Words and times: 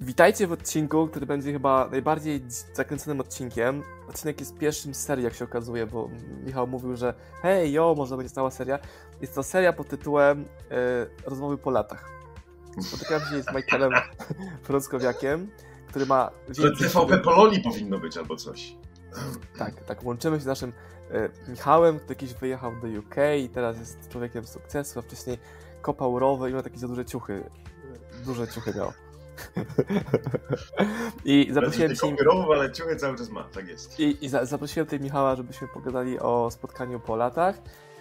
Witajcie 0.00 0.46
w 0.46 0.52
odcinku, 0.52 1.08
który 1.08 1.26
będzie 1.26 1.52
chyba 1.52 1.88
najbardziej 1.90 2.42
zakręconym 2.72 3.20
odcinkiem. 3.20 3.82
Odcinek 4.08 4.40
jest 4.40 4.58
pierwszym 4.58 4.94
z 4.94 5.00
serii, 5.00 5.24
jak 5.24 5.34
się 5.34 5.44
okazuje, 5.44 5.86
bo 5.86 6.10
Michał 6.44 6.66
mówił, 6.66 6.96
że 6.96 7.14
hej, 7.42 7.72
jo, 7.72 7.94
może 7.96 8.16
będzie 8.16 8.30
cała 8.30 8.50
seria. 8.50 8.78
Jest 9.20 9.34
to 9.34 9.42
seria 9.42 9.72
pod 9.72 9.88
tytułem 9.88 10.48
e, 10.70 11.28
Rozmowy 11.30 11.58
po 11.58 11.70
latach. 11.70 12.10
Spotykam 12.80 13.20
się 13.20 13.42
z 13.42 13.54
Michaelem 13.54 13.92
Frąckowiakiem, 14.64 15.50
który 15.88 16.06
ma... 16.06 16.30
To 16.56 16.84
TVP 16.84 17.18
Polonii 17.18 17.60
powinno 17.60 17.98
być 17.98 18.16
albo 18.16 18.36
coś. 18.36 18.76
Tak, 19.58 19.84
tak. 19.84 20.04
Łączymy 20.04 20.36
się 20.36 20.42
z 20.42 20.46
naszym 20.46 20.72
e, 21.10 21.28
Michałem, 21.48 21.98
który 21.98 22.16
kiedyś 22.16 22.34
wyjechał 22.34 22.72
do 22.80 23.00
UK 23.00 23.16
i 23.38 23.48
teraz 23.48 23.78
jest 23.78 24.08
człowiekiem 24.08 24.46
sukcesu, 24.46 24.98
a 24.98 25.02
wcześniej 25.02 25.38
kopał 25.82 26.18
rowy 26.18 26.50
i 26.50 26.54
ma 26.54 26.62
takie 26.62 26.78
za 26.78 26.88
duże 26.88 27.04
ciuchy. 27.04 27.50
Duże 28.26 28.48
ciuchy 28.48 28.74
miał. 28.76 28.92
I 31.24 31.48
zaprosiłem 31.52 31.96
cię. 31.96 32.16
ale 32.54 32.72
ciuchy 32.72 32.96
cały 32.96 33.18
czas 33.18 33.30
ma, 33.30 33.44
tak 33.44 33.68
jest. 33.68 34.00
I, 34.00 34.24
i 34.24 34.28
za, 34.28 34.44
zaprosiłem 34.44 34.86
tutaj 34.86 35.00
Michała, 35.00 35.36
żebyśmy 35.36 35.68
pogadali 35.68 36.18
o 36.18 36.50
spotkaniu 36.50 37.00
po 37.00 37.16
latach. 37.16 37.58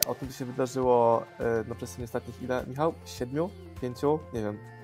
O 0.08 0.16
tym, 0.16 0.28
co 0.30 0.34
się 0.38 0.46
wydarzyło 0.46 1.26
e, 1.40 1.64
na 1.68 1.76
przestrzeni 1.76 2.06
ostatnich 2.06 2.42
ile, 2.42 2.64
Michał? 2.68 2.94
Siedmiu? 3.06 3.50
Pięciu? 3.82 4.20
Nie 4.34 4.42
wiem. 4.42 4.77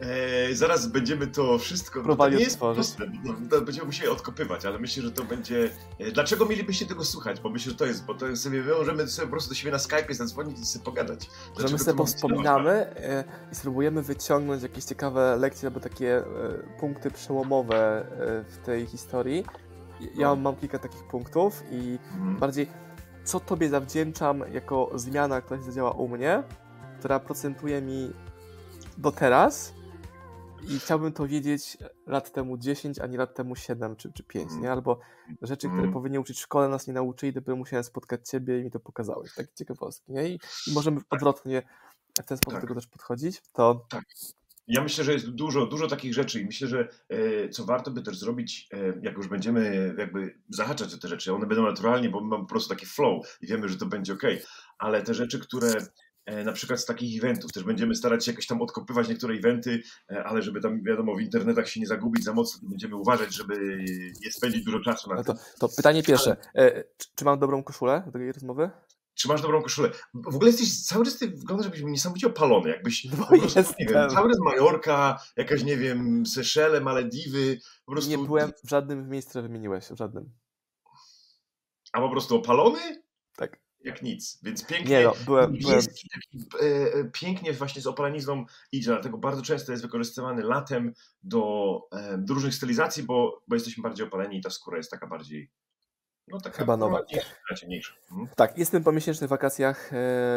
E, 0.00 0.54
zaraz 0.54 0.86
będziemy 0.86 1.26
to 1.26 1.58
wszystko. 1.58 2.02
No, 2.02 2.16
to 2.16 2.28
nie 2.28 2.38
jest 2.38 2.58
proste. 2.58 3.12
No, 3.24 3.60
będziemy 3.60 3.86
musieli 3.86 4.08
odkopywać, 4.08 4.66
ale 4.66 4.78
myślę, 4.78 5.02
że 5.02 5.10
to 5.10 5.24
będzie. 5.24 5.70
E, 5.98 6.12
dlaczego 6.12 6.46
mielibyście 6.46 6.86
tego 6.86 7.04
słuchać? 7.04 7.40
Bo 7.40 7.50
myślę, 7.50 7.72
że 7.72 7.78
to 7.78 7.86
jest, 7.86 8.04
bo 8.04 8.14
to 8.14 8.36
sobie 8.36 8.62
możemy 8.62 9.08
sobie 9.08 9.26
po 9.26 9.30
prostu 9.30 9.48
do 9.48 9.54
siebie 9.54 9.72
na 9.72 9.78
Skype 9.78 10.14
zadzwonić 10.14 10.58
i 10.58 10.64
sobie 10.66 10.84
pogadać. 10.84 11.30
Dlaczego 11.46 11.68
że 11.68 11.74
my 11.74 11.78
sobie 11.78 12.06
wspominamy 12.06 12.70
e, 12.70 13.24
i 13.52 13.54
spróbujemy 13.54 14.02
wyciągnąć 14.02 14.62
jakieś 14.62 14.84
ciekawe 14.84 15.36
lekcje 15.36 15.68
albo 15.68 15.80
takie 15.80 16.16
e, 16.16 16.24
punkty 16.80 17.10
przełomowe 17.10 18.06
w 18.48 18.66
tej 18.66 18.86
historii. 18.86 19.44
Ja 20.14 20.28
no. 20.28 20.36
mam 20.36 20.56
kilka 20.56 20.78
takich 20.78 21.04
punktów 21.04 21.62
i 21.70 21.98
mhm. 22.14 22.36
bardziej 22.36 22.66
co 23.24 23.40
tobie 23.40 23.68
zawdzięczam 23.68 24.44
jako 24.52 24.90
zmiana, 24.94 25.40
która 25.40 25.60
się 25.60 25.66
zadziała 25.66 25.90
u 25.90 26.08
mnie, 26.08 26.42
która 26.98 27.20
procentuje 27.20 27.82
mi 27.82 28.12
do 28.98 29.12
teraz 29.12 29.72
i 30.68 30.78
chciałbym 30.78 31.12
to 31.12 31.26
wiedzieć 31.26 31.76
lat 32.06 32.32
temu 32.32 32.58
10, 32.58 32.98
a 32.98 33.06
nie 33.06 33.18
lat 33.18 33.34
temu 33.34 33.56
7 33.56 33.96
czy, 33.96 34.12
czy 34.12 34.22
5, 34.22 34.50
nie? 34.62 34.72
Albo 34.72 35.00
rzeczy, 35.42 35.66
które 35.66 35.82
mm. 35.82 35.92
powinni 35.92 36.18
uczyć 36.18 36.38
w 36.38 36.40
szkole, 36.40 36.68
nas 36.68 36.86
nie 36.86 36.92
nauczyli, 36.92 37.32
dopiero 37.32 37.56
musiałem 37.56 37.84
spotkać 37.84 38.28
ciebie 38.28 38.60
i 38.60 38.64
mi 38.64 38.70
to 38.70 38.80
pokazałeś. 38.80 39.34
Takie 39.34 39.52
ciekawostki, 39.54 40.12
nie? 40.12 40.28
I, 40.28 40.40
i 40.66 40.72
możemy 40.72 40.96
tak. 40.96 41.06
odwrotnie 41.10 41.62
w 42.22 42.24
ten 42.24 42.36
sposób 42.36 42.52
tak. 42.52 42.62
do 42.62 42.68
tego 42.68 42.80
też 42.80 42.86
podchodzić. 42.86 43.42
To... 43.52 43.86
Tak. 43.90 44.04
Ja 44.68 44.82
myślę, 44.82 45.04
że 45.04 45.12
jest 45.12 45.30
dużo, 45.30 45.66
dużo 45.66 45.86
takich 45.86 46.14
rzeczy 46.14 46.40
i 46.40 46.44
myślę, 46.44 46.68
że 46.68 46.88
e, 47.08 47.48
co 47.48 47.64
warto 47.64 47.90
by 47.90 48.02
też 48.02 48.18
zrobić, 48.18 48.68
e, 48.72 48.78
jak 49.02 49.16
już 49.16 49.28
będziemy 49.28 49.94
jakby 49.98 50.38
zahaczać 50.48 50.94
o 50.94 50.98
te 50.98 51.08
rzeczy, 51.08 51.34
one 51.34 51.46
będą 51.46 51.62
naturalnie, 51.62 52.10
bo 52.10 52.20
my 52.20 52.26
mamy 52.26 52.42
po 52.42 52.48
prostu 52.48 52.68
taki 52.68 52.86
flow 52.86 53.38
i 53.40 53.46
wiemy, 53.46 53.68
że 53.68 53.76
to 53.76 53.86
będzie 53.86 54.12
ok, 54.12 54.22
ale 54.78 55.02
te 55.02 55.14
rzeczy, 55.14 55.38
które 55.38 55.72
na 56.44 56.52
przykład 56.52 56.80
z 56.80 56.84
takich 56.84 57.24
eventów. 57.24 57.52
Też 57.52 57.64
będziemy 57.64 57.94
starać 57.94 58.24
się 58.24 58.32
jakoś 58.32 58.46
tam 58.46 58.62
odkopywać 58.62 59.08
niektóre 59.08 59.34
eventy, 59.34 59.82
e, 60.10 60.24
ale 60.24 60.42
żeby 60.42 60.60
tam, 60.60 60.82
wiadomo, 60.82 61.16
w 61.16 61.20
internetach 61.20 61.68
się 61.68 61.80
nie 61.80 61.86
zagubić 61.86 62.24
za 62.24 62.32
mocno, 62.32 62.68
będziemy 62.68 62.96
uważać, 62.96 63.34
żeby 63.34 63.84
nie 64.24 64.32
spędzić 64.32 64.64
dużo 64.64 64.80
czasu 64.80 65.10
na 65.10 65.16
no 65.16 65.24
to, 65.24 65.34
to 65.58 65.68
pytanie 65.76 66.02
pierwsze. 66.02 66.36
E, 66.54 66.84
czy 67.14 67.24
mam 67.24 67.38
dobrą 67.38 67.62
koszulę 67.62 68.02
do 68.06 68.12
tej 68.12 68.32
rozmowy? 68.32 68.70
Czy 69.14 69.28
masz 69.28 69.42
dobrą 69.42 69.62
koszulę? 69.62 69.90
W 70.14 70.34
ogóle 70.34 70.50
jesteś 70.50 70.84
cały 70.84 71.04
czas 71.04 71.18
ty 71.18 71.28
wyglądasz, 71.28 71.66
jakbyś 71.66 71.82
niesamowicie 71.82 72.26
opalony, 72.26 72.70
jakbyś 72.70 73.04
no 73.04 73.10
po 73.16 73.26
prostu, 73.26 73.74
nie 73.78 73.86
wiem, 73.86 74.10
cały 74.10 74.30
czas 74.30 74.38
Majorka, 74.38 75.18
jakaś, 75.36 75.62
nie 75.62 75.76
wiem, 75.76 76.26
Seszele, 76.26 76.80
Malediwy, 76.80 77.58
po 77.86 77.92
prostu... 77.92 78.10
Nie 78.10 78.18
byłem 78.18 78.52
w 78.64 78.70
żadnym 78.70 79.08
miejscu, 79.08 79.30
które 79.30 79.42
wymieniłeś, 79.42 79.84
w 79.84 79.96
żadnym. 79.96 80.30
A 81.92 82.00
po 82.00 82.10
prostu 82.10 82.36
opalony? 82.36 83.02
Jak 83.84 84.02
nic. 84.02 84.40
Więc 84.42 84.66
pięknie. 84.66 84.98
Nie 84.98 85.04
no, 85.04 85.12
byłem, 85.24 85.52
byłem... 85.62 85.80
E, 85.80 86.64
e, 86.94 87.04
pięknie 87.04 87.52
właśnie 87.52 87.82
z 87.82 87.86
opalenizmą 87.86 88.44
idzie, 88.72 88.90
dlatego 88.90 89.18
bardzo 89.18 89.42
często 89.42 89.72
jest 89.72 89.84
wykorzystywany 89.84 90.42
latem 90.42 90.92
do, 91.22 91.80
e, 91.92 92.18
do 92.18 92.34
różnych 92.34 92.54
stylizacji, 92.54 93.02
bo, 93.02 93.42
bo 93.48 93.56
jesteśmy 93.56 93.82
bardziej 93.82 94.06
opaleni 94.06 94.38
i 94.38 94.42
ta 94.42 94.50
skóra 94.50 94.76
jest 94.76 94.90
taka 94.90 95.06
bardziej. 95.06 95.50
No, 96.28 96.40
taka 96.40 96.58
Chyba 96.58 96.76
nowa. 96.76 97.00
Ciemniejsza. 97.56 97.94
Mhm. 98.10 98.28
Tak, 98.36 98.58
jestem 98.58 98.84
po 98.84 98.92
miesięcznych 98.92 99.30
wakacjach 99.30 99.90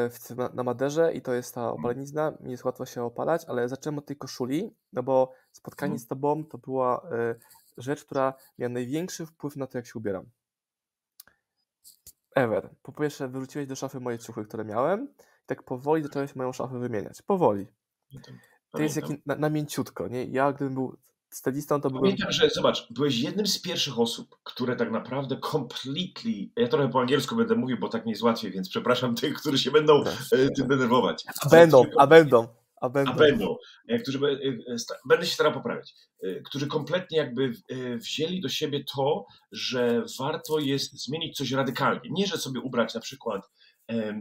w, 0.09 0.19
na 0.53 0.63
Maderze 0.63 1.13
i 1.13 1.21
to 1.21 1.33
jest 1.33 1.55
ta 1.55 1.61
mhm. 1.61 1.79
opalenizna. 1.79 2.37
Mi 2.39 2.51
jest 2.51 2.65
łatwo 2.65 2.85
się 2.85 3.03
opalać, 3.03 3.41
ale 3.47 3.69
zacząłem 3.69 3.97
od 3.97 4.05
tej 4.05 4.17
koszuli, 4.17 4.75
no 4.93 5.03
bo 5.03 5.33
spotkanie 5.51 5.93
mhm. 5.93 6.05
z 6.05 6.07
tobą 6.07 6.45
to 6.45 6.57
była 6.57 7.09
rzecz, 7.77 8.05
która 8.05 8.33
miała 8.57 8.69
największy 8.69 9.25
wpływ 9.25 9.55
na 9.55 9.67
to, 9.67 9.77
jak 9.77 9.87
się 9.87 9.93
ubieram 9.95 10.25
ever. 12.35 12.69
Po 12.83 12.91
pierwsze, 12.91 13.27
wyrzuciłeś 13.27 13.67
do 13.67 13.75
szafy 13.75 13.99
moje 13.99 14.19
ciuchy, 14.19 14.45
które 14.45 14.65
miałem, 14.65 15.07
i 15.43 15.45
tak 15.45 15.63
powoli 15.63 16.03
zacząłeś 16.03 16.35
moją 16.35 16.53
szafę 16.53 16.79
wymieniać. 16.79 17.21
Powoli. 17.21 17.67
To 18.71 18.81
jest 18.81 18.95
jak 18.95 19.05
na, 19.25 19.35
na 19.35 19.49
mięciutko, 19.49 20.07
nie? 20.07 20.25
Ja 20.25 20.53
gdybym 20.53 20.73
był 20.73 20.97
stylistą, 21.29 21.81
to 21.81 21.89
byłbym... 21.89 22.11
Pamiętam, 22.11 22.31
że 22.31 22.49
zobacz, 22.49 22.87
byłeś 22.89 23.19
jednym 23.19 23.47
z 23.47 23.61
pierwszych 23.61 23.99
osób, 23.99 24.37
które 24.43 24.75
tak 24.75 24.91
naprawdę 24.91 25.39
completely, 25.51 26.49
ja 26.55 26.67
trochę 26.67 26.89
po 26.89 27.01
angielsku 27.01 27.35
będę 27.35 27.55
mówił, 27.55 27.77
bo 27.79 27.89
tak 27.89 28.05
nie 28.05 28.11
jest 28.11 28.23
łatwiej, 28.23 28.51
więc 28.51 28.69
przepraszam 28.69 29.15
tych, 29.15 29.33
którzy 29.33 29.57
się 29.57 29.71
będą 29.71 30.03
tak. 30.03 30.13
e, 30.31 30.49
tym 30.49 30.67
denerwować. 30.67 31.25
A 31.45 31.49
będą, 31.49 31.83
a 31.97 32.07
będą. 32.07 32.47
A 32.83 32.89
będą. 32.89 33.11
A 33.11 33.15
będą. 33.15 33.55
Którzy, 34.01 34.19
e, 34.67 34.97
będę 35.05 35.25
się 35.25 35.33
starał 35.33 35.53
poprawić. 35.53 35.93
E, 36.23 36.41
którzy 36.41 36.67
kompletnie 36.67 37.17
jakby 37.17 37.51
e, 37.69 37.97
wzięli 37.97 38.41
do 38.41 38.49
siebie 38.49 38.83
to, 38.95 39.25
że 39.51 40.03
warto 40.19 40.59
jest 40.59 41.05
zmienić 41.05 41.37
coś 41.37 41.51
radykalnie. 41.51 42.09
Nie, 42.11 42.27
że 42.27 42.37
sobie 42.37 42.59
ubrać 42.59 42.93
na 42.93 43.01
przykład 43.01 43.49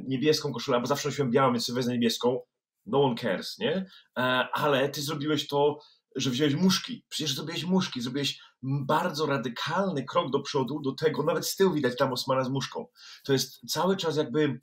niebieską 0.08 0.52
koszulę, 0.52 0.80
bo 0.80 0.86
zawsze 0.86 1.08
nosiłem 1.08 1.30
białą, 1.30 1.52
więc 1.52 1.64
sobie 1.66 1.76
wezmę 1.76 1.92
niebieską. 1.92 2.40
No 2.86 3.04
one 3.04 3.14
cares, 3.14 3.58
nie? 3.58 3.86
Ale 4.52 4.88
ty 4.88 5.02
zrobiłeś 5.02 5.48
to, 5.48 5.78
że 6.16 6.30
wziąłeś 6.30 6.54
muszki. 6.54 7.04
Przecież 7.08 7.34
zrobiłeś 7.34 7.64
muszki, 7.64 8.00
zrobiłeś 8.00 8.38
bardzo 8.62 9.26
radykalny 9.26 10.04
krok 10.04 10.30
do 10.30 10.40
przodu, 10.40 10.80
do 10.80 10.92
tego, 10.92 11.22
nawet 11.22 11.46
z 11.46 11.56
tyłu 11.56 11.72
widać 11.72 11.96
tam 11.96 12.12
Osmana 12.12 12.44
z 12.44 12.48
muszką. 12.48 12.86
To 13.24 13.32
jest 13.32 13.60
cały 13.70 13.96
czas 13.96 14.16
jakby 14.16 14.60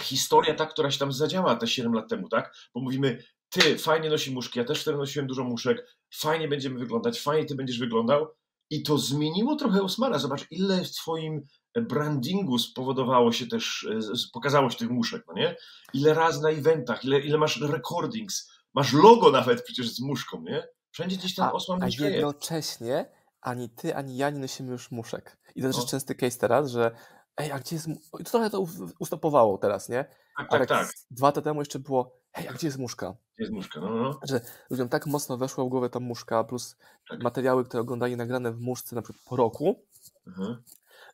historia 0.00 0.54
ta, 0.54 0.66
która 0.66 0.90
się 0.90 0.98
tam 0.98 1.12
zadziała 1.12 1.56
te 1.56 1.66
7 1.66 1.92
lat 1.92 2.08
temu, 2.08 2.28
tak? 2.28 2.54
Bo 2.74 2.80
mówimy, 2.80 3.22
ty 3.48 3.78
fajnie 3.78 4.10
nosi 4.10 4.32
muszki, 4.32 4.58
ja 4.58 4.64
też 4.64 4.82
wtedy 4.82 4.96
nosiłem 4.96 5.26
dużo 5.26 5.44
muszek, 5.44 5.96
fajnie 6.14 6.48
będziemy 6.48 6.78
wyglądać, 6.78 7.20
fajnie 7.20 7.44
ty 7.44 7.54
będziesz 7.54 7.78
wyglądał. 7.78 8.26
I 8.70 8.82
to 8.82 8.98
zmieniło 8.98 9.56
trochę 9.56 9.82
Osmana. 9.82 10.18
Zobacz, 10.18 10.46
ile 10.50 10.84
w 10.84 10.92
twoim 10.92 11.46
brandingu 11.80 12.58
spowodowało 12.58 13.32
się 13.32 13.46
też, 13.46 13.88
e, 13.90 14.30
pokazało 14.32 14.70
się 14.70 14.78
tych 14.78 14.90
muszek, 14.90 15.24
no 15.28 15.34
nie? 15.34 15.56
Ile 15.94 16.14
razy 16.14 16.42
na 16.42 16.50
eventach, 16.50 17.04
ile, 17.04 17.20
ile 17.20 17.38
masz 17.38 17.60
recordings, 17.60 18.50
masz 18.74 18.92
logo 18.92 19.30
nawet 19.30 19.62
przecież 19.62 19.88
z 19.88 20.00
muszką, 20.00 20.42
nie? 20.42 20.68
Wszędzie 20.90 21.16
gdzieś 21.16 21.34
tam 21.34 21.54
Osman 21.54 21.82
A 21.82 21.88
jednocześnie 21.88 23.10
ani 23.40 23.70
ty, 23.70 23.96
ani 23.96 24.16
ja 24.16 24.30
nie 24.30 24.40
nosimy 24.40 24.72
już 24.72 24.90
muszek. 24.90 25.38
I 25.54 25.62
to 25.62 25.66
też 25.68 25.76
no. 25.76 25.82
jest 25.82 25.90
częsty 25.90 26.14
case 26.14 26.38
teraz, 26.38 26.70
że 26.70 26.90
ej, 27.36 27.52
a 27.52 27.58
gdzie 27.58 27.76
jest... 27.76 27.88
To 28.10 28.24
trochę 28.24 28.50
to 28.50 28.66
ustopowało 28.98 29.58
teraz, 29.58 29.88
nie? 29.88 30.04
Tak, 30.36 30.50
tak, 30.50 30.68
tak. 30.68 30.92
Dwa 31.10 31.26
lata 31.26 31.42
temu 31.42 31.60
jeszcze 31.60 31.78
było, 31.78 32.16
hej, 32.32 32.48
a 32.48 32.52
gdzie 32.52 32.66
jest 32.66 32.78
muszka? 32.78 33.16
Gdzie 33.34 33.42
jest 33.44 33.52
muszka, 33.52 33.80
no, 33.80 33.90
no. 33.90 34.20
Że 34.22 34.40
ludziom 34.70 34.88
tak 34.88 35.06
mocno 35.06 35.36
weszła 35.36 35.64
w 35.64 35.68
głowę 35.68 35.90
ta 35.90 36.00
muszka, 36.00 36.44
plus 36.44 36.76
tak. 37.10 37.22
materiały, 37.22 37.64
które 37.64 37.80
oglądali 37.80 38.16
nagrane 38.16 38.52
w 38.52 38.60
muszce 38.60 38.96
na 38.96 39.02
przykład 39.02 39.24
po 39.24 39.36
roku, 39.36 39.84
mhm. 40.26 40.62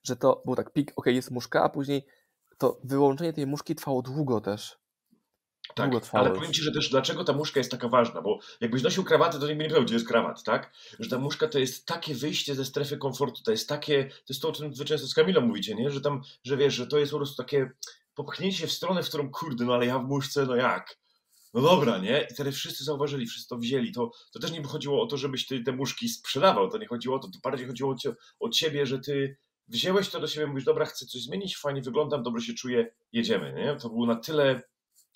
że 0.03 0.17
to 0.17 0.43
był 0.45 0.57
tak 0.57 0.71
pik, 0.71 0.93
ok, 0.97 1.07
jest 1.07 1.31
muszka, 1.31 1.63
a 1.63 1.69
później 1.69 2.07
to 2.59 2.81
wyłączenie 2.85 3.33
tej 3.33 3.47
muszki 3.47 3.75
trwało 3.75 4.03
długo 4.03 4.41
też. 4.41 4.82
Tak, 5.75 5.91
ale 6.13 6.31
powiem 6.31 6.53
Ci, 6.53 6.63
że 6.63 6.73
też 6.73 6.89
dlaczego 6.91 7.25
ta 7.25 7.33
muszka 7.33 7.61
jest 7.61 7.71
taka 7.71 7.89
ważna, 7.89 8.23
bo 8.23 8.39
jakbyś 8.61 8.83
nosił 8.83 9.05
krawaty, 9.05 9.41
to 9.41 9.47
nikt 9.47 9.59
nie 9.59 9.65
wiedział, 9.65 9.85
gdzie 9.85 9.95
jest 9.95 10.09
krawat, 10.09 10.43
tak? 10.43 10.73
Że 10.99 11.11
ta 11.11 11.19
muszka 11.19 11.49
to 11.49 11.59
jest 11.59 11.87
takie 11.87 12.15
wyjście 12.15 12.55
ze 12.55 12.65
strefy 12.65 12.97
komfortu, 12.97 13.43
to 13.43 13.51
jest 13.51 13.69
takie, 13.69 14.05
to 14.05 14.27
jest 14.29 14.43
to, 14.43 14.49
o 14.49 14.53
czym 14.53 14.75
Wy 14.75 14.85
często 14.85 15.07
z 15.07 15.15
Kamilą 15.15 15.41
mówicie, 15.41 15.75
nie? 15.75 15.91
Że 15.91 16.01
tam, 16.01 16.23
że 16.45 16.57
wiesz, 16.57 16.75
że 16.75 16.87
to 16.87 16.99
jest 16.99 17.13
po 17.13 17.19
prostu 17.19 17.37
takie 17.37 17.71
popchnięcie 18.15 18.67
w 18.67 18.73
stronę, 18.73 19.03
w 19.03 19.09
którą, 19.09 19.31
kurde, 19.31 19.65
no 19.65 19.75
ale 19.75 19.87
ja 19.87 19.99
w 19.99 20.05
muszce, 20.05 20.47
no 20.47 20.57
jak? 20.57 20.99
No 21.55 21.61
dobra, 21.61 21.99
nie? 21.99 22.27
I 22.31 22.35
wtedy 22.35 22.53
wszyscy 22.53 22.85
zauważyli, 22.85 23.27
wszyscy 23.27 23.49
to 23.49 23.59
wzięli. 23.59 23.93
To, 23.93 24.11
to 24.33 24.39
też 24.39 24.53
nie 24.53 24.65
chodziło 24.65 25.03
o 25.03 25.07
to, 25.07 25.17
żebyś 25.17 25.47
ty 25.47 25.63
te 25.63 25.73
muszki 25.73 26.09
sprzedawał, 26.09 26.71
to 26.71 26.79
nie 26.79 26.87
chodziło 26.87 27.17
o 27.17 27.19
to, 27.19 27.29
to 27.29 27.39
bardziej 27.43 27.67
chodziło 27.67 27.91
o, 27.91 27.97
o 28.41 28.49
ciebie, 28.49 28.87
że 28.87 28.99
ty 28.99 29.37
wzięłeś 29.69 30.09
to 30.09 30.21
do 30.21 30.27
siebie, 30.27 30.47
mówisz, 30.47 30.65
dobra, 30.65 30.87
chcę 30.87 31.07
coś 31.07 31.23
zmienić, 31.23 31.57
fajnie 31.57 31.83
wyglądam, 31.83 32.23
dobrze 32.23 32.47
się 32.47 32.55
czuję, 32.55 32.93
jedziemy, 33.13 33.53
nie? 33.53 33.77
To 33.77 33.89
było 33.89 34.07
na 34.07 34.17
tyle 34.17 34.63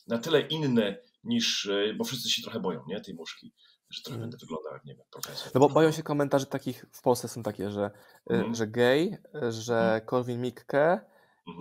na 0.07 0.19
tyle 0.19 0.41
inne 0.41 0.99
niż, 1.25 1.67
e, 1.67 1.95
bo 1.95 2.05
wszyscy 2.05 2.31
się 2.31 2.43
trochę 2.43 2.61
boją, 2.61 2.85
nie, 2.89 3.01
tej 3.01 3.15
muszki, 3.15 3.53
że 3.91 4.03
trochę 4.03 4.17
mm. 4.17 4.31
będę 4.31 4.37
wyglądał 4.47 4.73
jak, 4.73 4.85
nie 4.85 4.95
wiem, 4.95 5.07
profesor. 5.11 5.51
No 5.55 5.61
bo 5.61 5.69
boją 5.69 5.93
się 5.93 6.03
komentarzy 6.03 6.47
takich, 6.47 6.85
w 6.93 7.03
Polsce 7.03 7.29
są 7.29 7.43
takie, 7.43 7.71
że, 7.71 7.91
mm. 8.31 8.55
że 8.55 8.67
gay, 8.67 9.19
że 9.51 9.79
mm. 9.79 10.01
Korwin 10.01 10.41
Mikke 10.41 11.01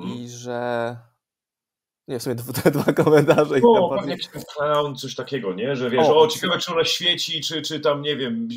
i 0.06 0.30
że 0.30 0.98
Nie, 2.08 2.20
w 2.20 2.24
sumie 2.24 2.36
dwa, 2.36 2.72
dwa 2.82 2.94
komentarze. 2.94 3.56
No, 3.64 3.90
pewnie 3.90 4.12
jakiś 4.12 4.28
clown, 4.28 4.96
coś 4.96 5.16
takiego, 5.16 5.54
nie? 5.54 5.76
Że 5.76 5.90
wiesz, 5.90 6.08
O, 6.08 6.20
o, 6.20 6.28
ciekawe 6.28 6.60
czy 6.60 6.74
ona 6.74 6.84
świeci, 6.84 7.42
czy, 7.42 7.62
czy 7.62 7.80
tam, 7.80 8.02
nie 8.02 8.18
wiem, 8.18 8.48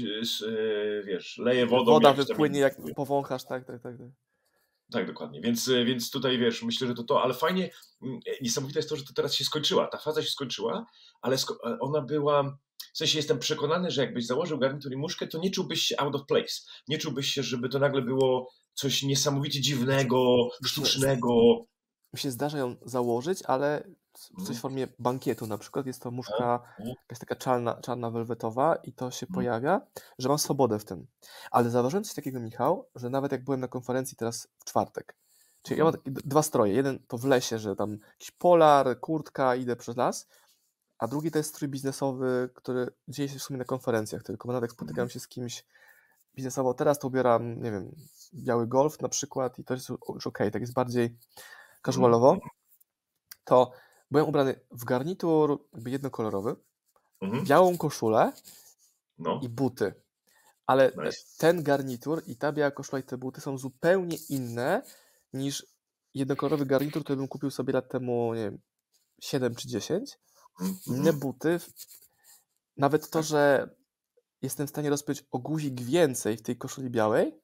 e, 0.48 1.02
wiesz, 1.02 1.38
leje 1.38 1.66
wodą. 1.66 1.92
Woda 1.92 2.12
wypłynie, 2.12 2.60
jak 2.60 2.76
powąchasz, 2.96 3.44
tak, 3.44 3.64
tak, 3.64 3.82
tak. 3.82 3.98
tak. 3.98 4.27
Tak, 4.92 5.06
dokładnie. 5.06 5.40
Więc, 5.40 5.68
e, 5.68 5.84
więc 5.84 6.10
tutaj 6.10 6.38
wiesz, 6.38 6.62
myślę, 6.62 6.86
że 6.86 6.94
to 6.94 7.02
to, 7.02 7.22
ale 7.22 7.34
fajnie, 7.34 7.70
mm, 8.02 8.20
niesamowite 8.42 8.78
jest 8.78 8.88
to, 8.88 8.96
że 8.96 9.04
to 9.04 9.12
teraz 9.12 9.34
się 9.34 9.44
skończyła. 9.44 9.86
Ta 9.86 9.98
faza 9.98 10.22
się 10.22 10.30
skończyła, 10.30 10.86
ale 11.22 11.36
sko- 11.36 11.58
ale 11.62 11.78
ona 11.80 12.00
była. 12.00 12.58
W 12.94 12.98
sensie 12.98 13.18
jestem 13.18 13.38
przekonany, 13.38 13.90
że 13.90 14.00
jakbyś 14.00 14.26
założył 14.26 14.58
garnitur 14.58 14.92
i 14.92 14.96
muszkę, 14.96 15.26
to 15.26 15.38
nie 15.38 15.50
czułbyś 15.50 15.82
się 15.82 16.00
out 16.00 16.14
of 16.14 16.26
place. 16.26 16.54
Nie 16.88 16.98
czułbyś 16.98 17.28
się, 17.28 17.42
żeby 17.42 17.68
to 17.68 17.78
nagle 17.78 18.02
było 18.02 18.50
coś 18.74 19.02
niesamowicie 19.02 19.60
dziwnego, 19.60 20.48
sztucznego. 20.64 21.30
Mi 22.12 22.20
się 22.20 22.30
zdarza 22.30 22.58
ją 22.58 22.76
założyć, 22.86 23.38
ale 23.44 23.84
coś 24.12 24.30
Mhm. 24.38 24.56
w 24.58 24.60
formie 24.60 24.88
bankietu 24.98 25.46
na 25.46 25.58
przykład. 25.58 25.86
Jest 25.86 26.02
to 26.02 26.10
muszka 26.10 26.60
jakaś 26.78 27.18
taka 27.18 27.36
czarna, 27.36 27.74
czarna 27.74 28.10
welwetowa 28.10 28.76
i 28.76 28.92
to 28.92 29.10
się 29.10 29.26
Mhm. 29.26 29.34
pojawia, 29.34 29.80
że 30.18 30.28
mam 30.28 30.38
swobodę 30.38 30.78
w 30.78 30.84
tym. 30.84 31.06
Ale 31.50 31.70
zauważyłem 31.70 32.04
coś 32.04 32.14
takiego, 32.14 32.40
Michał, 32.40 32.88
że 32.94 33.10
nawet 33.10 33.32
jak 33.32 33.44
byłem 33.44 33.60
na 33.60 33.68
konferencji 33.68 34.16
teraz 34.16 34.48
w 34.58 34.64
czwartek, 34.64 35.16
czyli 35.62 35.78
ja 35.78 35.84
mam 35.84 35.94
Mhm. 35.94 36.14
dwa 36.24 36.42
stroje. 36.42 36.72
Jeden 36.74 36.98
to 37.08 37.18
w 37.18 37.24
lesie, 37.24 37.58
że 37.58 37.76
tam 37.76 37.98
jakiś 38.12 38.30
polar, 38.30 39.00
kurtka, 39.00 39.56
idę 39.56 39.76
przez 39.76 39.96
las, 39.96 40.28
a 40.98 41.08
drugi 41.08 41.30
to 41.30 41.38
jest 41.38 41.50
strój 41.50 41.68
biznesowy, 41.68 42.50
który 42.54 42.88
dzieje 43.08 43.28
się 43.28 43.38
w 43.38 43.42
sumie 43.42 43.58
na 43.58 43.64
konferencjach 43.64 44.22
tylko, 44.22 44.48
bo 44.48 44.52
nawet 44.52 44.68
jak 44.70 44.72
spotykam 44.76 45.02
Mhm. 45.02 45.08
się 45.10 45.20
z 45.20 45.28
kimś 45.28 45.64
biznesowo, 46.34 46.74
teraz 46.74 46.98
to 46.98 47.08
ubieram, 47.08 47.62
nie 47.62 47.70
wiem, 47.72 47.94
biały 48.34 48.66
golf 48.66 49.00
na 49.00 49.08
przykład 49.08 49.58
i 49.58 49.64
to 49.64 49.74
jest 49.74 49.88
już 50.14 50.26
okej, 50.26 50.50
tak 50.50 50.60
jest 50.62 50.72
bardziej 50.72 51.16
casualowo, 51.86 52.36
to 53.44 53.70
byłem 54.10 54.26
ubrany 54.28 54.60
w 54.70 54.84
garnitur 54.84 55.64
jakby 55.72 55.90
jednokolorowy, 55.90 56.56
Mhm. 57.20 57.44
białą 57.44 57.78
koszulę 57.78 58.32
No, 59.18 59.40
i 59.42 59.48
buty. 59.48 59.94
Ale 60.66 60.92
Nice. 61.04 61.18
ten 61.38 61.62
garnitur 61.62 62.22
i 62.26 62.36
ta 62.36 62.52
biała 62.52 62.70
koszula 62.70 63.00
i 63.00 63.02
te 63.02 63.16
buty 63.18 63.40
są 63.40 63.58
zupełnie 63.58 64.16
inne 64.28 64.82
niż 65.32 65.66
jednokolorowy 66.14 66.66
garnitur, 66.66 67.04
który 67.04 67.16
bym 67.16 67.28
kupił 67.28 67.50
sobie 67.50 67.72
lat 67.72 67.88
temu, 67.88 68.34
nie 68.34 68.42
wiem, 68.42 68.58
7 69.20 69.54
czy 69.54 69.68
10. 69.68 70.18
Mhm. 70.60 70.78
Inne 70.86 71.12
buty, 71.12 71.58
w- 71.58 71.72
nawet 72.76 73.10
to, 73.10 73.22
że 73.22 73.70
jestem 74.42 74.66
w 74.66 74.70
stanie 74.70 74.90
rozpiąć 74.90 75.24
o 75.30 75.38
guzik 75.38 75.80
więcej 75.80 76.36
w 76.36 76.42
tej 76.42 76.56
koszuli 76.56 76.90
białej, 76.90 77.40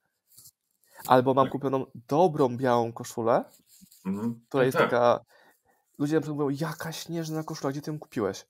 albo 1.06 1.34
mam 1.34 1.46
Tak. 1.46 1.52
kupioną 1.52 1.86
dobrą 2.08 2.56
białą 2.56 2.92
koszulę, 2.92 3.44
Mhm. 4.06 4.40
która 4.48 4.60
Tak, 4.60 4.66
jest 4.66 4.78
tak. 4.78 4.90
taka... 4.90 5.24
Ludzie 5.98 6.14
na 6.14 6.20
przykład 6.20 6.38
mówią, 6.38 6.56
jaka 6.60 6.92
śnieżna 6.92 7.42
koszula, 7.44 7.72
gdzie 7.72 7.82
ty 7.82 7.90
ją 7.90 7.98
kupiłeś? 7.98 8.46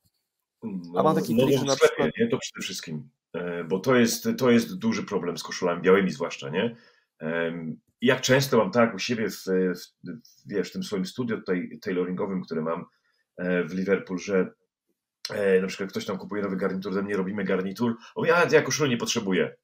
No, 0.63 1.01
A 1.01 1.03
mam 1.03 1.15
taki 1.15 1.35
no, 1.35 1.47
trik, 1.47 1.59
że 1.59 1.65
na 1.65 1.75
sklepie, 1.75 1.95
przykład- 1.95 2.11
nie? 2.19 2.29
To 2.29 2.39
przede 2.39 2.63
wszystkim. 2.63 3.09
E, 3.33 3.65
Bo 3.65 3.79
to 3.81 3.97
jest, 3.97 4.29
to 4.39 4.51
jest 4.51 4.79
duży 4.79 5.03
problem 5.03 5.39
z 5.39 5.43
koszulami 5.43 5.83
białymi 5.83 6.11
zwłaszcza, 6.11 6.49
nie? 6.49 6.77
Jak 8.01 8.21
często 8.21 8.59
mam 8.59 8.71
tak 8.71 8.95
u 8.95 8.99
siebie 8.99 9.31
w, 9.31 9.45
w, 9.45 10.13
wiesz, 10.47 10.69
w 10.69 10.73
tym 10.73 10.83
swoim 10.83 11.07
studio 11.07 11.37
tutaj 11.37 11.79
tailoringowym, 11.83 12.43
które 12.43 12.63
mam 12.63 12.85
e, 13.37 13.65
w 13.65 13.73
Liverpool, 13.75 14.19
że 14.19 14.55
e, 15.31 15.61
na 15.61 15.67
przykład 15.67 15.91
ktoś 15.91 16.05
tam 16.07 16.19
kupuje 16.19 16.43
nowy 16.43 16.57
garnitur, 16.57 16.93
ze 16.95 17.03
mnie 17.03 17.17
robimy 17.17 17.45
garnitur, 17.45 17.97
o 18.15 18.25
ja, 18.25 18.49
ja 18.53 18.63
koszuli 18.63 18.91
nie 18.91 18.97
potrzebuję. 18.97 19.57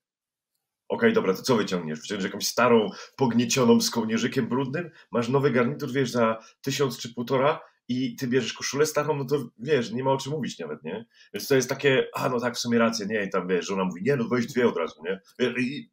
Okej, 0.90 1.12
dobra, 1.12 1.34
to 1.34 1.42
co 1.42 1.56
wyciągniesz? 1.56 2.00
Wyciągniesz 2.00 2.24
jakąś 2.24 2.46
starą, 2.46 2.90
pogniecioną 3.16 3.80
z 3.80 3.90
kołnierzykiem 3.90 4.48
brudnym, 4.48 4.90
masz 5.10 5.28
nowy 5.28 5.50
garnitur, 5.50 5.92
wiesz, 5.92 6.10
za 6.10 6.38
tysiąc 6.60 6.98
czy 6.98 7.14
półtora 7.14 7.60
i 7.88 8.16
ty 8.16 8.28
bierzesz 8.28 8.52
koszulę 8.52 8.86
starą, 8.86 9.16
no 9.16 9.24
to 9.24 9.50
wiesz, 9.58 9.92
nie 9.92 10.04
ma 10.04 10.12
o 10.12 10.16
czym 10.16 10.32
mówić 10.32 10.58
nawet, 10.58 10.84
nie? 10.84 11.06
Więc 11.34 11.48
to 11.48 11.56
jest 11.56 11.68
takie, 11.68 12.06
a 12.14 12.28
no 12.28 12.40
tak, 12.40 12.54
w 12.54 12.58
sumie 12.58 12.78
rację, 12.78 13.06
nie? 13.06 13.24
I 13.24 13.30
tam 13.30 13.48
wiesz, 13.48 13.66
żona 13.66 13.84
mówi, 13.84 14.02
nie, 14.02 14.16
no 14.16 14.28
weź 14.28 14.46
dwie 14.46 14.68
od 14.68 14.76
razu, 14.76 15.02
nie? 15.04 15.20
I 15.58 15.90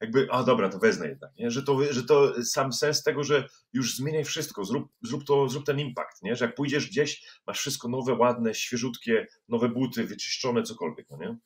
jakby, 0.00 0.28
a 0.30 0.42
dobra, 0.42 0.68
to 0.68 0.78
wezmę 0.78 1.08
jednak, 1.08 1.30
nie? 1.38 1.50
Że 1.50 1.62
to, 1.62 1.92
że 1.92 2.04
to 2.04 2.44
sam 2.44 2.72
sens 2.72 3.02
tego, 3.02 3.24
że 3.24 3.48
już 3.72 3.96
zmieniaj 3.96 4.24
wszystko, 4.24 4.64
zrób, 4.64 4.88
zrób 5.02 5.24
to, 5.24 5.48
zrób 5.48 5.66
ten 5.66 5.78
impact, 5.78 6.22
nie? 6.22 6.36
Że 6.36 6.44
jak 6.44 6.54
pójdziesz 6.54 6.86
gdzieś, 6.86 7.26
masz 7.46 7.58
wszystko 7.58 7.88
nowe, 7.88 8.14
ładne, 8.14 8.54
świeżutkie, 8.54 9.26
nowe 9.48 9.68
buty, 9.68 10.04
wyczyszczone, 10.04 10.62
cokolwiek, 10.62 11.06
no 11.10 11.16
nie? 11.16 11.36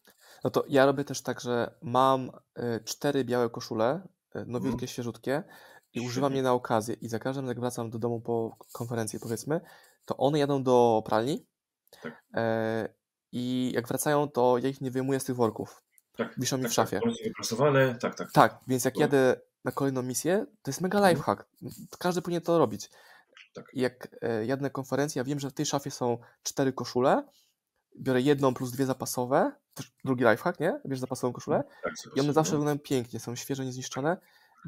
No 0.44 0.50
to 0.50 0.65
ja 0.69 0.87
robię 0.87 1.05
też 1.05 1.23
tak, 1.23 1.41
że 1.41 1.75
mam 1.83 2.31
y, 2.59 2.85
cztery 2.85 3.25
białe 3.25 3.50
koszule, 3.50 4.00
y, 4.37 4.44
nowiutkie, 4.47 4.88
świeżutkie 4.88 5.43
i 5.94 6.00
używam 6.00 6.27
Mhm. 6.33 6.37
Je 6.37 6.43
na 6.43 6.53
okazję 6.53 6.94
i 6.94 7.09
za 7.09 7.19
każdym 7.19 7.47
jak 7.47 7.61
wracam 7.61 7.91
do 7.91 7.99
domu 7.99 8.21
po 8.21 8.56
konferencji 8.73 9.21
powiedzmy, 9.21 9.61
to 10.05 10.17
one 10.17 10.38
jadą 10.38 10.62
do 10.62 11.03
pralni 11.06 11.47
Tak. 12.03 12.23
e, 12.35 12.88
i 13.33 13.73
jak 13.75 13.88
wracają, 13.88 14.29
to 14.29 14.59
ja 14.59 14.69
ich 14.69 14.81
nie 14.81 14.91
wyjmuję 14.91 15.21
z 15.21 15.25
tych 15.25 15.37
worków. 15.37 15.83
Tak, 16.17 16.35
Wiszą 16.38 16.56
mi 16.56 16.62
tak, 16.62 16.73
w 16.73 16.75
szafie. 16.75 16.97
Tak, 16.97 17.05
one 17.05 17.15
są 17.15 17.25
wyprasowane, 17.25 17.94
tak, 17.94 18.15
tak. 18.15 18.33
Tak, 18.33 18.59
więc 18.67 18.85
jak 18.85 18.99
jadę 18.99 19.41
na 19.65 19.73
kolejną 19.73 20.03
misję, 20.03 20.47
to 20.62 20.71
jest 20.71 20.81
mega 20.81 20.99
Mhm. 20.99 21.15
lifehack. 21.17 21.44
Każdy 21.99 22.23
powinien 22.23 22.43
to 22.43 22.59
robić. 22.59 22.91
Tak. 23.55 23.65
Jak 23.75 24.09
e, 24.23 24.47
jadę 24.47 24.62
na 24.62 24.71
konferencję, 24.71 25.21
ja 25.21 25.25
wiem, 25.25 25.41
że 25.41 25.50
w 25.50 25.55
tej 25.55 25.67
szafie 25.67 25.91
są 25.91 26.19
cztery 26.43 26.73
koszule, 26.73 27.23
biorę 28.00 28.20
jedną 28.20 28.54
plus 28.54 28.72
dwie 28.72 28.87
zapasowe, 28.87 29.52
też 29.75 29.93
drugi 30.04 30.25
lifehack, 30.25 30.60
nie? 30.60 30.81
Bierz 30.87 31.00
zapasową 31.00 31.32
koszulę 31.32 31.64
tak 31.82 31.94
i 32.16 32.20
one 32.20 32.32
zawsze 32.32 32.52
no. 32.52 32.58
wyglądają 32.58 32.78
pięknie, 32.78 33.20
są 33.20 33.37
świeże, 33.37 33.64
niezniszczone, 33.64 34.16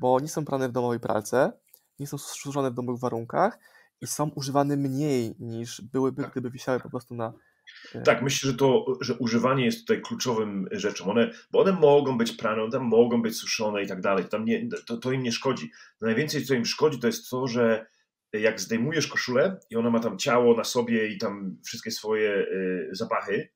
bo 0.00 0.20
nie 0.20 0.28
są 0.28 0.44
prane 0.44 0.68
w 0.68 0.72
domowej 0.72 1.00
pralce, 1.00 1.52
nie 1.98 2.06
są 2.06 2.18
suszone 2.18 2.70
w 2.70 2.74
domowych 2.74 3.00
warunkach 3.00 3.58
i 4.00 4.06
są 4.06 4.30
używane 4.34 4.76
mniej 4.76 5.34
niż 5.38 5.80
byłyby, 5.80 6.22
Tak. 6.22 6.32
gdyby 6.32 6.50
wisiały 6.50 6.80
po 6.80 6.90
prostu 6.90 7.14
na... 7.14 7.32
e, 7.94 8.02
Tak, 8.02 8.22
myślę, 8.22 8.50
że 8.50 8.56
to, 8.56 8.84
że 9.00 9.14
używanie 9.14 9.64
jest 9.64 9.80
tutaj 9.80 10.02
kluczowym 10.02 10.68
rzeczą. 10.72 11.10
One, 11.10 11.30
bo 11.50 11.60
one 11.60 11.72
mogą 11.72 12.18
być 12.18 12.32
prane, 12.32 12.62
one 12.62 12.72
tam 12.72 12.82
mogą 12.84 13.22
być 13.22 13.36
suszone 13.36 13.82
i 13.82 13.86
tak 13.88 14.00
dalej. 14.00 14.24
Tam 14.24 14.44
nie, 14.44 14.68
to, 14.86 14.96
to 14.96 15.12
im 15.12 15.22
nie 15.22 15.32
szkodzi. 15.32 15.70
Najwięcej, 16.00 16.44
co 16.44 16.54
im 16.54 16.64
szkodzi, 16.64 16.98
to 16.98 17.06
jest 17.06 17.30
to, 17.30 17.46
że 17.46 17.86
jak 18.32 18.60
zdejmujesz 18.60 19.06
koszulę 19.06 19.60
i 19.70 19.76
ona 19.76 19.90
ma 19.90 20.00
tam 20.00 20.18
ciało 20.18 20.56
na 20.56 20.64
sobie 20.64 21.08
i 21.08 21.18
tam 21.18 21.56
wszystkie 21.66 21.90
swoje 21.90 22.30
y, 22.30 22.88
zapachy, 22.92 23.48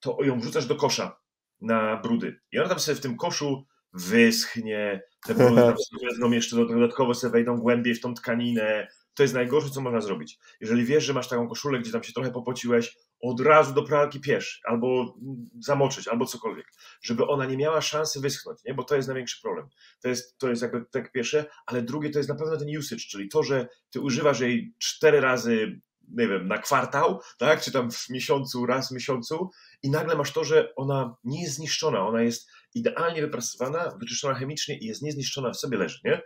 to 0.00 0.18
ją 0.24 0.40
wrzucasz 0.40 0.66
do 0.66 0.76
kosza 0.76 1.20
na 1.60 1.96
brudy. 1.96 2.40
I 2.52 2.58
ona 2.58 2.68
tam 2.68 2.78
sobie 2.78 2.96
w 2.96 3.00
tym 3.00 3.16
koszu 3.16 3.66
wyschnie, 3.92 5.02
te 5.26 5.34
brudy 5.34 5.60
tam 5.60 5.76
sobie 5.90 6.08
wezmą 6.08 6.30
jeszcze 6.30 6.56
do- 6.56 6.66
dodatkowo 6.66 7.14
sobie 7.14 7.32
wejdą 7.32 7.56
głębiej 7.56 7.94
w 7.94 8.00
tą 8.00 8.14
tkaninę. 8.14 8.88
To 9.14 9.22
jest 9.22 9.34
najgorsze, 9.34 9.70
co 9.70 9.80
można 9.80 10.00
zrobić. 10.00 10.38
Jeżeli 10.60 10.84
wiesz, 10.84 11.04
że 11.04 11.12
masz 11.12 11.28
taką 11.28 11.48
koszulę, 11.48 11.78
gdzie 11.78 11.92
tam 11.92 12.02
się 12.02 12.12
trochę 12.12 12.30
popociłeś, 12.30 12.96
od 13.24 13.40
razu 13.40 13.74
do 13.74 13.82
pralki 13.82 14.20
piesz, 14.20 14.60
albo 14.64 15.18
zamoczyć, 15.60 16.08
albo 16.08 16.26
cokolwiek, 16.26 16.66
żeby 17.02 17.26
ona 17.26 17.46
nie 17.46 17.56
miała 17.56 17.80
szansy 17.80 18.20
wyschnąć, 18.20 18.64
nie? 18.64 18.74
bo 18.74 18.84
to 18.84 18.96
jest 18.96 19.08
największy 19.08 19.42
problem. 19.42 19.68
To 20.02 20.08
jest, 20.08 20.38
to 20.38 20.48
jest 20.48 20.62
jakby 20.62 20.84
tak 20.90 21.12
pierwsze, 21.12 21.44
ale 21.66 21.82
drugie 21.82 22.10
to 22.10 22.18
jest 22.18 22.28
na 22.28 22.34
pewno 22.34 22.56
ten 22.56 22.78
usage, 22.78 23.00
czyli 23.10 23.28
to, 23.28 23.42
że 23.42 23.68
ty 23.90 24.00
używasz 24.00 24.40
jej 24.40 24.74
cztery 24.78 25.20
razy, 25.20 25.80
nie 26.08 26.28
wiem, 26.28 26.48
na 26.48 26.58
kwartał, 26.58 27.20
tak, 27.38 27.60
czy 27.60 27.72
tam 27.72 27.90
w 27.90 28.10
miesiącu, 28.10 28.66
raz 28.66 28.88
w 28.88 28.92
miesiącu 28.92 29.50
i 29.82 29.90
nagle 29.90 30.16
masz 30.16 30.32
to, 30.32 30.44
że 30.44 30.74
ona 30.74 31.16
nie 31.24 31.42
jest 31.42 31.54
zniszczona, 31.54 32.06
ona 32.06 32.22
jest 32.22 32.50
idealnie 32.74 33.22
wyprasowana, 33.22 33.96
wyczyszczona 34.00 34.34
chemicznie 34.34 34.78
i 34.78 34.86
jest 34.86 35.02
niezniszczona, 35.02 35.50
w 35.50 35.56
sobie 35.56 35.78
leży, 35.78 36.00
nie? 36.04 36.22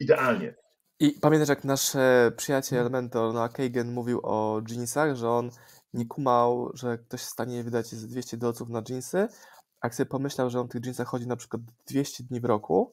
Idealnie. 0.00 0.54
I 1.00 1.12
pamiętasz, 1.20 1.48
jak 1.48 1.64
nasz 1.64 1.96
e, 1.96 2.32
przyjaciel, 2.36 2.90
mentor 2.90 3.34
na 3.34 3.48
Kagan 3.48 3.92
mówił 3.92 4.20
o 4.22 4.62
jeansach, 4.68 5.16
że 5.16 5.30
on 5.30 5.50
nie 5.94 6.06
kumał, 6.06 6.70
że 6.74 6.98
ktoś 6.98 7.20
jest 7.20 7.30
w 7.30 7.32
stanie 7.32 7.64
wydać 7.64 7.86
z 7.86 8.06
200 8.06 8.36
dolców 8.36 8.68
na 8.68 8.82
jeansy, 8.88 9.28
a 9.80 9.86
jak 9.86 9.94
sobie 9.94 10.06
pomyślał, 10.10 10.50
że 10.50 10.60
on 10.60 10.66
w 10.68 10.70
tych 10.70 10.84
jeansach 10.84 11.08
chodzi 11.08 11.26
na 11.26 11.36
przykład 11.36 11.62
200 11.86 12.24
dni 12.24 12.40
w 12.40 12.44
roku, 12.44 12.92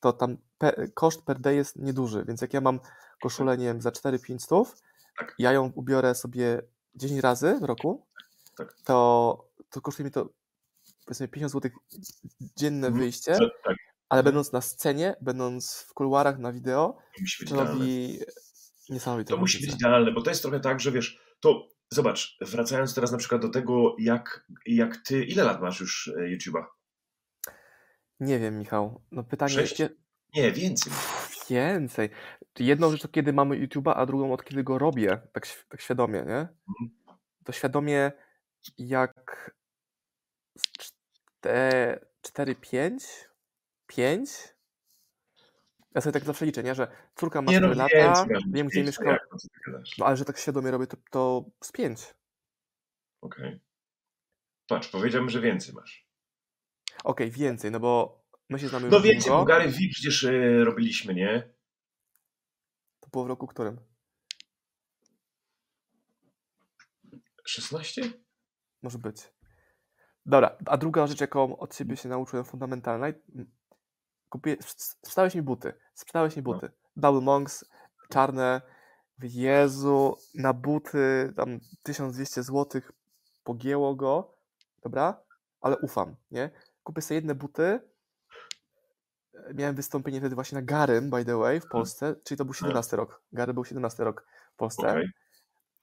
to 0.00 0.12
tam 0.12 0.36
pe, 0.58 0.88
koszt 0.94 1.22
per 1.22 1.38
day 1.40 1.54
jest 1.54 1.76
nieduży, 1.76 2.24
więc 2.28 2.40
jak 2.40 2.54
ja 2.54 2.60
mam 2.60 2.80
koszulę, 3.22 3.58
nie 3.58 3.64
wiem, 3.64 3.80
za 3.80 3.90
4-5 3.90 4.38
stów, 4.38 4.74
Tak. 5.18 5.34
ja 5.38 5.52
ją 5.52 5.72
ubiorę 5.74 6.14
sobie 6.14 6.62
10 6.94 7.20
razy 7.20 7.58
w 7.60 7.64
roku, 7.64 8.06
Tak. 8.56 8.76
to, 8.84 9.48
to 9.70 9.80
kosztuje 9.80 10.04
mi 10.04 10.10
to 10.10 10.28
powiedzmy 11.06 11.28
50 11.28 11.52
zł 11.52 11.70
dzienne 12.56 12.86
Mhm. 12.86 13.02
wyjście, 13.04 13.32
Tak, 13.64 13.76
ale 14.08 14.22
będąc 14.22 14.52
na 14.52 14.60
scenie, 14.60 15.16
będąc 15.20 15.74
w 15.88 15.94
kuluarach 15.94 16.38
na 16.38 16.52
wideo, 16.52 16.98
to 17.48 17.64
robi 17.64 18.18
niesamowite 18.88 19.34
To 19.34 19.40
musi 19.40 19.66
być 19.66 19.74
idealne, 19.74 20.12
bo 20.12 20.22
to 20.22 20.30
jest 20.30 20.42
trochę 20.42 20.60
tak, 20.60 20.80
że 20.80 20.92
wiesz, 20.92 21.20
to 21.40 21.68
zobacz, 21.92 22.36
wracając 22.40 22.94
teraz 22.94 23.12
na 23.12 23.18
przykład 23.18 23.42
do 23.42 23.48
tego, 23.48 23.96
jak, 23.98 24.46
jak 24.66 24.96
ty, 24.96 25.24
ile 25.24 25.44
lat 25.44 25.60
masz 25.60 25.80
już 25.80 26.08
e, 26.08 26.20
YouTube'a? 26.20 26.64
Nie 28.20 28.38
wiem, 28.38 28.58
Michał. 28.58 29.02
No 29.10 29.24
pytanie 29.24 29.54
Sześć? 29.54 29.80
jest 29.80 29.94
Nie, 30.34 30.52
więcej. 30.52 30.92
więcej. 31.50 32.10
Jedną 32.58 32.90
rzecz 32.90 33.02
to 33.02 33.08
kiedy 33.08 33.32
mamy 33.32 33.56
YouTube'a, 33.66 33.92
a 33.96 34.06
drugą 34.06 34.32
od 34.32 34.44
kiedy 34.44 34.64
go 34.64 34.78
robię, 34.78 35.20
tak, 35.32 35.46
tak 35.68 35.80
świadomie, 35.80 36.18
nie? 36.18 36.48
Mhm. 36.68 36.90
To 37.44 37.52
świadomie 37.52 38.12
jak 38.78 39.54
z 40.58 40.62
czte- 40.78 41.98
4, 42.22 42.54
5, 42.54 43.28
5, 43.86 44.51
Ja 45.94 46.00
sobie 46.00 46.12
tak 46.12 46.24
zawsze 46.24 46.46
liczę, 46.46 46.62
nie? 46.62 46.74
że 46.74 46.88
córka 47.14 47.42
ma 47.42 47.52
Nie 47.52 47.60
no, 47.60 47.74
4 47.74 47.78
lata, 47.78 47.96
więcej 47.96 48.34
masz, 48.34 48.42
wiem 48.52 48.66
gdzie 48.68 48.84
mieszka, 48.84 49.04
no 49.04 49.10
jak, 49.10 49.28
ale 50.00 50.16
że 50.16 50.24
tak 50.24 50.38
świadomie 50.38 50.70
robię, 50.70 50.86
to, 50.86 50.96
to 51.10 51.44
z 51.64 51.72
5. 51.72 52.14
Okej. 53.20 53.60
Patrz, 54.68 54.88
powiedziałbym, 54.88 55.30
że 55.30 55.40
więcej 55.40 55.74
masz. 55.74 56.06
Okej, 57.04 57.30
więcej, 57.30 57.70
no 57.70 57.80
bo 57.80 58.22
my 58.48 58.58
się 58.58 58.68
znamy 58.68 58.84
już 58.84 58.92
No 58.92 59.00
więcej, 59.00 59.28
długo. 59.28 59.38
bo 59.38 59.44
Gary 59.44 59.68
V 59.68 59.78
przecież 59.92 60.24
e, 60.24 60.64
robiliśmy, 60.64 61.14
nie? 61.14 61.48
To 63.00 63.08
było 63.12 63.24
w 63.24 63.28
roku 63.28 63.46
którym? 63.46 63.80
16? 67.44 68.02
Może 68.82 68.98
być. 68.98 69.16
Dobra, 70.26 70.56
a 70.66 70.76
druga 70.76 71.06
rzecz, 71.06 71.20
jaką 71.20 71.56
od 71.58 71.76
ciebie 71.76 71.96
się 71.96 72.08
nauczyłem 72.08 72.44
fundamentalna, 72.44 73.06
kupię, 74.32 74.56
sprzedałeś 75.02 75.34
mi 75.34 75.42
buty, 75.42 75.72
sprzedałeś 75.94 76.36
mi 76.36 76.42
No. 76.42 76.52
buty. 76.52 76.70
Double 76.96 77.20
Monks, 77.20 77.64
czarne, 78.08 78.60
Jezu, 79.22 80.16
na 80.34 80.52
buty 80.52 81.32
tam 81.36 81.58
1200 81.82 82.42
zł 82.42 82.80
pogięło 83.44 83.94
go, 83.94 84.38
dobra, 84.82 85.22
ale 85.60 85.78
ufam, 85.78 86.16
nie? 86.30 86.50
Kupię 86.82 87.02
sobie 87.02 87.16
jedne 87.16 87.34
buty, 87.34 87.80
miałem 89.54 89.76
wystąpienie 89.76 90.20
wtedy 90.20 90.34
właśnie 90.34 90.56
na 90.58 90.62
Garym, 90.62 91.10
by 91.10 91.24
the 91.24 91.36
way, 91.38 91.60
w 91.60 91.68
Polsce, 91.68 92.14
czyli 92.24 92.38
to 92.38 92.44
był 92.44 92.54
17 92.54 92.96
rok, 92.96 93.22
Gary 93.32 93.54
był 93.54 93.64
17 93.64 94.04
rok 94.04 94.26
w 94.52 94.56
Polsce. 94.56 94.88
Okej. 94.90 95.06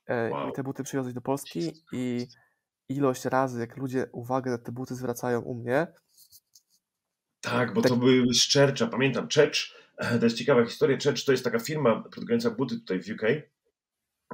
E, 0.07 0.29
Wow. 0.31 0.49
I 0.49 0.53
te 0.53 0.63
buty 0.63 0.83
przywiozłeś 0.83 1.13
do 1.13 1.21
Polski 1.21 1.83
i 1.93 2.27
ilość 2.89 3.25
razy, 3.25 3.59
jak 3.59 3.77
ludzie 3.77 4.07
uwagę 4.11 4.51
na 4.51 4.57
te 4.57 4.71
buty 4.71 4.95
zwracają 4.95 5.41
u 5.41 5.55
mnie, 5.55 5.87
Tak, 7.41 7.73
bo 7.73 7.81
Tak. 7.81 7.91
to 7.91 7.97
były 7.97 8.33
z 8.33 8.53
Churcha, 8.53 8.87
pamiętam, 8.87 9.27
Church, 9.35 9.57
e, 9.97 10.19
to 10.19 10.25
jest 10.25 10.37
ciekawa 10.37 10.65
historia, 10.65 10.97
Church 11.03 11.25
to 11.25 11.31
jest 11.31 11.43
taka 11.43 11.59
firma 11.59 12.03
produkująca 12.11 12.49
buty 12.49 12.75
tutaj 12.75 12.99
w 13.03 13.09
UK, 13.09 13.23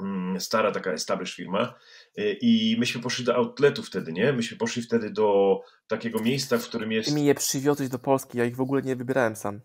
mm, 0.01 0.39
stara 0.41 0.71
taka 0.71 0.91
established 0.91 1.35
firma 1.35 1.75
e, 2.17 2.31
i 2.33 2.75
myśmy 2.79 3.01
poszli 3.01 3.25
do 3.25 3.35
outletu 3.35 3.83
wtedy, 3.83 4.13
nie? 4.13 4.33
Myśmy 4.33 4.57
poszli 4.57 4.81
wtedy 4.81 5.11
do 5.11 5.59
takiego 5.87 6.19
miejsca, 6.19 6.57
w 6.57 6.67
którym 6.67 6.91
jest... 6.91 7.09
ty 7.09 7.15
mi 7.15 7.25
je 7.25 7.35
przywiozłeś 7.35 7.89
do 7.89 7.99
Polski, 7.99 8.37
ja 8.37 8.45
ich 8.45 8.55
w 8.55 8.61
ogóle 8.61 8.81
nie 8.81 8.95
wybierałem 8.95 9.35
sam. 9.35 9.61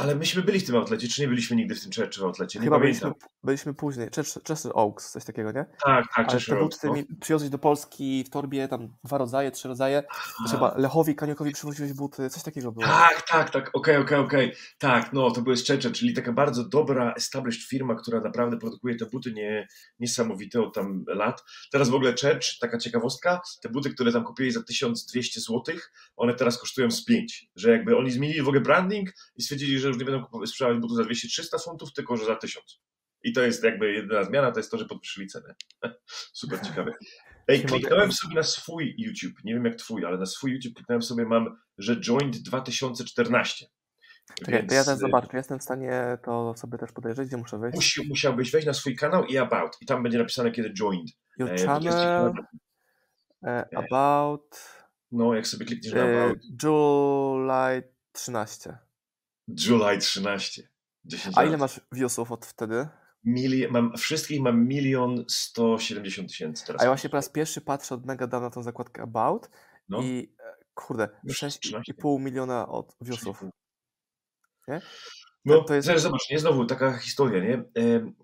Ale 0.00 0.14
myśmy 0.14 0.42
byli 0.42 0.60
w 0.60 0.66
tym 0.66 0.76
outlecie, 0.76 1.08
czy 1.08 1.22
nie 1.22 1.28
byliśmy 1.28 1.56
nigdy 1.56 1.74
w 1.74 1.80
tym 1.82 1.90
Churchu 1.92 2.26
outlecie? 2.26 2.58
Nie 2.58 2.64
Chyba 2.64 2.78
pamiętam. 2.78 3.10
byliśmy, 3.10 3.28
byliśmy 3.44 3.74
później, 3.74 4.08
Chester 4.48 4.72
Oaks, 4.74 5.12
coś 5.12 5.24
takiego, 5.24 5.52
nie? 5.52 5.66
Tak, 5.84 6.04
tak, 6.16 6.28
Ale 6.28 6.28
Church 6.28 6.46
te 6.46 6.52
buty 6.52 6.64
Oaks, 6.64 6.78
ty 6.78 6.86
no. 6.86 6.94
mi 6.94 7.04
przywiozłeś 7.20 7.50
do 7.50 7.58
Polski 7.58 8.24
w 8.26 8.30
torbie, 8.30 8.68
tam 8.68 8.88
dwa 9.04 9.18
rodzaje, 9.18 9.50
trzy 9.50 9.68
rodzaje, 9.68 10.02
chyba 10.50 10.74
Lechowi, 10.76 11.14
Kaniokowi 11.14 11.52
przywoziłeś 11.52 11.92
buty, 11.92 12.30
coś 12.30 12.42
takiego 12.42 12.72
było. 12.72 12.86
Tak, 12.86 13.22
tak, 13.28 13.50
tak, 13.50 13.70
okej, 13.72 13.96
okej, 13.96 14.18
okej. 14.18 14.52
Tak, 14.78 15.12
no 15.12 15.30
to 15.30 15.42
były 15.42 15.56
Szczecze, 15.56 15.90
czyli 15.90 16.14
taka 16.14 16.32
bardzo 16.32 16.64
dobra 16.64 17.14
established 17.16 17.68
firma, 17.68 17.94
która 17.94 18.20
naprawdę 18.20 18.58
produkuje 18.58 18.96
te 18.96 19.06
buty 19.06 19.32
nie, 19.32 19.68
niesamowite 19.98 20.62
od 20.62 20.74
tam 20.74 21.04
lat. 21.06 21.44
Teraz 21.72 21.88
w 21.88 21.94
ogóle 21.94 22.10
Church, 22.10 22.58
taka 22.60 22.78
ciekawostka, 22.78 23.40
te 23.62 23.68
buty, 23.68 23.90
które 23.90 24.12
tam 24.12 24.24
kupili 24.24 24.50
za 24.50 24.62
1200 24.62 25.40
zł, 25.40 25.62
one 26.16 26.34
teraz 26.34 26.58
kosztują 26.58 26.90
z 26.90 27.04
5, 27.04 27.50
że 27.56 27.70
jakby 27.70 27.96
oni 27.96 28.10
zmienili 28.10 28.42
w 28.42 28.48
ogóle 28.48 28.60
branding 28.60 29.10
i 29.36 29.42
stwierdzili, 29.42 29.78
że 29.78 29.89
już 29.90 29.98
nie 29.98 30.04
będą 30.04 30.46
sprzedawać 30.46 30.80
butów 30.80 30.96
za 30.96 31.02
200-300 31.02 31.64
funtów, 31.64 31.92
tylko 31.92 32.16
że 32.16 32.24
za 32.24 32.36
1000. 32.36 32.80
I 33.22 33.32
to 33.32 33.42
jest 33.42 33.64
jakby 33.64 33.92
jedyna 33.92 34.24
zmiana, 34.24 34.52
to 34.52 34.60
jest 34.60 34.70
to, 34.70 34.78
że 34.78 34.84
podwyższyli 34.84 35.26
cenę. 35.26 35.54
Super 36.32 36.60
ciekawe. 36.60 36.92
Ej, 37.48 37.64
kliknąłem 37.64 38.12
sobie 38.12 38.34
na 38.34 38.42
swój 38.42 38.94
YouTube, 38.98 39.44
nie 39.44 39.54
wiem 39.54 39.64
jak 39.64 39.74
twój, 39.76 40.04
ale 40.04 40.18
na 40.18 40.26
swój 40.26 40.52
YouTube 40.52 40.74
kliknąłem 40.74 41.02
sobie, 41.02 41.24
mam, 41.26 41.56
że 41.78 41.96
Joint 42.00 42.36
2014. 42.42 43.66
Czekaj, 44.34 44.44
to 44.46 44.50
ja 44.50 44.58
Więc, 44.60 44.86
teraz 44.86 44.98
y, 44.98 45.00
zobaczę, 45.00 45.36
jestem 45.36 45.58
w 45.58 45.62
stanie 45.62 46.18
to 46.24 46.54
sobie 46.56 46.78
też 46.78 46.92
podejrzeć, 46.92 47.28
gdzie 47.28 47.36
muszę 47.36 47.58
wejść. 47.58 47.76
Musi, 47.76 48.08
musiałbyś 48.08 48.50
wejść 48.50 48.66
na 48.66 48.74
swój 48.74 48.96
kanał 48.96 49.24
i 49.24 49.38
About 49.38 49.76
i 49.80 49.86
tam 49.86 50.02
będzie 50.02 50.18
napisane 50.18 50.50
kiedy 50.50 50.72
Joined. 50.80 51.10
Your 51.38 51.50
E, 51.50 51.56
channel, 51.66 51.92
ciekawe. 51.92 52.32
e, 53.44 53.68
about, 53.76 54.56
No, 55.12 55.34
jak 55.34 55.46
sobie 55.46 55.66
klikniesz 55.66 55.94
na 55.94 56.00
e, 56.00 56.24
About, 56.24 56.38
July 56.62 57.82
13. 58.12 58.78
July 59.66 59.98
13. 59.98 60.68
10 61.04 61.36
A 61.38 61.40
lat. 61.40 61.48
ile 61.48 61.58
masz 61.58 61.80
viewsów 61.92 62.32
od 62.32 62.46
wtedy? 62.46 62.88
Mili, 63.24 63.68
mam, 63.68 63.96
wszystkich 63.96 64.40
mam 64.40 64.66
milion 64.68 65.24
170 65.28 66.28
tysięcy 66.28 66.66
teraz. 66.66 66.82
A 66.82 66.84
ja 66.84 66.90
właśnie 66.90 67.10
po 67.10 67.16
raz 67.16 67.28
pierwszy 67.28 67.60
patrzę 67.60 67.94
od 67.94 68.06
mega 68.06 68.26
dawna 68.26 68.46
na 68.48 68.54
tą 68.54 68.62
zakładkę 68.62 69.02
About 69.02 69.50
No, 69.88 70.02
i 70.02 70.34
e, 70.40 70.54
kurde, 70.74 71.08
Już 71.24 71.36
13. 71.36 71.78
6,5 71.92 72.20
miliona 72.20 72.68
od 72.68 72.96
viewsów. 73.00 73.42
3,5. 73.42 73.48
Nie? 74.68 74.80
No, 75.44 75.64
To 75.64 75.74
jest- 75.74 75.86
zobacz, 75.86 76.00
zobacz, 76.02 76.30
nie 76.30 76.38
znowu 76.38 76.64
taka 76.66 76.98
historia, 76.98 77.40
nie? 77.44 77.64
Em, 77.74 78.14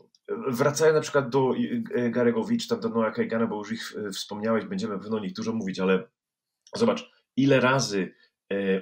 Wracając 0.49 0.95
na 0.95 1.01
przykład 1.01 1.29
do 1.29 1.53
e, 1.95 2.11
Gary'ego 2.11 2.49
Wicz, 2.49 2.69
tam 2.69 2.81
do 2.81 2.89
Noah 2.89 3.15
Kagana, 3.15 3.47
bo 3.47 3.57
już 3.59 3.73
ich 3.73 3.95
e, 3.97 4.11
wspomniałeś, 4.11 4.65
będziemy 4.65 4.99
pewno 4.99 5.17
o 5.17 5.21
nich 5.21 5.33
dużo 5.33 5.53
mówić, 5.53 5.81
ale 5.81 6.09
zobacz, 6.77 7.11
ile 7.37 7.61
razy 7.61 8.03
e, 8.03 8.26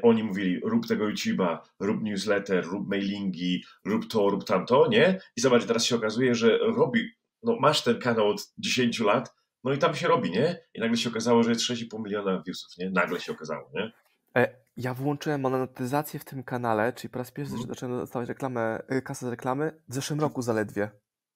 oni 0.03 0.23
mówili, 0.23 0.61
rób 0.65 0.87
tego 0.87 1.05
YouTube'a, 1.05 1.59
rób 1.81 2.03
newsletter, 2.03 2.65
rób 2.67 2.89
mailingi, 2.89 3.65
rób 3.85 4.07
to, 4.09 4.29
rób 4.29 4.45
tamto, 4.45 4.87
nie? 4.89 5.21
I 5.37 5.41
zobacz, 5.41 5.65
teraz 5.67 5.85
się 5.85 5.97
okazuje, 5.97 6.35
że 6.35 6.59
robi, 6.59 7.09
no 7.43 7.57
masz 7.61 7.83
ten 7.85 7.99
kanał 7.99 8.29
od 8.29 8.53
10 8.59 9.01
lat, 9.01 9.35
no 9.65 9.73
i 9.73 9.79
tam 9.79 9.95
się 9.95 10.09
robi, 10.09 10.31
nie? 10.31 10.61
I 10.75 10.81
nagle 10.81 10.97
się 10.97 11.11
okazało, 11.11 11.43
że 11.43 11.51
jest 11.51 11.63
6,5 11.63 12.03
miliona 12.05 12.43
viewsów, 12.47 12.73
nie? 12.79 12.91
Nagle 12.91 13.21
się 13.21 13.33
okazało, 13.33 13.71
nie? 13.75 13.93
E, 14.37 14.65
Ja 14.77 14.95
włączyłem 14.95 15.41
monetyzację 15.41 16.21
w 16.21 16.25
tym 16.25 16.43
kanale, 16.43 16.93
czyli 16.93 17.11
po 17.11 17.19
raz 17.19 17.31
pierwszy 17.31 17.53
Mhm. 17.55 17.69
zacząłem 17.69 17.99
dostawać 17.99 18.29
reklamę, 18.29 18.83
y, 18.93 19.03
kasę 19.03 19.27
z 19.27 19.29
reklamy 19.29 19.81
w 19.89 19.95
zeszłym 19.95 20.21
roku 20.21 20.43
zaledwie. 20.43 20.91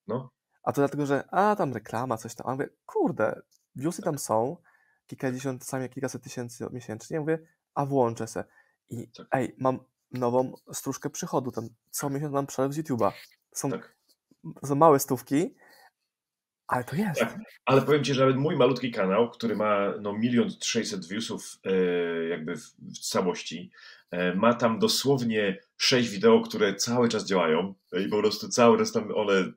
No. 0.09 0.31
A 0.63 0.73
to 0.73 0.81
dlatego, 0.81 1.07
że 1.07 1.25
a 1.31 1.57
tam 1.57 1.73
reklama, 1.73 2.17
coś 2.17 2.35
tam. 2.35 2.47
A 2.47 2.53
mówię, 2.53 2.69
kurde, 2.87 3.41
viewsy 3.77 4.03
tam 4.03 4.19
są, 4.19 4.57
kilkadziesiąt, 5.07 5.61
czasami 5.63 5.89
kilkaset 5.89 6.23
tysięcy 6.23 6.67
miesięcznie. 6.73 7.15
Ja 7.15 7.21
mówię, 7.21 7.39
a 7.79 7.87
włączę 7.87 8.27
se. 8.27 8.45
I 8.91 9.09
Tak. 9.09 9.27
ej, 9.33 9.55
mam 9.59 9.79
nową 10.13 10.53
stróżkę 10.73 11.11
przychodu, 11.11 11.53
tam 11.53 11.69
co 11.91 12.11
miesiąc 12.11 12.33
mam 12.33 12.47
przelew 12.47 12.73
z 12.73 12.79
YouTube'a. 12.79 13.13
Są, 13.53 13.71
Tak. 13.71 13.97
są 14.65 14.75
małe 14.75 14.99
stówki, 14.99 15.55
ale 16.67 16.85
to 16.85 16.97
jest. 16.97 17.21
Tak. 17.21 17.39
Ale 17.65 17.83
powiem 17.83 18.05
Ci, 18.05 18.15
że 18.15 18.21
nawet 18.21 18.37
mój 18.37 18.57
malutki 18.57 18.91
kanał, 18.91 19.31
który 19.31 19.57
ma 19.57 19.93
no, 20.01 20.13
milion 20.13 20.51
sześćset 20.63 21.07
viewsów 21.09 21.59
e, 21.65 21.73
jakby 22.29 22.57
w, 22.57 22.63
w 22.79 22.99
całości, 22.99 23.71
ma 24.35 24.55
tam 24.55 24.79
dosłownie 24.79 25.59
sześć 25.77 26.09
wideo, 26.09 26.41
które 26.41 26.75
cały 26.75 27.09
czas 27.09 27.27
działają 27.27 27.75
e, 27.93 28.03
i 28.03 28.09
po 28.09 28.19
prostu 28.19 28.49
cały 28.49 28.79
czas 28.79 28.93
tam 28.93 29.13
one, 29.15 29.53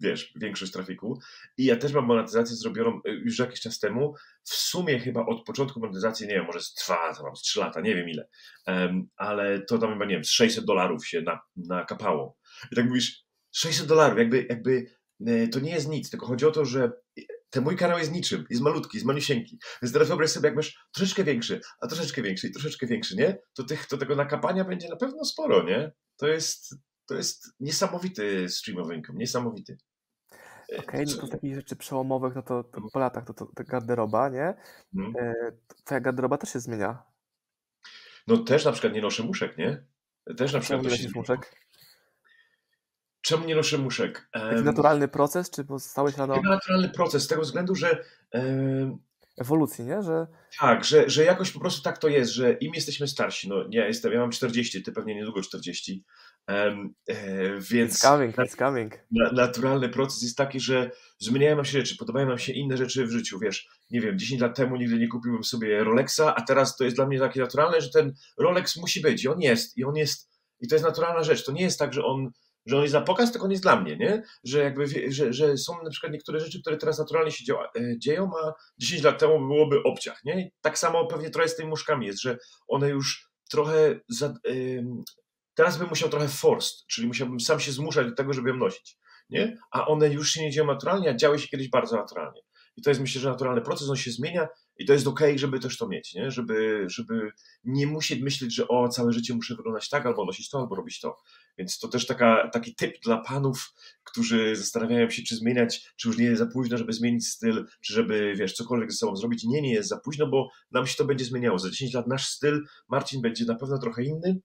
wiesz, 0.00 0.32
większość 0.36 0.72
trafiku. 0.72 1.20
I 1.58 1.64
ja 1.64 1.76
też 1.76 1.92
mam 1.92 2.04
monetyzację 2.04 2.56
zrobioną 2.56 3.00
e, 3.04 3.10
już 3.10 3.38
jakiś 3.38 3.60
czas 3.60 3.78
temu. 3.78 4.14
W 4.44 4.54
sumie 4.54 4.98
chyba 4.98 5.26
od 5.26 5.44
początku 5.44 5.80
monetyzacji, 5.80 6.26
nie 6.26 6.34
wiem, 6.34 6.46
może 6.46 6.60
z 6.60 6.74
dwa, 6.74 7.14
to 7.14 7.22
mam 7.22 7.36
z 7.36 7.40
trzy 7.40 7.60
lata, 7.60 7.80
nie 7.80 7.94
wiem 7.94 8.08
ile, 8.08 8.28
Em, 8.66 9.08
ale 9.16 9.60
to 9.60 9.78
tam 9.78 9.92
chyba, 9.92 10.04
nie 10.04 10.14
wiem, 10.14 10.24
z 10.24 10.30
600 10.30 10.64
dolarów 10.64 11.06
się 11.06 11.20
na, 11.20 11.40
nakapało. 11.56 12.36
I 12.72 12.76
tak 12.76 12.86
mówisz, 12.86 13.24
600 13.52 13.86
dolarów, 13.86 14.18
jakby, 14.18 14.46
jakby 14.48 14.86
e, 15.26 15.48
to 15.48 15.60
nie 15.60 15.70
jest 15.70 15.88
nic, 15.88 16.10
tylko 16.10 16.26
chodzi 16.26 16.46
o 16.46 16.50
to, 16.50 16.64
że 16.64 16.92
ten 17.50 17.64
mój 17.64 17.76
kanał 17.76 17.98
jest 17.98 18.12
niczym, 18.12 18.46
jest 18.50 18.62
malutki, 18.62 18.96
jest 18.96 19.06
malusieńki. 19.06 19.58
Więc 19.82 19.92
teraz 19.92 20.08
wyobraź 20.08 20.30
sobie, 20.30 20.46
jak 20.48 20.56
masz 20.56 20.86
troszeczkę 20.92 21.24
większy, 21.24 21.60
a 21.80 21.86
troszeczkę 21.86 22.22
większy 22.22 22.48
i 22.48 22.52
troszeczkę 22.52 22.86
większy, 22.86 23.16
nie? 23.16 23.38
To, 23.54 23.64
tych, 23.64 23.86
to 23.86 23.96
tego 23.98 24.16
nakapania 24.16 24.64
będzie 24.64 24.88
na 24.88 24.96
pewno 24.96 25.24
sporo, 25.24 25.62
nie? 25.62 25.92
To 26.16 26.26
jest, 26.28 26.74
to 27.06 27.14
jest 27.14 27.46
niesamowity 27.60 28.48
streamowy 28.48 28.94
income, 28.94 29.18
niesamowity. 29.18 29.78
E, 30.72 30.76
Okej, 30.78 31.04
no 31.06 31.12
co- 31.12 31.20
to 31.20 31.26
z 31.26 31.30
takich 31.30 31.54
rzeczy 31.54 31.76
przełomowych, 31.76 32.34
no 32.34 32.42
to, 32.42 32.64
to 32.64 32.80
po 32.92 32.98
latach 32.98 33.24
to, 33.24 33.34
to, 33.34 33.46
to 33.46 33.64
garderoba, 33.64 34.28
nie? 34.28 34.54
Mhm. 34.96 35.26
E, 35.26 35.34
Twoja 35.84 36.00
garderoba 36.00 36.38
też 36.38 36.52
się 36.52 36.60
zmienia. 36.60 37.02
No 38.26 38.38
też 38.38 38.64
na 38.64 38.72
przykład 38.72 38.92
nie 38.94 39.02
noszę 39.02 39.22
muszek, 39.22 39.58
nie? 39.58 39.84
Też 40.36 40.52
na 40.52 40.60
przykład 40.60 40.82
nie 40.82 40.88
nosisz 40.90 41.14
muszek? 41.14 41.54
Czemu 43.30 43.46
nie 43.46 43.56
noszę 43.56 43.78
muszek? 43.78 44.28
Taki 44.32 44.62
naturalny 44.62 45.08
proces, 45.08 45.50
czy 45.50 45.64
pozostałeś 45.64 46.16
rano 46.16 46.34
Chyba 46.34 46.48
naturalny 46.48 46.88
proces, 46.88 47.22
z 47.22 47.26
tego 47.26 47.42
względu, 47.42 47.74
że 47.74 48.04
ewolucji, 49.38 49.84
nie? 49.84 50.02
Że 50.02 50.26
Tak, 50.60 50.84
że, 50.84 51.10
że 51.10 51.24
jakoś 51.24 51.50
po 51.50 51.60
prostu 51.60 51.82
tak 51.82 51.98
to 51.98 52.08
jest, 52.08 52.32
że 52.32 52.52
im 52.52 52.74
jesteśmy 52.74 53.08
starsi, 53.08 53.48
no 53.48 53.56
ja 53.70 53.86
jestem, 53.86 54.12
ja 54.12 54.20
mam 54.20 54.30
40, 54.30 54.82
ty 54.82 54.92
pewnie 54.92 55.14
niedługo 55.14 55.42
40, 55.42 56.04
em, 56.46 56.94
e, 57.08 57.14
it's 57.14 57.72
więc 57.72 57.98
coming, 57.98 58.36
it's 58.36 58.56
coming. 58.58 58.98
na, 59.10 59.32
naturalny 59.32 59.88
proces 59.88 60.22
jest 60.22 60.36
taki, 60.36 60.60
że 60.60 60.90
zmieniają 61.18 61.56
nam 61.56 61.64
się 61.64 61.78
rzeczy, 61.78 61.96
podobają 61.96 62.28
nam 62.28 62.38
się 62.38 62.52
inne 62.52 62.76
rzeczy 62.76 63.06
w 63.06 63.10
życiu, 63.10 63.38
wiesz, 63.38 63.68
nie 63.90 64.00
wiem, 64.00 64.18
10 64.18 64.40
lat 64.40 64.56
temu 64.56 64.76
nigdy 64.76 64.98
nie 64.98 65.08
kupiłbym 65.08 65.44
sobie 65.44 65.84
Rolexa, 65.84 66.34
a 66.36 66.42
teraz 66.42 66.76
to 66.76 66.84
jest 66.84 66.96
dla 66.96 67.06
mnie 67.06 67.18
takie 67.18 67.40
naturalne, 67.40 67.80
że 67.80 67.90
ten 67.90 68.14
Rolex 68.38 68.76
musi 68.76 69.00
być 69.00 69.24
i 69.24 69.28
on 69.28 69.40
jest, 69.40 69.78
i 69.78 69.84
on 69.84 69.96
jest, 69.96 70.30
i 70.60 70.68
to 70.68 70.74
jest 70.74 70.84
naturalna 70.84 71.22
rzecz, 71.22 71.44
to 71.44 71.52
nie 71.52 71.62
jest 71.62 71.78
tak, 71.78 71.92
że 71.94 72.04
on 72.04 72.30
że 72.66 72.76
on 72.76 72.82
jest 72.82 72.94
na 72.94 73.00
pokaz, 73.00 73.32
tylko 73.32 73.44
on 73.44 73.50
jest 73.50 73.62
dla 73.62 73.80
mnie, 73.80 73.96
nie? 73.96 74.22
Że 74.44 74.58
jakby, 74.58 74.86
że, 75.08 75.32
że 75.32 75.56
są 75.56 75.82
na 75.82 75.90
przykład 75.90 76.12
niektóre 76.12 76.40
rzeczy, 76.40 76.60
które 76.60 76.76
teraz 76.76 76.98
naturalnie 76.98 77.30
się 77.30 77.54
e, 77.54 77.98
dzieją, 77.98 78.30
a 78.44 78.52
10 78.78 79.02
lat 79.02 79.18
temu 79.18 79.38
byłoby 79.38 79.82
obciach, 79.82 80.24
nie? 80.24 80.40
I 80.40 80.50
tak 80.60 80.78
samo 80.78 81.06
pewnie 81.06 81.30
trochę 81.30 81.48
z 81.48 81.56
tymi 81.56 81.68
muszkami 81.68 82.06
jest, 82.06 82.22
że 82.22 82.38
one 82.68 82.88
już 82.88 83.30
trochę 83.50 84.00
za, 84.08 84.34
teraz 85.54 85.78
bym 85.78 85.88
musiał 85.88 86.08
trochę 86.08 86.28
forced, 86.28 86.86
czyli 86.86 87.06
musiałbym 87.06 87.40
sam 87.40 87.60
się 87.60 87.72
zmuszać 87.72 88.06
do 88.06 88.14
tego, 88.14 88.32
żeby 88.32 88.48
ją 88.48 88.56
nosić. 88.56 88.96
Nie? 89.30 89.58
A 89.70 89.86
one 89.86 90.08
już 90.08 90.30
się 90.30 90.42
nie 90.42 90.50
dzieją 90.50 90.66
naturalnie, 90.66 91.10
a 91.10 91.14
działy 91.14 91.38
się 91.38 91.48
kiedyś 91.48 91.68
bardzo 91.68 91.96
naturalnie. 91.96 92.40
I 92.76 92.82
to 92.82 92.90
jest 92.90 93.00
myślę, 93.00 93.20
że 93.20 93.30
naturalny 93.30 93.60
proces, 93.60 93.90
on 93.90 93.96
się 93.96 94.10
zmienia 94.10 94.48
i 94.80 94.86
to 94.86 94.92
jest 94.92 95.06
ok, 95.06 95.20
żeby 95.36 95.60
też 95.60 95.78
to 95.78 95.88
mieć, 95.88 96.14
nie? 96.14 96.30
Żeby, 96.30 96.84
żeby 96.88 97.32
nie 97.64 97.86
musieć 97.86 98.22
myśleć, 98.22 98.54
że 98.54 98.68
o, 98.68 98.88
całe 98.88 99.12
życie 99.12 99.34
muszę 99.34 99.54
wyglądać 99.54 99.88
tak, 99.88 100.06
albo 100.06 100.24
nosić 100.24 100.50
to, 100.50 100.58
albo 100.58 100.76
robić 100.76 101.00
to. 101.00 101.16
Więc 101.58 101.78
to 101.78 101.88
też 101.88 102.06
taka, 102.06 102.50
taki 102.52 102.74
typ 102.74 103.00
dla 103.02 103.18
panów, 103.18 103.72
którzy 104.04 104.56
zastanawiają 104.56 105.10
się, 105.10 105.22
czy 105.22 105.36
zmieniać, 105.36 105.92
czy 105.96 106.08
już 106.08 106.18
nie 106.18 106.24
jest 106.24 106.38
za 106.38 106.46
późno, 106.46 106.78
żeby 106.78 106.92
zmienić 106.92 107.28
styl, 107.28 107.66
czy 107.80 107.92
żeby, 107.94 108.34
wiesz, 108.36 108.52
cokolwiek 108.52 108.92
ze 108.92 108.98
sobą 108.98 109.16
zrobić. 109.16 109.44
Nie, 109.44 109.62
nie 109.62 109.72
jest 109.72 109.88
za 109.88 109.98
późno, 109.98 110.26
bo 110.26 110.50
nam 110.70 110.86
się 110.86 110.96
to 110.96 111.04
będzie 111.04 111.24
zmieniało. 111.24 111.58
Za 111.58 111.70
10 111.70 111.94
lat 111.94 112.06
nasz 112.06 112.26
styl, 112.26 112.64
Marcin, 112.88 113.22
będzie 113.22 113.44
na 113.44 113.54
pewno 113.54 113.78
trochę 113.78 114.04
inny, 114.04 114.40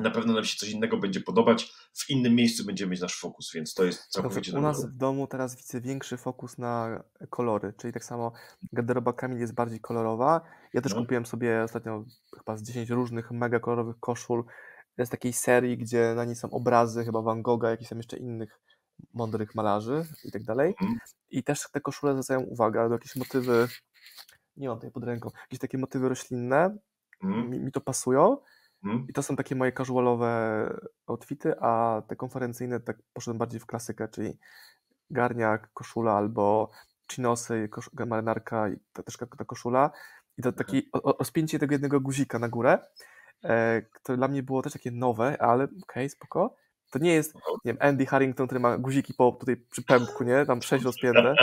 na 0.00 0.10
pewno 0.10 0.32
nam 0.32 0.44
się 0.44 0.56
coś 0.56 0.70
innego 0.70 0.96
będzie 0.96 1.20
podobać, 1.20 1.72
w 1.92 2.10
innym 2.10 2.34
miejscu 2.34 2.64
będziemy 2.64 2.90
mieć 2.90 3.00
nasz 3.00 3.20
fokus, 3.20 3.52
więc 3.54 3.74
to 3.74 3.84
jest 3.84 4.06
całkowicie 4.06 4.58
U 4.58 4.60
nas 4.60 4.86
w 4.86 4.96
domu 4.96 5.26
teraz 5.26 5.56
widzę 5.56 5.80
większy 5.80 6.16
fokus 6.16 6.58
na 6.58 7.02
kolory, 7.30 7.74
czyli 7.78 7.92
tak 7.92 8.04
samo 8.04 8.32
garderoba 8.72 9.12
Kamil 9.12 9.38
jest 9.38 9.54
bardziej 9.54 9.80
kolorowa. 9.80 10.40
Ja 10.74 10.80
też 10.80 10.94
no. 10.94 11.00
kupiłem 11.00 11.26
sobie 11.26 11.62
ostatnio 11.62 12.04
chyba 12.38 12.56
z 12.56 12.62
10 12.62 12.90
różnych 12.90 13.30
mega 13.30 13.60
kolorowych 13.60 13.96
koszul 14.00 14.44
z 14.98 15.08
takiej 15.08 15.32
serii, 15.32 15.78
gdzie 15.78 16.14
na 16.16 16.24
niej 16.24 16.36
są 16.36 16.50
obrazy 16.50 17.04
chyba 17.04 17.22
Van 17.22 17.42
Gogha, 17.42 17.70
jakichś 17.70 17.88
tam 17.88 17.98
jeszcze 17.98 18.16
innych 18.16 18.60
mądrych 19.14 19.54
malarzy 19.54 20.06
i 20.24 20.32
tak 20.32 20.44
dalej. 20.44 20.74
Mm. 20.80 20.98
I 21.30 21.42
też 21.42 21.70
te 21.72 21.80
koszule 21.80 22.12
zwracają 22.12 22.40
uwagę, 22.40 22.80
albo 22.80 22.94
jakieś 22.94 23.16
motywy, 23.16 23.68
nie 24.56 24.68
mam 24.68 24.76
tutaj 24.76 24.90
pod 24.90 25.04
ręką, 25.04 25.30
jakieś 25.40 25.58
takie 25.58 25.78
motywy 25.78 26.08
roślinne, 26.08 26.78
mm. 27.22 27.50
mi, 27.50 27.60
mi 27.60 27.72
to 27.72 27.80
pasują 27.80 28.36
Hmm? 28.82 29.06
I 29.08 29.12
to 29.12 29.22
są 29.22 29.36
takie 29.36 29.54
moje 29.54 29.72
casualowe 29.72 30.30
outfity, 31.06 31.60
a 31.60 32.02
te 32.08 32.16
konferencyjne 32.16 32.80
tak 32.80 32.96
poszedłem 33.12 33.38
bardziej 33.38 33.60
w 33.60 33.66
klasykę, 33.66 34.08
czyli 34.08 34.38
garniak, 35.10 35.72
koszula 35.74 36.12
albo 36.12 36.70
chinosy, 37.12 37.68
kosz, 37.68 37.90
marynarka 38.06 38.68
i 38.68 38.76
ta, 38.92 39.02
też 39.02 39.16
ta 39.16 39.44
koszula. 39.44 39.90
I 40.38 40.42
to 40.42 40.52
takie 40.52 40.82
rozpięcie 41.18 41.58
tego 41.58 41.74
jednego 41.74 42.00
guzika 42.00 42.38
na 42.38 42.48
górę, 42.48 42.78
e, 43.44 43.82
które 43.82 44.18
dla 44.18 44.28
mnie 44.28 44.42
było 44.42 44.62
też 44.62 44.72
takie 44.72 44.90
nowe, 44.90 45.42
ale 45.42 45.64
okej, 45.64 45.78
okay, 45.82 46.08
spoko. 46.08 46.54
To 46.90 46.98
nie 46.98 47.14
jest, 47.14 47.34
nie 47.34 47.40
wiem, 47.64 47.76
Andy 47.80 48.06
Harrington, 48.06 48.46
który 48.46 48.60
ma 48.60 48.78
guziki 48.78 49.14
po 49.14 49.32
tutaj 49.32 49.56
przy 49.56 49.82
pępku, 49.82 50.24
nie? 50.24 50.46
Tam 50.46 50.62
sześć 50.68 50.84
rozpięte. 50.84 51.34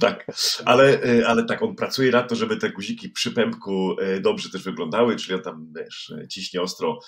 Tak, 0.00 0.26
ale, 0.64 1.04
y, 1.04 1.26
ale 1.26 1.44
tak, 1.44 1.62
on 1.62 1.76
pracuje 1.76 2.10
na 2.10 2.22
to, 2.22 2.36
żeby 2.36 2.56
te 2.56 2.70
guziki 2.70 3.08
przy 3.08 3.32
pępku 3.32 4.00
y, 4.00 4.20
dobrze 4.20 4.50
też 4.50 4.62
wyglądały, 4.62 5.16
czyli 5.16 5.34
on 5.34 5.42
tam 5.42 5.72
wiesz, 5.76 6.12
ciśnie 6.28 6.62
ostro, 6.62 6.98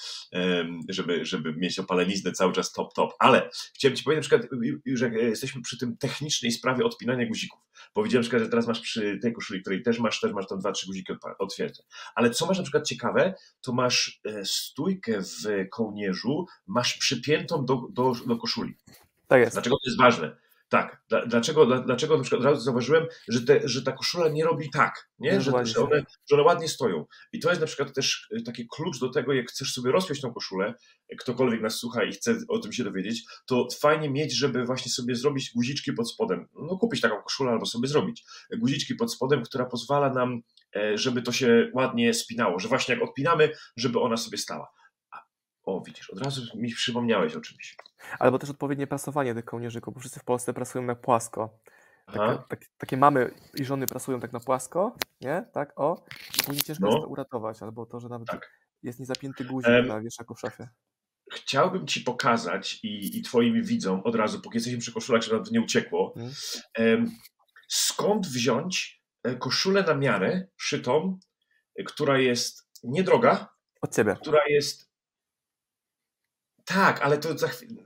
żeby, 0.89 1.25
żeby 1.25 1.55
mieć 1.55 1.79
opaleniznę 1.79 2.33
cały 2.33 2.53
czas 2.53 2.73
top, 2.73 2.95
top. 2.95 3.13
Ale 3.19 3.51
chciałem 3.75 3.97
Ci 3.97 4.05
powiedzieć 4.05 4.31
na 4.31 4.39
przykład, 4.39 4.61
że 4.95 5.11
jesteśmy 5.11 5.63
przy 5.63 5.79
tym 5.79 5.97
technicznej 5.97 6.53
sprawie 6.53 6.85
odpinania 6.85 7.27
guzików, 7.27 7.61
bo 7.95 8.03
widziałem 8.03 8.21
na 8.21 8.29
przykład, 8.29 8.43
że 8.43 8.49
teraz 8.49 8.67
masz 8.67 8.81
przy 8.81 9.19
tej 9.23 9.33
koszuli, 9.33 9.61
której 9.61 9.83
też 9.83 9.99
masz, 9.99 10.21
też 10.21 10.33
masz 10.33 10.47
tam 10.47 10.59
dwa, 10.59 10.73
trzy 10.73 10.87
guziki 10.87 11.13
otwierte. 11.39 11.83
Ale 12.15 12.31
co 12.31 12.47
masz 12.47 12.57
na 12.57 12.63
przykład 12.63 12.87
ciekawe, 12.87 13.35
to 13.61 13.73
masz 13.73 14.21
e, 14.25 14.45
stójkę 14.45 15.21
w 15.23 15.69
kołnierzu, 15.71 16.47
masz 16.67 16.95
przypiętą 16.95 17.65
do, 17.65 17.83
do, 17.91 18.13
do 18.27 18.37
koszuli. 18.37 18.77
Tak 19.27 19.41
jest. 19.41 19.53
Dlaczego 19.53 19.77
to 19.77 19.91
jest 19.91 19.99
ważne? 19.99 20.37
Tak. 20.69 21.03
Dlaczego, 21.27 21.67
dlaczego 21.81 22.17
na 22.17 22.23
przykład 22.23 22.41
od 22.41 22.47
razu 22.47 22.61
zauważyłem, 22.61 23.07
że, 23.29 23.41
te, 23.41 23.61
że 23.65 23.83
ta 23.83 23.93
koszula 23.93 24.29
nie 24.29 24.45
robi 24.45 24.71
tak, 24.71 25.09
nie? 25.19 25.41
Że, 25.41 25.67
że, 25.67 25.81
one, 25.81 26.05
że 26.31 26.37
one 26.37 26.43
ładnie 26.43 26.69
stoją. 26.69 27.05
I 27.33 27.39
to 27.41 27.49
jest 27.49 27.61
na 27.61 27.67
przykład 27.67 27.95
też 27.95 28.29
y, 28.39 28.43
taki 28.43 28.67
klucz 28.77 29.01
do 29.01 29.09
tego, 29.09 29.33
jak 29.33 29.49
chcesz 29.49 29.73
sobie 29.73 29.93
rozpiąć 29.93 30.21
tą 30.21 30.33
koszulę, 30.33 30.75
ktokolwiek 31.19 31.61
nas 31.61 31.75
słucha 31.75 32.05
i 32.05 32.13
chce 32.13 32.37
o 32.49 32.59
tym 32.59 32.73
się 32.73 32.85
dowiedzieć, 32.85 33.25
to 33.47 33.69
fajnie 33.81 34.11
mieć, 34.11 34.37
żeby 34.37 34.65
właśnie 34.65 34.93
sobie 34.93 35.17
zrobić 35.17 35.53
guziczki 35.55 35.93
pod 35.93 36.11
spodem. 36.11 36.49
No 36.55 36.79
kupić 36.79 37.01
taką 37.01 37.23
koszulę 37.23 37.51
albo 37.51 37.67
sobie 37.67 37.89
zrobić. 37.89 38.25
Guziczki 38.59 38.95
pod 38.95 39.13
spodem, 39.13 39.43
która 39.43 39.65
pozwala 39.65 40.13
nam, 40.13 40.41
e, 40.77 40.99
żeby 40.99 41.23
to 41.23 41.33
się 41.33 41.71
ładnie 41.75 42.15
spinało, 42.15 42.59
że 42.59 42.69
właśnie 42.69 42.95
jak 42.95 43.05
odpinamy, 43.05 43.53
żeby 43.77 44.01
ona 44.01 44.17
sobie 44.17 44.39
stała. 44.39 44.69
O, 45.69 45.83
widzisz, 45.87 46.11
od 46.11 46.23
razu 46.23 46.43
mi 46.55 46.75
przypomniałeś 46.75 47.35
o 47.37 47.41
czymś. 47.41 47.77
Albo 48.19 48.39
też 48.39 48.51
odpowiednie 48.51 48.87
prasowanie 48.87 49.35
tych 49.35 49.45
kołnierzyków, 49.45 49.95
bo 49.95 50.01
wszyscy 50.01 50.21
w 50.21 50.25
Polsce 50.25 50.55
prasują 50.55 50.85
na 50.85 50.95
płasko. 50.95 51.59
Takie, 52.07 52.43
tak, 52.49 52.61
takie 52.79 52.97
mamy 52.97 53.31
i 53.55 53.65
żony 53.65 53.87
prasują 53.87 54.21
tak 54.21 54.33
na 54.33 54.41
płasko, 54.41 54.97
nie? 55.21 55.45
Tak, 55.53 55.81
o. 55.81 56.05
Później 56.47 56.65
ciężko 56.65 56.85
no. 56.85 56.91
jest 56.91 57.03
to 57.03 57.09
uratować, 57.09 57.63
albo 57.63 57.87
to, 57.87 58.01
że 58.01 58.09
nawet 58.09 58.29
tak. 58.29 58.51
jest 58.83 59.01
niezapięty 59.01 59.45
guzik 59.45 59.71
um, 59.71 59.87
na 59.87 60.01
wieszaku 60.01 60.35
w 60.35 60.41
szafie. 60.41 60.69
Chciałbym 61.33 61.87
Ci 61.87 62.01
pokazać 62.01 62.85
i, 62.85 63.19
i 63.19 63.23
Twoim 63.23 63.63
widzom 63.63 64.01
od 64.05 64.15
razu, 64.15 64.41
póki 64.41 64.57
jesteśmy 64.57 64.79
przy 64.79 64.93
koszulach, 64.93 65.23
żeby 65.23 65.37
nam 65.37 65.45
to 65.45 65.51
nie 65.53 65.61
uciekło, 65.61 66.15
hmm. 66.77 67.11
skąd 67.69 68.27
wziąć 68.27 69.03
e, 69.23 69.37
koszulę 69.37 69.83
na 69.83 69.95
miarę 69.95 70.47
szytą, 70.57 71.19
e, 71.77 71.85
która 71.85 72.19
jest 72.19 72.71
niedroga, 72.85 73.49
od 73.81 73.95
Ciebie. 73.95 74.17
która 74.21 74.41
jest 74.49 74.88
tak, 76.69 77.03
ale 77.03 77.19
to 77.19 77.39
za 77.39 77.49
chwilę. 77.49 77.83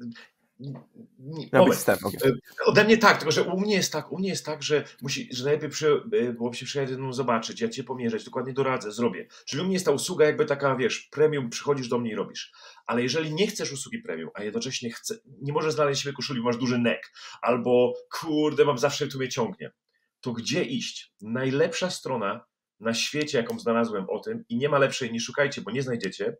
Okay. 2.05 2.33
Ode 2.66 2.85
mnie 2.85 2.99
tak, 2.99 3.18
tylko 3.18 3.33
że 3.33 3.42
u 3.42 3.61
mnie 3.61 3.75
jest 3.75 3.92
tak, 3.92 4.12
u 4.12 4.18
mnie 4.18 4.29
jest 4.29 4.47
tak, 4.47 4.62
że 4.62 4.85
musi, 5.03 5.29
że 5.33 5.45
najlepiej 5.45 5.71
przy, 5.71 6.03
e, 6.12 6.33
byłoby 6.33 6.57
się 6.57 6.66
przyjechać 6.66 6.97
mną 6.97 7.12
zobaczyć, 7.12 7.61
ja 7.61 7.68
cię 7.68 7.85
pomierzać, 7.85 8.25
dokładnie 8.25 8.53
doradzę, 8.53 8.92
zrobię. 8.92 9.27
Czyli 9.47 9.62
u 9.62 9.64
mnie 9.64 9.75
jest 9.75 9.87
ta 9.87 9.92
usługa 9.92 10.27
jakby 10.27 10.47
taka, 10.47 10.77
wiesz, 10.77 11.09
premium, 11.12 11.51
przychodzisz 11.51 11.88
do 11.88 11.99
mnie 11.99 12.12
i 12.12 12.14
robisz. 12.14 12.53
Ale 12.87 13.03
jeżeli 13.03 13.35
nie 13.35 13.47
chcesz 13.47 13.73
usługi 13.73 13.99
premium, 13.99 14.31
a 14.35 14.42
jednocześnie 14.42 14.92
chce, 14.92 15.14
nie 15.42 15.53
możesz 15.53 15.75
znaleźć 15.75 16.03
sobie 16.03 16.12
koszuli, 16.12 16.42
masz 16.42 16.57
duży 16.57 16.79
nek, 16.79 17.12
albo 17.42 17.95
kurde, 18.21 18.64
mam 18.64 18.79
zawsze 18.79 19.09
tu 19.09 19.18
mnie 19.18 19.29
ciągnie, 19.29 19.73
to 20.21 20.33
gdzie 20.33 20.64
iść? 20.64 21.12
Najlepsza 21.21 21.90
strona 21.90 22.45
na 22.81 22.95
świecie, 22.95 23.38
jaką 23.38 23.59
znalazłem 23.59 24.07
o 24.11 24.18
tym 24.18 24.45
i 24.49 24.57
nie 24.57 24.68
ma 24.68 24.79
lepszej, 24.79 25.12
nie 25.12 25.21
szukajcie, 25.21 25.61
bo 25.61 25.71
nie 25.71 25.83
znajdziecie, 25.83 26.37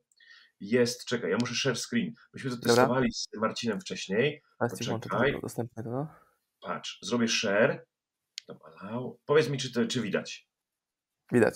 jest, 0.63 1.05
czekaj, 1.05 1.31
ja 1.31 1.37
muszę 1.41 1.55
share 1.55 1.77
screen. 1.79 2.15
Myśmy 2.35 2.51
to 2.51 2.57
Dobra. 2.57 2.75
testowali 2.75 3.13
z 3.13 3.29
Marcinem 3.37 3.81
wcześniej. 3.81 4.43
A 4.59 4.69
Poczekaj. 4.69 5.41
dostępnego. 5.43 6.09
Patrz, 6.61 6.99
zrobię 7.03 7.29
share. 7.29 7.87
Powiedz 9.27 9.49
mi, 9.49 9.59
czy, 9.59 9.73
to, 9.73 9.87
czy 9.87 10.01
widać. 10.01 10.49
Widać. 11.33 11.55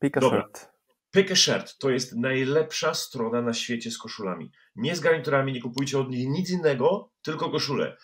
Pick 0.00 0.16
a 0.16 0.20
Dobra. 0.20 0.40
shirt. 0.42 0.72
Pick 1.10 1.30
a 1.30 1.36
shirt 1.36 1.78
to 1.78 1.90
jest 1.90 2.16
najlepsza 2.16 2.94
strona 2.94 3.42
na 3.42 3.54
świecie 3.54 3.90
z 3.90 3.98
koszulami. 3.98 4.52
Nie 4.76 4.96
z 4.96 5.00
garniturami, 5.00 5.52
nie 5.52 5.62
kupujcie 5.62 5.98
od 5.98 6.10
nich 6.10 6.28
nic 6.28 6.50
innego, 6.50 7.10
tylko 7.22 7.50
koszule. 7.50 7.96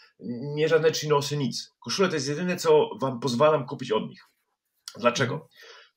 Nie 0.54 0.68
żadne 0.68 0.92
chinosy, 0.92 1.36
nic. 1.36 1.70
Koszule 1.80 2.08
to 2.08 2.14
jest 2.14 2.28
jedyne, 2.28 2.56
co 2.56 2.88
wam 3.00 3.20
pozwalam 3.20 3.66
kupić 3.66 3.92
od 3.92 4.08
nich. 4.08 4.20
Dlaczego? 4.98 5.48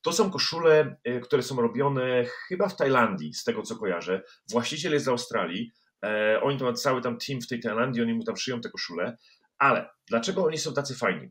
To 0.02 0.12
są 0.12 0.30
koszule, 0.30 0.96
e, 1.04 1.20
które 1.20 1.42
są 1.42 1.60
robione 1.60 2.24
chyba 2.48 2.68
w 2.68 2.76
Tajlandii, 2.76 3.34
z 3.34 3.44
tego 3.44 3.62
co 3.62 3.76
kojarzę. 3.76 4.22
Właściciel 4.50 4.92
jest 4.92 5.04
z 5.04 5.08
Australii. 5.08 5.72
E, 6.04 6.40
oni 6.42 6.58
to 6.58 6.64
ma 6.64 6.72
cały 6.72 7.02
tam 7.02 7.18
team 7.18 7.40
w 7.40 7.48
tej 7.48 7.60
Tajlandii, 7.60 8.02
oni 8.02 8.14
mu 8.14 8.24
tam 8.24 8.36
szyją 8.36 8.60
te 8.60 8.70
koszule. 8.70 9.16
Ale 9.58 9.90
dlaczego 10.08 10.44
oni 10.44 10.58
są 10.58 10.74
tacy 10.74 10.94
fajni? 10.94 11.30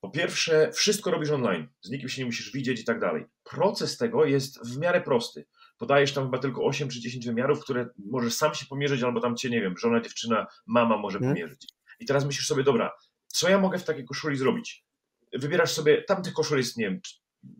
Po 0.00 0.10
pierwsze, 0.10 0.72
wszystko 0.72 1.10
robisz 1.10 1.30
online, 1.30 1.68
z 1.82 1.90
nikim 1.90 2.08
się 2.08 2.22
nie 2.22 2.26
musisz 2.26 2.52
widzieć 2.52 2.80
i 2.80 2.84
tak 2.84 3.00
dalej. 3.00 3.24
Proces 3.44 3.96
tego 3.96 4.24
jest 4.24 4.66
w 4.66 4.78
miarę 4.78 5.00
prosty. 5.00 5.46
Podajesz 5.78 6.12
tam 6.12 6.24
chyba 6.24 6.38
tylko 6.38 6.64
8 6.64 6.88
czy 6.88 7.00
10 7.00 7.26
wymiarów, 7.26 7.60
które 7.60 7.88
możesz 8.10 8.34
sam 8.34 8.54
się 8.54 8.66
pomierzyć, 8.66 9.02
albo 9.02 9.20
tam 9.20 9.36
cię, 9.36 9.50
nie 9.50 9.60
wiem, 9.60 9.78
żona, 9.78 10.00
dziewczyna, 10.00 10.46
mama 10.66 10.96
może 10.96 11.18
hmm. 11.18 11.34
pomierzyć. 11.34 11.66
I 12.00 12.06
teraz 12.06 12.24
myślisz 12.24 12.46
sobie, 12.46 12.62
dobra, 12.62 12.90
co 13.26 13.48
ja 13.48 13.58
mogę 13.58 13.78
w 13.78 13.84
takiej 13.84 14.04
koszuli 14.04 14.36
zrobić? 14.36 14.84
Wybierasz 15.32 15.72
sobie, 15.72 16.02
tam 16.02 16.22
tych 16.22 16.32
koszul 16.32 16.58
jest, 16.58 16.76
nie 16.76 16.84
wiem, 16.84 17.00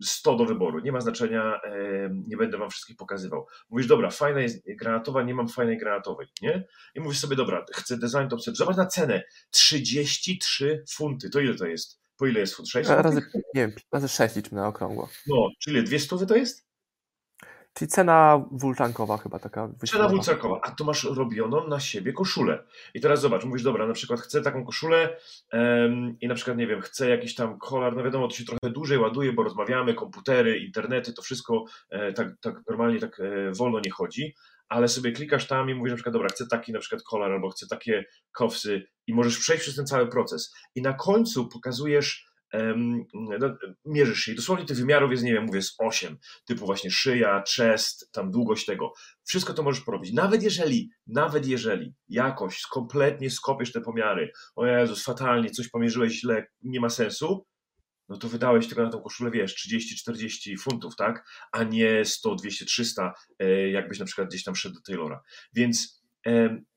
100 0.03 0.35
do 0.35 0.45
wyboru, 0.45 0.79
nie 0.79 0.91
ma 0.91 1.01
znaczenia, 1.01 1.59
nie 2.27 2.37
będę 2.37 2.57
wam 2.57 2.69
wszystkich 2.69 2.97
pokazywał. 2.97 3.47
Mówisz, 3.69 3.87
dobra, 3.87 4.09
fajna 4.09 4.41
jest 4.41 4.63
granatowa, 4.79 5.23
nie 5.23 5.35
mam 5.35 5.49
fajnej 5.49 5.77
granatowej, 5.77 6.27
nie? 6.41 6.67
I 6.95 6.99
mówisz 6.99 7.19
sobie, 7.19 7.35
dobra, 7.35 7.65
chcę 7.73 7.97
design 7.97 8.27
to 8.29 8.37
zobacz 8.37 8.77
na 8.77 8.85
cenę, 8.85 9.23
33 9.51 10.83
funty, 10.89 11.29
to 11.29 11.39
ile 11.39 11.55
to 11.55 11.65
jest? 11.65 12.01
Po 12.17 12.27
ile 12.27 12.39
jest 12.39 12.55
funt? 12.55 12.69
6 12.69 12.89
Razy, 12.89 13.21
nie 13.35 13.61
wiem, 13.61 13.71
razy 13.91 14.07
6 14.07 14.35
liczmy 14.35 14.55
na 14.55 14.67
okrągło. 14.67 15.09
No, 15.27 15.49
czyli 15.59 15.83
200 15.83 16.17
to 16.27 16.35
jest? 16.35 16.72
Czyli 17.73 17.91
cena 17.91 18.45
wulczankowa 18.51 19.17
chyba 19.17 19.39
taka. 19.39 19.69
Cena 19.91 20.09
wulczankowa, 20.09 20.59
a 20.63 20.71
tu 20.71 20.85
masz 20.85 21.03
robioną 21.03 21.67
na 21.67 21.79
siebie 21.79 22.13
koszulę. 22.13 22.63
I 22.93 23.01
teraz 23.01 23.21
zobacz, 23.21 23.43
mówisz, 23.43 23.63
dobra, 23.63 23.87
na 23.87 23.93
przykład 23.93 24.19
chcę 24.19 24.41
taką 24.41 24.65
koszulę 24.65 25.17
um, 25.53 26.19
i 26.21 26.27
na 26.27 26.35
przykład, 26.35 26.57
nie 26.57 26.67
wiem, 26.67 26.81
chcę 26.81 27.09
jakiś 27.09 27.35
tam 27.35 27.59
kolor, 27.59 27.95
no 27.95 28.03
wiadomo, 28.03 28.27
to 28.27 28.35
się 28.35 28.45
trochę 28.45 28.73
dłużej 28.73 28.97
ładuje, 28.97 29.33
bo 29.33 29.43
rozmawiamy, 29.43 29.93
komputery, 29.93 30.57
internety, 30.57 31.13
to 31.13 31.21
wszystko 31.21 31.65
e, 31.89 32.13
tak, 32.13 32.27
tak 32.41 32.55
normalnie 32.69 32.99
tak 32.99 33.19
e, 33.19 33.51
wolno 33.51 33.79
nie 33.85 33.91
chodzi, 33.91 34.35
ale 34.69 34.87
sobie 34.87 35.11
klikasz 35.11 35.47
tam 35.47 35.69
i 35.69 35.75
mówisz 35.75 35.91
na 35.91 35.95
przykład, 35.95 36.13
dobra, 36.13 36.29
chcę 36.29 36.47
taki 36.47 36.71
na 36.71 36.79
przykład 36.79 37.03
kolor 37.03 37.31
albo 37.31 37.49
chcę 37.49 37.67
takie 37.67 38.05
kofsy 38.31 38.87
i 39.07 39.13
możesz 39.13 39.37
przejść 39.37 39.63
przez 39.63 39.75
ten 39.75 39.87
cały 39.87 40.07
proces. 40.07 40.55
I 40.75 40.81
na 40.81 40.93
końcu 40.93 41.47
pokazujesz 41.47 42.32
mierzysz 43.85 44.19
się 44.19 44.31
i 44.31 44.35
dosłownie 44.35 44.65
tych 44.65 44.77
wymiarów 44.77 45.11
jest, 45.11 45.23
nie 45.23 45.33
wiem, 45.33 45.43
mówię, 45.43 45.61
z 45.61 45.75
8, 45.79 46.17
typu 46.45 46.65
właśnie 46.65 46.91
szyja, 46.91 47.43
chest, 47.55 48.11
tam 48.11 48.31
długość 48.31 48.65
tego. 48.65 48.93
Wszystko 49.23 49.53
to 49.53 49.63
możesz 49.63 49.83
porobić. 49.83 50.13
Nawet 50.13 50.43
jeżeli, 50.43 50.89
nawet 51.07 51.47
jeżeli 51.47 51.93
jakoś 52.09 52.61
kompletnie 52.61 53.29
skopiesz 53.29 53.71
te 53.71 53.81
pomiary, 53.81 54.31
o 54.55 54.65
Jezus, 54.65 55.03
fatalnie, 55.03 55.49
coś 55.49 55.69
pomierzyłeś 55.69 56.19
źle, 56.19 56.47
nie 56.61 56.79
ma 56.79 56.89
sensu, 56.89 57.45
no 58.09 58.17
to 58.17 58.27
wydałeś 58.29 58.67
tylko 58.67 58.83
na 58.83 58.89
tą 58.89 59.01
koszulę, 59.01 59.31
wiesz, 59.31 59.69
30-40 60.09 60.59
funtów, 60.59 60.95
tak? 60.95 61.25
A 61.51 61.63
nie 61.63 62.05
100, 62.05 62.35
200, 62.35 62.65
300, 62.65 63.13
jakbyś 63.71 63.99
na 63.99 64.05
przykład 64.05 64.27
gdzieś 64.27 64.43
tam 64.43 64.55
szedł 64.55 64.75
do 64.75 64.81
Taylora. 64.81 65.21
Więc 65.53 66.03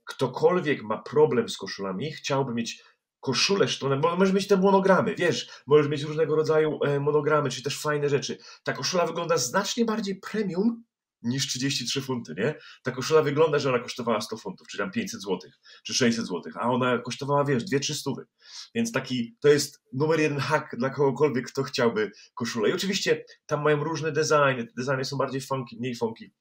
ktokolwiek 0.05 0.83
ma 0.83 1.03
problem 1.03 1.49
z 1.49 1.57
koszulami, 1.57 2.13
chciałby 2.13 2.55
mieć 2.55 2.83
koszulę 3.27 3.69
sztone, 3.69 3.97
bo 3.97 4.17
możesz 4.17 4.35
mieć 4.35 4.47
te 4.47 4.57
monogramy, 4.57 5.15
wiesz, 5.15 5.49
możesz 5.67 5.89
mieć 5.89 6.03
różnego 6.03 6.37
rodzaju 6.37 6.79
e, 6.85 7.01
monogramy, 7.01 7.51
czy 7.51 7.63
też 7.63 7.81
fajne 7.81 8.09
rzeczy. 8.09 8.39
Ta 8.65 8.73
koszula 8.73 9.07
wygląda 9.07 9.37
znacznie 9.37 9.85
bardziej 9.85 10.21
premium 10.21 10.85
niż 11.23 11.47
33 11.47 12.03
funty, 12.03 12.35
nie? 12.39 12.55
Ta 12.83 12.91
koszula 12.91 13.23
wygląda, 13.23 13.59
że 13.59 13.69
ona 13.69 13.79
kosztowała 13.79 14.21
100 14.21 14.37
funtów, 14.37 14.69
czy 14.69 14.79
tam 14.79 14.91
500 14.91 15.21
złotych, 15.21 15.55
czy 15.85 15.95
600 15.95 16.27
złotych, 16.27 16.57
a 16.57 16.71
ona 16.71 16.99
kosztowała, 16.99 17.45
wiesz, 17.45 17.65
2-3 17.65 17.95
stówy. 17.95 18.27
Więc 18.75 18.93
taki, 18.93 19.37
to 19.41 19.49
jest 19.49 19.83
numer 19.93 20.21
jeden 20.21 20.39
hack 20.39 20.77
dla 20.77 20.91
kogokolwiek, 20.91 21.47
kto 21.47 21.63
chciałby 21.63 22.11
koszulę. 22.35 22.71
I 22.71 22.73
oczywiście 22.73 23.25
tam 23.47 23.63
mają 23.63 23.85
różne 23.85 24.13
designy, 24.13 24.67
te 24.67 24.73
designy 24.77 25.05
są 25.05 25.17
bardziej 25.17 25.41
funky, 25.41 25.77
mniej 25.81 25.97
funky. 25.97 26.33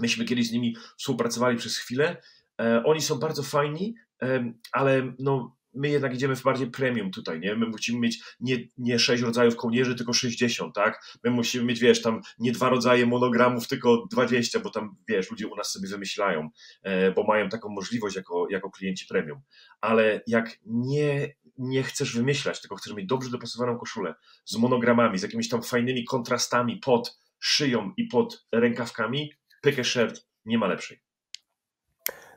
Myśmy 0.00 0.24
kiedyś 0.24 0.48
z 0.48 0.52
nimi 0.52 0.76
współpracowali 0.98 1.56
przez 1.56 1.76
chwilę. 1.76 2.22
E, 2.60 2.82
oni 2.84 3.02
są 3.02 3.18
bardzo 3.18 3.42
fajni, 3.42 3.94
e, 4.22 4.52
ale 4.72 5.14
no, 5.18 5.56
my 5.76 5.88
jednak 5.88 6.14
idziemy 6.14 6.36
w 6.36 6.42
bardziej 6.42 6.70
premium 6.70 7.10
tutaj, 7.10 7.40
nie? 7.40 7.56
My 7.56 7.66
musimy 7.66 7.98
mieć 7.98 8.20
nie, 8.40 8.56
nie 8.78 8.98
6 8.98 9.22
rodzajów 9.22 9.56
kołnierzy, 9.56 9.94
tylko 9.94 10.12
60, 10.12 10.74
tak? 10.74 11.16
My 11.24 11.30
musimy 11.30 11.64
mieć, 11.64 11.80
wiesz, 11.80 12.02
tam 12.02 12.20
nie 12.38 12.52
dwa 12.52 12.68
rodzaje 12.68 13.06
monogramów, 13.06 13.68
tylko 13.68 14.06
20, 14.10 14.60
bo 14.60 14.70
tam, 14.70 14.96
wiesz, 15.08 15.30
ludzie 15.30 15.48
u 15.48 15.56
nas 15.56 15.72
sobie 15.72 15.88
wymyślają, 15.88 16.48
e, 16.82 17.12
bo 17.12 17.24
mają 17.24 17.48
taką 17.48 17.68
możliwość 17.68 18.16
jako, 18.16 18.46
jako 18.50 18.70
klienci 18.70 19.06
premium. 19.06 19.40
Ale 19.80 20.20
jak 20.26 20.58
nie, 20.66 21.34
nie 21.58 21.82
chcesz 21.82 22.16
wymyślać, 22.16 22.60
tylko 22.60 22.76
chcesz 22.76 22.94
mieć 22.94 23.06
dobrze 23.06 23.30
dopasowaną 23.30 23.78
koszulę 23.78 24.14
z 24.44 24.56
monogramami, 24.56 25.18
z 25.18 25.22
jakimiś 25.22 25.48
tam 25.48 25.62
fajnymi 25.62 26.04
kontrastami 26.04 26.76
pod 26.76 27.18
szyją 27.38 27.92
i 27.96 28.04
pod 28.04 28.46
rękawkami, 28.52 29.32
a 29.80 29.84
shirt 29.84 30.26
nie 30.44 30.58
ma 30.58 30.66
lepszej. 30.66 31.05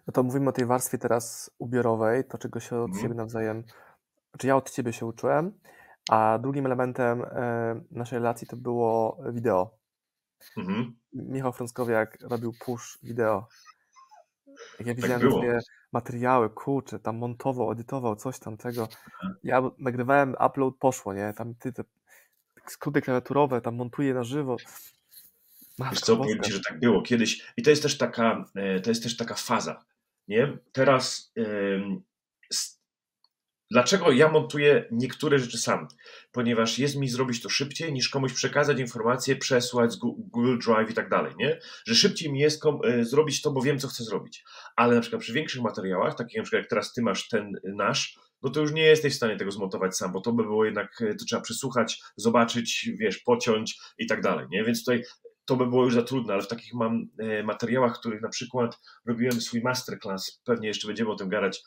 No 0.09 0.13
to 0.13 0.23
mówimy 0.23 0.49
o 0.49 0.51
tej 0.51 0.65
warstwie 0.65 0.97
teraz 0.97 1.51
ubiorowej, 1.59 2.23
to 2.23 2.37
czego 2.37 2.59
się 2.59 2.75
od 2.75 2.87
Mhm. 2.89 3.01
siebie 3.01 3.15
nawzajem, 3.15 3.63
czy 4.37 4.47
ja 4.47 4.55
od 4.55 4.71
ciebie 4.71 4.93
się 4.93 5.05
uczyłem, 5.05 5.51
a 6.09 6.39
drugim 6.41 6.65
elementem 6.65 7.23
e, 7.23 7.81
naszej 7.91 8.19
relacji 8.19 8.47
to 8.47 8.57
było 8.57 9.17
wideo. 9.31 9.77
Mhm. 10.57 10.95
Michał 11.13 11.53
Frąckowiak 11.53 12.17
robił 12.21 12.53
push 12.65 12.99
wideo. 13.03 13.47
Jak 14.79 14.87
ja 14.87 14.95
widziałem 14.95 15.19
było. 15.19 15.37
twoje 15.37 15.59
materiały, 15.91 16.49
kurczę, 16.49 16.99
tam 16.99 17.17
montował, 17.17 17.71
edytował, 17.71 18.15
coś 18.15 18.39
tam 18.39 18.57
tego. 18.57 18.87
Ja 19.43 19.61
nagrywałem, 19.79 20.35
upload 20.45 20.75
poszło, 20.79 21.13
nie? 21.13 21.33
Tam 21.37 21.55
ty 21.55 21.73
te 21.73 21.83
skróty 22.67 23.01
klawiaturowe, 23.01 23.61
tam 23.61 23.75
montuję 23.75 24.13
na 24.13 24.23
żywo. 24.23 24.57
Wiesz 24.57 24.67
Matko 25.77 26.05
co, 26.05 26.17
powiem. 26.17 26.41
Ci, 26.43 26.51
że 26.51 26.59
tak 26.69 26.79
było 26.79 27.01
kiedyś 27.01 27.53
i 27.57 27.61
to 27.61 27.69
jest 27.69 27.81
też 27.83 27.97
taka, 27.97 28.45
e, 28.55 28.79
to 28.79 28.89
jest 28.89 29.03
też 29.03 29.17
taka 29.17 29.35
faza, 29.35 29.83
nie? 30.29 30.57
Teraz 30.71 31.33
dlaczego 33.71 34.11
ja 34.11 34.29
montuję 34.31 34.87
niektóre 34.91 35.39
rzeczy 35.39 35.57
sam? 35.57 35.87
Ponieważ 36.31 36.79
jest 36.79 36.95
mi 36.95 37.09
zrobić 37.09 37.41
to 37.41 37.49
szybciej 37.49 37.93
niż 37.93 38.09
komuś 38.09 38.33
przekazać 38.33 38.79
informację, 38.79 39.35
przesłać 39.35 39.91
z 39.93 39.95
Google 39.95 40.57
Drive 40.65 40.91
i 40.91 40.93
tak 40.93 41.09
dalej, 41.09 41.33
nie? 41.37 41.59
Że 41.85 41.95
szybciej 41.95 42.31
mi 42.31 42.39
jest 42.39 42.61
e, 42.65 43.03
zrobić 43.03 43.41
to, 43.41 43.51
bo 43.51 43.61
wiem, 43.61 43.79
co 43.79 43.87
chcę 43.87 44.03
zrobić. 44.03 44.43
Ale 44.75 44.95
na 44.95 45.01
przykład 45.01 45.21
przy 45.21 45.33
większych 45.33 45.61
materiałach, 45.61 46.15
takich 46.15 46.37
na 46.37 46.43
przykład 46.43 46.61
jak 46.61 46.69
teraz 46.69 46.93
Ty 46.93 47.01
masz 47.01 47.27
ten 47.27 47.55
e, 47.55 47.59
nasz, 47.63 48.19
no 48.41 48.49
to 48.49 48.61
już 48.61 48.71
nie 48.71 48.83
jesteś 48.83 49.13
w 49.13 49.17
stanie 49.17 49.37
tego 49.37 49.51
zmontować 49.51 49.97
sam, 49.97 50.11
bo 50.11 50.21
to 50.21 50.33
by 50.33 50.43
było 50.43 50.65
jednak, 50.65 51.01
e, 51.01 51.15
to 51.15 51.25
trzeba 51.25 51.41
przesłuchać, 51.41 52.01
zobaczyć, 52.15 52.89
wiesz, 52.99 53.17
pociąć 53.17 53.79
i 53.97 54.07
tak 54.07 54.21
dalej, 54.21 54.47
nie? 54.49 54.63
Więc 54.63 54.85
tutaj 54.85 55.03
to 55.49 55.55
by 55.55 55.67
było 55.67 55.85
już 55.85 55.93
za 55.93 56.01
trudne, 56.01 56.33
ale 56.33 56.43
w 56.43 56.47
takich 56.47 56.73
mam 56.73 57.09
e, 57.17 57.43
materiałach, 57.43 57.99
których 57.99 58.21
na 58.21 58.29
przykład 58.29 58.79
robiłem 59.05 59.41
swój 59.41 59.61
masterclass, 59.61 60.41
pewnie 60.45 60.67
jeszcze 60.67 60.87
będziemy 60.87 61.11
o 61.11 61.15
tym 61.15 61.29
gadać, 61.29 61.63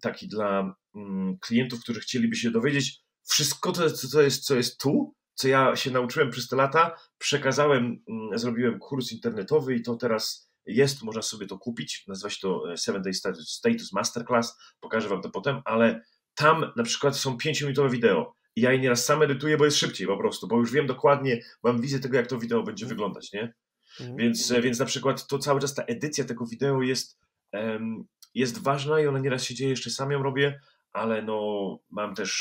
taki 0.00 0.28
dla 0.28 0.74
mm, 0.94 1.38
klientów, 1.38 1.80
którzy 1.80 2.00
chcieliby 2.00 2.36
się 2.36 2.50
dowiedzieć 2.50 3.00
wszystko 3.28 3.72
to, 3.72 3.90
co, 3.90 4.22
jest, 4.22 4.44
co 4.44 4.54
jest 4.54 4.80
tu, 4.80 5.14
co 5.34 5.48
ja 5.48 5.76
się 5.76 5.90
nauczyłem 5.90 6.30
przez 6.30 6.48
te 6.48 6.56
lata, 6.56 6.96
przekazałem, 7.18 8.02
mm, 8.08 8.38
zrobiłem 8.38 8.78
kurs 8.78 9.12
internetowy 9.12 9.74
i 9.74 9.82
to 9.82 9.96
teraz 9.96 10.50
jest, 10.66 11.02
można 11.02 11.22
sobie 11.22 11.46
to 11.46 11.58
kupić, 11.58 12.04
nazywa 12.06 12.30
się 12.30 12.38
to 12.40 12.72
e, 12.72 12.76
7 12.76 13.02
Day 13.02 13.14
Status, 13.14 13.48
Status 13.48 13.92
Masterclass, 13.92 14.58
pokażę 14.80 15.08
Wam 15.08 15.22
to 15.22 15.30
potem, 15.30 15.62
ale 15.64 16.04
tam 16.34 16.72
na 16.76 16.82
przykład 16.82 17.16
są 17.16 17.36
5-minutowe 17.36 17.90
wideo, 17.90 18.34
i 18.56 18.60
ja 18.60 18.72
je 18.72 18.78
nieraz 18.78 19.04
sam 19.04 19.22
edytuję, 19.22 19.56
bo 19.56 19.64
jest 19.64 19.76
szybciej 19.76 20.06
po 20.06 20.16
prostu, 20.16 20.48
bo 20.48 20.56
już 20.56 20.72
wiem 20.72 20.86
dokładnie, 20.86 21.40
mam 21.62 21.80
wizję 21.80 21.98
tego, 22.00 22.16
jak 22.16 22.26
to 22.26 22.38
wideo 22.38 22.62
będzie 22.62 22.86
wyglądać, 22.86 23.32
nie? 23.32 23.54
Mhm. 24.00 24.16
Więc, 24.16 24.50
e, 24.50 24.62
więc 24.62 24.78
na 24.78 24.84
przykład 24.86 25.26
to 25.26 25.38
cały 25.38 25.60
czas 25.60 25.74
ta 25.74 25.82
edycja 25.82 26.24
tego 26.24 26.46
wideo 26.46 26.82
jest, 26.82 27.18
em, 27.52 28.04
jest 28.34 28.62
ważna 28.62 29.00
i 29.00 29.06
ona 29.06 29.18
nieraz 29.18 29.44
się 29.44 29.54
dzieje, 29.54 29.70
jeszcze 29.70 29.90
sam 29.90 30.10
ją 30.10 30.22
robię, 30.22 30.60
ale 30.92 31.22
no 31.22 31.78
mam 31.90 32.14
też 32.14 32.32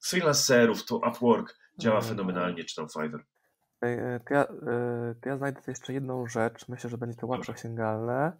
freelancerów, 0.00 0.84
to 0.84 0.96
Upwork 0.96 1.58
działa 1.78 1.96
Mhm. 1.98 2.14
fenomenalnie, 2.16 2.64
czy 2.64 2.74
tam 2.76 2.88
Fiverr. 2.88 3.24
E, 3.82 4.20
To 4.28 4.34
ja, 4.34 4.42
e, 4.44 5.14
to 5.22 5.28
ja 5.28 5.36
znajdę 5.36 5.60
jeszcze 5.66 5.92
jedną 5.92 6.26
rzecz, 6.26 6.68
myślę, 6.68 6.90
że 6.90 6.98
będzie 6.98 7.16
to 7.16 7.26
łatwo 7.26 7.52
osiągalne. 7.52 8.32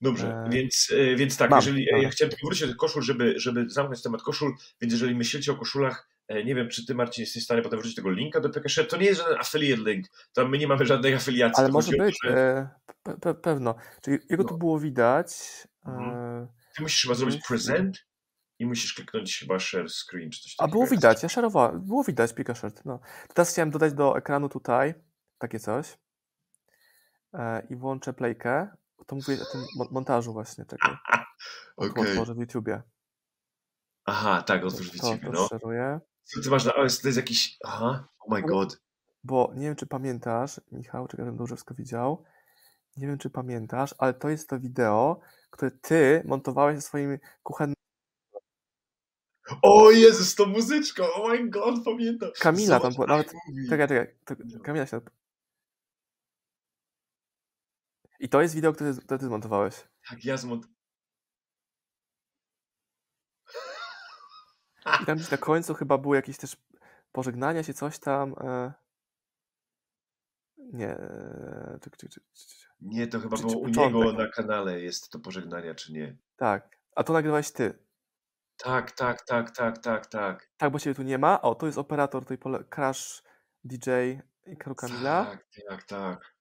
Dobrze, 0.00 0.44
więc, 0.50 0.92
więc 1.16 1.36
tak, 1.36 1.50
mam, 1.50 1.58
jeżeli, 1.58 1.86
mam. 1.92 2.02
ja 2.02 2.08
chciałem 2.08 2.30
tylko 2.30 2.46
wrócić 2.46 2.68
do 2.68 2.74
koszul, 2.76 3.02
żeby, 3.02 3.34
żeby 3.36 3.70
zamknąć 3.70 4.02
temat 4.02 4.22
koszul, 4.22 4.54
więc 4.80 4.92
jeżeli 4.92 5.14
myślicie 5.14 5.52
o 5.52 5.56
koszulach, 5.56 6.08
nie 6.28 6.54
wiem, 6.54 6.68
czy 6.68 6.86
ty 6.86 6.94
Marcin 6.94 7.22
jesteś 7.22 7.42
w 7.42 7.44
stanie 7.44 7.62
potem 7.62 7.78
wrzucić 7.78 7.96
tego 7.96 8.10
linka 8.10 8.40
do 8.40 8.50
PKSH, 8.50 8.88
to 8.88 8.96
nie 8.96 9.06
jest 9.06 9.20
żaden 9.20 9.38
affiliate 9.38 9.90
link, 9.90 10.06
tam 10.32 10.50
my 10.50 10.58
nie 10.58 10.68
mamy 10.68 10.86
żadnej 10.86 11.14
afiliacji. 11.14 11.64
Ale 11.64 11.72
może 11.72 11.92
być, 11.92 12.18
e, 12.24 12.68
pe, 13.02 13.16
pe, 13.16 13.34
pewno. 13.34 13.74
Czyli 14.02 14.18
jego 14.30 14.44
tu 14.44 14.54
No. 14.54 14.58
było 14.58 14.78
widać. 14.78 15.28
Mhm. 15.86 16.10
e, 16.10 16.48
Ty 16.76 16.82
musisz 16.82 17.02
chyba 17.02 17.14
zrobić 17.14 17.46
present 17.48 18.06
i 18.58 18.66
musisz 18.66 18.94
kliknąć 18.94 19.38
chyba 19.38 19.58
share 19.58 19.90
screen, 19.90 20.30
czy 20.30 20.42
coś 20.42 20.54
A 20.58 20.62
takiego. 20.62 20.72
było 20.72 20.84
jak 20.84 20.90
widać, 20.90 21.22
ja 21.22 21.28
szerowałem, 21.28 21.80
było 21.80 22.04
widać 22.04 22.32
Picashirt. 22.32 22.84
No. 22.84 23.00
Teraz 23.34 23.52
chciałem 23.52 23.70
dodać 23.70 23.92
do 23.92 24.18
ekranu 24.18 24.48
tutaj 24.48 24.94
takie 25.38 25.58
coś 25.58 25.98
e, 27.34 27.66
i 27.70 27.76
włączę 27.76 28.12
playkę. 28.12 28.68
To 29.06 29.16
mówię 29.16 29.34
o 29.42 29.52
tym 29.52 29.60
mon- 29.76 29.88
montażu 29.90 30.32
właśnie. 30.32 30.64
Okej. 31.76 31.90
Okay. 31.90 32.10
Otworzę 32.10 32.34
w 32.34 32.38
YouTubie. 32.38 32.82
Aha, 34.04 34.42
tak, 34.42 34.64
otwórz 34.64 34.98
to 35.00 35.16
no. 35.32 35.48
szeruję. 35.48 36.00
Ty 36.34 36.50
masz 36.50 36.64
na 36.64 36.74
OS? 36.74 37.00
To 37.00 37.08
jest 37.08 37.16
jakiś... 37.16 37.56
Aha, 37.64 38.08
oh 38.18 38.34
my 38.34 38.42
god. 38.42 38.80
Bo 39.24 39.52
nie 39.54 39.66
wiem, 39.66 39.76
czy 39.76 39.86
pamiętasz, 39.86 40.60
Michał, 40.72 41.08
czekaj, 41.08 41.24
żebym 41.26 41.38
dobrze 41.38 41.54
wszystko 41.56 41.74
widział. 41.74 42.24
Nie 42.96 43.06
wiem, 43.06 43.18
czy 43.18 43.30
pamiętasz, 43.30 43.94
ale 43.98 44.14
to 44.14 44.28
jest 44.28 44.48
to 44.48 44.60
wideo, 44.60 45.20
które 45.50 45.70
ty 45.70 46.22
montowałeś 46.26 46.76
ze 46.76 46.82
swoim 46.82 47.18
kuchennym. 47.42 47.74
O 49.62 49.90
Jezus, 49.90 50.34
to 50.34 50.46
muzyczko, 50.46 51.14
oh 51.14 51.28
my 51.28 51.50
god, 51.50 51.84
pamiętam. 51.84 52.30
Kamila 52.40 52.80
tam 52.80 52.94
była, 52.94 53.06
nawet. 53.06 53.32
Czekaj, 53.68 53.88
czekaj. 53.88 54.14
To, 54.24 54.34
Kamila 54.64 54.86
się. 54.86 55.00
I 58.20 58.28
to 58.28 58.42
jest 58.42 58.54
wideo, 58.54 58.72
które, 58.72 58.94
które 58.94 59.18
ty 59.18 59.26
zmontowałeś. 59.26 59.74
Tak, 60.08 60.24
ja 60.24 60.36
zmont... 60.36 60.66
I 65.02 65.06
tam 65.06 65.16
gdzieś 65.16 65.30
na 65.30 65.38
końcu 65.38 65.74
chyba 65.74 65.98
były 65.98 66.16
jakieś 66.16 66.36
też 66.36 66.56
pożegnania 67.12 67.62
się, 67.62 67.74
coś 67.74 67.98
tam. 67.98 68.34
E... 68.40 68.72
Nie. 70.58 70.88
e. 70.88 71.78
Nie, 72.80 73.06
to 73.06 73.20
chyba 73.20 73.36
było 73.36 73.58
u 73.58 73.68
niego 73.68 74.12
na 74.12 74.28
kanale 74.28 74.80
jest 74.80 75.10
to 75.10 75.18
pożegnania, 75.18 75.74
czy 75.74 75.92
nie? 75.92 76.16
Tak. 76.36 76.78
A 76.94 77.04
to 77.04 77.12
nagrywałeś 77.12 77.50
ty. 77.50 77.78
Tak, 78.56 78.92
tak, 78.92 79.22
tak, 79.22 79.50
tak, 79.50 79.78
tak, 79.78 80.06
tak. 80.06 80.50
Tak, 80.56 80.72
bo 80.72 80.78
ciebie 80.78 80.94
tu 80.94 81.02
nie 81.02 81.18
ma. 81.18 81.42
O, 81.42 81.54
to 81.54 81.66
jest 81.66 81.78
operator 81.78 82.24
tej 82.24 82.38
pole... 82.38 82.64
Crash 82.64 83.22
DJ 83.64 83.90
i 84.46 84.56
Kamila. 84.56 85.24
Tak, 85.24 85.46
tak, 85.68 85.82
tak. 85.84 86.34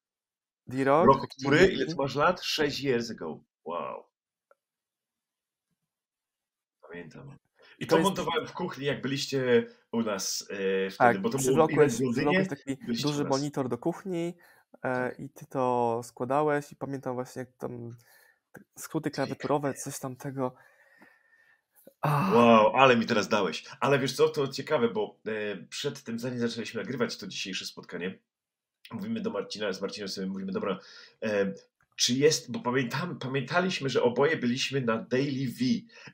D-Rock. 0.68 1.08
Rok 1.08 1.28
który? 1.28 1.68
Ile 1.68 1.86
ty 1.86 1.96
masz 1.96 2.16
lat? 2.16 2.44
6 2.44 2.80
years 2.80 3.12
ago. 3.12 3.40
Wow. 3.66 4.04
Pamiętam. 6.82 7.38
I 7.80 7.88
To 7.88 7.90
to, 7.90 7.98
jest- 7.98 8.06
montowałem 8.06 8.48
w 8.48 8.54
kuchni, 8.54 8.86
jak 8.86 9.02
byliście 9.02 9.68
u 9.92 10.02
nas 10.02 10.42
e, 10.42 10.46
wtedy, 10.90 10.98
Tak, 10.98 11.22
bo 11.22 11.30
to 11.30 11.38
było 11.38 11.68
w 11.68 11.78
Londynie. 11.78 12.46
taki 12.46 12.78
duży 13.02 13.24
monitor 13.26 13.70
do 13.70 13.78
kuchni 13.78 14.34
e, 14.84 15.16
i 15.20 15.30
ty 15.30 15.46
to 15.46 16.02
składałeś 16.04 16.72
i 16.72 16.76
pamiętam 16.76 17.14
właśnie 17.16 17.40
jak 17.40 17.50
tam 17.58 17.96
skróty 18.78 19.12
klawiaturowe, 19.12 19.74
coś 19.74 20.00
tamtego. 20.00 20.56
Ah, 22.02 22.34
Wow, 22.36 22.76
ale 22.76 22.96
mi 22.98 23.06
teraz 23.06 23.28
dałeś. 23.28 23.66
Ale 23.80 24.00
wiesz 24.00 24.14
co, 24.16 24.30
to 24.30 24.48
ciekawe, 24.48 24.90
bo 24.90 25.16
e, 25.28 25.58
przed 25.70 26.04
tym, 26.04 26.20
zanim 26.20 26.40
zaczęliśmy 26.40 26.82
nagrywać 26.82 27.18
to 27.18 27.28
dzisiejsze 27.28 27.66
spotkanie, 27.66 28.20
mówimy 28.92 29.22
do 29.22 29.30
Marcina, 29.30 29.74
z 29.74 29.82
Marcinem 29.82 30.10
sobie 30.10 30.28
mówimy, 30.28 30.52
dobra, 30.52 30.80
e, 31.24 31.54
czy 31.98 32.14
jest, 32.14 32.52
bo 32.52 32.60
pamiętam, 32.60 33.20
pamiętaliśmy, 33.20 33.90
że 33.90 34.04
oboje 34.04 34.38
byliśmy 34.38 34.82
na 34.82 34.98
Daily 34.98 35.48
V 35.48 35.66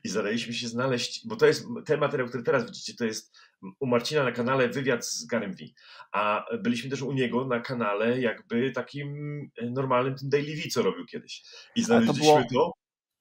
i 0.04 0.08
staraliśmy 0.08 0.54
się 0.54 0.68
znaleźć, 0.68 1.28
bo 1.28 1.36
to 1.36 1.46
jest 1.46 1.66
ten 1.86 2.00
materiał, 2.00 2.28
który 2.28 2.42
teraz 2.42 2.66
widzicie, 2.66 2.94
to 2.94 3.04
jest 3.04 3.38
u 3.80 3.86
Marcina 3.86 4.24
na 4.24 4.32
kanale 4.32 4.68
wywiad 4.68 5.06
z 5.06 5.26
Garem 5.26 5.52
V, 5.52 5.64
a 6.12 6.46
byliśmy 6.62 6.90
też 6.90 7.02
u 7.02 7.12
niego 7.12 7.44
na 7.44 7.60
kanale 7.60 8.20
jakby 8.20 8.70
takim 8.70 9.40
e, 9.56 9.70
normalnym, 9.70 10.14
tym 10.14 10.28
Daily 10.28 10.56
V, 10.56 10.68
co 10.70 10.82
robił 10.82 11.06
kiedyś. 11.06 11.42
I 11.76 11.80
to 11.80 11.86
znaleźliśmy 11.86 12.46
to. 12.52 12.72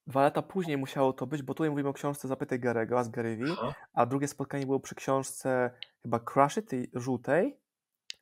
Dwa 0.08 0.22
lata 0.22 0.42
później 0.42 0.78
musiało 0.78 1.14
to 1.14 1.28
być, 1.28 1.44
bo 1.44 1.54
tutaj 1.54 1.70
mówimy 1.70 1.90
o 1.90 1.94
książce 1.94 2.28
Zapytaj 2.28 2.60
Garego, 2.60 3.00
a 3.00 3.04
z 3.04 3.10
Gary 3.10 3.38
V, 3.38 3.46
Aha, 3.52 3.74
a 3.94 4.06
drugie 4.06 4.28
spotkanie 4.28 4.66
było 4.66 4.80
przy 4.80 4.96
książce 4.96 5.72
chyba 6.02 6.20
Crush 6.20 6.60
tej 6.68 6.90
żółtej. 6.94 7.58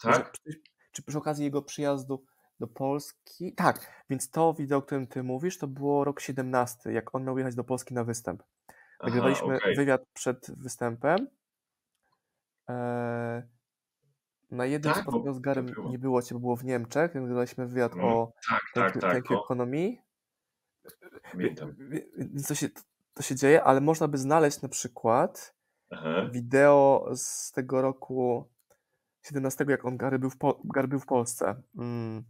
tak? 0.01 0.31
Czy, 0.31 0.61
czy 0.91 1.03
przy 1.03 1.17
okazji 1.17 1.45
jego 1.45 1.61
przyjazdu 1.61 2.25
do 2.61 2.67
Polski? 2.67 3.53
Tak, 3.55 4.03
więc 4.09 4.29
to 4.29 4.53
wideo, 4.53 4.77
o 4.77 4.81
którym 4.81 5.07
ty 5.07 5.23
mówisz, 5.23 5.57
to 5.57 5.67
było 5.67 6.03
rok 6.03 6.19
17, 6.19 6.91
jak 6.91 7.15
on 7.15 7.23
miał 7.23 7.37
jechać 7.37 7.55
do 7.55 7.63
Polski 7.63 7.93
na 7.93 8.03
występ. 8.03 8.43
Nagrywaliśmy 9.03 9.55
okej. 9.55 9.75
wywiad 9.75 10.01
przed 10.13 10.51
występem. 10.57 11.27
Eee, 12.67 13.41
na 14.51 14.65
jednym 14.65 14.93
Tak, 14.93 15.01
spotkaniu 15.03 15.33
z 15.33 15.39
Garem 15.39 15.67
to 15.67 15.73
było. 15.73 15.89
nie 15.89 15.99
było 15.99 16.21
cię, 16.21 16.35
bo 16.35 16.39
było 16.39 16.55
w 16.55 16.63
Niemczech. 16.65 17.15
Nagrywaliśmy 17.15 17.67
wywiad 17.67 17.91
Mhm. 17.93 18.13
o 18.13 18.33
Tak, 18.49 18.61
tak, 18.73 19.01
tak. 19.01 19.29
No, 19.29 19.43
Economy. 19.43 19.97
pamiętam. 21.31 21.75
Więc 22.17 22.47
to 22.47 22.55
się, 22.55 22.69
to 23.13 23.23
się 23.23 23.35
dzieje, 23.35 23.63
ale 23.63 23.81
można 23.81 24.07
by 24.07 24.17
znaleźć 24.17 24.61
na 24.61 24.69
przykład 24.69 25.55
Aha. 25.89 26.29
wideo 26.31 27.09
z 27.15 27.51
tego 27.51 27.81
roku 27.81 28.49
17, 29.25 29.65
jak 29.69 29.85
on 29.85 29.97
Gary 29.97 30.19
był 30.19 30.29
w, 30.29 30.37
po, 30.37 30.61
Gary 30.73 30.87
był 30.87 30.99
w 30.99 31.05
Polsce. 31.05 31.61
Mm. 31.77 32.23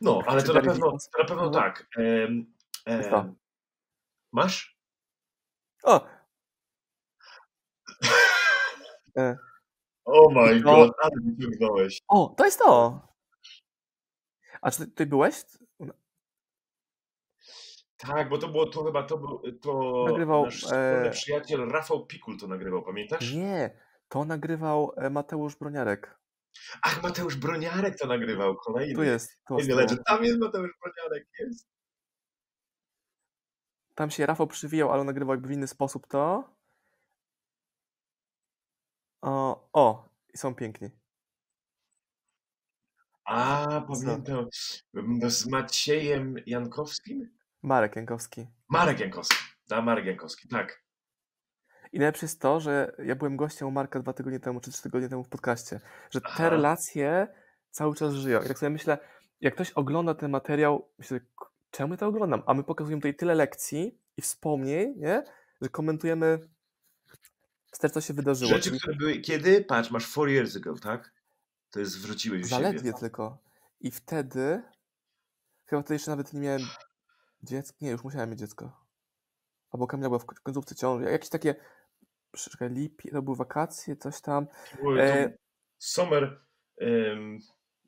No, 0.00 0.20
ale 0.26 0.40
Czy 0.40 0.46
to 0.46 0.52
na 0.54 0.60
pewno, 0.60 0.90
to 0.90 1.18
na 1.18 1.24
pewno 1.24 1.44
No. 1.44 1.50
tak. 1.50 1.86
Masz? 4.32 4.78
O! 5.82 6.06
Oh 10.04 10.34
my 10.34 10.60
to- 10.60 10.64
god, 10.64 10.92
ale 11.02 11.12
wyciągnąłeś. 11.24 12.00
o, 12.08 12.34
to 12.38 12.44
jest 12.44 12.58
to! 12.58 13.00
A 14.62 14.70
czy 14.70 14.78
ty, 14.78 14.86
ty 14.86 15.06
byłeś? 15.06 15.34
Tak, 17.96 18.28
bo 18.28 18.38
to 18.38 18.48
było 18.48 18.66
to 18.66 18.84
chyba, 18.84 19.02
to 19.02 19.18
był, 19.18 19.42
to 19.62 20.04
Nagrywał, 20.08 20.44
nasz 20.44 20.72
e, 20.72 21.10
przyjaciel 21.12 21.68
Rafał 21.68 22.06
Pikul 22.06 22.38
to 22.38 22.46
nagrywał, 22.46 22.82
pamiętasz? 22.82 23.32
Nie, 23.32 23.78
to 24.08 24.24
nagrywał 24.24 24.92
e, 24.96 25.10
Mateusz 25.10 25.56
Broniarek. 25.56 26.19
Ach, 26.82 27.02
Mateusz 27.02 27.36
Broniarek 27.36 27.98
to 27.98 28.06
nagrywał, 28.06 28.56
kolejny. 28.56 28.94
Tu 28.94 29.02
jest. 29.02 29.30
Tu 29.30 29.44
Kolejny 29.44 29.64
z 29.64 29.68
tyłu. 29.68 29.80
legend. 29.80 30.00
Tam 30.06 30.24
jest 30.24 30.38
Mateusz 30.38 30.70
Broniarek, 30.82 31.28
jest. 31.38 31.68
Tam 33.94 34.10
się 34.10 34.26
Rafał 34.26 34.46
przywijał, 34.46 34.92
ale 34.92 35.04
nagrywał 35.04 35.34
jakby 35.34 35.48
w 35.48 35.52
inny 35.52 35.66
sposób 35.66 36.06
to. 36.06 36.54
O, 39.22 39.68
o 39.72 40.08
są 40.36 40.54
piękni. 40.54 40.90
A, 43.24 43.66
pamiętam. 43.88 44.46
No, 44.94 45.30
z 45.30 45.46
Maciejem 45.46 46.34
Jankowskim? 46.46 47.36
Marek 47.62 47.96
Jankowski. 47.96 48.46
Marek 48.68 49.00
Jankowski. 49.00 49.36
Da, 49.68 49.82
Marek 49.82 50.04
Jankowski, 50.06 50.48
tak. 50.48 50.82
I 51.92 51.98
najlepsze 51.98 52.26
jest 52.26 52.40
to, 52.40 52.60
że 52.60 52.92
ja 53.04 53.14
byłem 53.16 53.36
gościem 53.36 53.68
u 53.68 53.70
Marka 53.70 54.00
dwa 54.00 54.12
tygodnie 54.12 54.40
temu, 54.40 54.60
czy 54.60 54.70
trzy 54.70 54.82
tygodnie 54.82 55.08
temu 55.08 55.24
w 55.24 55.28
podcaście, 55.28 55.80
że 56.10 56.20
te 56.20 56.26
Aha. 56.28 56.50
relacje 56.50 57.28
cały 57.70 57.94
czas 57.96 58.14
żyją. 58.14 58.42
I 58.42 58.48
tak 58.48 58.58
sobie 58.58 58.70
myślę, 58.70 58.98
jak 59.40 59.54
ktoś 59.54 59.70
ogląda 59.70 60.14
ten 60.14 60.30
materiał, 60.30 60.88
myślę, 60.98 61.20
"K- 61.20 61.46
czemu 61.70 61.94
ja 61.94 61.98
to 61.98 62.06
oglądam? 62.06 62.42
A 62.46 62.54
my 62.54 62.64
pokazujemy 62.64 63.00
tutaj 63.00 63.14
tyle 63.14 63.34
lekcji 63.34 63.98
i 64.16 64.22
wspomnień, 64.22 64.94
nie? 64.96 65.24
że 65.62 65.68
komentujemy 65.68 66.38
wstecz, 67.72 67.92
co 67.92 68.00
się 68.00 68.14
wydarzyło. 68.14 68.50
Rzeczy, 68.50 68.62
Czyli 68.68 68.80
które 68.80 68.96
były 68.96 69.16
kiedy? 69.20 69.64
Patrz, 69.64 69.90
masz 69.90 70.06
four 70.06 70.28
years 70.28 70.56
ago, 70.56 70.74
tak? 70.78 71.12
To 71.70 71.80
jest 71.80 71.98
wróciłeś 71.98 72.46
zaledwie 72.46 72.78
siebie. 72.78 72.92
tylko. 73.00 73.38
I 73.80 73.90
wtedy, 73.90 74.62
chyba 75.66 75.82
wtedy 75.82 75.94
jeszcze 75.94 76.10
nawet 76.10 76.32
nie 76.32 76.40
miałem 76.40 76.62
dziecka, 77.42 77.76
nie, 77.80 77.90
już 77.90 78.04
musiałem 78.04 78.30
mieć 78.30 78.38
dziecko. 78.38 78.80
Albo 79.70 79.86
Kamila 79.86 80.08
była 80.08 80.18
w 80.18 80.24
koń- 80.26 80.38
końcówce 80.42 80.74
ciąży. 80.74 81.04
Jakieś 81.10 81.28
takie, 81.28 81.54
czekaj, 82.32 82.70
lipi, 82.70 83.10
to 83.10 83.22
były 83.22 83.36
wakacje, 83.36 83.96
coś 83.96 84.20
tam. 84.20 84.46
E, 84.98 85.32
Summer. 85.78 86.40
em, 86.80 87.38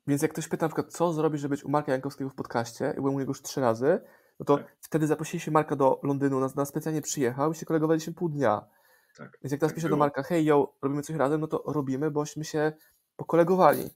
Więc 0.07 0.23
jak 0.23 0.33
ktoś 0.33 0.49
pyta 0.49 0.67
na 0.67 0.69
przykład, 0.69 0.93
co 0.93 1.13
zrobić, 1.13 1.41
żeby 1.41 1.53
być 1.55 1.65
u 1.65 1.69
Marka 1.69 1.93
Jankowskiego 1.93 2.31
w 2.31 2.35
podcaście, 2.35 2.93
i 2.93 3.01
byłem 3.01 3.15
u 3.15 3.19
niego 3.19 3.31
już 3.31 3.43
trzy 3.43 3.61
razy, 3.61 4.01
no 4.41 4.47
to 4.47 4.57
Tak. 4.59 4.77
wtedy 4.81 5.07
zaprosiliśmy 5.07 5.53
Marka 5.53 5.77
do 5.77 6.01
Londynu, 6.03 6.41
nas, 6.41 6.55
nas 6.57 6.69
specjalnie 6.69 7.03
przyjechał 7.03 7.53
i 7.53 7.55
się 7.55 7.67
kolegowaliśmy 7.67 8.15
pół 8.15 8.29
dnia. 8.29 8.65
tak, 9.17 9.39
Więc 9.43 9.53
jak 9.53 9.61
teraz 9.61 9.71
Tak 9.71 9.77
piszę 9.77 9.89
do. 9.89 9.97
Marka, 9.97 10.23
hej, 10.23 10.45
yo, 10.45 10.75
robimy 10.83 11.03
coś 11.03 11.17
razem, 11.17 11.41
no 11.41 11.47
to 11.47 11.63
robimy, 11.67 12.11
bośmy 12.11 12.45
się 12.45 12.73
pokolegowali. 13.17 13.91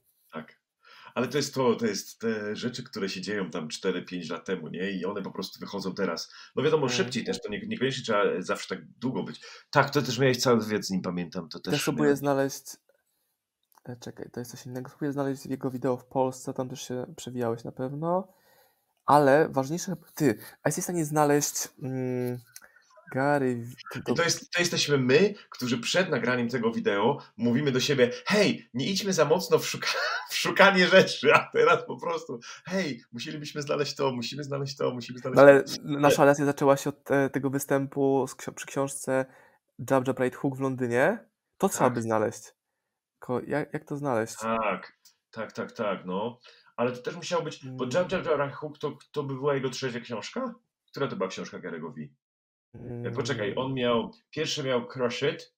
Ale 1.17 1.27
to 1.27 1.37
jest 1.37 1.53
to, 1.53 1.75
to 1.75 1.85
jest 1.85 2.19
te 2.19 2.55
rzeczy, 2.55 2.83
które 2.83 3.09
się 3.09 3.21
dzieją 3.21 3.49
tam 3.49 3.67
4-5 3.67 4.31
lat 4.31 4.45
temu, 4.45 4.67
nie? 4.67 4.91
I 4.91 5.05
one 5.05 5.21
po 5.21 5.31
prostu 5.31 5.59
wychodzą 5.59 5.93
teraz. 5.95 6.31
No 6.55 6.63
wiadomo, 6.63 6.85
Mm. 6.85 6.97
szybciej 6.97 7.23
też, 7.23 7.41
to 7.41 7.49
nie, 7.49 7.59
niekoniecznie 7.67 8.03
trzeba 8.03 8.23
zawsze 8.39 8.75
tak 8.75 8.85
długo 8.85 9.23
być. 9.23 9.41
Tak, 9.71 9.89
to 9.89 10.01
też 10.01 10.19
miałeś 10.19 10.37
cały 10.37 10.59
wywiad 10.63 10.85
z 10.85 10.89
nim, 10.89 11.01
pamiętam. 11.01 11.49
To 11.49 11.59
też 11.59 11.73
Też 11.73 11.83
próbuję 11.83 12.15
znaleźć, 12.15 12.63
e, 13.85 13.95
czekaj, 13.95 14.29
to 14.33 14.39
jest 14.39 14.51
coś 14.51 14.65
innego, 14.65 14.89
próbuję 14.89 15.11
znaleźć 15.11 15.45
jego 15.45 15.71
wideo 15.71 15.97
w 15.97 16.05
Polsce, 16.05 16.53
tam 16.53 16.69
też 16.69 16.87
się 16.87 17.13
przewijałeś 17.15 17.63
na 17.63 17.71
pewno, 17.71 18.33
ale 19.05 19.49
ważniejsze, 19.49 19.95
ty, 20.15 20.39
a 20.63 20.69
jesteś 20.69 20.81
w 20.83 20.85
stanie 20.85 21.05
znaleźć 21.05 21.53
mm, 21.83 22.39
Gary, 23.13 23.67
to, 24.05 24.13
to, 24.13 24.23
jest, 24.23 24.51
to 24.51 24.59
jesteśmy 24.59 24.97
my, 24.97 25.33
którzy 25.49 25.77
przed 25.77 26.09
nagraniem 26.09 26.49
tego 26.49 26.71
wideo 26.71 27.17
mówimy 27.37 27.71
do 27.71 27.79
siebie, 27.79 28.11
hej, 28.25 28.69
nie 28.73 28.89
idźmy 28.89 29.13
za 29.13 29.25
mocno 29.25 29.59
w, 29.59 29.67
szuka 29.67 29.87
w 30.29 30.35
szukanie 30.35 30.87
rzeczy, 30.87 31.33
a 31.33 31.49
teraz 31.53 31.85
po 31.85 31.97
prostu, 31.99 32.39
hej, 32.65 33.01
musielibyśmy 33.11 33.61
znaleźć 33.61 33.95
to, 33.95 34.11
musimy 34.11 34.43
znaleźć 34.43 34.77
to, 34.77 34.91
musimy 34.93 35.19
znaleźć 35.19 35.39
ale 35.39 35.63
to. 35.63 35.69
nasza 35.99 36.21
relacja 36.21 36.45
zaczęła 36.45 36.77
się 36.77 36.89
od 36.89 37.11
e, 37.11 37.29
tego 37.29 37.49
występu 37.49 38.25
przy 38.55 38.67
książce 38.67 39.25
Jab 39.91 40.07
Jab 40.07 40.19
Right 40.19 40.35
Hook 40.39 40.57
w 40.57 40.59
Londynie. 40.59 41.25
To 41.57 41.69
trzeba 41.69 41.85
Tak. 41.85 41.93
by 41.93 42.01
znaleźć. 42.01 42.43
Tylko 43.19 43.41
jak, 43.41 43.73
jak 43.73 43.85
to 43.85 43.97
znaleźć? 43.97 44.35
Tak, 44.41 44.97
tak, 45.31 45.51
tak, 45.51 45.71
tak, 45.71 46.05
no. 46.05 46.39
Ale 46.75 46.91
to 46.91 47.01
też 47.01 47.15
musiało 47.15 47.43
być, 47.43 47.65
bo. 47.67 47.83
Jab 47.85 48.11
Jab 48.11 48.25
Jab 48.25 48.39
Right 48.39 48.55
Hook 48.55 48.77
to, 48.77 48.97
to 49.11 49.23
by 49.23 49.33
była 49.33 49.55
jego 49.55 49.69
trzecia 49.69 49.99
książka? 49.99 50.53
Która 50.91 51.07
to 51.07 51.15
była 51.15 51.29
książka 51.29 51.59
Gary'ego 51.59 51.93
V? 51.95 52.01
Mm, 52.73 53.13
Poczekaj, 53.13 53.53
on 53.55 53.73
miał, 53.73 54.11
pierwszy 54.29 54.63
miał 54.63 54.87
Crush 54.87 55.21
It, 55.21 55.53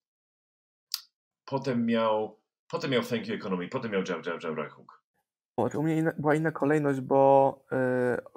potem 1.44 1.86
miał, 1.86 2.39
potem 2.70 2.90
miał 2.90 3.02
Thank 3.02 3.28
You 3.28 3.34
Economy, 3.34 3.68
potem 3.68 3.92
miał 3.92 4.02
Jab 4.08 4.26
Jab 4.26 4.42
Jab 4.42 4.56
Right 4.56 4.72
Hook. 4.72 5.00
U 5.74 5.82
mnie 5.82 5.96
inna, 5.96 6.12
była 6.18 6.34
inna 6.34 6.52
kolejność, 6.52 7.00
bo 7.00 7.64
e, 7.72 7.76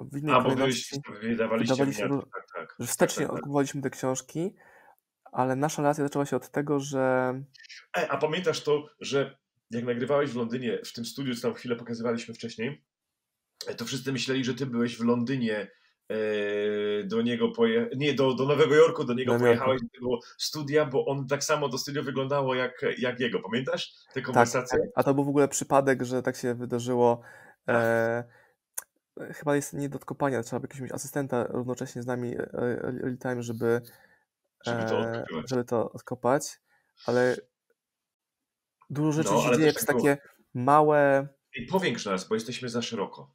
w 0.00 0.16
innej 0.16 0.34
A, 0.34 0.40
bo 0.40 0.44
kolejności, 0.44 1.00
byłeś, 1.06 1.20
wydawaliście 1.20 1.76
tak, 1.76 2.46
tak. 2.54 2.76
że 2.80 2.86
wstecznie 2.86 3.22
tak, 3.22 3.28
tak. 3.28 3.36
odkupowaliśmy 3.36 3.82
te 3.82 3.90
książki, 3.90 4.54
ale 5.32 5.56
nasza 5.56 5.82
relacja 5.82 6.04
zaczęła 6.04 6.26
się 6.26 6.36
od 6.36 6.50
tego, 6.50 6.80
że 6.80 7.34
E, 7.96 8.10
a 8.10 8.16
pamiętasz 8.16 8.62
to, 8.62 8.88
że 9.00 9.38
jak 9.70 9.84
nagrywałeś 9.84 10.30
w 10.30 10.36
Londynie, 10.36 10.78
w 10.84 10.92
tym 10.92 11.04
studiu, 11.04 11.34
co 11.34 11.42
tam 11.42 11.54
chwilę 11.54 11.76
pokazywaliśmy 11.76 12.34
wcześniej, 12.34 12.84
e, 13.66 13.74
to 13.74 13.84
wszyscy 13.84 14.12
myśleli, 14.12 14.44
że 14.44 14.54
ty 14.54 14.66
byłeś 14.66 14.96
w 14.96 15.04
Londynie 15.04 15.70
do 17.04 17.22
niego 17.22 17.48
poje... 17.48 17.88
nie, 17.96 18.14
do, 18.14 18.34
do 18.34 18.46
Nowego 18.46 18.74
Jorku, 18.74 19.04
do 19.04 19.14
niego 19.14 19.32
Nowego 19.32 19.46
pojechałeś 19.46 19.80
do 19.82 19.88
tego 19.88 20.18
studia, 20.38 20.86
bo 20.86 21.06
on 21.06 21.26
tak 21.26 21.44
samo 21.44 21.68
to 21.68 21.78
studio 21.78 22.02
wyglądało 22.02 22.54
jak, 22.54 22.84
jak 22.98 23.20
jego, 23.20 23.40
pamiętasz? 23.40 23.92
Te 24.14 24.22
tak, 24.22 24.66
a 24.94 25.02
to 25.02 25.14
był 25.14 25.24
w 25.24 25.28
ogóle 25.28 25.48
przypadek, 25.48 26.02
że 26.02 26.22
tak 26.22 26.36
się 26.36 26.54
wydarzyło. 26.54 27.20
E, 27.68 28.24
chyba 29.32 29.56
jest 29.56 29.72
nie 29.72 29.88
do 29.88 29.96
odkopania, 29.96 30.42
trzeba 30.42 30.60
by 30.60 30.68
jakiegoś 30.70 30.92
asystenta 30.92 31.46
równocześnie 31.46 32.02
z 32.02 32.06
nami 32.06 32.34
e, 32.36 32.46
real 32.82 33.18
time, 33.18 33.42
żeby 33.42 33.80
Żeby 34.66 34.84
to 34.84 35.04
e, 35.04 35.24
żeby 35.46 35.64
to 35.64 35.92
odkopać, 35.92 36.60
ale 37.06 37.36
dużo 38.90 39.12
rzeczy 39.12 39.30
No, 39.32 39.42
się 39.42 39.56
dzieje, 39.56 39.66
jak 39.66 39.76
tak 39.76 39.96
takie 39.96 40.18
małe... 40.54 41.28
I 41.54 41.66
powiększ 41.66 42.06
nas, 42.06 42.28
bo 42.28 42.34
jesteśmy 42.34 42.68
za 42.68 42.82
szeroko. 42.82 43.30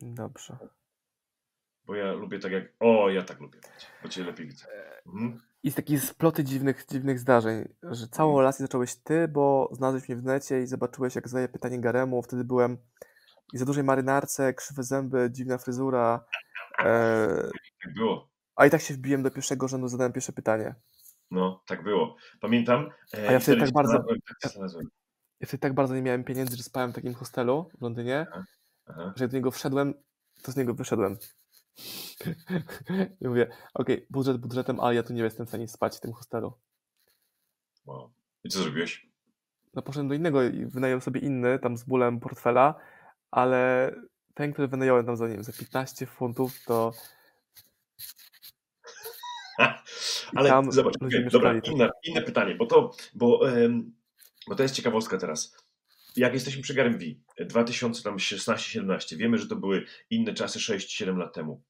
Dobrze. 0.00 0.56
Bo 1.86 1.94
ja 1.94 2.12
lubię 2.12 2.38
tak 2.38 2.52
jak. 2.52 2.64
O, 2.80 3.10
ja 3.10 3.22
tak 3.22 3.40
lubię, 3.40 3.58
bo 4.02 4.08
cię 4.08 4.24
lepiej 4.24 4.46
widzę. 4.46 4.66
E, 4.72 4.96
Mhm. 5.06 5.40
I 5.62 5.70
z 5.70 5.74
takich 5.74 6.02
sploty 6.02 6.44
dziwnych, 6.44 6.86
dziwnych 6.90 7.18
zdarzeń, 7.18 7.68
że 7.82 8.08
całą 8.08 8.30
Mhm. 8.30 8.40
relację 8.42 8.64
zacząłeś 8.64 8.94
ty, 8.96 9.28
bo 9.28 9.68
znalazłeś 9.72 10.08
mnie 10.08 10.16
w 10.16 10.24
necie 10.24 10.62
i 10.62 10.66
zobaczyłeś, 10.66 11.14
jak 11.14 11.28
zadaję 11.28 11.48
pytanie 11.48 11.80
Garemu. 11.80 12.22
Wtedy 12.22 12.44
byłem 12.44 12.78
i 13.52 13.58
za 13.58 13.64
dużej 13.64 13.84
marynarce, 13.84 14.54
krzywe 14.54 14.82
zęby, 14.82 15.28
dziwna 15.32 15.58
fryzura. 15.58 16.24
E, 16.78 17.50
Tak 17.84 17.94
było. 17.94 18.28
a 18.56 18.66
i 18.66 18.70
tak 18.70 18.80
się 18.80 18.94
wbiłem 18.94 19.22
do 19.22 19.30
pierwszego 19.30 19.68
rzędu, 19.68 19.88
zadałem 19.88 20.12
pierwsze 20.12 20.32
pytanie. 20.32 20.74
No, 21.30 21.62
tak 21.66 21.82
było. 21.82 22.16
Pamiętam. 22.40 22.90
A 23.28 23.32
ja 23.32 23.40
wtedy 23.40 23.60
tak 23.60 23.72
bardzo. 23.72 24.04
Tak 24.42 24.52
ja 25.40 25.46
wtedy 25.46 25.60
tak 25.60 25.74
bardzo 25.74 25.94
nie 25.94 26.02
miałem 26.02 26.24
pieniędzy, 26.24 26.56
że 26.56 26.62
spałem 26.62 26.92
w 26.92 26.94
takim 26.94 27.14
hostelu 27.14 27.70
w 27.78 27.82
Londynie, 27.82 28.26
aha, 28.32 28.44
aha. 28.86 29.12
że 29.16 29.24
jak 29.24 29.30
do 29.30 29.36
niego 29.36 29.50
wszedłem, 29.50 29.94
to 30.42 30.52
z 30.52 30.56
niego 30.56 30.74
wyszedłem. 30.74 31.16
I 33.20 33.28
mówię, 33.28 33.46
okej, 33.74 33.96
okay, 33.96 34.06
budżet 34.10 34.36
budżetem, 34.36 34.80
ale 34.80 34.94
ja 34.94 35.02
tu 35.02 35.12
nie 35.12 35.22
jestem 35.22 35.46
w 35.46 35.48
stanie 35.48 35.68
spać 35.68 35.96
w 35.96 36.00
tym 36.00 36.12
hostelu. 36.12 36.52
Wow. 37.84 38.12
I 38.44 38.48
co 38.48 38.58
zrobiłeś? 38.58 39.06
No 39.74 39.82
poszedłem 39.82 40.08
do 40.08 40.14
innego 40.14 40.42
i 40.42 40.66
wynająłem 40.66 41.00
sobie 41.00 41.20
inny, 41.20 41.58
tam 41.58 41.76
z 41.76 41.84
bólem 41.84 42.20
portfela, 42.20 42.74
ale 43.30 43.92
ten, 44.34 44.52
który 44.52 44.68
wynająłem 44.68 45.06
tam 45.06 45.16
za, 45.16 45.28
nie 45.28 45.34
wiem, 45.34 45.44
za 45.44 45.52
15 45.52 46.06
funtów, 46.06 46.64
to 46.64 46.92
ale 50.36 50.62
zobacz, 50.68 50.94
okay, 50.96 51.28
dobra, 51.32 51.60
inne, 51.64 51.90
inne 52.04 52.22
pytanie, 52.22 52.54
bo 52.54 52.66
to, 52.66 52.90
bo, 53.14 53.38
um, 53.38 53.92
bo 54.48 54.54
to 54.54 54.62
jest 54.62 54.74
ciekawostka 54.74 55.18
teraz. 55.18 55.56
Jak 56.16 56.34
jesteśmy 56.34 56.62
przy 56.62 56.74
Garym 56.74 56.98
V, 56.98 57.04
2016-17, 57.40 59.16
wiemy, 59.16 59.38
że 59.38 59.48
to 59.48 59.56
były 59.56 59.84
inne 60.10 60.34
czasy 60.34 60.58
6-7 60.58 61.16
lat 61.16 61.34
temu. 61.34 61.62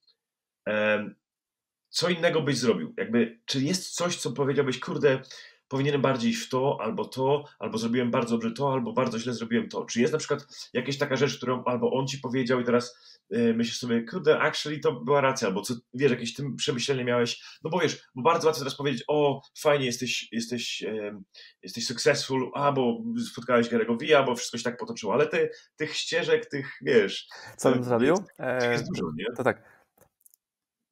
Co 1.88 2.08
innego 2.08 2.42
byś 2.42 2.56
zrobił? 2.56 2.94
Jakby, 2.96 3.40
czy 3.44 3.60
jest 3.60 3.94
coś, 3.94 4.16
co 4.16 4.32
powiedziałbyś, 4.32 4.80
kurde, 4.80 5.22
powinienem 5.68 6.02
bardziej 6.02 6.34
w 6.34 6.48
to, 6.48 6.78
albo 6.80 7.04
to, 7.04 7.44
albo 7.58 7.78
zrobiłem 7.78 8.10
bardzo 8.10 8.34
dobrze 8.34 8.52
to, 8.52 8.72
albo 8.72 8.92
bardzo 8.92 9.18
źle 9.18 9.34
zrobiłem 9.34 9.68
to. 9.68 9.84
Czy 9.84 10.00
jest 10.00 10.12
na 10.12 10.18
przykład 10.18 10.70
jakaś 10.72 10.98
taka 10.98 11.16
rzecz, 11.16 11.36
którą 11.36 11.64
albo 11.64 11.92
on 11.92 12.06
ci 12.06 12.18
powiedział 12.18 12.60
i 12.60 12.64
teraz 12.64 13.15
myślisz 13.30 13.78
sobie, 13.78 14.04
kurde, 14.04 14.38
actually 14.38 14.80
to 14.80 14.92
była 14.92 15.20
racja, 15.20 15.48
albo 15.48 15.62
co, 15.62 15.74
wiesz, 15.94 16.10
jakieś 16.10 16.34
tym 16.34 16.56
przemyślenie 16.56 17.04
miałeś, 17.04 17.42
no 17.64 17.70
bo 17.70 17.80
wiesz, 17.80 18.02
bo 18.14 18.22
bardzo 18.22 18.46
łatwo 18.46 18.60
teraz 18.60 18.76
powiedzieć, 18.76 19.04
o, 19.08 19.42
fajnie, 19.58 19.86
jesteś, 19.86 20.28
jesteś, 20.32 20.80
yy, 20.80 21.18
jesteś 21.62 21.86
successful, 21.86 22.50
a, 22.54 22.72
bo 22.72 23.02
spotkałeś 23.32 23.68
Gary'ego 23.68 24.00
Via, 24.00 24.22
bo 24.22 24.34
wszystko 24.36 24.58
się 24.58 24.64
tak 24.64 24.76
potoczyło, 24.76 25.14
ale 25.14 25.26
ty, 25.26 25.50
tych 25.76 25.96
ścieżek, 25.96 26.46
tych, 26.46 26.72
wiesz... 26.82 27.28
Co 27.56 27.72
bym 27.72 27.84
zrobił? 27.84 28.14
Jest, 28.38 28.66
jest 28.66 28.88
dużo, 28.88 29.12
nie? 29.16 29.26
To 29.36 29.44
tak, 29.44 29.62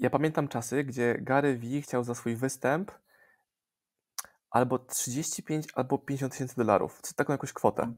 ja 0.00 0.10
pamiętam 0.10 0.48
czasy, 0.48 0.84
gdzie 0.84 1.16
Gary 1.20 1.58
V 1.58 1.80
chciał 1.80 2.04
za 2.04 2.14
swój 2.14 2.36
występ 2.36 2.92
albo 4.50 4.78
35, 4.78 5.66
albo 5.74 5.98
50 5.98 6.32
tysięcy 6.32 6.56
dolarów. 6.56 7.00
Taką 7.16 7.32
jakąś 7.32 7.52
kwotę. 7.52 7.94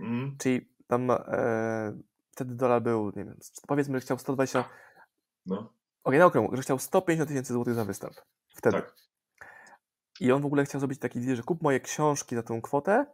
Mm. 0.00 0.36
Czyli 0.38 0.68
tam 0.86 1.10
e, 1.10 1.16
wtedy 2.40 2.54
dolar 2.54 2.82
był, 2.82 3.06
nie 3.06 3.24
wiem, 3.24 3.38
powiedzmy, 3.66 3.98
że 3.98 4.00
chciał 4.00 4.18
120. 4.18 4.64
No. 5.46 5.72
Okay, 6.04 6.18
na 6.18 6.26
okrągło, 6.26 6.56
że 6.56 6.62
chciał 6.62 6.78
150 6.78 7.28
tysięcy 7.28 7.52
złotych 7.52 7.74
za 7.74 7.84
występ. 7.84 8.14
Wtedy. 8.56 8.76
Tak. 8.76 8.94
I 10.20 10.32
on 10.32 10.42
w 10.42 10.46
ogóle 10.46 10.64
chciał 10.64 10.80
zrobić 10.80 11.00
taki 11.00 11.20
deal, 11.20 11.36
że 11.36 11.42
kup 11.42 11.62
moje 11.62 11.80
książki 11.80 12.36
za 12.36 12.42
tą 12.42 12.62
kwotę, 12.62 13.06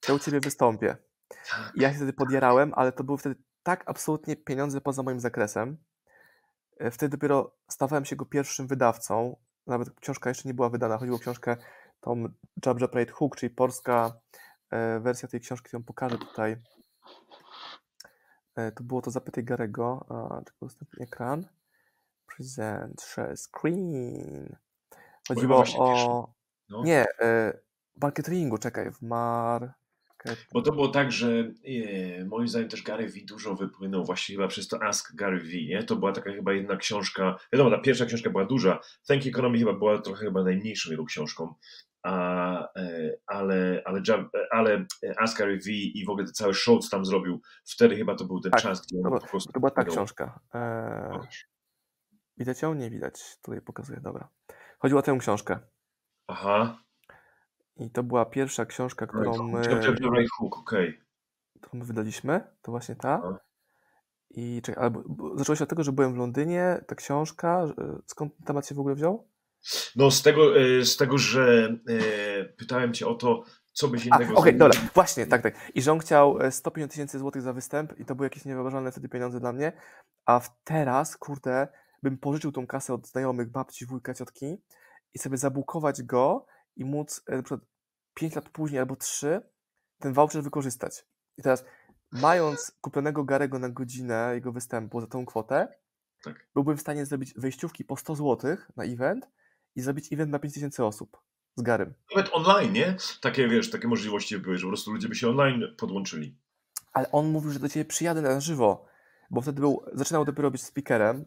to 0.00 0.14
u 0.14 0.18
ciebie 0.18 0.40
wystąpię. 0.40 0.96
Tak. 1.28 1.72
I 1.74 1.80
ja 1.80 1.90
się 1.90 1.96
wtedy 1.96 2.12
podjarałem, 2.12 2.72
ale 2.76 2.92
to 2.92 3.04
były 3.04 3.18
wtedy 3.18 3.34
tak 3.62 3.84
absolutnie 3.86 4.36
pieniądze 4.36 4.80
poza 4.80 5.02
moim 5.02 5.20
zakresem. 5.20 5.76
E, 6.78 6.90
wtedy 6.90 7.16
dopiero 7.16 7.56
stawałem 7.68 8.04
się 8.04 8.16
go 8.16 8.26
pierwszym 8.26 8.66
wydawcą. 8.66 9.36
Nawet 9.66 10.00
książka 10.00 10.30
jeszcze 10.30 10.48
nie 10.48 10.54
była 10.54 10.70
wydana. 10.70 10.98
Chodziło 10.98 11.16
o 11.16 11.20
książkę 11.20 11.56
tą 12.00 12.24
Jabja 12.66 12.88
Pride 12.88 13.12
Hook, 13.12 13.36
czyli 13.36 13.50
polska 13.50 14.12
e, 14.70 15.00
wersja 15.00 15.28
tej 15.28 15.40
książki, 15.40 15.68
którą 15.68 15.82
pokażę 15.82 16.18
tutaj. 16.18 16.56
E, 18.56 18.72
to 18.72 18.84
było 18.84 19.02
to 19.02 19.10
Zapytaj 19.10 19.44
Garego. 19.44 20.06
Czekaj, 20.08 20.54
udostępnię 20.60 21.04
ekran. 21.04 21.46
Present, 22.36 23.02
share 23.02 23.36
screen. 23.36 24.56
Chodziło 25.28 25.64
o... 25.78 26.34
No. 26.68 26.82
Nie, 26.84 27.06
marketingu, 28.02 28.58
czekaj, 28.58 28.92
w 28.92 29.02
mar... 29.02 29.72
Bo 30.52 30.62
to 30.62 30.72
było 30.72 30.88
tak, 30.88 31.12
że 31.12 31.52
e, 31.64 32.24
moim 32.24 32.48
zdaniem 32.48 32.68
też 32.68 32.82
Gary 32.82 33.08
V 33.08 33.14
dużo 33.28 33.54
wypłynął 33.54 34.04
właśnie 34.04 34.36
chyba 34.36 34.48
przez 34.48 34.68
to 34.68 34.82
Ask 34.82 35.14
Gary 35.16 35.40
V, 35.40 35.46
nie? 35.68 35.82
To 35.82 35.96
była 35.96 36.12
taka 36.12 36.32
chyba 36.32 36.52
jedna 36.52 36.76
książka, 36.76 37.36
wiadomo, 37.52 37.70
ta 37.70 37.78
pierwsza 37.78 38.06
książka 38.06 38.30
była 38.30 38.44
duża, 38.44 38.80
Thank 39.08 39.26
Economy 39.26 39.58
chyba 39.58 39.72
była 39.72 40.02
trochę 40.02 40.24
chyba 40.24 40.42
najmniejszą 40.42 40.90
jego 40.90 41.04
książką, 41.04 41.54
a, 42.02 42.68
e, 42.76 43.16
ale, 43.26 43.82
ale, 43.84 44.02
ale 44.50 44.86
Ask 45.18 45.38
Gary 45.38 45.58
V 45.58 45.70
i 45.70 46.04
w 46.06 46.10
ogóle 46.10 46.24
ten 46.24 46.34
cały 46.34 46.54
show, 46.54 46.84
co 46.84 46.90
tam 46.90 47.04
zrobił, 47.04 47.40
wtedy 47.64 47.96
chyba 47.96 48.14
to 48.14 48.24
był 48.24 48.40
ten 48.40 48.52
tak, 48.52 48.60
czas, 48.60 48.86
gdzie 48.86 48.96
on 48.96 49.12
to, 49.12 49.18
po 49.18 49.26
prostu... 49.26 49.52
To 49.52 49.60
była 49.60 49.70
ta 49.70 49.84
książka. 49.84 50.40
Eee, 50.54 51.20
widać 52.36 52.62
ją? 52.62 52.74
Nie 52.74 52.90
widać. 52.90 53.38
Tutaj 53.42 53.60
pokazuję, 53.60 54.00
dobra. 54.00 54.28
Chodziło 54.78 55.00
o 55.00 55.02
tę 55.02 55.16
książkę. 55.18 55.58
Aha. 56.26 56.78
I 57.76 57.90
to 57.90 58.02
była 58.02 58.24
pierwsza 58.24 58.66
książka, 58.66 59.06
którą 59.06 59.48
my, 59.48 59.62
Hook, 60.38 60.58
okay. 60.58 61.04
którą 61.60 61.78
my 61.78 61.84
wydaliśmy. 61.84 62.40
To 62.62 62.72
właśnie 62.72 62.96
ta. 62.96 63.18
No. 63.18 63.38
I 64.30 64.62
czekaj, 64.62 64.84
albo, 64.84 65.02
zaczęło 65.38 65.56
się 65.56 65.64
od 65.64 65.70
tego, 65.70 65.82
że 65.82 65.92
byłem 65.92 66.14
w 66.14 66.16
Londynie, 66.16 66.84
ta 66.86 66.94
książka. 66.94 67.66
Skąd 68.06 68.36
ten 68.36 68.46
temat 68.46 68.66
się 68.66 68.74
w 68.74 68.78
ogóle 68.78 68.94
wziął? 68.94 69.29
No 69.96 70.10
z 70.10 70.22
tego, 70.22 70.60
e, 70.60 70.84
z 70.84 70.96
tego 70.96 71.18
że 71.18 71.76
e, 71.88 72.44
pytałem 72.44 72.94
cię 72.94 73.06
o 73.06 73.14
to, 73.14 73.44
co 73.72 73.88
byś 73.88 74.06
innego 74.06 74.24
Okej, 74.24 74.34
okay, 74.34 74.52
dobra, 74.52 74.80
właśnie, 74.94 75.26
tak, 75.26 75.42
tak. 75.42 75.54
I 75.74 75.82
że 75.82 75.92
on 75.92 75.98
chciał 75.98 76.38
150 76.50 76.90
e, 76.90 76.92
tysięcy 76.92 77.18
złotych 77.18 77.42
za 77.42 77.52
występ 77.52 77.98
i 77.98 78.04
to 78.04 78.14
były 78.14 78.26
jakieś 78.26 78.44
niewyobrażalne 78.44 78.92
wtedy 78.92 79.08
pieniądze 79.08 79.40
dla 79.40 79.52
mnie, 79.52 79.72
a 80.26 80.40
teraz, 80.64 81.16
kurde, 81.16 81.68
bym 82.02 82.18
pożyczył 82.18 82.52
tą 82.52 82.66
kasę 82.66 82.94
od 82.94 83.06
znajomych, 83.06 83.50
babci, 83.50 83.86
wujka, 83.86 84.14
ciotki 84.14 84.62
i 85.14 85.18
sobie 85.18 85.36
zabukować 85.36 86.02
go 86.02 86.46
i 86.76 86.84
móc 86.84 87.22
na 87.28 87.42
przykład 87.42 87.60
5 88.14 88.34
lat 88.34 88.48
później 88.48 88.78
albo 88.80 88.96
3 88.96 89.40
ten 89.98 90.12
voucher 90.12 90.42
wykorzystać. 90.42 91.06
I 91.38 91.42
teraz, 91.42 91.64
mając 92.12 92.72
kupionego 92.80 93.24
Garego 93.24 93.58
na 93.58 93.68
godzinę 93.68 94.30
jego 94.34 94.52
występu 94.52 95.00
za 95.00 95.06
tą 95.06 95.26
kwotę, 95.26 95.68
tak. 96.24 96.46
byłbym 96.54 96.76
w 96.76 96.80
stanie 96.80 97.06
zrobić 97.06 97.34
wejściówki 97.36 97.84
po 97.84 97.96
100 97.96 98.14
zł 98.14 98.56
na 98.76 98.84
event 98.84 99.28
i 99.76 99.80
zrobić 99.80 100.12
event 100.12 100.32
na 100.32 100.38
5000 100.38 100.84
osób 100.84 101.20
z 101.56 101.62
Garym. 101.62 101.94
Nawet 102.16 102.32
online, 102.32 102.72
nie? 102.72 102.96
Takie, 103.20 103.48
wiesz, 103.48 103.70
takie 103.70 103.88
możliwości 103.88 104.38
były, 104.38 104.58
że 104.58 104.62
po 104.62 104.68
prostu 104.68 104.92
ludzie 104.92 105.08
by 105.08 105.14
się 105.14 105.28
online 105.28 105.74
podłączyli. 105.78 106.36
Ale 106.92 107.12
on 107.12 107.30
mówił, 107.30 107.50
że 107.50 107.58
do 107.58 107.68
ciebie 107.68 107.84
przyjadę 107.84 108.22
na 108.22 108.40
żywo, 108.40 108.86
bo 109.30 109.40
wtedy 109.40 109.60
był, 109.60 109.84
zaczynał 109.92 110.24
dopiero 110.24 110.50
być 110.50 110.62
speakerem. 110.62 111.24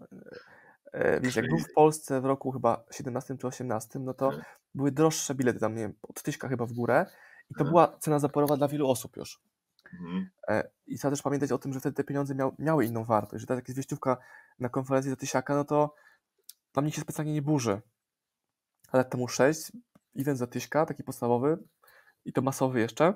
E, 0.91 1.19
więc 1.19 1.35
jak 1.35 1.47
był 1.47 1.59
w 1.59 1.73
Polsce 1.73 2.21
w 2.21 2.25
roku 2.25 2.51
chyba 2.51 2.85
17 2.91 3.37
czy 3.37 3.47
18, 3.47 3.99
no 3.99 4.13
to 4.13 4.31
tak. 4.31 4.59
były 4.75 4.91
droższe 4.91 5.35
bilety, 5.35 5.59
tam 5.59 5.75
nie 5.75 5.81
wiem, 5.81 5.93
od 6.01 6.23
tyśka 6.23 6.49
chyba 6.49 6.65
w 6.65 6.73
górę 6.73 7.05
i 7.49 7.53
to 7.53 7.59
tak. 7.59 7.67
była 7.67 7.97
cena 7.99 8.19
zaporowa 8.19 8.57
dla 8.57 8.67
wielu 8.67 8.89
osób 8.89 9.17
już. 9.17 9.41
E, 10.47 10.69
I 10.87 10.97
trzeba 10.97 11.11
też 11.11 11.21
pamiętać 11.21 11.51
o 11.51 11.57
tym, 11.57 11.73
że 11.73 11.79
wtedy 11.79 11.95
te 11.95 12.03
pieniądze 12.03 12.35
miał, 12.35 12.55
miały 12.59 12.85
inną 12.85 13.03
wartość, 13.03 13.41
że 13.41 13.47
tak 13.47 13.57
jak 13.57 13.67
jest 13.67 13.77
wieściówka 13.77 14.17
na 14.59 14.69
konferencji 14.69 15.09
za 15.09 15.15
tysiaka, 15.15 15.55
no 15.55 15.63
to 15.65 15.95
tam 16.71 16.85
nikt 16.85 16.95
się 16.95 17.01
specjalnie 17.01 17.33
nie 17.33 17.41
burzy. 17.41 17.81
Lat 18.93 19.09
temu 19.09 19.27
6, 19.27 19.71
event 20.19 20.37
za 20.37 20.47
tyśka, 20.47 20.85
taki 20.85 21.03
podstawowy 21.03 21.57
i 22.25 22.33
to 22.33 22.41
masowy 22.41 22.79
jeszcze, 22.79 23.13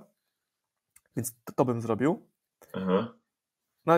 więc 1.16 1.36
to, 1.44 1.54
to 1.54 1.66
bym 1.66 1.82
zrobił. 1.82 2.30
Aha. 2.74 3.18
No, 3.86 3.94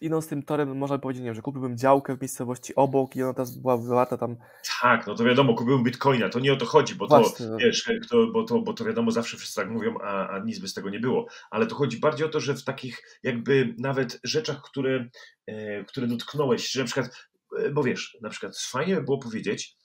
idąc 0.00 0.28
tym 0.28 0.42
torem, 0.42 0.78
można 0.78 0.96
by 0.96 1.02
powiedzieć, 1.02 1.20
nie 1.20 1.26
wiem, 1.26 1.34
że 1.34 1.42
kupiłbym 1.42 1.78
działkę 1.78 2.16
w 2.16 2.20
miejscowości 2.20 2.74
obok 2.74 3.16
i 3.16 3.22
ona 3.22 3.34
teraz 3.34 3.58
była 3.58 3.76
warta 3.76 4.16
tam. 4.16 4.36
Tak, 4.82 5.06
no 5.06 5.14
to 5.14 5.24
wiadomo, 5.24 5.54
kupiłbym 5.54 5.84
bitcoina, 5.84 6.28
to 6.28 6.40
nie 6.40 6.52
o 6.52 6.56
to 6.56 6.66
chodzi, 6.66 6.94
bo 6.94 7.06
Właśnie. 7.06 7.46
to, 7.46 7.56
wiesz, 7.56 7.90
kto, 8.02 8.26
bo, 8.26 8.44
to, 8.44 8.58
bo 8.58 8.72
to 8.72 8.84
wiadomo, 8.84 9.10
zawsze 9.10 9.36
wszyscy 9.36 9.60
tak 9.60 9.70
mówią, 9.70 9.98
a, 10.02 10.28
a 10.28 10.38
nic 10.38 10.58
by 10.58 10.68
z 10.68 10.74
tego 10.74 10.90
nie 10.90 11.00
było. 11.00 11.26
Ale 11.50 11.66
to 11.66 11.74
chodzi 11.74 12.00
bardziej 12.00 12.26
o 12.26 12.30
to, 12.30 12.40
że 12.40 12.54
w 12.54 12.64
takich 12.64 13.02
jakby 13.22 13.74
nawet 13.78 14.20
rzeczach, 14.24 14.62
które, 14.62 15.08
e, 15.46 15.84
które 15.84 16.06
dotknąłeś, 16.06 16.70
że 16.70 16.80
na 16.80 16.86
przykład, 16.86 17.28
e, 17.58 17.70
bo 17.70 17.82
wiesz, 17.82 18.18
na 18.22 18.28
przykład 18.28 18.58
fajnie 18.58 18.96
by 18.96 19.02
było 19.02 19.18
powiedzieć, 19.18 19.76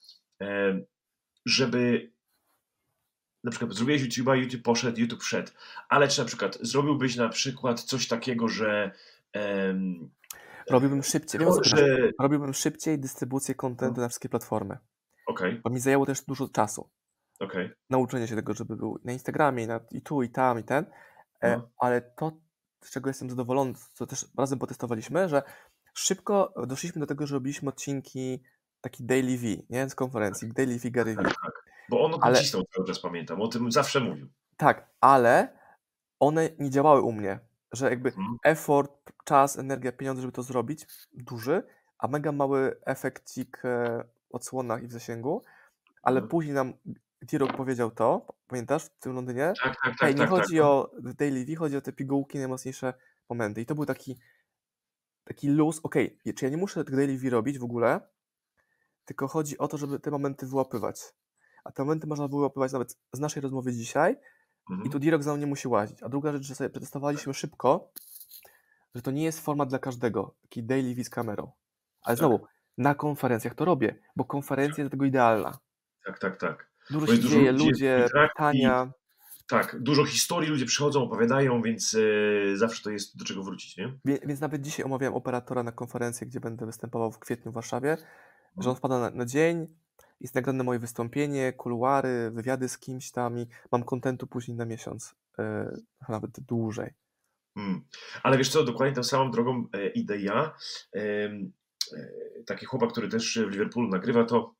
e, 0.41 0.79
żeby 1.45 2.11
na 3.43 3.51
przykład 3.51 3.73
zrobiłeś 3.73 4.03
YouTube'a, 4.03 4.35
YouTube 4.35 4.63
poszedł, 4.63 4.99
YouTube 4.99 5.23
wszedł, 5.23 5.51
ale 5.89 6.07
czy 6.07 6.19
na 6.19 6.25
przykład 6.25 6.57
zrobiłbyś 6.61 7.15
na 7.15 7.29
przykład 7.29 7.81
coś 7.81 8.07
takiego, 8.07 8.47
że 8.47 8.91
Robiłbym 10.69 11.03
szybciej. 11.03 11.41
No, 11.41 11.63
że... 11.63 12.11
Robiłbym 12.19 12.53
szybciej 12.53 12.99
dystrybucję 12.99 13.55
kontentu 13.55 14.01
na 14.01 14.07
wszystkie 14.07 14.29
platformy. 14.29 14.77
Okay. 15.25 15.61
Bo 15.63 15.69
mi 15.69 15.79
zajęło 15.79 16.05
też 16.05 16.21
dużo 16.21 16.49
czasu. 16.49 16.89
Okay. 17.39 17.75
Nauczenie 17.89 18.27
się 18.27 18.35
tego, 18.35 18.53
żeby 18.53 18.75
był 18.75 18.99
na 19.03 19.13
Instagramie, 19.13 19.63
i, 19.63 19.67
na, 19.67 19.79
i 19.91 20.01
tu, 20.01 20.23
i 20.23 20.29
tam, 20.29 20.59
i 20.59 20.63
ten. 20.63 20.85
E, 21.41 21.57
no. 21.57 21.69
ale 21.77 22.01
to, 22.01 22.31
z 22.83 22.91
czego 22.91 23.09
jestem 23.09 23.29
zadowolony, 23.29 23.73
co 23.93 24.07
też 24.07 24.25
razem 24.37 24.59
potestowaliśmy, 24.59 25.29
że 25.29 25.43
szybko 25.93 26.53
doszliśmy 26.67 26.99
do 26.99 27.07
tego, 27.07 27.27
że 27.27 27.35
robiliśmy 27.35 27.69
odcinki 27.69 28.43
taki 28.85 29.03
Daily 29.03 29.37
V, 29.37 29.45
nie? 29.69 29.89
Z 29.89 29.95
konferencji, 29.95 30.53
Daily 30.53 30.79
V 30.79 30.91
Gary 30.91 31.15
V. 31.15 31.23
Tak, 31.23 31.33
tak. 31.41 31.65
Bo 31.89 32.05
on 32.05 32.19
ale... 32.21 32.39
cisnął 32.39 32.63
cały 32.75 32.87
czas, 32.87 32.99
pamiętam. 32.99 33.41
O 33.41 33.47
tym 33.47 33.71
zawsze 33.71 33.99
mówił. 33.99 34.27
Tak, 34.57 34.89
ale 35.01 35.57
one 36.19 36.49
nie 36.59 36.69
działały 36.69 37.01
u 37.01 37.11
mnie 37.11 37.39
że 37.75 37.89
jakby 37.89 38.09
mhm. 38.09 38.37
effort, 38.43 38.91
czas, 39.25 39.59
energia, 39.59 39.91
pieniądze, 39.91 40.21
żeby 40.21 40.31
to 40.33 40.43
zrobić, 40.43 40.85
duży, 41.13 41.63
a 41.97 42.07
mega 42.07 42.31
mały 42.31 42.79
efekcik 42.85 43.61
w 44.29 44.35
odsłonach 44.35 44.83
i 44.83 44.87
w 44.87 44.91
zasięgu, 44.91 45.43
ale 46.03 46.15
mhm. 46.15 46.29
później 46.29 46.55
nam 46.55 46.73
T-Rock 47.27 47.53
powiedział 47.53 47.91
to, 47.91 48.27
pamiętasz, 48.47 48.83
w 48.83 48.99
tym 48.99 49.13
Londynie? 49.13 49.53
Tak, 49.63 49.75
tak, 49.75 49.79
tak. 49.83 49.93
Hej, 49.99 50.15
nie 50.15 50.19
tak, 50.21 50.29
chodzi 50.29 50.55
tak. 50.55 50.65
o 50.65 50.91
Daily 51.17 51.45
V, 51.45 51.55
chodzi 51.55 51.77
o 51.77 51.81
te 51.81 51.93
pigułki, 51.93 52.37
najmocniejsze 52.37 52.93
momenty. 53.29 53.61
I 53.61 53.65
to 53.65 53.75
był 53.75 53.85
taki, 53.85 54.17
taki 55.23 55.47
luz, 55.47 55.79
okej, 55.83 56.19
czy 56.35 56.45
ja 56.45 56.51
nie 56.51 56.57
muszę 56.57 56.83
Daily 56.83 57.17
V 57.17 57.29
robić 57.29 57.59
w 57.59 57.63
ogóle, 57.63 58.01
tylko 59.05 59.27
chodzi 59.27 59.57
o 59.57 59.67
to, 59.67 59.77
żeby 59.77 59.99
te 59.99 60.11
momenty 60.11 60.45
wyłapywać. 60.47 61.01
A 61.63 61.71
te 61.71 61.83
momenty 61.83 62.07
można 62.07 62.27
wyłapywać 62.27 62.71
nawet 62.71 62.97
z 63.13 63.19
naszej 63.19 63.41
rozmowy 63.41 63.73
dzisiaj 63.73 64.15
Mhm. 64.69 64.87
i 64.87 64.91
tu 64.91 64.99
Dirok 64.99 65.23
za 65.23 65.31
mną 65.31 65.39
nie 65.39 65.47
musi 65.47 65.67
łazić. 65.67 66.03
A 66.03 66.09
druga 66.09 66.31
rzecz, 66.31 66.43
że 66.43 66.55
sobie 66.55 66.69
przetestowaliśmy 66.69 67.33
szybko, 67.33 67.91
że 68.95 69.01
to 69.01 69.11
nie 69.11 69.23
jest 69.23 69.39
format 69.39 69.69
dla 69.69 69.79
każdego, 69.79 70.35
taki 70.41 70.63
Daily 70.63 70.95
V 70.95 71.03
z 71.03 71.09
kamerą. 71.09 71.51
Ale 72.01 72.17
Tak. 72.17 72.19
znowu, 72.19 72.45
na 72.77 72.95
konferencjach 72.95 73.55
to 73.55 73.65
robię, 73.65 73.95
bo 74.15 74.25
konferencja 74.25 74.81
jest 74.83 74.87
do 74.89 74.91
tego 74.97 75.05
idealna. 75.05 75.57
Tak, 76.05 76.19
tak, 76.19 76.37
tak. 76.37 76.69
Dużo 76.89 77.07
się 77.07 77.13
dużo 77.21 77.29
dzieje, 77.35 77.51
ludzi, 77.51 77.65
ludzie, 77.65 78.07
pytania. 78.13 78.91
Tak, 79.49 79.75
dużo 79.79 80.05
historii, 80.05 80.49
ludzie 80.49 80.65
przychodzą, 80.65 81.03
opowiadają, 81.03 81.61
więc 81.61 81.95
e, 82.53 82.57
zawsze 82.57 82.83
to 82.83 82.89
jest 82.89 83.17
do 83.17 83.25
czego 83.25 83.43
wrócić, 83.43 83.77
nie? 83.77 83.93
Wie- 84.05 84.19
Więc 84.25 84.39
nawet 84.39 84.61
dzisiaj 84.61 84.85
omawiałem 84.85 85.13
operatora 85.15 85.63
na 85.63 85.71
konferencję, 85.71 86.27
gdzie 86.27 86.39
będę 86.39 86.65
występował 86.65 87.11
w 87.11 87.19
kwietniu 87.19 87.51
w 87.51 87.55
Warszawie, 87.55 87.97
że 88.57 88.69
on 88.69 88.75
wpada 88.75 88.99
na, 88.99 89.09
na 89.09 89.25
dzień, 89.25 89.67
jest 90.21 90.35
nagrane 90.35 90.63
moje 90.63 90.79
wystąpienie, 90.79 91.53
kuluary, 91.53 92.31
wywiady 92.31 92.69
z 92.69 92.77
kimś 92.77 93.11
tam 93.11 93.39
i 93.39 93.47
mam 93.71 93.83
kontentu 93.83 94.27
później 94.27 94.57
na 94.57 94.65
miesiąc, 94.65 95.15
e, 95.39 95.75
nawet 96.09 96.31
dłużej. 96.39 96.89
Mm. 97.57 97.81
Ale 98.23 98.37
wiesz 98.37 98.49
co, 98.49 98.63
dokładnie 98.63 98.95
tą 98.95 99.03
samą 99.03 99.31
drogą 99.31 99.67
e, 99.73 99.87
idę 99.87 100.17
ja. 100.19 100.55
Em, 100.93 101.51
e, 101.97 102.07
Taki 102.45 102.65
chłopak, 102.65 102.91
który 102.91 103.07
też 103.09 103.39
w 103.47 103.51
Liverpoolu 103.51 103.89
nagrywa 103.89 104.23
to. 104.23 104.55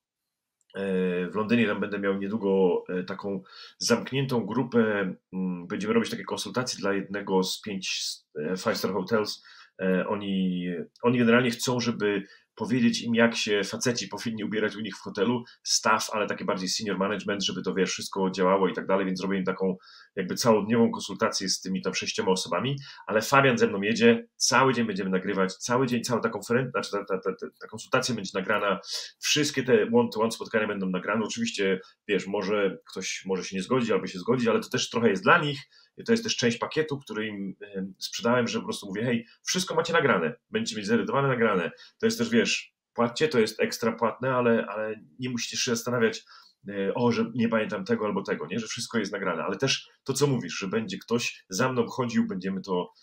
e, 0.76 0.82
W 1.30 1.36
Londynie 1.36 1.68
tam 1.68 1.80
będę 1.80 2.00
miał 2.00 2.18
niedługo 2.18 2.84
e, 2.89 3.04
taką 3.04 3.43
zamkniętą 3.80 4.46
grupę. 4.46 5.14
mm, 5.34 5.68
Będziemy 5.68 5.93
robić 5.93 6.10
takie 6.10 6.24
konsultacje 6.24 6.80
dla 6.80 6.93
jednego 6.93 7.43
z 7.43 7.62
pięć 7.62 8.06
e, 8.39 8.58
five 8.58 8.78
star 8.78 8.93
hotels. 8.93 9.43
E, 9.82 10.08
Oni, 10.08 10.68
oni 11.02 11.18
generalnie 11.20 11.52
chcą, 11.52 11.80
żeby 11.80 12.24
powiedzieć 12.56 13.01
im, 13.01 13.16
jak 13.16 13.36
się 13.36 13.62
faceci 13.64 14.08
powinni 14.08 14.43
ubierać 14.43 14.76
u 14.76 14.82
nich 14.82 14.97
w 14.97 14.99
hotelu, 14.99 15.43
staff, 15.64 16.10
ale 16.14 16.28
takie 16.28 16.45
bardziej 16.45 16.70
senior 16.70 16.97
management, 16.97 17.43
żeby 17.43 17.62
to 17.62 17.74
wiesz, 17.74 17.89
wszystko 17.89 18.30
działało 18.30 18.68
i 18.68 18.74
tak 18.74 18.88
dalej, 18.88 19.06
więc 19.06 19.20
zrobię 19.20 19.38
im 19.38 19.43
taką 19.43 19.78
jakby 20.16 20.36
całodniową 20.36 20.91
konsultację 20.91 21.49
z 21.49 21.62
tymi 21.62 21.82
tam 21.82 21.93
sześcioma 21.93 22.32
osobami. 22.32 22.76
Ale 23.08 23.22
Fabian 23.22 23.58
ze 23.58 23.68
mną 23.68 23.82
jedzie, 23.82 24.28
cały 24.36 24.74
dzień 24.74 24.88
będziemy 24.88 25.10
nagrywać, 25.10 25.56
cały 25.56 25.88
dzień, 25.88 26.03
cała 26.03 26.22
ta 26.22 26.30
konferencja, 26.30 26.72
znaczy 26.72 26.91
ta, 26.91 26.97
ta, 26.97 27.18
ta, 27.18 27.32
ta, 27.39 27.47
ta 27.62 27.68
konsultacja 27.68 28.16
będzie 28.16 28.32
nagrana, 28.34 28.80
wszystkie 29.20 29.64
te 29.64 29.74
one-to-one 29.93 30.32
spotkania 30.32 30.68
będą 30.68 30.89
nagrane, 30.89 31.26
oczywiście, 31.26 31.80
wiesz, 32.08 32.28
może 32.28 32.78
ktoś 32.91 33.24
może 33.26 33.43
się 33.43 33.56
nie 33.56 33.64
zgodzić 33.64 33.91
albo 33.91 34.08
się 34.08 34.20
zgodzić, 34.20 34.47
ale 34.47 34.60
to 34.60 34.70
też 34.70 34.89
trochę 34.89 35.10
jest 35.10 35.24
dla 35.24 35.38
nich, 35.38 35.60
to 36.04 36.12
jest 36.12 36.24
też 36.24 36.36
część 36.36 36.58
pakietu, 36.58 37.00
który 37.00 37.28
im 37.28 37.56
em, 37.62 37.93
sprzedałem, 38.00 38.48
że 38.48 38.60
po 38.60 38.66
prostu 38.66 38.88
mówię, 38.88 39.04
hej, 39.04 39.26
wszystko 39.43 39.76
macie 39.76 39.93
nagrane, 39.93 40.34
będziecie 40.50 40.78
mieć 40.78 40.88
zedytowane, 40.88 41.28
nagrane, 41.28 41.72
to 42.00 42.06
jest 42.06 42.18
też, 42.18 42.30
wiesz, 42.30 42.76
płatcie, 42.93 43.28
to 43.28 43.39
jest 43.39 43.60
ekstra 43.60 43.91
płatne, 43.91 44.34
ale, 44.34 44.66
ale 44.66 44.96
nie 45.20 45.30
musicie 45.30 45.58
się 45.58 45.72
zastanawiać, 45.72 46.24
e, 46.70 46.93
o, 46.93 47.12
że 47.12 47.32
nie 47.36 47.50
pamiętam 47.50 47.86
tego 47.86 48.06
albo 48.06 48.24
tego, 48.24 48.48
nie, 48.48 48.60
że 48.60 48.68
wszystko 48.68 48.98
jest 48.98 49.12
nagrane, 49.12 49.43
ale 49.43 49.58
też 49.58 49.89
to, 50.04 50.14
co 50.14 50.28
mówisz, 50.28 50.58
że 50.60 50.68
będzie 50.68 50.98
ktoś 50.98 51.46
za 51.50 51.72
mną 51.72 51.88
chodził, 51.88 52.28
będziemy 52.28 52.62
to 52.62 52.93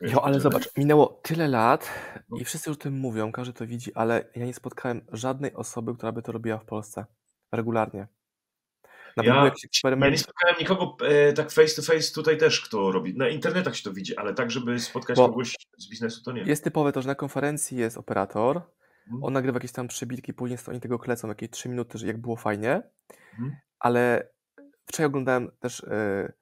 wiesz, 0.00 0.12
Jo, 0.12 0.24
ale 0.24 0.40
zobacz, 0.40 0.76
minęło 0.76 1.20
tyle 1.22 1.48
lat 1.48 1.90
No. 2.28 2.36
i 2.36 2.44
wszyscy 2.44 2.70
już 2.70 2.78
o 2.78 2.80
tym 2.80 2.98
mówią, 2.98 3.32
każdy 3.32 3.52
to 3.52 3.66
widzi, 3.66 3.94
ale 3.94 4.30
ja 4.34 4.46
nie 4.46 4.54
spotkałem 4.54 5.06
żadnej 5.12 5.54
osoby, 5.54 5.94
która 5.94 6.12
by 6.12 6.22
to 6.22 6.32
robiła 6.32 6.58
w 6.58 6.64
Polsce 6.64 7.06
regularnie. 7.52 8.08
Nawet 9.16 9.34
Ja- 9.34 9.44
jakiś 9.44 9.80
Ja 9.84 10.10
nie 10.10 10.18
spotkałem 10.18 10.56
nikogo 10.60 10.96
e, 11.06 11.32
tak 11.32 11.50
face 11.52 11.76
to 11.76 11.82
face 11.82 12.14
tutaj 12.14 12.38
też, 12.38 12.60
kto 12.60 12.92
robi. 12.92 13.16
Na 13.18 13.28
internetach 13.28 13.76
się 13.76 13.82
to 13.82 13.92
widzi, 13.92 14.16
ale 14.16 14.34
tak, 14.34 14.50
żeby 14.50 14.80
spotkać 14.80 15.16
Bo 15.16 15.28
kogoś 15.28 15.54
z 15.78 15.90
biznesu, 15.90 16.22
to 16.22 16.32
nie. 16.32 16.42
Jest 16.42 16.64
typowe 16.64 16.92
to, 16.92 17.02
że 17.02 17.08
na 17.08 17.14
konferencji 17.14 17.78
jest 17.78 17.98
operator, 17.98 18.62
Mhm. 19.06 19.24
on 19.24 19.32
nagrywa 19.32 19.56
jakieś 19.56 19.72
tam 19.72 19.88
przybitki, 19.88 20.34
później 20.34 20.58
oni 20.68 20.80
tego 20.80 20.98
klecą 20.98 21.28
jakieś 21.28 21.50
3 21.50 21.68
minuty, 21.68 21.98
że 21.98 22.06
jak 22.06 22.18
było 22.20 22.36
fajnie, 22.36 22.82
Mhm. 23.32 23.56
ale 23.78 24.28
wczoraj 24.86 25.06
oglądałem 25.06 25.50
też 25.60 25.80
e, 25.84 26.32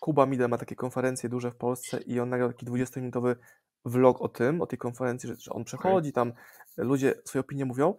Kuba 0.00 0.26
Midel 0.26 0.48
ma 0.48 0.58
takie 0.58 0.76
konferencje 0.76 1.28
duże 1.28 1.50
w 1.50 1.56
Polsce 1.56 2.00
i 2.00 2.20
on 2.20 2.28
nagrał 2.28 2.48
taki 2.52 2.66
20-minutowy 2.66 3.36
vlog 3.84 4.22
o 4.22 4.28
tym, 4.28 4.60
o 4.60 4.66
tej 4.66 4.78
konferencji, 4.78 5.28
że, 5.28 5.36
że 5.36 5.50
on 5.52 5.64
przechodzi, 5.64 6.12
tam 6.12 6.32
ludzie 6.76 7.14
swoje 7.24 7.40
opinie 7.40 7.64
mówią, 7.64 7.94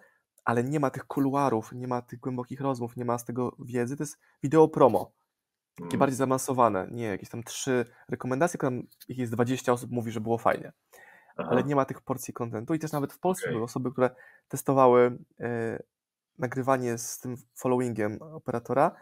ale 0.45 0.63
nie 0.63 0.79
ma 0.79 0.89
tych 0.89 1.05
kuluarów, 1.05 1.71
nie 1.73 1.87
ma 1.87 2.01
tych 2.01 2.19
głębokich 2.19 2.61
rozmów, 2.61 2.97
nie 2.97 3.05
ma 3.05 3.17
z 3.17 3.25
tego 3.25 3.55
wiedzy, 3.59 3.97
to 3.97 4.03
jest 4.03 4.19
wideo 4.43 4.67
promo, 4.67 5.11
takie 5.75 5.83
Mhm. 5.83 5.99
bardziej 5.99 6.17
zaawansowane, 6.17 6.87
nie 6.91 7.03
jakieś 7.03 7.29
tam 7.29 7.43
trzy 7.43 7.85
rekomendacje, 8.09 8.59
tam 8.59 8.83
jest 9.09 9.31
20 9.33 9.73
osób 9.73 9.91
mówi, 9.91 10.11
że 10.11 10.21
było 10.21 10.37
fajnie 10.37 10.71
Aha. 11.37 11.49
ale 11.51 11.63
nie 11.63 11.75
ma 11.75 11.85
tych 11.85 12.01
porcji 12.01 12.33
kontentu 12.33 12.73
i 12.73 12.79
też 12.79 12.91
nawet 12.91 13.13
w 13.13 13.19
Polsce 13.19 13.43
Okej. 13.43 13.53
były 13.53 13.63
osoby, 13.63 13.91
które 13.91 14.09
testowały 14.47 15.17
e, 15.39 15.83
nagrywanie 16.37 16.97
z 16.97 17.19
tym 17.19 17.37
followingiem 17.55 18.21
operatora 18.21 18.95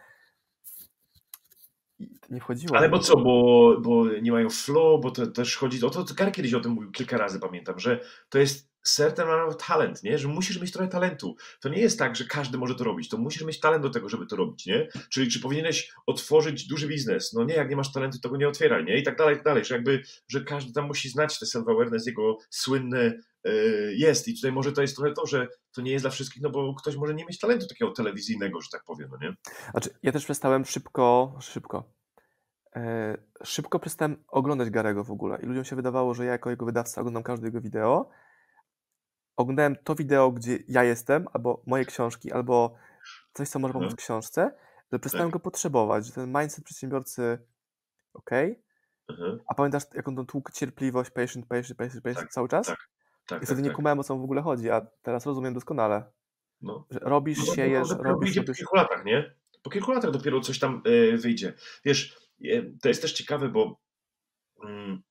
i 1.98 2.10
nie 2.30 2.40
wchodziło. 2.40 2.76
Ale 2.76 2.88
bo 2.88 2.98
co, 2.98 3.16
bo, 3.16 3.76
bo 3.80 4.08
nie 4.08 4.32
mają 4.32 4.50
flow, 4.50 5.00
bo 5.00 5.10
to 5.10 5.26
też 5.26 5.56
chodzi 5.56 5.86
o 5.86 5.90
to, 5.90 6.04
kiedyś 6.32 6.54
o 6.54 6.60
tym 6.60 6.72
mówił 6.72 6.90
kilka 6.90 7.18
razy, 7.18 7.40
pamiętam, 7.40 7.78
że 7.78 8.00
to 8.28 8.38
jest 8.38 8.73
certain 8.84 9.28
amount 9.28 9.54
of 9.54 9.66
talent, 9.66 10.02
nie? 10.02 10.18
Że 10.18 10.28
musisz 10.28 10.60
mieć 10.60 10.72
trochę 10.72 10.88
talentu. 10.88 11.36
To 11.60 11.68
nie 11.68 11.80
jest 11.80 11.98
tak, 11.98 12.16
że 12.16 12.24
każdy 12.24 12.58
może 12.58 12.74
to 12.74 12.84
robić. 12.84 13.08
To 13.08 13.18
musisz 13.18 13.42
mieć 13.42 13.60
talent 13.60 13.82
do 13.82 13.90
tego, 13.90 14.08
żeby 14.08 14.26
to 14.26 14.36
robić, 14.36 14.66
nie? 14.66 14.88
Czyli 15.10 15.30
czy 15.30 15.40
powinieneś 15.40 15.92
otworzyć 16.06 16.66
duży 16.66 16.88
biznes? 16.88 17.32
No 17.32 17.44
nie, 17.44 17.54
jak 17.54 17.70
nie 17.70 17.76
masz 17.76 17.92
talentu, 17.92 18.18
to 18.18 18.28
go 18.28 18.36
nie 18.36 18.48
otwieraj, 18.48 18.84
nie? 18.84 18.98
I 18.98 19.02
tak 19.02 19.16
dalej, 19.16 19.34
i 19.34 19.36
tak 19.36 19.44
dalej. 19.44 19.64
Że 19.64 19.74
jakby, 19.74 20.02
że 20.28 20.40
każdy 20.40 20.72
tam 20.72 20.86
musi 20.86 21.08
znać 21.08 21.38
te 21.38 21.46
self-awareness, 21.46 22.06
jego 22.06 22.38
słynne 22.50 23.18
e, 23.44 23.52
jest. 23.92 24.28
I 24.28 24.34
tutaj 24.34 24.52
może 24.52 24.72
to 24.72 24.82
jest 24.82 24.96
trochę 24.96 25.12
to, 25.12 25.26
że 25.26 25.48
to 25.72 25.82
nie 25.82 25.92
jest 25.92 26.04
dla 26.04 26.10
wszystkich, 26.10 26.42
no 26.42 26.50
bo 26.50 26.74
ktoś 26.74 26.96
może 26.96 27.14
nie 27.14 27.24
mieć 27.24 27.38
talentu 27.38 27.66
takiego 27.66 27.92
telewizyjnego, 27.92 28.60
że 28.60 28.68
tak 28.72 28.84
powiem, 28.84 29.08
no 29.12 29.18
nie? 29.28 29.34
Znaczy, 29.70 29.90
ja 30.02 30.12
też 30.12 30.24
przestałem 30.24 30.64
szybko, 30.64 31.36
szybko, 31.40 31.84
e, 32.76 33.16
szybko 33.44 33.78
przestałem 33.78 34.24
oglądać 34.28 34.70
Garego 34.70 35.04
w 35.04 35.10
ogóle 35.10 35.38
i 35.42 35.46
ludziom 35.46 35.64
się 35.64 35.76
wydawało, 35.76 36.14
że 36.14 36.24
ja 36.24 36.32
jako 36.32 36.50
jego 36.50 36.66
wydawca 36.66 37.00
oglądam 37.00 37.22
każde 37.22 37.46
jego 37.46 37.60
wideo. 37.60 38.10
Oglądałem 39.36 39.76
to 39.84 39.94
wideo, 39.94 40.30
gdzie 40.32 40.58
ja 40.68 40.84
jestem, 40.84 41.26
albo 41.32 41.62
moje 41.66 41.84
książki, 41.84 42.32
albo 42.32 42.74
coś, 43.32 43.48
co 43.48 43.58
może 43.58 43.72
pomóc 43.72 43.88
w 43.88 43.92
Mhm. 43.92 43.96
książce, 43.96 44.56
że 44.92 44.98
przestałem 44.98 45.26
Tak. 45.28 45.32
go 45.32 45.40
potrzebować, 45.40 46.06
że 46.06 46.12
ten 46.12 46.32
mindset 46.32 46.64
przedsiębiorcy 46.64 47.38
ok, 48.14 48.30
Mhm. 49.08 49.38
A 49.46 49.54
pamiętasz, 49.54 49.82
jak 49.94 50.08
on 50.08 50.16
tą 50.16 50.26
tłukł 50.26 50.52
cierpliwość, 50.52 51.10
patient, 51.10 51.46
patient, 51.46 51.78
patient, 51.78 52.02
patient 52.02 52.20
Tak, 52.20 52.32
cały 52.32 52.48
czas? 52.48 52.66
tak, 52.66 52.78
Tak, 53.26 53.42
I 53.42 53.46
wtedy 53.46 53.58
tak, 53.58 53.64
nie 53.64 53.70
tak. 53.70 53.76
kumałem, 53.76 53.98
o 54.00 54.04
co 54.04 54.16
w 54.16 54.22
ogóle 54.24 54.42
chodzi, 54.42 54.70
a 54.70 54.86
teraz 55.02 55.26
rozumiem 55.26 55.54
doskonale. 55.54 56.12
No. 56.60 56.86
Że 56.90 56.98
robisz, 56.98 57.38
No 57.48 57.54
siejesz, 57.54 57.88
dopiero 57.88 58.10
robisz, 58.10 58.36
po 58.46 58.52
kilku 58.52 58.76
latach, 58.76 59.04
nie? 59.04 59.34
Po 59.62 59.70
kilku 59.70 59.92
latach 59.92 60.10
dopiero 60.10 60.40
coś 60.40 60.58
tam 60.58 60.82
e, 61.12 61.16
wyjdzie. 61.16 61.52
Wiesz, 61.84 62.16
e, 62.44 62.62
to 62.82 62.88
jest 62.88 63.02
też 63.02 63.12
ciekawe, 63.12 63.48
bo 63.48 63.80
mm, 64.64 65.02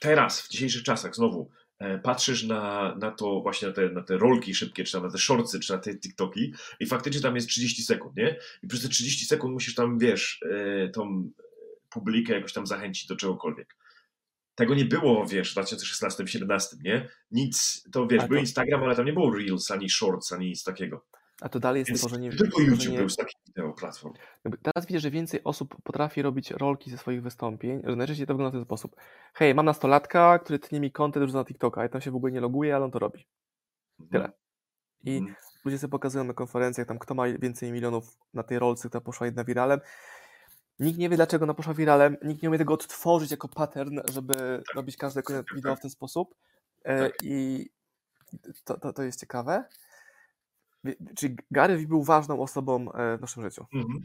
teraz, 0.00 0.40
w 0.40 0.48
dzisiejszych 0.48 0.82
czasach, 0.82 1.14
znowu, 1.14 1.50
patrzysz 2.02 2.44
na, 2.44 2.94
na 3.00 3.10
to 3.10 3.40
właśnie 3.40 3.68
na 3.68 3.74
te, 3.74 3.88
na 3.88 4.02
te 4.02 4.18
rolki 4.18 4.54
szybkie, 4.54 4.84
czy 4.84 5.00
na 5.00 5.10
te 5.10 5.18
shortsy, 5.18 5.60
czy 5.60 5.72
na 5.72 5.78
te 5.78 5.94
TikToki 5.98 6.54
i 6.80 6.86
faktycznie 6.86 7.20
tam 7.20 7.34
jest 7.36 7.48
30 7.48 7.82
sekund, 7.82 8.16
nie? 8.16 8.36
I 8.62 8.66
przez 8.66 8.82
te 8.82 8.88
30 8.88 9.26
sekund 9.26 9.52
musisz 9.54 9.74
tam, 9.74 9.98
wiesz, 9.98 10.40
e, 10.50 10.88
tą 10.88 11.30
publikę 11.90 12.32
jakoś 12.32 12.52
tam 12.52 12.66
zachęcić 12.66 13.06
do 13.06 13.16
czegokolwiek. 13.16 13.76
Tego 14.54 14.74
nie 14.74 14.84
było, 14.84 15.26
wiesz, 15.26 15.52
w 15.52 15.56
2016-2017, 15.56 16.76
nie? 16.82 17.08
Nic, 17.30 17.84
to 17.92 18.06
wiesz, 18.06 18.22
A 18.22 18.26
był 18.26 18.36
to- 18.36 18.40
Instagram, 18.40 18.82
ale 18.82 18.96
tam 18.96 19.06
nie 19.06 19.12
było 19.12 19.36
Reels, 19.36 19.70
ani 19.70 19.90
Shorts, 19.90 20.32
ani 20.32 20.46
nic 20.46 20.64
takiego. 20.64 21.04
A 21.40 21.48
to 21.48 21.60
dalej 21.60 21.78
jest 21.80 21.88
Więc 21.88 22.00
tworzenie. 22.00 22.30
tylko 22.30 22.60
YouTube 22.62 22.96
był 22.96 23.08
z 23.08 23.16
takich 23.16 23.36
wideo 23.46 23.72
platform. 23.72 24.14
teraz 24.62 24.86
widzę, 24.86 25.00
że 25.00 25.10
więcej 25.10 25.44
osób 25.44 25.82
potrafi 25.82 26.22
robić 26.22 26.50
rolki 26.50 26.90
ze 26.90 26.98
swoich 26.98 27.22
wystąpień, 27.22 27.82
że 27.84 27.96
najczęściej 27.96 28.26
to 28.26 28.34
wygląda 28.34 28.50
w 28.50 28.60
ten 28.60 28.64
sposób. 28.64 28.96
Hej, 29.34 29.54
mam 29.54 29.66
nastolatka, 29.66 30.38
który 30.38 30.58
tnie 30.58 30.80
mi 30.80 30.92
content 30.92 31.22
już 31.22 31.32
na 31.32 31.44
TikToka, 31.44 31.82
ja 31.82 31.88
tam 31.88 32.00
się 32.00 32.10
w 32.10 32.16
ogóle 32.16 32.32
nie 32.32 32.40
loguje, 32.40 32.76
ale 32.76 32.84
on 32.84 32.90
to 32.90 32.98
robi. 32.98 33.26
Tyle. 34.10 34.32
I 35.04 35.16
Mhm. 35.16 35.36
ludzie 35.64 35.78
sobie 35.78 35.90
pokazują 35.90 36.24
na 36.24 36.34
konferencjach, 36.34 36.86
tam 36.86 36.98
kto 36.98 37.14
ma 37.14 37.24
więcej 37.28 37.72
milionów 37.72 38.18
na 38.34 38.42
tej 38.42 38.58
rolce, 38.58 38.88
która 38.88 39.00
poszła 39.00 39.26
jedna 39.26 39.44
wiralem. 39.44 39.80
Nikt 40.80 40.98
nie 40.98 41.08
wie, 41.08 41.16
dlaczego 41.16 41.44
ona 41.44 41.54
poszła 41.54 41.74
wiralem, 41.74 42.16
nikt 42.24 42.42
nie 42.42 42.48
umie 42.48 42.58
tego 42.58 42.74
odtworzyć 42.74 43.30
jako 43.30 43.48
pattern, 43.48 43.98
żeby 44.12 44.62
robić 44.74 44.96
każde 44.96 45.22
kolejne 45.22 45.44
tak, 45.44 45.56
wideo 45.56 45.72
tak. 45.72 45.78
w 45.78 45.82
ten 45.82 45.90
sposób. 45.90 46.34
E, 46.84 47.08
Tak. 47.08 47.12
I 47.22 47.68
to, 48.64 48.78
to, 48.80 48.92
to 48.92 49.02
jest 49.02 49.20
ciekawe. 49.20 49.64
Czyli 51.16 51.36
Gary 51.50 51.86
był 51.86 52.02
ważną 52.02 52.42
osobą 52.42 52.92
e, 52.92 53.18
w 53.18 53.20
naszym 53.20 53.42
życiu. 53.42 53.66
Mhm. 53.74 54.00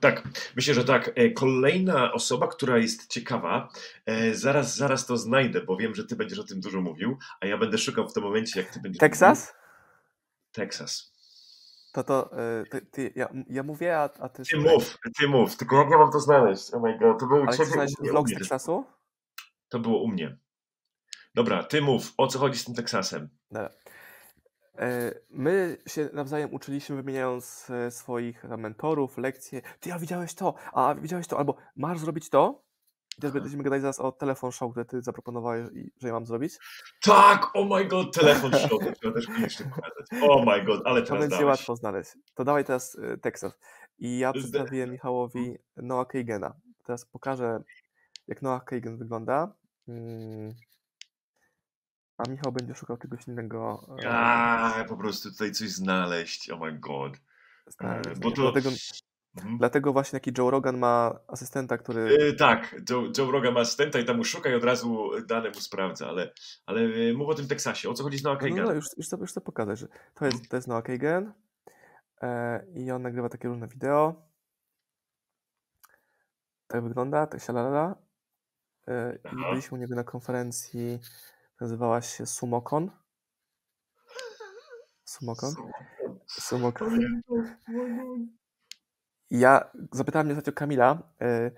Tak, 0.00 0.28
myślę, 0.56 0.74
że 0.74 0.84
tak. 0.84 1.10
E, 1.14 1.30
Kolejna 1.30 2.12
osoba, 2.12 2.48
która 2.48 2.78
jest 2.78 3.06
ciekawa, 3.06 3.68
e, 4.06 4.34
zaraz, 4.34 4.76
zaraz 4.76 5.06
to 5.06 5.16
znajdę, 5.16 5.60
bo 5.60 5.76
wiem, 5.76 5.94
że 5.94 6.04
ty 6.04 6.16
będziesz 6.16 6.38
o 6.38 6.44
tym 6.44 6.60
dużo 6.60 6.80
mówił, 6.80 7.18
a 7.40 7.46
ja 7.46 7.58
będę 7.58 7.78
szukał 7.78 8.08
w 8.08 8.12
tym 8.12 8.22
momencie, 8.22 8.60
jak 8.60 8.70
ty 8.70 8.80
będziesz 8.80 9.00
mówił. 9.00 9.10
Teksas? 9.10 9.54
Teksas. 10.52 11.12
To 11.92 12.04
to, 12.04 12.30
ty, 12.70 12.80
ty, 12.80 13.12
ja, 13.16 13.28
ja 13.48 13.62
mówię, 13.62 13.98
a, 13.98 14.10
a 14.20 14.28
ty... 14.28 14.42
Ty 14.42 14.56
mów, 14.56 14.98
ty 15.18 15.28
mów, 15.28 15.56
tylko 15.56 15.76
jak 15.76 15.90
ja 15.90 15.98
mam 15.98 16.12
to 16.12 16.20
znaleźć? 16.20 16.74
Oh 16.74 16.88
my 16.88 16.98
god, 16.98 17.20
to 17.20 17.26
mnie, 17.26 17.86
u 18.00 18.06
vlog 18.06 18.28
z. 18.28 18.34
Teksasu? 18.34 18.84
To 19.68 19.78
było 19.78 20.02
u 20.02 20.08
mnie. 20.08 20.36
Dobra, 21.34 21.64
ty 21.64 21.82
mów, 21.82 22.12
o 22.16 22.26
co 22.26 22.38
chodzi 22.38 22.58
z 22.58 22.64
tym 22.64 22.74
Teksasem? 22.74 23.28
Dobra. 23.50 23.70
E, 24.82 25.14
My 25.30 25.76
się 25.86 26.08
nawzajem 26.12 26.54
uczyliśmy, 26.54 26.96
wymieniając 26.96 27.70
e, 27.70 27.90
swoich 27.90 28.42
tam 28.48 28.60
mentorów, 28.60 29.18
lekcje. 29.18 29.62
Ty, 29.80 29.92
a 29.92 29.98
widziałeś 29.98 30.34
to, 30.34 30.54
a 30.72 30.94
widziałeś 30.94 31.26
to, 31.26 31.38
albo 31.38 31.56
masz 31.76 31.98
zrobić 31.98 32.30
to. 32.30 32.62
Aha. 33.24 33.40
będziemy 33.40 33.62
gadać 33.62 33.80
zaraz 33.82 34.00
o 34.00 34.12
telefon 34.12 34.52
show, 34.52 34.70
który 34.70 34.84
ty 34.86 35.02
zaproponowałeś, 35.02 35.66
że 36.00 36.08
ja 36.08 36.14
mam 36.14 36.26
zrobić. 36.26 36.58
Tak, 37.02 37.50
oh 37.54 37.76
my 37.76 37.84
god, 37.84 38.14
telefon 38.14 38.52
show, 38.52 38.70
to 38.70 38.92
trzeba 39.00 39.14
też 39.14 39.26
koniecznie 39.26 39.66
pokazać. 39.66 40.06
Oh 40.22 40.44
my 40.46 40.64
god, 40.64 40.80
ale 40.84 41.00
To 41.02 41.06
teraz 41.06 41.20
będzie 41.20 41.36
dałeś. 41.36 41.58
łatwo 41.58 41.76
znaleźć. 41.76 42.10
To 42.34 42.44
dawaj 42.44 42.64
teraz 42.64 42.98
e, 43.02 43.18
Texas. 43.18 43.52
I 43.98 44.18
ja 44.18 44.32
przedstawiłem 44.32 44.90
Michałowi 44.90 45.58
Noah 45.76 46.06
Kagena. 46.08 46.54
Teraz 46.86 47.04
pokażę, 47.06 47.62
jak 48.28 48.42
Noah 48.42 48.64
Kagan 48.64 48.98
wygląda. 48.98 49.54
Mm. 49.88 50.54
A 52.18 52.28
Michał 52.30 52.52
będzie 52.52 52.74
szukał 52.74 52.96
czegoś 52.96 53.28
innego. 53.28 53.86
e, 54.04 54.08
A, 54.10 54.84
po 54.88 54.96
prostu 54.96 55.30
tutaj 55.30 55.52
coś 55.52 55.68
znaleźć, 55.68 56.50
oh 56.50 56.64
my 56.66 56.78
god. 56.78 57.12
znaleźć. 57.66 58.20
bo 58.20 58.30
to- 58.30 58.42
Dlatego, 58.42 58.70
Mhm. 59.36 59.58
dlatego 59.58 59.92
właśnie 59.92 60.20
taki 60.20 60.32
Joe 60.38 60.50
Rogan 60.50 60.78
ma 60.78 61.18
asystenta, 61.28 61.78
który 61.78 62.00
Y, 62.28 62.34
tak, 62.34 62.76
Joe, 62.90 63.02
Joe 63.18 63.30
Rogan 63.30 63.54
ma 63.54 63.60
asystenta 63.60 63.98
i 63.98 64.04
tam 64.04 64.16
mu 64.16 64.24
szuka 64.24 64.50
i 64.50 64.54
od 64.54 64.64
razu 64.64 65.10
dane 65.26 65.48
mu 65.48 65.54
sprawdza, 65.60 66.08
ale, 66.08 66.32
ale 66.66 66.80
mów 67.14 67.28
o 67.28 67.34
tym 67.34 67.48
Teksasie. 67.48 67.88
O 67.90 67.94
co 67.94 68.02
chodzi 68.02 68.18
z 68.18 68.22
Noah 68.24 68.42
No, 68.42 68.48
no, 68.48 68.54
Kagan? 68.54 68.66
no 68.68 68.72
już, 68.74 68.86
już, 68.96 69.08
to, 69.08 69.16
już 69.16 69.32
to 69.32 69.40
pokażę, 69.40 69.76
że 69.76 69.88
to 70.14 70.26
jest, 70.26 70.48
to 70.48 70.56
jest 70.56 70.68
Noah 70.68 70.84
Kagan 70.84 71.32
e, 72.22 72.64
i 72.74 72.90
on 72.90 73.02
nagrywa 73.02 73.28
takie 73.28 73.48
różne 73.48 73.68
wideo. 73.68 74.22
Tak 76.66 76.82
wygląda, 76.82 77.26
tak 77.26 77.40
się 77.42 77.52
lala. 77.52 77.94
E, 78.88 79.16
I 79.16 79.18
Aha. 79.24 79.50
byliśmy 79.50 79.78
u 79.78 79.80
niego 79.80 79.94
na 79.94 80.04
konferencji, 80.04 80.98
nazywała 81.62 82.02
się 82.02 82.26
Sumokon. 82.26 82.90
Sumokon? 85.04 85.54
Sumokon. 86.26 87.00
Ja 89.30 89.70
zapytałem 89.92 90.26
mnie 90.26 90.34
ostatnio 90.34 90.52
Kamila, 90.52 91.02
e, 91.20 91.50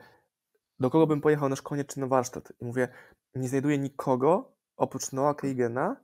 do 0.81 0.91
kogo 0.91 1.07
bym 1.07 1.21
pojechał 1.21 1.49
na 1.49 1.57
szkolenie 1.57 1.85
czy 1.85 2.01
na 2.01 2.07
warsztat. 2.07 2.53
I 2.61 2.65
mówię, 2.65 2.89
nie 3.35 3.49
znajduję 3.49 3.79
nikogo 3.79 4.53
oprócz 4.77 5.13
Noah 5.13 5.37
Kagena, 5.37 5.97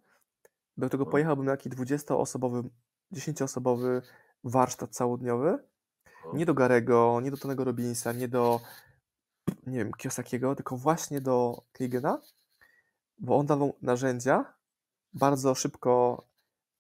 do 0.77 0.87
którego 0.87 1.05
No. 1.05 1.11
pojechałbym 1.11 1.47
na 1.47 1.57
taki 1.57 1.71
20-osobowy, 1.71 2.69
10-osobowy 3.13 4.03
warsztat 4.45 4.91
całodniowy. 4.91 5.59
Nie 6.35 6.47
do 6.47 6.55
Garego, 6.55 7.21
nie 7.23 7.31
do 7.31 7.37
Tonego 7.37 7.65
Robinsa, 7.65 8.13
nie 8.13 8.29
do, 8.29 8.61
nie 9.67 9.79
wiem, 9.79 9.93
Kiyosakiego, 9.93 10.55
tylko 10.55 10.77
właśnie 10.77 11.21
do 11.21 11.63
Kagena, 11.73 12.19
bo 13.21 13.37
on 13.39 13.47
dawał 13.47 13.77
narzędzia 13.83 14.55
bardzo 15.13 15.55
szybko 15.55 16.25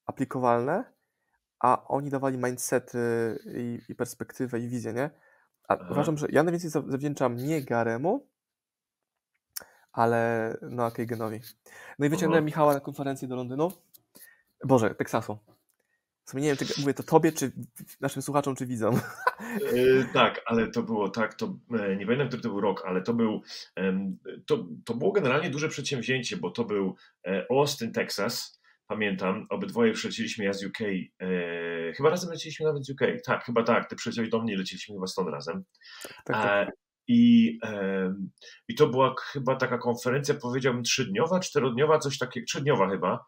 aplikowalne, 0.07 0.93
a 1.59 1.85
oni 1.89 2.11
dawali 2.11 2.39
mindsety 2.39 2.99
i, 3.57 3.81
i 3.89 3.95
perspektywę 3.95 4.61
i 4.61 4.69
wizję, 4.69 4.93
nie? 4.93 5.11
A 5.69 5.75
Aha. 5.75 5.89
uważam, 5.91 6.19
że 6.19 6.27
ja 6.31 6.43
najwięcej 6.43 6.71
za- 6.71 6.83
zawdzięczam 6.89 7.37
nie 7.37 7.63
Garemu, 7.63 8.27
ale 9.93 10.57
Noah 10.63 10.93
Kagenowi. 10.93 11.41
No 11.99 12.07
i 12.07 12.09
wyciągnąłem. 12.09 12.45
Michała 12.45 12.75
na 12.75 12.81
konferencję 12.81 13.29
do 13.29 13.37
Londynu. 13.37 13.73
Boże, 14.65 14.95
Teksasu. 14.95 15.39
Nie 16.35 16.49
wiem, 16.49 16.57
czy 16.57 16.81
mówię 16.81 16.95
to 16.95 17.03
tobie, 17.03 17.33
czy 17.33 17.53
naszym 18.01 18.23
słuchaczom, 18.23 18.57
czy 18.57 18.67
widzom. 18.67 19.01
Y, 19.73 20.07
tak, 20.13 20.43
ale 20.47 20.71
to 20.71 20.83
było 20.83 21.09
tak, 21.09 21.35
to 21.35 21.59
e, 21.79 21.97
nie 21.97 22.05
pamiętam, 22.07 22.29
który 22.29 22.43
to 22.43 22.49
był 22.49 22.61
rok, 22.61 22.83
ale 22.87 23.03
to 23.03 23.15
był, 23.15 23.43
to, 24.47 24.67
to 24.85 24.95
było 24.95 25.13
generalnie 25.13 25.51
duże 25.51 25.69
przedsięwzięcie, 25.69 26.37
bo 26.37 26.51
to 26.51 26.65
był 26.65 26.97
e, 27.27 27.47
Austin, 27.51 27.93
Texas, 27.93 28.61
pamiętam, 28.87 29.47
obydwoje 29.51 29.93
przylecieliśmy 29.93 30.45
ja 30.45 30.53
z 30.53 30.65
UK, 30.65 30.79
e, 30.81 31.93
chyba 31.93 32.11
razem 32.11 32.31
leciliśmy 32.31 32.67
nawet 32.67 32.87
z 32.87 32.91
UK, 32.91 33.01
tak, 33.27 33.45
chyba 33.45 33.63
tak, 33.63 33.89
ty 33.89 33.97
przyleciałeś 33.97 34.31
do 34.31 34.43
mnie 34.43 34.55
i 34.55 34.57
leciliśmy 34.57 34.95
chyba 34.95 35.07
stąd 35.07 35.29
razem. 35.29 35.65
Tak, 36.25 36.37
tak. 36.37 36.69
E, 36.69 36.73
I, 37.09 37.59
I 38.69 38.75
to 38.75 38.87
była 38.87 39.15
chyba 39.19 39.57
taka 39.57 39.79
konferencja, 39.79 40.35
powiedziałbym, 40.35 40.83
trzydniowa, 40.83 41.41
czterodniowa, 41.41 41.99
coś 41.99 42.19
takiego, 42.19 42.47
trzydniowa 42.47 42.91
chyba. 42.91 43.25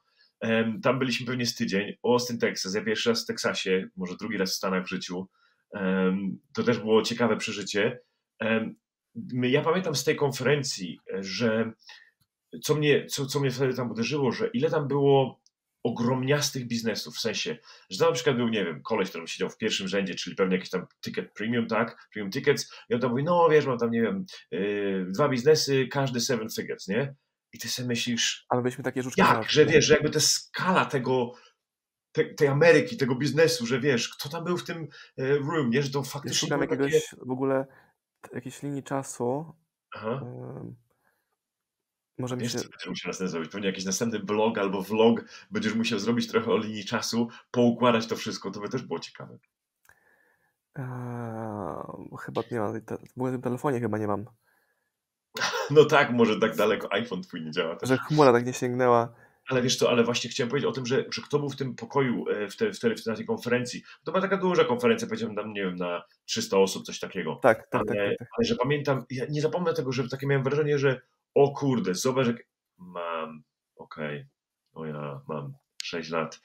Tam 0.83 0.99
byliśmy 0.99 1.27
pewnie 1.27 1.47
z 1.47 1.55
tydzień. 1.55 1.97
Austin, 2.05 2.39
Texas. 2.39 2.75
Ja 2.75 2.85
pierwszy 2.85 3.09
raz 3.09 3.25
w 3.25 3.27
Teksasie, 3.27 3.89
może 3.97 4.17
drugi 4.17 4.37
raz 4.37 4.53
w 4.53 4.57
Stanach 4.57 4.85
w 4.85 4.89
życiu. 4.89 5.29
To 6.55 6.63
też 6.63 6.79
było 6.79 7.03
ciekawe 7.03 7.37
przeżycie. 7.37 8.01
Ja 9.43 9.63
pamiętam 9.63 9.95
z 9.95 10.05
tej 10.05 10.17
konferencji, 10.17 10.99
że 11.21 11.73
co 12.63 12.75
mnie, 12.75 13.07
co, 13.07 13.27
co 13.27 13.41
mnie 13.41 13.51
wtedy 13.51 13.75
tam 13.75 13.91
uderzyło, 13.91 14.33
że 14.33 14.49
ile 14.49 14.71
tam 14.71 14.89
było 14.89 15.43
ogromniastych 15.85 16.67
biznesów, 16.67 17.15
w 17.15 17.21
sensie, 17.21 17.59
że 17.91 17.99
tam 17.99 18.09
na 18.09 18.15
przykład 18.15 18.37
był, 18.37 18.49
nie 18.49 18.65
wiem, 18.65 18.83
koleś, 18.83 19.11
który 19.11 19.27
siedział 19.29 19.51
w 19.51 19.57
pierwszym 19.57 19.89
rzędzie, 19.89 20.15
czyli 20.15 20.37
pewnie 20.37 20.57
jakiś 20.57 20.71
tam 20.71 20.87
ticket 21.05 21.33
premium, 21.33 21.67
tak, 21.67 22.09
premium 22.13 22.31
tickets 22.31 22.73
i 22.89 22.95
on 22.95 23.01
tam 23.01 23.11
mówi, 23.11 23.25
no 23.25 23.49
wiesz, 23.51 23.67
mam 23.67 23.79
tam, 23.79 23.91
nie 23.91 24.03
wiem, 24.03 24.25
yy, 24.51 25.07
dwa 25.09 25.29
biznesy, 25.29 25.87
każdy 25.87 26.21
seven 26.21 26.49
figures, 26.51 26.89
nie? 26.89 27.15
I 27.53 27.59
ty 27.59 27.69
sobie 27.69 27.89
myślisz, 27.89 28.47
Ale 28.49 28.63
byliśmy 28.63 28.85
takie 28.85 29.03
żuczki. 29.03 29.21
jak, 29.21 29.51
że 29.51 29.67
wiesz, 29.67 29.85
że 29.85 29.95
jakby 29.95 30.11
ta 30.11 30.21
skala 30.21 30.85
tego, 30.85 31.33
te, 32.13 32.25
tej 32.25 32.49
Ameryki, 32.49 32.97
tego 32.97 33.15
biznesu, 33.15 33.67
że 33.67 33.81
wiesz, 33.81 34.09
kto 34.09 34.29
tam 34.29 34.45
był 34.45 34.59
w 34.59 34.65
tym 34.65 34.89
e, 35.19 35.29
room, 35.39 35.71
nie, 35.71 35.83
że 35.83 35.91
to 35.91 36.03
faktycznie 36.03 36.39
szukam 36.39 36.61
jakiegoś 36.61 36.93
takie... 36.93 37.27
w 37.27 37.31
ogóle 37.31 37.67
jakiejś 38.33 38.63
linii 38.63 38.83
czasu. 38.83 39.55
Aha. 39.95 40.25
Może 42.19 42.37
mi 42.37 42.43
Wiesz, 42.43 42.53
się. 42.53 42.59
co 42.59 42.91
musiał 42.91 43.09
następnie 43.09 43.29
zrobić? 43.31 43.51
Pewnie 43.53 43.67
jakiś 43.67 43.85
następny 43.85 44.19
blog 44.19 44.59
albo 44.59 44.83
vlog 44.83 45.25
będziesz 45.51 45.75
musiał 45.75 45.99
zrobić 45.99 46.29
trochę 46.29 46.51
o 46.51 46.59
linii 46.59 46.85
czasu, 46.85 47.29
poukładać 47.51 48.07
to 48.07 48.17
wszystko, 48.17 48.51
to 48.51 48.61
by 48.61 48.69
też 48.69 48.83
było 48.83 48.99
ciekawe. 49.01 49.39
Eee, 50.75 50.87
chyba 52.21 52.43
nie 52.51 52.61
mam. 52.61 52.81
W 53.17 53.31
tym 53.31 53.43
telefonie 53.43 53.81
chyba 53.81 53.99
nie 53.99 54.07
mam. 54.07 54.25
No 55.77 55.85
tak, 55.85 56.13
może 56.13 56.41
tak 56.41 56.57
daleko 56.57 56.93
iPhone 56.93 57.23
twój 57.23 57.43
nie 57.43 57.51
działa. 57.51 57.77
Też. 57.77 57.89
Że 57.89 57.99
chmura 57.99 58.33
tak 58.33 58.47
nie 58.47 58.53
sięgnęła. 58.53 59.15
Ale 59.49 59.63
wiesz 59.63 59.77
co, 59.77 59.91
ale 59.91 60.05
właśnie 60.05 60.31
chciałem 60.31 60.51
powiedzieć 60.51 60.71
o 60.71 60.73
tym, 60.73 60.87
że, 60.87 61.05
że 61.11 61.23
kto 61.23 61.39
był 61.39 61.51
w 61.51 61.57
tym 61.57 61.75
pokoju 61.75 62.25
e, 62.29 62.49
w, 62.49 62.57
te, 62.57 62.73
w, 62.73 62.81
te, 62.81 62.95
na 63.07 63.17
tej 63.17 63.27
konferencji. 63.27 63.83
To 64.05 64.13
była 64.13 64.23
taka 64.23 64.37
duża 64.37 64.65
konferencja, 64.65 65.09
powiedziałem 65.09 65.37
tam, 65.37 65.53
nie 65.53 65.63
wiem, 65.63 65.77
na 65.77 66.03
300 66.25 66.59
osób, 66.59 66.85
coś 66.85 66.99
takiego. 66.99 67.39
Tak, 67.43 67.59
tak, 67.59 67.71
tak. 67.71 67.81
ale, 67.99 68.09
tak, 68.09 68.19
tak. 68.19 68.29
ale 68.39 68.45
że 68.45 68.57
pamiętam, 68.57 69.05
ja 69.11 69.25
nie 69.31 69.41
zapomnę 69.41 69.75
tego, 69.75 69.93
że 69.93 70.09
takie 70.09 70.27
miałem 70.27 70.45
wrażenie, 70.45 70.79
że 70.79 71.01
o 71.35 71.51
kurde, 71.51 71.95
zobacz, 71.95 72.27
jak 72.27 72.37
mam, 72.79 73.43
okej, 73.77 74.27
o 74.73 74.87
ja 74.87 75.21
mam 75.29 75.53
6 75.83 76.11
lat. 76.11 76.41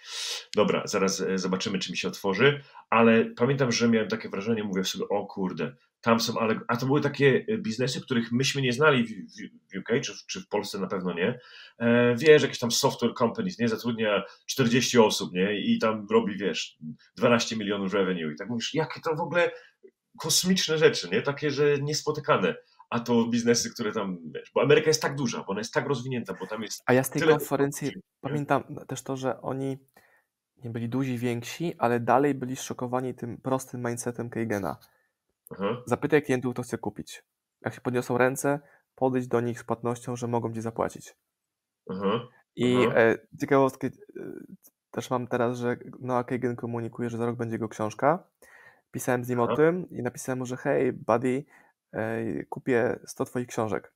Dobra, 0.55 0.83
zaraz 0.85 1.21
e, 1.21 1.37
zobaczymy, 1.37 1.79
czy 1.79 1.91
mi 1.91 1.97
się 1.97 2.07
otworzy, 2.07 2.61
ale 2.89 3.25
pamiętam, 3.25 3.71
że 3.71 3.89
miałem 3.89 4.09
takie 4.09 4.29
wrażenie, 4.29 4.63
mówię 4.63 4.83
sobie, 4.83 5.09
o 5.09 5.25
kurde, 5.25 5.75
tam 6.01 6.19
są, 6.19 6.39
ale, 6.39 6.59
a 6.67 6.77
to 6.77 6.85
były 6.85 7.01
takie 7.01 7.45
e, 7.47 7.57
biznesy, 7.57 8.01
których 8.01 8.31
myśmy 8.31 8.61
nie 8.61 8.73
znali 8.73 9.03
w, 9.03 9.09
w, 9.09 9.73
w 9.73 9.79
UK, 9.79 9.89
czy, 10.03 10.13
w- 10.13 10.25
czy 10.25 10.41
w 10.41 10.47
Polsce 10.47 10.79
na 10.79 10.87
pewno 10.87 11.13
nie. 11.13 11.39
E, 11.79 12.15
wiesz, 12.15 12.41
jakieś 12.41 12.59
tam 12.59 12.71
software 12.71 13.13
companies, 13.13 13.59
nie, 13.59 13.67
zatrudnia 13.69 14.23
40 14.45 14.99
osób, 14.99 15.33
nie, 15.33 15.59
i 15.59 15.79
tam 15.79 16.07
robi, 16.11 16.37
wiesz, 16.37 16.77
12 17.15 17.55
milionów 17.57 17.93
revenue 17.93 18.31
i 18.33 18.35
tak 18.35 18.49
mówisz, 18.49 18.73
jakie 18.73 19.01
to 19.01 19.15
w 19.15 19.19
ogóle 19.21 19.51
kosmiczne 20.19 20.77
rzeczy, 20.77 21.09
nie, 21.11 21.21
takie, 21.21 21.51
że 21.51 21.77
niespotykane. 21.81 22.55
A 22.89 22.99
to 22.99 23.25
biznesy, 23.27 23.73
które 23.73 23.91
tam, 23.91 24.17
wiesz, 24.35 24.51
bo 24.53 24.61
Ameryka 24.61 24.87
jest 24.87 25.01
tak 25.01 25.15
duża, 25.15 25.37
bo 25.37 25.47
ona 25.47 25.59
jest 25.59 25.73
tak 25.73 25.87
rozwinięta, 25.87 26.33
bo 26.39 26.47
tam 26.47 26.61
jest 26.63 26.83
A 26.85 26.93
ja 26.93 27.03
z 27.03 27.09
tej 27.09 27.21
konferencji 27.21 27.91
pamiętam 28.21 28.63
też 28.87 29.01
to, 29.03 29.17
że 29.17 29.41
oni 29.41 29.77
nie 30.63 30.69
byli 30.69 30.89
duzi, 30.89 31.17
więksi, 31.17 31.75
ale 31.77 31.99
dalej 31.99 32.33
byli 32.33 32.55
zszokowani 32.55 33.13
tym 33.13 33.37
prostym 33.37 33.85
mindsetem 33.85 34.29
Kagena. 34.29 34.77
Aha. 35.49 35.83
Zapytaj 35.85 36.23
klientów, 36.23 36.53
kto 36.53 36.63
chce 36.63 36.77
kupić. 36.77 37.23
Jak 37.61 37.73
się 37.73 37.81
podniosą 37.81 38.17
ręce, 38.17 38.59
podejdź 38.95 39.27
do 39.27 39.41
nich 39.41 39.59
z 39.59 39.63
płatnością, 39.63 40.15
że 40.15 40.27
mogą 40.27 40.53
ci 40.53 40.61
zapłacić. 40.61 41.15
Aha. 41.89 42.27
I 42.55 42.75
Aha. 42.87 42.95
e, 42.95 43.17
ciekawostkę 43.39 43.87
e, 43.87 43.91
też 44.91 45.09
mam 45.09 45.27
teraz, 45.27 45.57
że 45.57 45.77
Noah 45.99 46.25
Kagan 46.25 46.55
komunikuje, 46.55 47.09
że 47.09 47.17
za 47.17 47.25
rok 47.25 47.37
będzie 47.37 47.55
jego 47.55 47.69
książka. 47.69 48.23
Pisałem 48.91 49.23
z 49.23 49.29
nim 49.29 49.39
o 49.39 49.55
tym 49.55 49.89
i 49.89 50.03
napisałem 50.03 50.39
mu, 50.39 50.45
że 50.45 50.57
hej, 50.57 50.93
buddy, 50.93 51.45
e, 51.93 52.43
kupię 52.43 52.99
100 53.05 53.25
twoich 53.25 53.47
książek. 53.47 53.93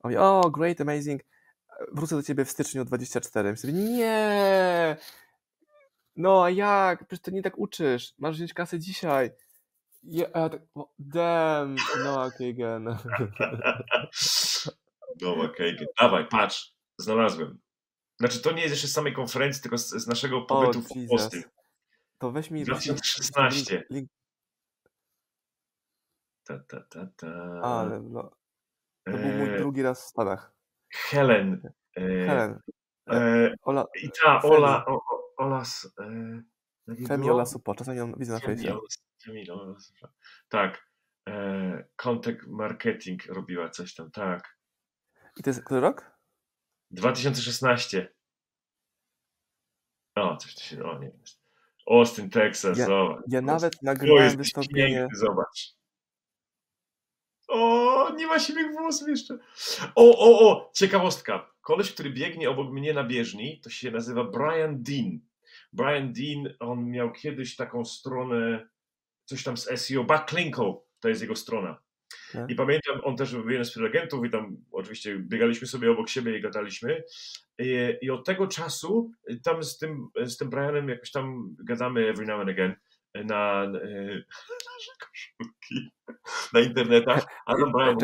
On 0.00 0.10
mówi, 0.10 0.16
o, 0.16 0.50
great, 0.50 0.80
amazing, 0.80 1.22
wrócę 1.92 2.16
do 2.16 2.22
ciebie 2.22 2.44
w 2.44 2.50
styczniu 2.50 2.84
24. 2.84 3.48
Ja 3.48 3.56
sobie, 3.56 3.72
nie! 3.72 4.96
No, 6.16 6.44
a 6.44 6.50
jak? 6.50 6.98
Przecież 6.98 7.22
ty 7.22 7.32
nie 7.32 7.42
tak 7.42 7.58
uczysz. 7.58 8.14
Masz 8.18 8.36
wziąć 8.36 8.54
kasę 8.54 8.78
dzisiaj. 8.78 9.30
A 10.04 10.38
ja 10.38 10.48
tak, 10.48 10.62
o, 10.74 10.92
damn, 10.98 11.76
Noah 12.04 12.32
Kagan. 12.36 12.98
No 15.20 15.34
okej, 15.34 15.76
dawaj, 16.00 16.28
patrz, 16.28 16.74
znalazłem. 16.98 17.58
Znaczy 18.20 18.42
to 18.42 18.52
nie 18.52 18.62
jest 18.62 18.74
jeszcze 18.74 18.88
z 18.88 18.92
samej 18.92 19.12
konferencji, 19.12 19.62
tylko 19.62 19.78
z, 19.78 19.88
z 19.90 20.06
naszego 20.06 20.42
pobytu 20.42 20.82
w 20.82 20.96
Jesus. 20.96 21.22
Austin. 21.22 21.42
To 22.18 22.30
weź 22.32 22.50
mi... 22.50 22.64
2016. 22.64 23.74
Link, 23.74 23.90
link. 23.90 24.10
Ta, 26.46 26.58
ta, 26.58 26.80
ta, 26.90 27.06
ta. 27.16 27.60
Ale 27.62 28.00
no... 28.00 28.30
To 29.04 29.10
był 29.12 29.20
mój 29.32 29.48
E, 29.54 29.58
drugi 29.58 29.82
raz 29.82 30.02
w 30.04 30.06
Stanach. 30.08 30.54
Helen. 30.92 31.62
E, 31.96 32.00
Helen. 32.26 32.60
E, 33.10 33.54
Ola, 33.62 33.84
I 34.02 34.10
ta. 34.24 34.42
Ola, 34.42 34.84
Ola, 35.36 35.60
s- 35.60 35.92
e, 36.00 36.42
jak 36.86 36.98
jej 36.98 37.06
Femi 37.06 37.22
było? 37.24 37.34
Ola 37.34 37.46
Supo, 37.46 37.74
czasami 37.74 37.98
ją 37.98 38.12
widzę 38.14 38.32
na 38.32 38.40
fejsie. 38.40 38.78
Ola, 39.52 39.74
tak. 40.48 40.86
E, 41.28 41.84
contact 41.96 42.46
marketing 42.46 43.26
robiła 43.26 43.68
coś 43.68 43.94
tam, 43.94 44.10
tak. 44.10 44.56
I 45.36 45.42
to 45.42 45.50
jest 45.50 45.64
który 45.64 45.80
rok? 45.80 46.10
2016. 46.90 48.14
O, 50.14 50.36
coś 50.36 50.54
tu 50.54 50.60
się, 50.60 50.84
o 50.84 50.98
nie 50.98 51.10
wiem. 51.10 51.22
Austin, 51.90 52.30
Texas, 52.30 52.78
Ja- 52.78 52.86
zobacz. 52.86 53.24
Ja 53.28 53.40
nawet 53.40 53.82
nagrywałem 53.82 54.24
jesteś 54.24 54.38
wystąpienie... 54.38 54.98
piękny, 54.98 55.18
zobacz. 55.18 55.74
O, 57.48 58.10
nie 58.16 58.26
ma 58.26 58.38
siwych 58.38 58.72
włosów 58.72 59.08
jeszcze. 59.08 59.38
O, 59.94 60.18
o, 60.18 60.50
o, 60.50 60.70
ciekawostka. 60.74 61.50
Koleś, 61.60 61.92
który 61.92 62.10
biegnie 62.10 62.50
obok 62.50 62.72
mnie 62.72 62.94
na 62.94 63.04
bieżni, 63.04 63.60
to 63.60 63.70
się 63.70 63.90
nazywa 63.90 64.24
Brian 64.24 64.82
Dean. 64.82 65.20
Brian 65.72 66.12
Dean, 66.12 66.54
on 66.60 66.90
miał 66.90 67.12
kiedyś 67.12 67.56
taką 67.56 67.84
stronę, 67.84 68.68
coś 69.32 69.42
tam 69.42 69.56
z 69.56 69.80
SEO, 69.80 70.04
Backlinko, 70.04 70.84
to 71.00 71.08
jest 71.08 71.22
jego 71.22 71.36
strona. 71.36 71.78
Tak. 72.32 72.50
I 72.50 72.54
pamiętam, 72.54 73.00
on 73.02 73.16
też 73.16 73.32
był 73.32 73.50
jeden 73.50 73.64
z 73.64 73.74
prelegentów 73.74 74.24
i 74.26 74.30
tam 74.30 74.56
oczywiście 74.72 75.18
biegaliśmy 75.18 75.66
sobie 75.66 75.90
obok 75.90 76.08
siebie 76.08 76.38
i 76.38 76.40
gadaliśmy. 76.40 77.02
I, 77.58 77.96
i 78.02 78.10
od 78.10 78.26
tego 78.26 78.46
czasu 78.46 79.10
y, 79.30 79.40
tam 79.40 79.62
z 79.62 79.78
tym, 79.78 80.08
z 80.24 80.36
tym 80.36 80.50
Brianem 80.50 80.88
jakoś 80.88 81.10
tam 81.10 81.56
gadamy 81.64 82.08
every 82.08 82.26
now 82.26 82.40
and 82.40 82.50
again 82.50 82.74
na, 83.14 83.24
na 83.66 83.78
nasze 84.68 84.92
koszulki 85.00 85.90
na 86.52 86.60
internetach, 86.60 87.26
a 87.46 87.54
tam 87.54 87.72
Brian 87.72 87.96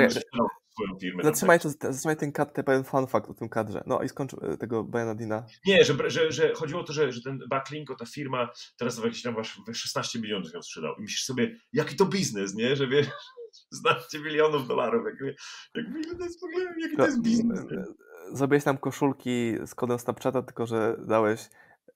tam 0.87 1.23
Zatrzymaj, 1.23 1.61
to, 1.61 1.69
zatrzymaj 1.71 2.17
ten 2.17 2.33
kat, 2.33 2.55
ten 2.55 2.65
pewien 2.65 2.85
fun 2.85 3.07
fact 3.07 3.31
o 3.31 3.35
tym 3.35 3.49
kadrze. 3.49 3.83
No 3.87 4.03
i 4.03 4.09
skończ 4.09 4.35
e, 4.35 4.57
tego 4.57 4.85
Briana 4.85 5.15
Dina. 5.15 5.47
Nie, 5.67 5.85
że, 5.85 6.11
że, 6.11 6.33
że 6.33 6.55
chodziło 6.55 6.81
o 6.81 6.85
to, 6.85 6.93
że, 6.93 7.13
że 7.13 7.23
ten 7.23 7.41
Backlinko, 7.49 7.97
ta 7.97 8.07
firma 8.07 8.51
teraz 8.77 8.95
za 8.95 9.05
jakieś 9.05 9.23
tam 9.23 9.35
wasz 9.35 9.61
16 9.73 10.21
milionów 10.21 10.55
ją 10.55 10.63
sprzedał. 10.63 10.97
I 10.97 11.03
myślisz 11.03 11.25
sobie, 11.25 11.57
jaki 11.73 11.97
to 11.97 12.07
biznes, 12.07 12.55
nie? 12.55 12.77
Że 12.77 12.87
wiesz, 12.89 13.07
16 13.75 14.19
milionów 14.19 14.69
dolarów. 14.69 15.07
Jakby, 15.07 15.35
jakby 15.75 16.01
ile 16.01 16.15
to 16.17 16.25
jest 16.25 16.41
w 16.41 16.45
ogóle, 16.45 16.65
jaki 16.81 16.97
to 16.97 17.07
jest 17.07 17.23
biznes, 17.23 17.61
nie? 17.71 17.85
Zrobiłeś 18.33 18.65
nam 18.65 18.79
koszulki 18.79 19.55
z 19.67 19.75
kodem 19.75 19.99
Snapchata, 19.99 20.43
tylko 20.43 20.67
że 20.67 20.97
dałeś 21.07 21.49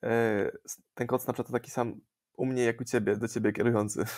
e, 0.02 0.52
ten 0.94 1.06
kod 1.06 1.22
Snapchata 1.22 1.52
taki 1.52 1.70
sam 1.70 2.00
u 2.36 2.46
mnie, 2.46 2.62
jak 2.62 2.80
u 2.80 2.84
ciebie, 2.84 3.16
do 3.16 3.28
ciebie 3.28 3.52
kierujący. 3.52 4.04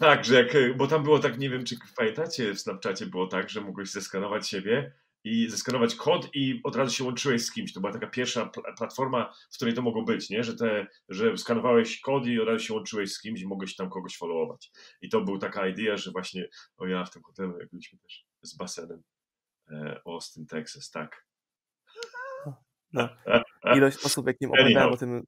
Tak, 0.00 0.24
że 0.24 0.34
jak, 0.34 0.76
bo 0.76 0.86
tam 0.86 1.02
było 1.02 1.18
tak, 1.18 1.38
nie 1.38 1.50
wiem, 1.50 1.64
czy 1.64 1.76
pamiętacie, 1.96 2.54
w 2.54 2.60
Snapchacie 2.60 3.06
było 3.06 3.26
tak, 3.26 3.50
że 3.50 3.60
mogłeś 3.60 3.90
zeskanować 3.90 4.48
siebie 4.48 4.92
i 5.24 5.50
zeskanować 5.50 5.94
kod 5.94 6.28
i 6.34 6.60
od 6.64 6.76
razu 6.76 6.94
się 6.94 7.04
łączyłeś 7.04 7.44
z 7.44 7.52
kimś. 7.52 7.72
To 7.72 7.80
była 7.80 7.92
taka 7.92 8.06
pierwsza 8.06 8.46
pl- 8.46 8.74
platforma, 8.76 9.34
w 9.50 9.56
której 9.56 9.74
to 9.74 9.82
mogło 9.82 10.02
być, 10.02 10.30
nie? 10.30 10.44
Że, 10.44 10.56
te, 10.56 10.86
że 11.08 11.36
skanowałeś 11.36 12.00
kod 12.00 12.26
i 12.26 12.40
od 12.40 12.48
razu 12.48 12.64
się 12.64 12.74
łączyłeś 12.74 13.12
z 13.12 13.20
kimś 13.20 13.40
i 13.40 13.46
mogłeś 13.46 13.76
tam 13.76 13.90
kogoś 13.90 14.16
followować. 14.16 14.70
I 15.00 15.08
to 15.08 15.20
był 15.20 15.38
taka 15.38 15.68
idea, 15.68 15.96
że 15.96 16.10
właśnie, 16.10 16.48
o 16.76 16.86
ja 16.86 17.04
w 17.04 17.10
tym 17.10 17.22
hotelu, 17.22 17.58
jak 17.58 17.70
byliśmy 17.70 17.98
też 17.98 18.26
z 18.42 18.56
basenem, 18.56 19.02
e, 19.70 20.00
Austin, 20.06 20.46
Texas, 20.46 20.90
tak. 20.90 21.26
No. 22.92 23.08
Ilość 23.76 24.04
osób, 24.04 24.26
jak 24.26 24.40
nim 24.40 24.50
opowiadałem 24.50 24.92
o 24.92 24.96
tym, 24.96 25.26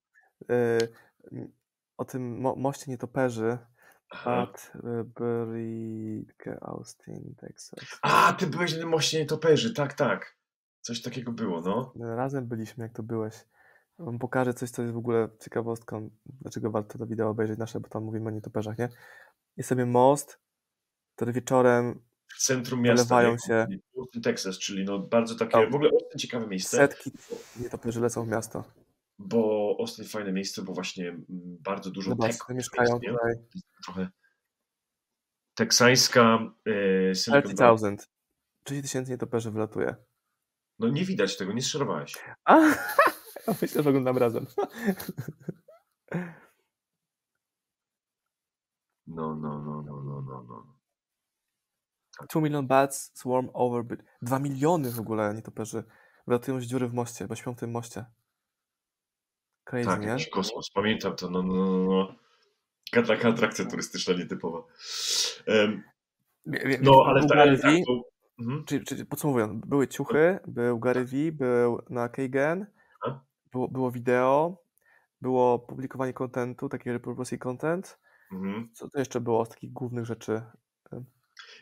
e, 0.51 0.79
o 2.01 2.05
tym 2.05 2.41
mo 2.41 2.57
moście 2.57 2.91
nietoperzy 2.91 3.59
Aha. 4.11 4.53
e, 4.75 5.05
Bridge, 5.05 6.59
Austin, 6.61 7.35
Texas. 7.37 7.99
A, 8.03 8.33
ty 8.33 8.47
byłeś 8.47 8.79
na 8.79 8.87
moście 8.87 9.19
nietoperzy, 9.19 9.75
tak, 9.75 9.95
tak. 9.95 10.37
Coś 10.81 11.03
takiego 11.03 11.33
było, 11.33 11.61
no. 11.61 11.93
Razem 12.17 12.47
byliśmy, 12.47 12.85
jak 12.85 12.93
to 12.93 13.03
byłeś. 13.03 13.35
Wam 13.99 14.19
pokażę 14.19 14.55
coś, 14.55 14.71
co 14.71 14.83
jest 14.83 14.95
w 14.95 14.99
ogóle 14.99 15.29
ciekawostką, 15.41 16.11
dlaczego 16.27 16.71
warto 16.71 16.99
to 16.99 17.07
wideo 17.07 17.29
obejrzeć 17.29 17.59
nasze, 17.59 17.81
bo 17.81 17.89
tam 17.89 18.05
mówimy 18.05 18.29
o 18.29 18.31
nietoperzach, 18.31 18.79
nie? 18.79 18.89
Jest 19.57 19.69
sobie 19.69 19.87
most, 19.87 20.41
który 21.17 21.33
wieczorem 21.33 22.03
W 22.29 22.43
centrum 22.43 22.83
miasta. 22.83 23.23
Się. 23.47 23.67
Austin, 23.99 24.23
Texas, 24.23 24.59
czyli 24.59 24.85
no 24.85 24.99
bardzo 24.99 25.35
takie, 25.35 25.71
w 25.71 25.75
ogóle 25.75 25.91
ciekawe 26.19 26.47
miejsce. 26.47 26.77
setki 26.77 27.13
nietoperzy 27.61 28.01
lecą 28.01 28.25
w 28.25 28.29
miasto. 28.29 28.65
Bo 29.21 29.77
Austin 29.79 30.05
fajne 30.05 30.33
miejsce, 30.33 30.63
bo 30.63 30.73
właśnie 30.73 31.09
mm, 31.09 31.27
bardzo 31.61 31.91
dużo 31.91 32.11
Zobacz, 32.11 32.39
tech 32.39 32.57
mieszkają 32.57 33.01
jest, 33.03 33.17
tutaj. 33.17 33.63
trochę 33.85 34.09
teksańska 35.55 36.39
e, 36.67 37.15
Silicon 37.15 37.33
Valley. 37.33 37.43
30,000. 37.43 38.09
30 38.65 38.83
tysięcy 38.83 39.11
nietoperzy 39.11 39.51
wylatuje. 39.51 39.97
No 40.79 40.89
nie 40.89 41.05
widać 41.05 41.37
tego, 41.37 41.53
nie 41.53 41.63
szerowałeś. 41.63 42.19
A, 42.45 42.61
myślę, 43.63 43.83
że 43.83 43.89
oglądam 43.91 44.19
razem. 44.19 44.47
No, 49.07 49.35
no, 49.35 49.63
no, 49.63 49.83
no, 49.83 50.03
no, 50.03 50.23
no, 50.23 50.45
no. 50.49 50.77
2 52.27 52.41
million 52.41 52.67
bats 52.67 53.11
swarm 53.15 53.49
over 53.53 53.85
bridge. 53.85 54.05
2 54.23 54.39
miliony 54.39 54.91
w 54.91 55.01
ogóle 55.01 55.35
nietoperzy 55.35 55.85
wylatują 56.27 56.61
z 56.61 56.65
dziury 56.65 56.89
w 56.89 56.95
moście, 56.95 57.27
bo 57.27 57.35
śpią 57.37 57.55
w 57.55 57.59
tym 57.59 57.71
moście. 57.71 58.05
Crazy, 59.71 59.87
Tak, 59.87 60.01
nie? 60.01 60.07
jakiś 60.07 60.29
kosmos, 60.29 60.71
pamiętam 60.71 61.17
to, 61.17 61.31
no, 61.31 61.43
no, 61.43 61.55
no, 61.55 61.79
no. 61.85 62.15
Ka- 62.93 63.03
Taka 63.03 63.29
atrakcja 63.29 63.65
turystyczna 63.65 64.15
nietypowa. 64.15 64.63
Wie- 66.47 66.79
no, 66.83 67.05
ale, 67.07 67.27
tak, 67.27 67.39
Vee, 67.57 67.83
to, 67.87 68.03
mhm. 68.41 68.65
czyli, 68.65 68.85
czyli 68.85 69.07
podsumowując, 69.07 69.67
były 69.67 69.89
ciuchy, 69.89 70.39
był 70.47 70.79
Gary 70.79 71.05
Vee, 71.05 71.33
był 71.33 71.83
na 71.91 72.09
A? 73.07 73.21
było, 73.53 73.69
było 73.69 73.91
wideo, 73.91 74.63
było 75.21 75.59
publikowanie 75.59 76.13
kontentu, 76.13 76.69
taki 76.69 76.91
repurposing 76.93 77.43
content. 77.43 77.99
Mhm. 78.33 78.69
Co 78.73 78.89
to 78.89 78.99
jeszcze 78.99 79.21
było 79.21 79.45
z 79.45 79.49
takich 79.49 79.73
głównych 79.73 80.05
rzeczy? 80.05 80.43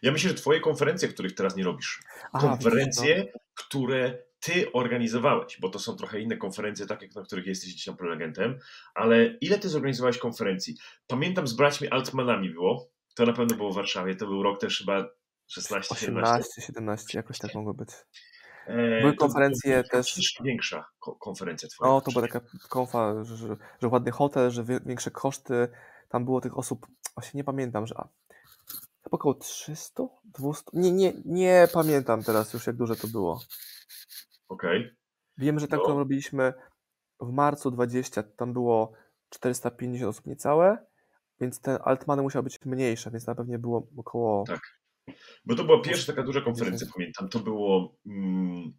Ja 0.02 0.12
myślę, 0.12 0.28
że 0.30 0.36
twoje 0.36 0.61
konferencje, 0.61 1.09
których 1.09 1.34
teraz 1.34 1.56
nie 1.56 1.64
robisz, 1.64 2.02
Aha, 2.32 2.48
konferencje, 2.48 3.16
widzisz, 3.16 3.32
które 3.54 4.18
ty 4.41 4.72
organizowałeś, 4.72 5.61
bo 5.61 5.68
to 5.68 5.78
są 5.78 5.97
trochę 5.97 6.20
inne 6.20 6.36
konferencje, 6.36 6.86
takie, 6.86 7.09
na 7.16 7.22
których 7.22 7.47
jesteś 7.47 7.70
gdzieś 7.72 7.84
tam 7.84 7.97
prelegentem, 7.97 8.59
ale 8.95 9.26
ile 9.26 9.59
ty 9.59 9.68
zorganizowałeś 9.68 10.18
konferencji? 10.18 10.76
Pamiętam 11.07 11.47
z 11.47 11.53
braćmi 11.53 11.89
Altmanami 11.89 12.51
było, 12.51 12.89
to 13.14 13.26
na 13.26 13.32
pewno 13.32 13.57
było 13.57 13.72
w 13.72 13.74
Warszawie, 13.74 14.16
to 14.16 14.26
był 14.26 14.43
rok 14.43 14.61
też 14.61 14.78
chyba 14.78 15.09
16, 15.47 15.95
17. 15.95 16.34
18, 16.34 16.62
17, 16.62 17.18
jakoś 17.18 17.39
tak 17.39 17.55
mogło 17.55 17.74
być. 17.74 17.89
E, 18.66 19.01
Były 19.01 19.12
to 19.12 19.18
konferencje 19.18 19.70
była 19.70 19.82
też- 19.89 20.14
Większa, 20.16 20.45
większa 20.45 20.84
ko- 20.99 21.14
konferencja 21.16 21.68
twoja. 21.68 21.91
No, 21.91 22.01
to 22.01 22.11
była 22.12 22.26
taka 22.28 22.41
konfa, 22.68 23.24
że, 23.24 23.36
że, 23.36 23.57
że 23.82 23.89
ładny 23.89 24.11
hotel, 24.11 24.51
że 24.51 24.64
większe 24.86 25.11
koszty. 25.11 25.68
Tam 26.09 26.24
było 26.24 26.41
tych 26.41 26.59
osób, 26.59 26.86
właśnie 27.16 27.39
nie 27.39 27.45
pamiętam, 27.45 27.86
że 27.86 27.95
a, 27.99 28.09
chyba 29.05 29.14
około 29.14 29.34
300, 29.34 30.03
200, 30.24 30.62
nie, 30.72 30.93
nie, 30.93 31.12
nie 31.24 31.68
pamiętam 31.72 32.22
teraz 32.22 32.53
już 32.53 32.66
jak 32.66 32.76
duże 32.76 32.97
to 32.97 33.09
było. 33.09 33.41
Okej. 34.49 34.90
Wiem, 35.38 35.59
że 35.59 35.68
tak 35.68 35.80
No. 35.88 35.99
robiliśmy 35.99 36.53
w 37.20 37.32
marcu 37.32 37.70
20, 37.70 38.22
tam 38.22 38.53
było 38.53 38.92
450 39.28 40.11
osób 40.11 40.26
niecałe, 40.26 40.78
więc 41.40 41.61
te 41.61 41.82
altmany 41.82 42.22
musiały 42.22 42.42
być 42.42 42.59
mniejsze, 42.64 43.11
więc 43.11 43.26
na 43.26 43.34
pewno 43.34 43.59
było 43.59 43.88
około 43.96 44.44
Tak. 44.46 44.78
Bo 45.44 45.55
to 45.55 45.64
była 45.64 45.80
pierwsza 45.82 46.12
taka 46.12 46.22
duża 46.22 46.40
konferencja, 46.40 46.86
pamiętam. 46.94 47.28
To 47.28 47.38
było 47.38 47.96
mm, 48.07 48.72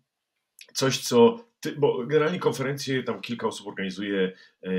coś, 0.74 0.98
co. 0.98 1.50
Ty, 1.60 1.76
bo 1.76 2.08
generalnie 2.08 2.40
konferencje 2.40 3.04
tam 3.04 3.22
kilka 3.22 3.48
osób 3.48 3.68
organizuje. 3.68 4.34
E, 4.64 4.74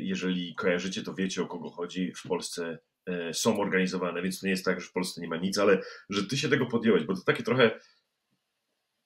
jeżeli 0.00 0.54
kojarzycie, 0.54 1.02
to 1.02 1.14
wiecie 1.14 1.42
o 1.42 1.46
kogo 1.46 1.70
chodzi. 1.70 2.12
W 2.12 2.28
Polsce 2.28 2.78
e, 3.06 3.34
są 3.34 3.60
organizowane, 3.60 4.22
więc 4.22 4.40
to 4.40 4.46
nie 4.46 4.50
jest 4.50 4.64
tak, 4.64 4.80
że 4.80 4.88
w 4.88 4.92
Polsce 4.92 5.20
nie 5.20 5.28
ma 5.28 5.36
nic, 5.36 5.58
ale 5.58 5.82
że 6.10 6.26
ty 6.26 6.36
się 6.36 6.48
tego 6.48 6.66
podjąłeś, 6.66 7.04
bo 7.04 7.14
to 7.14 7.22
taki 7.22 7.42
trochę. 7.42 7.80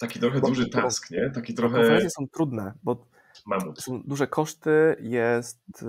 Taki 0.00 0.20
trochę 0.20 0.40
Bo- 0.40 0.48
duży 0.48 0.68
task, 0.68 1.10
nie? 1.10 1.30
Taki 1.34 1.54
trochę 1.54 1.74
Konferencje 1.76 2.10
są 2.10 2.26
trudne, 2.32 2.72
bo 2.82 3.06
mamut. 3.46 3.80
są 3.82 4.02
duże 4.02 4.26
koszty, 4.26 4.96
jest 5.00 5.58
y, 5.82 5.86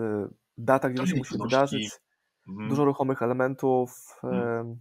data, 0.57 0.89
gdzie 0.89 1.03
to 1.03 1.07
się 1.07 1.15
musi 1.15 1.37
wydarzyć, 1.37 1.91
Mhm. 2.47 2.69
dużo 2.69 2.85
ruchomych 2.85 3.21
elementów. 3.21 4.15
Mhm. 4.23 4.79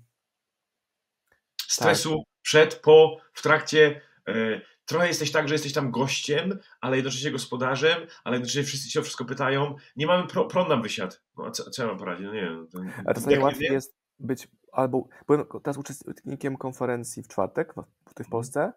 stresu 1.67 2.23
przed, 2.43 2.75
po, 2.75 3.17
w 3.33 3.43
trakcie. 3.43 4.01
E, 4.29 4.61
trochę 4.85 5.09
jesteś 5.09 5.33
tak, 5.33 5.49
że 5.49 5.55
jesteś 5.55 5.73
tam 5.73 5.91
gościem, 5.91 6.59
ale 6.81 6.97
jednocześnie 6.97 7.31
gospodarzem, 7.31 8.07
ale 8.25 8.37
jednocześnie 8.37 8.65
wszyscy 8.65 8.91
się 8.91 9.01
o 9.01 9.03
wszystko 9.03 9.25
pytają. 9.25 9.75
Nie 9.97 10.07
mamy 10.07 10.27
pro, 10.29 10.45
prąd 10.45 10.69
nam 10.69 10.83
wysiadł. 10.83 11.17
No 11.39 11.51
co, 11.51 11.71
co 11.71 11.83
ja 11.83 11.89
mam 11.89 11.99
poradzić? 11.99 12.27
No 12.27 12.33
nie 12.35 12.41
wiem. 12.41 12.69
To, 12.73 12.79
A 13.07 13.21
najłatwiej 13.27 13.69
nie- 13.69 13.75
jest 13.75 13.95
być 14.19 14.49
albo. 14.73 15.09
Byłem 15.27 15.45
teraz 15.63 15.77
uczestnikiem 15.79 16.57
konferencji 16.57 17.23
w 17.23 17.29
czwartek, 17.29 17.75
w- 17.75 18.09
tutaj 18.09 18.27
w 18.27 18.31
Polsce. 18.31 18.73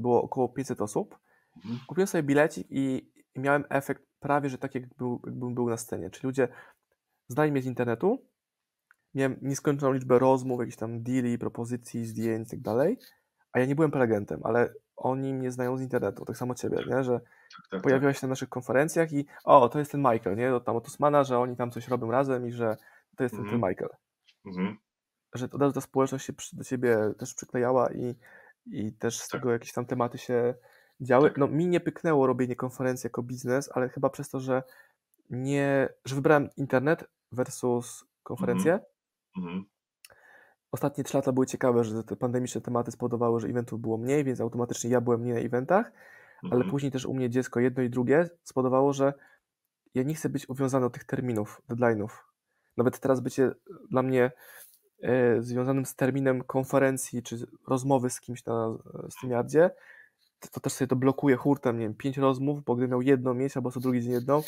Było 0.00 0.22
około 0.22 0.48
500 0.48 0.80
osób. 0.80 1.18
Mhm. 1.56 1.80
Kupiłem 1.86 2.06
sobie 2.06 2.22
bilecik 2.22 2.66
i, 2.70 3.12
miałem 3.36 3.64
efekt 3.68 4.02
prawie, 4.20 4.48
że 4.48 4.58
tak 4.58 4.74
jak 4.74 4.94
był, 4.94 5.22
jakbym 5.26 5.54
był 5.54 5.70
na 5.70 5.76
scenie. 5.76 6.10
Czyli 6.10 6.26
ludzie 6.26 6.48
znali 7.28 7.52
mnie 7.52 7.62
z 7.62 7.66
internetu, 7.66 8.26
miałem 9.14 9.36
nieskończoną 9.42 9.92
liczbę 9.92 10.18
rozmów, 10.18 10.60
jakichś 10.60 10.76
tam 10.76 11.02
deali, 11.02 11.38
propozycji, 11.38 12.06
zdjęć 12.06 12.48
i 12.48 12.50
tak 12.50 12.60
dalej, 12.60 12.98
a 13.52 13.60
ja 13.60 13.66
nie 13.66 13.74
byłem 13.74 13.90
prelegentem, 13.90 14.40
ale 14.44 14.74
oni 14.96 15.34
mnie 15.34 15.50
znają 15.50 15.76
z 15.76 15.82
internetu, 15.82 16.24
tak 16.24 16.36
samo 16.36 16.54
ciebie, 16.54 16.76
nie? 16.90 17.04
że 17.04 17.20
tak, 17.20 17.68
tak, 17.70 17.82
pojawiłaś 17.82 18.20
się 18.20 18.26
na 18.26 18.30
naszych 18.30 18.48
konferencjach 18.48 19.12
i 19.12 19.26
o, 19.44 19.68
to 19.68 19.78
jest 19.78 19.92
ten 19.92 20.00
Michael, 20.00 20.36
nie? 20.36 20.50
To 20.50 20.60
tam 20.60 20.76
od 20.76 20.86
Osmana, 20.86 21.24
że 21.24 21.38
oni 21.38 21.56
tam 21.56 21.70
coś 21.70 21.88
robią 21.88 22.10
razem 22.10 22.46
i 22.46 22.52
że 22.52 22.76
to 23.16 23.22
jest 23.22 23.34
ten, 23.34 23.44
ten 23.44 23.54
mhm. 23.54 23.70
Michael. 23.70 23.90
Mhm. 24.46 24.76
Że 25.34 25.44
od 25.44 25.60
razu 25.60 25.74
ta 25.74 25.80
społeczność 25.80 26.26
się 26.26 26.32
do 26.52 26.64
ciebie 26.64 26.98
też 27.18 27.34
przyklejała 27.34 27.92
i, 27.92 28.14
i 28.66 28.92
też 28.92 29.20
z 29.20 29.28
tak. 29.28 29.40
tego 29.40 29.52
jakieś 29.52 29.72
tam 29.72 29.86
tematy 29.86 30.18
się 30.18 30.54
działy. 31.00 31.28
Tak. 31.28 31.38
No 31.38 31.48
mi 31.48 31.66
nie 31.66 31.80
pyknęło 31.80 32.26
robienie 32.26 32.56
konferencji 32.56 33.06
jako 33.06 33.22
biznes, 33.22 33.70
ale 33.74 33.88
chyba 33.88 34.10
przez 34.10 34.30
to, 34.30 34.40
że 34.40 34.62
nie, 35.30 35.88
że 36.04 36.14
wybrałem 36.14 36.48
internet 36.56 37.04
versus 37.32 38.04
konferencję. 38.22 38.80
Mhm. 39.36 39.64
Ostatnie 40.72 41.04
trzy 41.04 41.16
lata 41.16 41.32
były 41.32 41.46
ciekawe, 41.46 41.84
że 41.84 42.04
te 42.04 42.16
pandemiczne 42.16 42.60
tematy 42.60 42.90
spowodowały, 42.90 43.40
że 43.40 43.48
eventów 43.48 43.80
było 43.80 43.98
mniej, 43.98 44.24
więc 44.24 44.40
automatycznie 44.40 44.90
ja 44.90 45.00
byłem 45.00 45.20
mniej 45.20 45.34
na 45.34 45.40
eventach, 45.40 45.92
ale 46.42 46.54
mhm. 46.54 46.70
później 46.70 46.92
też 46.92 47.06
u 47.06 47.14
mnie 47.14 47.30
dziecko 47.30 47.60
jedno 47.60 47.82
i 47.82 47.90
drugie 47.90 48.28
spowodowało, 48.42 48.92
że 48.92 49.14
ja 49.94 50.02
nie 50.02 50.14
chcę 50.14 50.28
być 50.28 50.48
uwiązany 50.48 50.86
do 50.86 50.90
tych 50.90 51.04
terminów, 51.04 51.62
deadline'ów. 51.68 52.08
Nawet 52.76 53.00
teraz 53.00 53.20
bycie 53.20 53.50
dla 53.90 54.02
mnie 54.02 54.32
związanym 55.38 55.86
z 55.86 55.94
terminem 55.94 56.44
konferencji 56.44 57.22
czy 57.22 57.46
rozmowy 57.68 58.10
z 58.10 58.20
kimś 58.20 58.44
na 58.44 58.78
StreamYardzie, 59.10 59.70
to, 60.40 60.48
to 60.48 60.60
też 60.60 60.72
sobie 60.72 60.88
to 60.88 60.96
blokuje 60.96 61.36
hurtem, 61.36 61.78
nie 61.78 61.84
wiem, 61.84 61.94
pięć 61.94 62.18
rozmów, 62.18 62.64
bo 62.64 62.74
gdybym 62.74 62.90
miał 62.90 63.02
jedną 63.02 63.34
mieć 63.34 63.56
albo 63.56 63.70
co 63.70 63.80
drugi 63.80 64.02
dzień 64.02 64.12
jedną, 64.12 64.42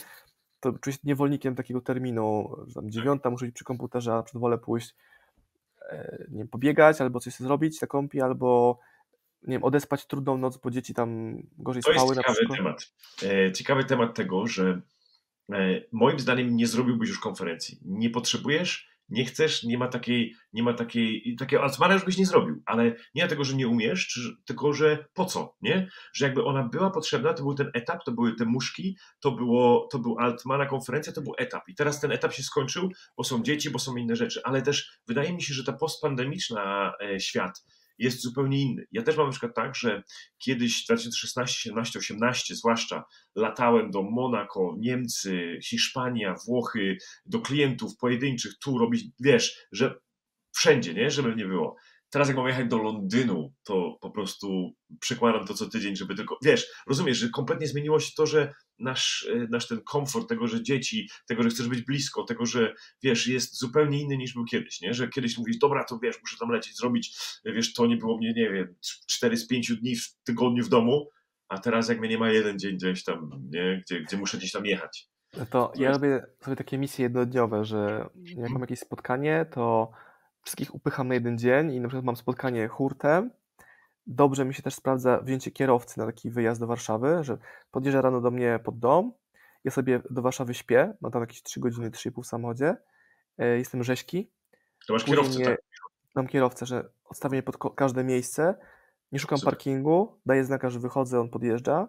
to 0.61 0.73
czuję 0.73 0.95
się 0.95 1.01
niewolnikiem 1.05 1.55
takiego 1.55 1.81
terminu, 1.81 2.57
że 2.67 2.75
tam 2.75 2.91
dziewiąta 2.91 3.31
muszę 3.31 3.47
być 3.47 3.55
przy 3.55 3.65
komputerze, 3.65 4.15
a 4.15 4.23
przed 4.23 4.41
wolę 4.41 4.59
pójść 4.59 4.95
e, 5.91 6.27
nie 6.31 6.39
wiem, 6.39 6.49
pobiegać, 6.49 7.01
albo 7.01 7.21
coś 7.21 7.35
zrobić 7.35 7.81
na 7.81 7.89
kąpi, 7.89 8.21
albo 8.21 8.79
nie 9.43 9.53
wiem, 9.53 9.65
odespać 9.65 10.07
trudną 10.07 10.39
noc, 10.39 10.57
bo 10.57 10.71
dzieci 10.71 10.95
tam 10.95 11.37
gorzej 11.59 11.83
to 11.83 11.93
spały. 11.93 12.15
To 12.15 12.21
jest 12.21 12.41
ciekawy 12.41 12.57
temat. 12.57 12.93
E, 13.23 13.53
ciekawy 13.53 13.85
temat 13.85 14.15
tego, 14.15 14.47
że 14.47 14.81
e, 15.53 15.83
moim 15.93 16.21
zdaniem 16.21 16.57
nie 16.57 16.67
zrobiłbyś 16.67 17.09
już 17.09 17.19
konferencji. 17.19 17.79
Nie 17.85 18.11
potrzebujesz 18.11 18.91
nie 19.09 19.25
chcesz, 19.25 19.63
nie 19.63 19.79
ma 19.79 19.89
takiej, 19.89 20.35
nie 20.53 20.63
ma 20.63 20.75
takiej, 20.75 21.37
takiego 21.39 21.63
Altmana 21.63 21.95
już 21.95 22.05
byś 22.05 22.19
nie 22.19 22.27
zrobił, 22.27 22.63
ale 22.67 22.85
nie 22.85 22.97
dlatego, 23.15 23.45
że 23.45 23.57
nie 23.57 23.69
umiesz, 23.69 24.07
czy, 24.07 24.21
tylko, 24.45 24.73
że 24.73 25.05
po 25.15 25.25
co, 25.25 25.57
nie? 25.63 25.89
Że 26.13 26.25
jakby 26.25 26.45
ona 26.45 26.69
była 26.69 26.91
potrzebna, 26.91 27.35
to 27.35 27.43
był 27.43 27.55
ten 27.55 27.71
etap, 27.75 28.05
to 28.05 28.13
były 28.13 28.35
te 28.37 28.45
muszki, 28.45 28.97
to, 29.21 29.33
było, 29.33 29.89
to 29.93 29.99
był 29.99 30.19
Altmana 30.19 30.67
konferencja, 30.67 31.13
to 31.13 31.23
był 31.23 31.35
etap. 31.39 31.69
I 31.69 31.75
teraz 31.75 32.01
ten 32.01 32.13
etap 32.13 32.33
się 32.33 32.43
skończył, 32.43 32.89
bo 33.17 33.25
są 33.25 33.43
dzieci, 33.43 33.71
bo 33.71 33.79
są 33.79 33.97
inne 33.97 34.17
rzeczy, 34.17 34.41
ale 34.45 34.63
też 34.63 34.99
wydaje 35.09 35.33
mi 35.33 35.43
się, 35.43 35.55
że 35.55 35.65
ta 35.65 35.73
postpandemiczna 35.73 36.93
e, 37.01 37.21
świat, 37.21 37.65
jest 38.03 38.23
zupełnie 38.23 38.63
inny. 38.63 38.87
Ja 38.93 39.03
też 39.03 39.17
mam 39.17 39.27
na 39.27 39.31
przykład 39.31 39.55
tak, 39.55 39.77
że 39.77 40.03
kiedyś 40.39 40.85
2016, 40.85 41.61
17, 41.61 41.99
18 41.99 42.55
zwłaszcza 42.55 43.05
latałem 43.35 43.91
do 43.91 44.03
Monako, 44.03 44.77
Niemcy, 44.79 45.59
Hiszpania, 45.65 46.35
Włochy, 46.47 46.97
do 47.27 47.41
klientów 47.41 47.97
pojedynczych, 47.97 48.53
tu 48.59 48.79
robić, 48.79 49.05
wiesz, 49.21 49.67
że 49.73 49.95
wszędzie, 50.57 50.95
nie, 50.95 51.11
żeby 51.11 51.37
nie 51.37 51.47
było. 51.47 51.77
Teraz 52.13 52.29
jak 52.29 52.37
mam 52.37 52.47
jechać 52.47 52.69
do 52.69 52.79
Londynu, 52.79 53.53
to 53.63 53.99
po 54.01 54.11
prostu 54.11 54.73
przekładam 55.01 55.47
to 55.47 55.55
co 55.55 55.69
tydzień, 55.69 55.97
żeby 55.97 56.15
tylko, 56.15 56.39
wiesz, 56.43 56.67
rozumiesz, 56.87 57.19
że 57.19 57.29
kompletnie 57.29 57.67
zmieniło 57.67 58.01
się 58.01 58.11
to, 58.17 58.27
że 58.27 58.55
nasz, 58.79 59.29
e, 59.33 59.47
nasz 59.51 59.69
ten 59.69 59.81
komfort 59.81 60.29
tego, 60.29 60.49
że 60.49 60.63
dzieci, 60.63 61.09
tego, 61.27 61.43
że 61.43 61.49
chcesz 61.49 61.69
być 61.69 61.83
blisko, 61.83 62.25
tego, 62.25 62.47
że 62.47 62.75
wiesz, 63.03 63.27
jest 63.27 63.59
zupełnie 63.59 64.01
inny 64.01 64.17
niż 64.17 64.35
był 64.35 64.45
kiedyś, 64.45 64.81
nie? 64.81 64.95
Że 64.95 65.09
kiedyś 65.09 65.39
mówisz, 65.39 65.59
dobra, 65.59 65.85
to 65.85 65.99
wiesz, 65.99 66.21
muszę 66.21 66.37
tam 66.41 66.51
lecieć, 66.51 66.77
zrobić, 66.77 67.17
wiesz, 67.45 67.75
to 67.75 67.87
nie 67.87 67.97
było 67.97 68.19
mnie, 68.19 68.33
nie 68.37 68.51
wiem, 68.51 68.75
4 69.09 69.37
z 69.37 69.47
5 69.47 69.77
dni 69.77 69.97
w 69.97 70.15
tygodniu 70.25 70.65
w 70.65 70.69
domu, 70.69 71.09
a 71.49 71.59
teraz 71.59 71.89
jak 71.89 72.01
mnie 72.01 72.09
nie 72.09 72.19
ma 72.19 72.31
jeden 72.31 72.59
dzień 72.59 72.77
gdzieś 72.77 73.05
tam, 73.05 73.31
nie? 73.51 73.83
Gdzie, 73.87 74.01
gdzie 74.01 74.17
muszę 74.17 74.39
gdzieś 74.39 74.53
tam 74.53 74.67
jechać. 74.67 75.09
No 75.37 75.47
to 75.47 75.73
ja 75.77 75.91
robię 75.91 76.27
sobie 76.41 76.57
takie 76.57 76.79
misje 76.79 77.03
jednodniowe, 77.03 77.65
że 77.65 78.09
jak 78.25 78.51
mam 78.51 78.61
jakieś 78.61 78.79
spotkanie, 78.79 79.47
to 79.51 79.93
wszystkich 80.43 80.74
upycham 80.74 81.09
na 81.09 81.14
jeden 81.14 81.38
dzień 81.38 81.72
i 81.72 81.80
na 81.80 81.88
przykład 81.88 82.05
mam 82.05 82.16
spotkanie 82.16 82.68
hurtem, 82.68 83.30
Dobrze 84.07 84.45
mi 84.45 84.55
się 84.55 84.62
też 84.62 84.74
sprawdza 84.74 85.20
wzięcie 85.20 85.51
kierowcy 85.51 86.01
na 86.01 86.07
taki 86.07 86.30
wyjazd 86.30 86.61
do 86.61 86.66
Warszawy, 86.66 87.24
że 87.24 87.38
podjeżdża 87.70 88.01
rano 88.01 88.20
do 88.20 88.30
mnie 88.30 88.61
pod 88.64 88.78
dom, 88.78 89.12
ja 89.64 89.70
sobie 89.70 90.03
do 90.11 90.22
Warszawy 90.22 90.55
śpię, 90.55 90.95
mam 91.01 91.12
tam 91.12 91.22
jakieś 91.22 91.43
3 91.43 91.61
godziny, 91.61 91.90
3,5 91.90 92.22
w 92.22 92.26
samochodzie, 92.26 92.76
e, 93.38 93.59
jestem 93.59 93.84
rzeźki. 93.84 94.30
To 94.86 94.93
masz 94.93 95.05
kierowcę, 95.05 95.38
mnie, 95.38 95.45
tak? 95.45 95.61
Mam 96.14 96.26
kierowcę, 96.26 96.66
że 96.66 96.88
odstawię 97.05 97.32
mnie 97.32 97.43
pod 97.43 97.74
każde 97.74 98.05
miejsce, 98.05 98.55
nie 99.12 99.18
szukam 99.18 99.38
Super. 99.38 99.55
parkingu, 99.55 100.20
daję 100.26 100.45
znaka, 100.45 100.70
że 100.70 100.80
wychodzę, 100.80 101.20
on 101.20 101.30
podjeżdża 101.30 101.88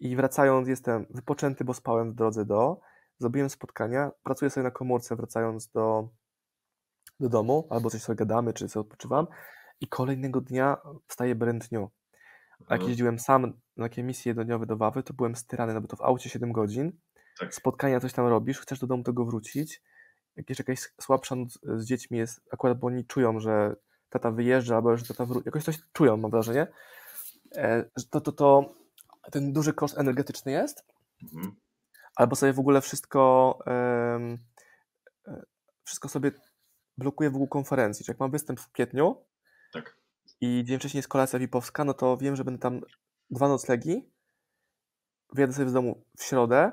i 0.00 0.16
wracając 0.16 0.68
jestem 0.68 1.06
wypoczęty, 1.10 1.64
bo 1.64 1.74
spałem 1.74 2.12
w 2.12 2.14
drodze 2.14 2.44
do, 2.44 2.80
zrobiłem 3.18 3.50
spotkania, 3.50 4.10
pracuję 4.22 4.50
sobie 4.50 4.64
na 4.64 4.70
komórce 4.70 5.16
wracając 5.16 5.68
do, 5.68 6.08
do 7.20 7.28
domu, 7.28 7.66
albo 7.70 7.90
coś 7.90 8.02
sobie 8.02 8.16
gadamy, 8.16 8.52
czy 8.52 8.68
sobie 8.68 8.80
odpoczywam, 8.80 9.26
i 9.80 9.88
kolejnego 9.88 10.40
dnia 10.40 10.76
wstaję 11.06 11.34
brętniu. 11.34 11.90
A 12.60 12.62
jak 12.62 12.72
mhm. 12.72 12.88
jeździłem 12.88 13.18
sam 13.18 13.52
na 13.76 13.84
takie 13.84 14.02
misje 14.02 14.30
jednodniowe 14.30 14.66
do 14.66 14.76
Wawy, 14.76 15.02
to 15.02 15.14
byłem 15.14 15.36
styrany, 15.36 15.74
no 15.74 15.80
bo 15.80 15.88
to 15.88 15.96
w 15.96 16.00
aucie 16.00 16.30
7 16.30 16.52
godzin, 16.52 16.92
tak. 17.38 17.54
spotkania 17.54 18.00
coś 18.00 18.12
tam 18.12 18.26
robisz, 18.26 18.60
chcesz 18.60 18.78
do 18.78 18.86
domu 18.86 19.02
tego 19.02 19.24
wrócić, 19.24 19.82
jak 20.36 20.48
jeszcze 20.48 20.64
jakaś 20.68 20.92
słabsza 21.00 21.36
noc 21.36 21.58
z 21.76 21.84
dziećmi 21.84 22.18
jest, 22.18 22.40
akurat 22.52 22.78
bo 22.78 22.86
oni 22.86 23.06
czują, 23.06 23.40
że 23.40 23.76
tata 24.10 24.30
wyjeżdża, 24.30 24.76
albo 24.76 24.96
że 24.96 25.04
tata 25.04 25.26
wróci, 25.26 25.46
jakoś 25.46 25.64
coś 25.64 25.78
czują, 25.92 26.16
mam 26.16 26.30
wrażenie, 26.30 26.66
e, 27.54 27.84
to, 28.10 28.20
to, 28.20 28.32
to 28.32 28.74
ten 29.30 29.52
duży 29.52 29.72
koszt 29.72 29.98
energetyczny 29.98 30.52
jest, 30.52 30.84
mhm. 31.22 31.54
albo 32.16 32.36
sobie 32.36 32.52
w 32.52 32.60
ogóle 32.60 32.80
wszystko 32.80 33.58
um, 33.66 34.38
wszystko 35.84 36.08
sobie 36.08 36.32
blokuje 37.00 37.30
w 37.30 37.34
ogóle 37.34 37.48
konferencji, 37.48 38.04
czyli 38.04 38.14
jak 38.14 38.20
mam 38.20 38.30
występ 38.30 38.60
w 38.60 38.72
kwietniu, 38.72 39.16
tak. 39.72 39.96
I 40.40 40.64
dzień 40.64 40.78
wcześniej 40.78 40.98
jest 40.98 41.08
kolacja 41.08 41.38
VIP-owska, 41.38 41.84
no 41.84 41.94
to 41.94 42.16
wiem, 42.16 42.36
że 42.36 42.44
będę 42.44 42.60
tam 42.60 42.80
dwa 43.30 43.48
noclegi. 43.48 44.10
Wyjadę 45.32 45.52
sobie 45.52 45.68
z 45.68 45.72
domu 45.72 46.04
w 46.18 46.22
środę. 46.22 46.72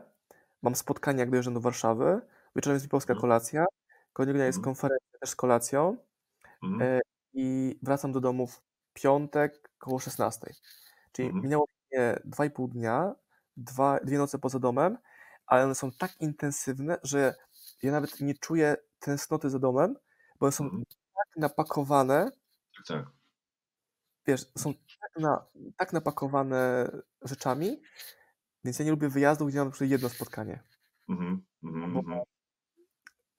Mam 0.62 0.76
spotkanie, 0.76 1.20
jak 1.20 1.30
dojeżdżam 1.30 1.54
do 1.54 1.60
Warszawy. 1.60 2.22
Wieczorem 2.56 2.76
jest 2.76 2.86
VIP-owska 2.86 3.14
mhm. 3.14 3.22
kolacja. 3.22 3.66
Kolejnego 4.14 4.38
dnia 4.38 4.46
jest 4.46 4.58
mhm. 4.58 4.76
konferencja 4.76 5.20
też 5.20 5.30
z 5.30 5.36
kolacją. 5.36 5.98
Mhm. 6.64 6.82
E, 6.82 7.02
I 7.34 7.80
wracam 7.82 8.12
do 8.12 8.22
domu 8.22 8.48
w 8.48 8.62
piątek 8.94 9.72
koło 9.78 10.00
16. 10.00 10.54
Czyli 11.12 11.28
mhm. 11.28 11.44
minęło 11.44 11.66
mnie 11.92 12.20
2,5 12.26 12.70
dnia, 12.70 13.16
dwa, 13.58 14.00
dwie 14.04 14.18
noce 14.18 14.40
poza 14.40 14.60
domem, 14.60 14.98
ale 15.46 15.64
one 15.64 15.76
są 15.76 15.92
tak 15.92 16.22
intensywne, 16.22 16.98
że 17.04 17.36
ja 17.84 17.92
nawet 17.92 18.22
nie 18.22 18.34
czuję 18.34 18.76
tęsknoty 19.00 19.50
za 19.50 19.60
domem, 19.60 19.96
bo 20.40 20.52
są 20.52 20.64
mhm. 20.64 20.84
tak 21.16 21.38
napakowane, 21.38 22.32
tak. 22.88 23.06
Wiesz, 24.28 24.42
są 24.58 24.74
tak, 24.74 25.20
na, 25.20 25.46
tak 25.78 25.94
napakowane 25.94 26.92
rzeczami, 27.22 27.82
więc 28.64 28.80
ja 28.80 28.86
nie 28.86 28.92
lubię 28.92 29.10
wyjazdów, 29.10 29.50
gdzie 29.50 29.60
mam 29.60 29.72
jedno 29.82 30.10
spotkanie. 30.10 30.64
Mhm, 31.10 31.42
mhm, 31.64 31.98
mhm. 31.98 32.20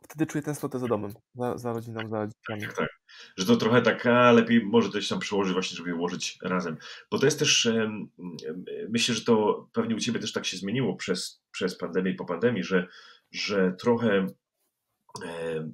wtedy 0.02 0.26
czuję 0.26 0.42
tęsknotę 0.42 0.78
za 0.78 0.86
domem, 0.88 1.12
za, 1.34 1.58
za 1.58 1.72
rodziną, 1.72 2.08
za 2.08 2.26
dzieciami. 2.26 2.60
Tak, 2.60 2.76
tak. 2.76 2.88
Że 3.36 3.46
to 3.46 3.56
trochę 3.56 3.82
tak, 3.82 4.06
a 4.06 4.32
lepiej 4.32 4.64
może 4.64 4.90
coś 4.90 5.08
tam 5.08 5.18
przełożyć 5.18 5.52
właśnie, 5.52 5.76
żeby 5.76 5.88
je 5.88 5.94
ułożyć 5.94 6.38
razem. 6.42 6.76
Bo 7.10 7.18
to 7.18 7.26
jest 7.26 7.38
też, 7.38 7.68
myślę, 8.88 9.14
że 9.14 9.24
to 9.24 9.68
pewnie 9.72 9.96
u 9.96 9.98
Ciebie 9.98 10.20
też 10.20 10.32
tak 10.32 10.46
się 10.46 10.56
zmieniło 10.56 10.96
przez, 10.96 11.42
przez 11.50 11.78
pandemię 11.78 12.10
i 12.10 12.14
po 12.14 12.24
pandemii, 12.24 12.64
że, 12.64 12.86
że 13.30 13.72
trochę 13.72 14.26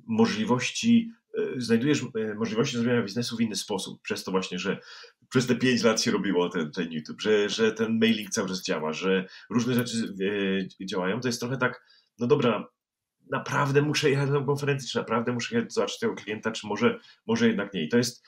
możliwości 0.07 1.11
E, 1.38 1.61
znajdujesz 1.61 2.03
e, 2.03 2.34
możliwości 2.34 2.76
zrobienia 2.76 3.03
biznesu 3.03 3.36
w 3.36 3.40
inny 3.40 3.57
sposób, 3.57 4.03
przez 4.03 4.24
to 4.24 4.30
właśnie, 4.30 4.59
że 4.59 4.78
przez 5.28 5.47
te 5.47 5.55
5 5.55 5.82
lat 5.82 6.03
się 6.03 6.11
robiło 6.11 6.49
ten, 6.49 6.70
ten 6.72 6.92
YouTube, 6.92 7.20
że, 7.20 7.49
że 7.49 7.72
ten 7.72 7.99
mailing 7.99 8.30
cały 8.30 8.49
czas 8.49 8.62
działa, 8.62 8.92
że 8.92 9.26
różne 9.51 9.74
rzeczy 9.74 10.14
e, 10.80 10.86
działają, 10.86 11.20
to 11.20 11.28
jest 11.28 11.40
trochę 11.40 11.57
tak, 11.57 11.84
no 12.18 12.26
dobra, 12.26 12.68
naprawdę 13.30 13.82
muszę 13.82 14.11
jechać 14.11 14.30
na 14.30 14.38
tę 14.38 14.47
konferencję, 14.47 14.88
czy 14.88 14.99
naprawdę 14.99 15.32
muszę 15.32 15.55
jechać 15.55 15.72
zobaczyć 15.72 15.99
tego 15.99 16.14
klienta, 16.14 16.53
czy 16.53 16.66
może, 16.66 17.01
może 17.26 17.47
jednak 17.49 17.74
nie. 17.74 17.84
I 17.84 17.88
to 17.88 17.97
jest, 17.97 18.26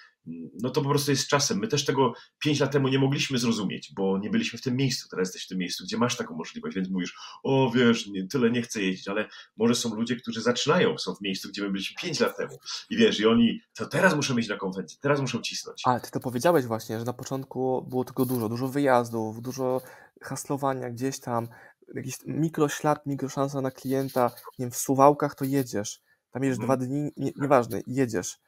no 0.63 0.71
to 0.71 0.83
po 0.83 0.89
prostu 0.89 1.11
jest 1.11 1.29
czasem. 1.29 1.59
My 1.59 1.69
też 1.69 1.85
tego 1.85 2.13
5 2.39 2.61
lat 2.61 2.73
temu 2.73 2.89
nie 2.89 2.99
mogliśmy 2.99 3.39
zrozumieć, 3.39 3.93
bo 3.97 4.19
nie 4.19 4.31
byliśmy 4.31 4.59
w 4.59 4.63
tym 4.63 4.77
miejscu. 4.77 5.09
Teraz 5.09 5.29
jesteś 5.29 5.45
w 5.45 5.49
tym 5.49 5.59
miejscu, 5.59 5.85
gdzie 5.85 5.97
masz 5.97 6.17
taką 6.17 6.37
możliwość, 6.37 6.77
więc 6.77 6.91
mówisz, 6.91 7.15
o 7.43 7.71
wiesz, 7.75 8.07
nie, 8.07 8.29
tyle 8.29 8.51
nie 8.51 8.63
chcę 8.63 8.83
jeździć, 8.83 9.09
ale 9.09 9.29
może 9.57 9.75
są 9.75 9.95
ludzie, 9.95 10.17
którzy 10.17 10.43
zaczynają, 10.43 10.99
są 10.99 11.15
w 11.15 11.21
miejscu, 11.21 11.49
gdzie 11.49 11.63
my 11.63 11.71
byliśmy 11.71 11.97
5 12.03 12.21
lat 12.21 12.37
temu. 12.37 12.59
I 12.91 12.97
wiesz, 12.97 13.21
i 13.21 13.27
oni, 13.27 13.61
to 13.75 13.87
teraz 13.87 14.17
muszą 14.17 14.35
mieć 14.35 14.49
na 14.49 14.57
konwencję, 14.57 14.99
teraz 15.01 15.21
muszą 15.21 15.41
cisnąć. 15.41 15.83
Ale 15.85 16.01
ty 16.01 16.11
to 16.11 16.21
powiedziałeś 16.21 16.65
właśnie, 16.67 16.99
że 16.99 17.05
na 17.05 17.13
początku 17.13 17.87
było 17.89 18.05
tego 18.05 18.27
dużo, 18.27 18.49
dużo 18.49 18.69
wyjazdów, 18.69 19.43
dużo 19.43 19.83
haslowania 20.23 20.91
gdzieś 20.91 21.21
tam, 21.21 21.49
jakiś 21.95 22.15
mikroślad, 22.27 23.07
mikroszansa 23.07 23.61
na 23.61 23.71
klienta, 23.71 24.31
nie 24.59 24.65
wiem, 24.65 24.71
w 24.71 24.77
Suwałkach 24.77 25.35
to 25.35 25.45
jedziesz, 25.45 26.01
tam 26.31 26.43
jedziesz 26.45 26.59
Mhm. 26.61 26.79
dwa 26.79 26.87
dni, 26.87 27.11
nie, 27.17 27.33
nieważne, 27.37 27.81
jedziesz, 27.87 28.39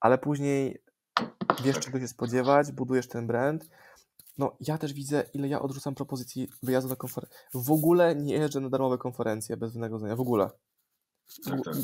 ale 0.00 0.18
później 0.18 0.82
wiesz 1.64 1.78
czego 1.78 2.00
się 2.00 2.08
spodziewać, 2.08 2.72
budujesz 2.72 3.08
ten 3.08 3.26
brand. 3.26 3.68
No 4.38 4.56
ja 4.60 4.78
też 4.78 4.92
widzę, 4.92 5.24
ile 5.34 5.48
ja 5.48 5.62
odrzucam 5.62 5.94
propozycji 5.94 6.48
wyjazdu 6.62 6.88
na 6.88 6.96
konferencję. 6.96 7.38
W 7.54 7.70
ogóle 7.70 8.16
nie 8.16 8.34
jeżdżę 8.34 8.60
na 8.60 8.68
darmowe 8.68 8.98
konferencje 8.98 9.56
bez 9.56 9.72
wynagrodzenia, 9.72 10.16
w 10.16 10.20
ogóle. 10.20 10.50
W, 11.26 11.44
Tak, 11.44 11.64
tak. 11.64 11.74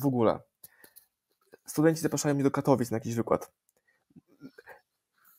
w 0.00 0.06
ogóle. 0.06 0.38
Studenci 1.66 2.00
zapraszają 2.00 2.34
mnie 2.34 2.44
do 2.44 2.50
Katowic 2.50 2.90
na 2.90 2.96
jakiś 2.96 3.14
wykład. 3.14 3.52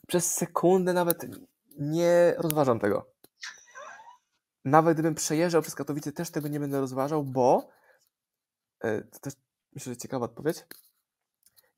Przez 0.08 0.34
sekundę 0.34 0.94
nawet 0.94 1.26
nie 1.80 2.34
rozważam 2.38 2.80
tego. 2.80 3.12
Nawet 4.66 4.94
gdybym 4.94 5.16
przejeżdżał 5.16 5.62
przez 5.62 5.76
Katowice, 5.76 6.12
też 6.12 6.30
tego 6.30 6.48
nie 6.48 6.60
będę 6.60 6.80
rozważał, 6.80 7.24
bo 7.24 7.70
e, 8.80 9.02
to 9.02 9.20
też 9.20 9.34
myślę, 9.74 9.94
że 9.94 9.98
ciekawa 9.98 10.26
odpowiedź. 10.26 10.66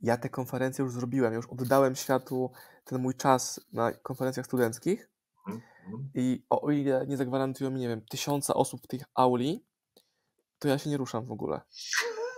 Ja 0.01 0.17
te 0.17 0.29
konferencje 0.29 0.83
już 0.83 0.93
zrobiłem, 0.93 1.33
już 1.33 1.47
oddałem 1.47 1.95
światu 1.95 2.51
ten 2.85 3.01
mój 3.01 3.15
czas 3.15 3.59
na 3.73 3.91
konferencjach 3.91 4.45
studenckich 4.45 5.09
Mhm, 5.47 5.61
mhm. 5.85 6.09
i 6.15 6.45
o 6.49 6.71
ile 6.71 7.07
nie 7.07 7.17
zagwarantują 7.17 7.71
mi, 7.71 7.79
nie 7.79 7.87
wiem, 7.87 8.01
tysiąca 8.01 8.53
osób 8.53 8.81
w 8.83 8.87
tej 8.87 9.01
auli, 9.15 9.65
to 10.59 10.67
ja 10.67 10.77
się 10.77 10.89
nie 10.89 10.97
ruszam 10.97 11.25
w 11.25 11.31
ogóle. 11.31 11.61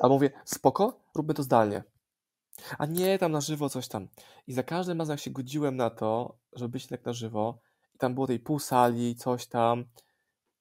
A 0.02 0.08
mówię, 0.08 0.32
spoko, 0.46 1.00
róbmy 1.16 1.34
to 1.34 1.44
zdalnie. 1.44 1.84
A 2.78 2.86
nie 2.86 3.20
tam 3.20 3.32
na 3.32 3.42
żywo 3.42 3.70
coś 3.70 3.88
tam. 3.88 4.08
I 4.48 4.54
za 4.54 4.64
każdym 4.64 5.00
razem 5.00 5.14
jak 5.14 5.20
się 5.20 5.32
godziłem 5.32 5.76
na 5.76 5.90
to, 5.90 6.38
żeby 6.54 6.70
być 6.70 6.88
tak 6.88 7.06
na 7.06 7.14
żywo, 7.14 7.62
i 7.96 7.98
tam 7.98 8.14
było 8.14 8.28
tej 8.28 8.40
pół 8.40 8.60
sali, 8.60 9.16
coś 9.16 9.48
tam. 9.48 9.86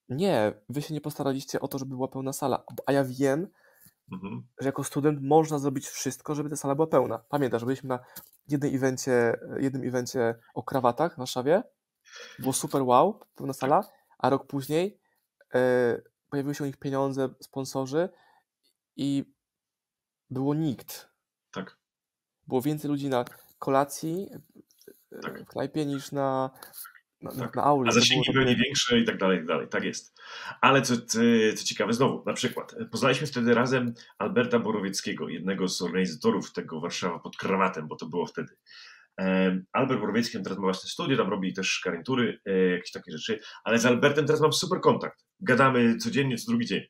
Nie, 0.09 0.53
wy 0.69 0.81
się 0.81 0.93
nie 0.93 1.01
postaraliście 1.01 1.59
o 1.59 1.67
to, 1.67 1.79
żeby 1.79 1.95
była 1.95 2.07
pełna 2.07 2.33
sala. 2.33 2.63
A 2.85 2.91
ja 2.91 3.03
wiem, 3.03 3.47
Mhm. 4.11 4.43
że 4.59 4.65
jako 4.65 4.83
student 4.83 5.21
można 5.21 5.59
zrobić 5.59 5.87
wszystko, 5.87 6.35
żeby 6.35 6.49
ta 6.49 6.55
sala 6.55 6.75
była 6.75 6.87
pełna. 6.87 7.17
Pamiętasz, 7.29 7.65
byliśmy 7.65 7.89
na 7.89 7.99
jednym 8.47 8.75
evencie, 8.75 9.39
jednym 9.59 9.87
evencie 9.87 10.35
o 10.53 10.63
krawatach 10.63 11.13
w 11.13 11.17
Warszawie. 11.17 11.63
Było 12.39 12.53
super 12.53 12.81
wow, 12.81 13.19
pełna 13.35 13.53
sala, 13.53 13.83
a 14.17 14.29
rok 14.29 14.47
później 14.47 14.99
e, 15.55 16.01
pojawiły 16.29 16.55
się 16.55 16.63
u 16.63 16.67
nich 16.67 16.77
pieniądze, 16.77 17.29
sponsorzy 17.39 18.09
i 18.95 19.33
było 20.29 20.53
nikt. 20.53 21.09
Tak. 21.51 21.77
Było 22.47 22.61
więcej 22.61 22.89
ludzi 22.89 23.09
na 23.09 23.25
kolacji 23.59 24.29
e, 25.11 25.19
Tak. 25.21 25.41
w 25.43 25.45
knajpie 25.45 25.85
niż 25.85 26.11
na, 26.11 26.49
na, 27.21 27.31
Tak. 27.31 27.55
na 27.55 27.63
auli. 27.63 27.89
A 27.89 27.91
zasięgi 27.91 28.25
takie- 28.27 28.39
były 28.39 28.55
większe 28.55 28.99
i 28.99 29.05
tak 29.05 29.17
dalej, 29.17 29.37
i 29.37 29.39
tak 29.39 29.47
dalej. 29.47 29.67
Tak 29.67 29.83
jest. 29.83 30.19
Ale 30.61 30.81
co, 30.81 30.97
co, 30.97 31.19
co 31.55 31.63
ciekawe, 31.65 31.93
znowu, 31.93 32.23
na 32.25 32.33
przykład, 32.33 32.75
poznaliśmy 32.91 33.27
wtedy 33.27 33.53
razem 33.53 33.93
Alberta 34.17 34.59
Borowieckiego, 34.59 35.29
jednego 35.29 35.67
z 35.67 35.81
organizatorów 35.81 36.53
tego 36.53 36.81
Warszawa 36.81 37.19
pod 37.19 37.37
krawatem, 37.37 37.87
bo 37.87 37.95
to 37.95 38.05
było 38.05 38.25
wtedy. 38.25 38.55
Albert 39.71 39.99
Borowiecki 39.99 40.43
teraz 40.43 40.57
ma 40.57 40.63
własne 40.63 40.89
studio, 40.89 41.17
tam 41.17 41.29
robi 41.29 41.53
też 41.53 41.79
karentury, 41.83 42.39
e, 42.45 42.51
jakieś 42.57 42.91
takie 42.91 43.11
rzeczy, 43.11 43.39
ale 43.63 43.79
z 43.79 43.85
Albertem 43.85 44.25
teraz 44.25 44.41
mam 44.41 44.53
super 44.53 44.79
kontakt. 44.81 45.25
Gadamy 45.39 45.97
codziennie, 45.97 46.37
co 46.37 46.51
drugi 46.51 46.65
dzień. 46.65 46.81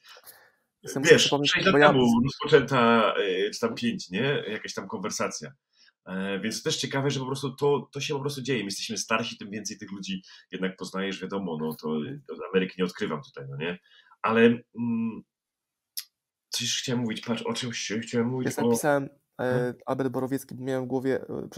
Jestem 0.83 1.03
Wiesz, 1.03 1.21
przypomnieć, 1.21 1.51
6 1.51 1.65
bo 1.65 1.71
lat 1.71 1.81
ja- 1.81 1.87
temu 1.87 2.05
rozpoczęta, 2.23 3.13
e, 3.17 3.49
czy 3.51 3.59
tam 3.59 3.75
5, 3.75 4.09
nie? 4.09 4.43
Jakaś 4.47 4.73
tam 4.73 4.87
konwersacja. 4.87 5.51
E, 6.09 6.39
Więc 6.39 6.63
też 6.63 6.77
ciekawe, 6.77 7.09
że 7.11 7.19
po 7.19 7.25
prostu 7.25 7.55
to, 7.55 7.89
to 7.91 7.99
się 8.01 8.13
po 8.13 8.19
prostu 8.19 8.41
dzieje. 8.41 8.59
My 8.59 8.65
jesteśmy 8.65 8.97
starsi, 8.97 9.37
tym 9.37 9.51
więcej 9.51 9.77
tych 9.77 9.91
ludzi 9.91 10.23
jednak 10.51 10.77
poznajesz, 10.77 11.21
wiadomo, 11.21 11.57
no 11.61 11.73
to 11.73 11.95
Mhm. 11.95 12.21
to 12.27 12.33
Ameryki 12.49 12.75
nie 12.77 12.85
odkrywam 12.85 13.21
tutaj, 13.21 13.45
no 13.49 13.57
nie? 13.57 13.79
Ale 14.21 14.41
mm, 14.41 15.23
coś 16.49 16.81
chciałem 16.81 17.01
mówić, 17.01 17.21
patrz, 17.21 17.41
o 17.41 17.53
czymś 17.53 17.91
chciałem 18.01 18.27
mówić, 18.27 18.57
Ja 18.57 18.63
o... 18.63 18.67
napisałem 18.67 19.09
e, 19.41 19.73
Albert 19.85 20.09
Borowiecki, 20.09 20.55
bo 20.55 20.63
miałem 20.63 20.83
w 20.83 20.87
głowie 20.87 21.21
e, 21.21 21.49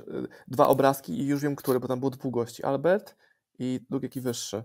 dwa 0.48 0.68
obrazki 0.68 1.20
i 1.20 1.26
już 1.28 1.42
wiem, 1.42 1.56
który, 1.56 1.80
bo 1.80 1.88
tam 1.88 2.00
było 2.00 2.10
dwóch 2.12 2.34
gości. 2.34 2.64
Albert 2.64 3.16
i 3.60 3.80
drugi 3.90 4.06
jaki 4.06 4.22
wyższy. 4.22 4.64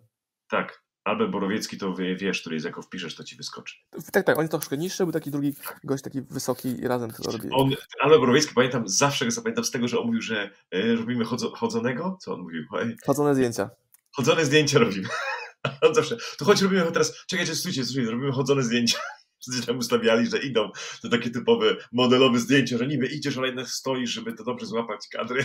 Tak, 0.51 0.86
Albert 1.07 1.31
Borowiecki 1.31 1.79
to 1.79 1.95
wie, 1.95 2.17
wiesz, 2.17 2.41
który 2.41 2.57
jest, 2.57 2.67
jako 2.67 2.83
wpiszesz, 2.83 3.15
to 3.15 3.25
ci 3.25 3.37
wyskoczy. 3.37 3.75
Tak, 4.13 4.27
tak, 4.27 4.37
on 4.37 4.43
jest 4.43 4.51
troszkę 4.51 4.77
niższy, 4.77 5.05
był 5.05 5.13
taki 5.13 5.31
drugi 5.31 5.55
gość, 5.85 6.05
taki 6.05 6.23
wysoki 6.23 6.77
razem. 6.83 7.11
On, 7.53 7.71
Albert 8.01 8.21
Borowiecki, 8.21 8.55
pamiętam, 8.55 8.89
zawsze 8.89 9.25
go 9.25 9.31
zapamiętam 9.31 9.65
z 9.65 9.71
tego, 9.71 9.89
że 9.89 9.99
on 9.99 10.07
mówił, 10.07 10.23
że 10.23 10.51
e, 10.71 10.95
robimy 10.95 11.25
chodzo, 11.25 11.51
chodzonego, 11.51 12.19
co 12.21 12.35
on 12.35 12.41
mówił? 12.41 12.65
Chodzone 13.07 13.35
zdjęcia. 13.35 13.71
Chodzone 14.13 14.45
zdjęcia 14.45 14.79
robimy. 14.79 15.09
On 15.83 15.95
zawsze, 15.95 16.17
to 16.39 16.45
chodź 16.45 16.63
robimy 16.63 16.93
teraz, 16.93 17.27
czekajcie, 17.27 17.55
stójcie, 17.55 17.85
stójcie, 17.85 18.11
robimy 18.11 18.33
chodzone 18.33 18.63
zdjęcia. 18.63 18.99
Wszyscy 19.41 19.67
tam 19.67 19.79
ustawiali, 19.79 20.27
że 20.27 20.39
idą. 20.39 20.71
To 21.03 21.09
takie 21.09 21.31
typowe 21.31 21.77
modelowe 21.93 22.39
zdjęcia, 22.39 22.79
że 22.79 22.87
niby 22.87 23.07
idziesz, 23.07 23.39
ale 23.39 23.47
jednak 23.47 23.69
stoisz, 23.69 24.11
żeby 24.11 24.33
to 24.33 24.45
dobrze 24.45 24.67
złapać 24.67 25.09
kadry. 25.13 25.45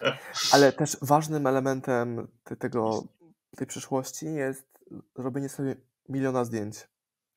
Ale 0.52 0.72
też 0.72 0.96
ważnym 1.02 1.46
elementem 1.46 2.28
te, 2.44 2.56
tego, 2.56 3.04
tej 3.56 3.66
przyszłości 3.66 4.26
jest 4.26 4.84
robienie 5.14 5.48
sobie 5.48 5.76
miliona 6.08 6.44
zdjęć. 6.44 6.88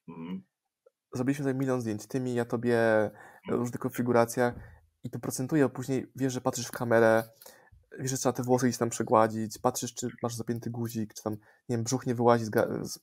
Mhm. 0.07 0.43
Zrobiliśmy 1.13 1.43
sobie 1.43 1.59
milion 1.59 1.81
zdjęć, 1.81 2.07
tymi, 2.07 2.33
ja 2.33 2.45
tobie, 2.45 2.77
w 3.49 3.51
różnych 3.51 3.79
konfiguracjach 3.79 4.53
i 5.03 5.09
to 5.09 5.19
procentuje, 5.19 5.63
a 5.63 5.69
później 5.69 6.11
wiesz, 6.15 6.33
że 6.33 6.41
patrzysz 6.41 6.67
w 6.67 6.71
kamerę, 6.71 7.23
wiesz, 7.99 8.11
że 8.11 8.17
trzeba 8.17 8.33
te 8.33 8.43
włosy 8.43 8.67
gdzieś 8.67 8.77
tam 8.77 8.89
przegładzić, 8.89 9.57
patrzysz, 9.57 9.93
czy 9.93 10.07
masz 10.23 10.35
zapięty 10.35 10.69
guzik, 10.69 11.13
czy 11.13 11.23
tam, 11.23 11.33
nie 11.69 11.75
wiem, 11.77 11.83
brzuch 11.83 12.05
nie 12.05 12.15
wyłazi 12.15 12.45
z... 12.45 12.99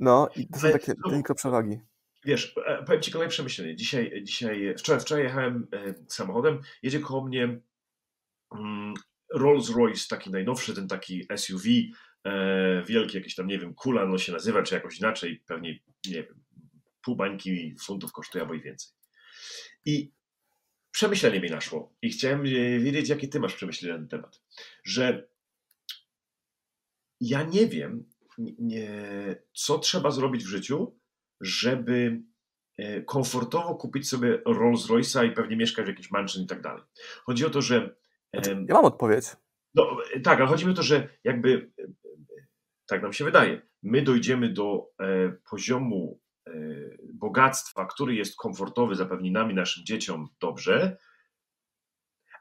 no 0.00 0.28
i 0.36 0.48
to 0.48 0.58
są 0.58 0.70
takie 0.70 0.94
te 0.94 1.16
mikroprzewagi. 1.16 1.80
Wiesz, 2.24 2.54
e, 2.66 2.84
powiem 2.84 3.02
ci 3.02 3.12
kolejne 3.12 3.30
przemyślenie. 3.30 3.76
Dzisiaj, 3.76 4.22
dzisiaj 4.24 4.74
wczoraj, 4.78 5.00
wczoraj 5.00 5.24
jechałem 5.24 5.68
e, 5.72 5.94
samochodem, 6.08 6.60
jedzie 6.82 7.00
koło 7.00 7.24
mnie 7.24 7.60
mm, 9.34 9.42
Rolls 9.42 9.70
Royce, 9.70 10.08
taki 10.08 10.30
najnowszy, 10.30 10.74
ten 10.74 10.88
taki 10.88 11.26
SUV, 11.36 11.68
e, 12.24 12.82
wielki, 12.86 13.16
jakiś 13.16 13.34
tam, 13.34 13.46
nie 13.46 13.58
wiem, 13.58 13.74
kula, 13.74 14.06
no 14.06 14.18
się 14.18 14.32
nazywa, 14.32 14.62
czy 14.62 14.74
jakoś 14.74 14.98
inaczej, 14.98 15.42
pewnie, 15.46 15.78
nie 16.06 16.22
wiem, 16.22 16.44
pół 17.02 17.16
bańki 17.16 17.76
funtów 17.80 18.12
kosztuje, 18.12 18.42
albo 18.42 18.54
i 18.54 18.60
więcej. 18.60 18.90
I 19.84 20.12
przemyślenie 20.90 21.40
mi 21.40 21.50
naszło 21.50 21.94
i 22.02 22.10
chciałem 22.10 22.40
e, 22.40 22.78
wiedzieć, 22.78 23.08
jakie 23.08 23.28
ty 23.28 23.40
masz 23.40 23.54
przemyślenia 23.54 23.94
na 23.94 24.00
ten 24.00 24.08
temat, 24.08 24.42
że 24.84 25.28
ja 27.20 27.42
nie 27.42 27.66
wiem, 27.66 28.04
nie, 28.58 28.90
co 29.52 29.78
trzeba 29.78 30.10
zrobić 30.10 30.44
w 30.44 30.48
życiu, 30.48 30.98
żeby 31.40 32.22
e, 32.76 33.02
komfortowo 33.02 33.74
kupić 33.74 34.08
sobie 34.08 34.42
Rolls 34.46 34.86
Royce'a 34.86 35.26
i 35.26 35.32
pewnie 35.32 35.56
mieszkać 35.56 35.84
w 35.84 35.88
jakiejś 35.88 36.10
mansion 36.10 36.42
i 36.42 36.46
tak 36.46 36.60
dalej. 36.62 36.82
Chodzi 37.24 37.46
o 37.46 37.50
to, 37.50 37.62
że 37.62 37.96
Ja 38.68 38.74
mam 38.74 38.84
odpowiedź. 38.84 39.24
no, 39.74 39.96
tak, 40.24 40.38
ale 40.40 40.48
chodzi 40.48 40.66
mi 40.66 40.72
o 40.72 40.74
to, 40.74 40.82
że 40.82 41.08
jakby 41.24 41.70
tak 42.86 43.02
nam 43.02 43.12
się 43.12 43.24
wydaje, 43.24 43.62
my 43.82 44.02
dojdziemy 44.02 44.52
do 44.52 44.90
e, 45.00 45.32
poziomu 45.50 46.20
e, 46.46 46.52
bogactwa, 47.14 47.86
który 47.86 48.14
jest 48.14 48.36
komfortowy, 48.36 48.94
zapewni 48.94 49.30
nam 49.32 49.50
i 49.50 49.54
naszym 49.54 49.84
dzieciom 49.84 50.28
dobrze, 50.40 50.96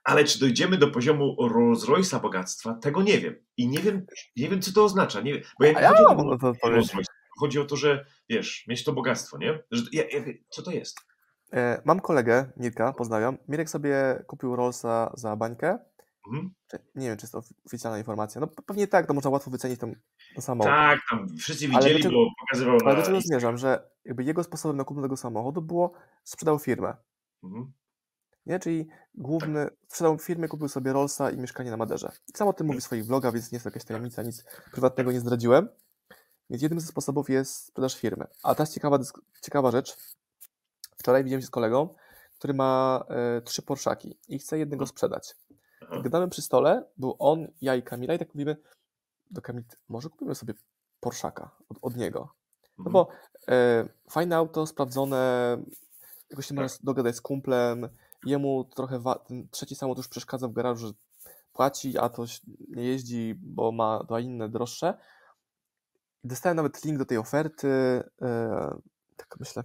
ale 0.04 0.24
czy 0.24 0.40
dojdziemy 0.40 0.78
do 0.78 0.88
poziomu 0.88 1.36
Rolls 1.50 1.86
Royce'a 1.86 2.22
bogactwa, 2.22 2.74
tego 2.74 3.04
nie 3.04 3.20
wiem. 3.20 3.36
I 3.58 3.68
nie 3.68 3.80
wiem, 3.80 4.06
nie 4.36 4.50
wiem 4.50 4.62
co 4.62 4.72
to 4.72 4.84
oznacza. 4.84 5.22
Nie 5.22 5.34
wiem, 5.34 5.44
bo 5.60 5.66
jak 5.66 5.78
A 5.78 5.82
ja 5.82 5.90
chodzi 5.90 6.04
o 6.04 6.38
to, 6.38 6.54
chodzi 7.40 7.60
o 7.60 7.66
to, 7.66 7.76
że 7.76 8.06
wiesz, 8.30 8.66
mieć 8.68 8.84
to 8.84 8.94
bogactwo, 8.94 9.38
nie? 9.38 9.64
Że, 9.72 9.84
ja, 9.92 10.04
ja, 10.04 10.24
co 10.50 10.62
to 10.62 10.72
jest? 10.72 11.07
E, 11.54 11.82
Mam 11.86 12.00
kolegę, 12.00 12.52
Mirka, 12.58 12.93
pozdrawiam. 12.93 13.38
Mirek 13.48 13.70
sobie 13.70 14.24
kupił 14.28 14.56
Rollsa 14.56 15.12
za 15.14 15.36
bańkę. 15.36 15.80
Mhm. 16.28 16.54
Nie 16.95 17.08
wiem, 17.08 17.18
czy 17.18 17.24
jest 17.24 17.34
to 17.34 17.41
oficjalna 17.66 17.98
informacja. 17.98 18.41
No 18.41 18.48
pe- 18.48 18.62
pewnie 18.66 18.88
tak, 18.88 19.06
to 19.08 19.14
można 19.14 19.30
łatwo 19.30 19.52
wycenić 19.52 19.80
tam 19.80 19.95
na 20.36 20.41
samochód. 20.41 20.72
Tak, 20.74 21.00
tam 21.10 21.28
wszyscy 21.38 21.66
Ale 21.66 21.74
widzieli, 21.78 22.02
dlaczego- 22.02 22.16
bo 22.26 22.30
pokazywał 22.39 22.78
Ale 22.86 22.95
do 22.95 23.04
czego 23.04 23.22
zmierzam, 23.22 23.58
że 23.58 23.89
jakby 24.06 24.24
jego 24.24 24.43
sposobem 24.43 24.78
na 24.78 24.84
kupno 24.84 25.04
tego 25.04 25.18
samochodu 25.18 25.62
było 25.62 25.91
sprzedał 26.24 26.60
firmę. 26.60 26.95
Mhm. 27.43 27.72
Nie? 28.45 28.60
Czyli 28.60 28.88
główny, 29.16 29.68
sprzedał 29.88 30.18
firmę, 30.18 30.48
kupił 30.48 30.68
sobie 30.68 30.93
Rollsa 30.93 31.32
i 31.32 31.38
mieszkanie 31.38 31.72
na 31.72 31.78
Maderze. 31.78 32.12
I 32.34 32.38
sam 32.38 32.48
o 32.48 32.54
tym 32.54 32.68
mówi 32.68 32.80
w 32.80 32.84
swoich 32.84 33.06
vlogach, 33.06 33.34
więc 33.34 33.52
nie 33.52 33.56
jest 33.56 33.64
to 33.64 33.70
jakaś 33.70 33.84
tajemnica, 33.86 34.22
nic 34.24 34.45
prywatnego 34.72 35.12
nie 35.12 35.20
zdradziłem. 35.20 35.70
Więc 36.50 36.62
jednym 36.64 36.80
ze 36.80 36.88
sposobów 36.88 37.30
jest 37.30 37.66
sprzedaż 37.68 38.00
firmy. 38.00 38.26
A 38.43 38.56
teraz 38.56 38.74
ciekawa, 38.74 39.00
ciekawa 39.41 39.72
rzecz. 39.72 39.98
Wczoraj 40.98 41.24
widziałem 41.24 41.41
się 41.41 41.48
z 41.48 41.52
kolegą, 41.52 41.95
który 42.36 42.54
ma 42.54 43.04
e, 43.10 43.41
trzy 43.41 43.62
Porszaki 43.62 44.18
i 44.28 44.39
chce 44.39 44.58
jednego 44.60 44.88
sprzedać. 44.88 45.36
Aha. 45.82 46.02
Gadamy 46.02 46.30
przy 46.30 46.41
stole, 46.41 46.84
był 46.98 47.16
on, 47.20 47.48
ja 47.62 47.76
i 47.76 47.84
Kamila 47.84 48.14
i 48.14 48.20
tak 48.20 48.34
mówimy 48.36 48.58
do 49.32 49.41
Kamili, 49.41 49.66
może 49.89 50.10
kupimy 50.10 50.36
sobie 50.36 50.54
Porszaka 51.00 51.52
od, 51.70 51.78
od 51.82 51.95
niego. 51.95 52.20
No 52.78 52.86
Mhm. 52.86 52.93
bo 52.93 53.08
e, 53.48 53.88
fajne 54.10 54.36
auto, 54.38 54.68
sprawdzone, 54.68 55.58
jakoś 56.30 56.45
się 56.45 56.56
Tak. 56.56 56.64
możesz 56.64 56.80
dogadać 56.84 57.16
z 57.16 57.22
kumplem, 57.22 57.89
jemu 58.26 58.64
trochę 58.64 59.02
ten 59.28 59.48
trzeci 59.50 59.76
samochód 59.76 59.98
już 59.98 60.08
przeszkadza 60.08 60.48
w 60.48 60.54
garażu, 60.54 60.88
że 60.88 60.93
płaci, 61.54 61.98
a 61.98 62.10
to 62.10 62.26
nie 62.70 62.84
jeździ, 62.84 63.36
bo 63.39 63.72
ma 63.72 64.04
dwa 64.04 64.20
inne 64.20 64.50
droższe. 64.50 64.98
dostałem 66.24 66.56
nawet 66.56 66.86
link 66.86 66.98
do 66.98 67.06
tej 67.06 67.18
oferty. 67.18 67.68
E, 68.22 68.78
tak 69.16 69.36
myślę. 69.39 69.64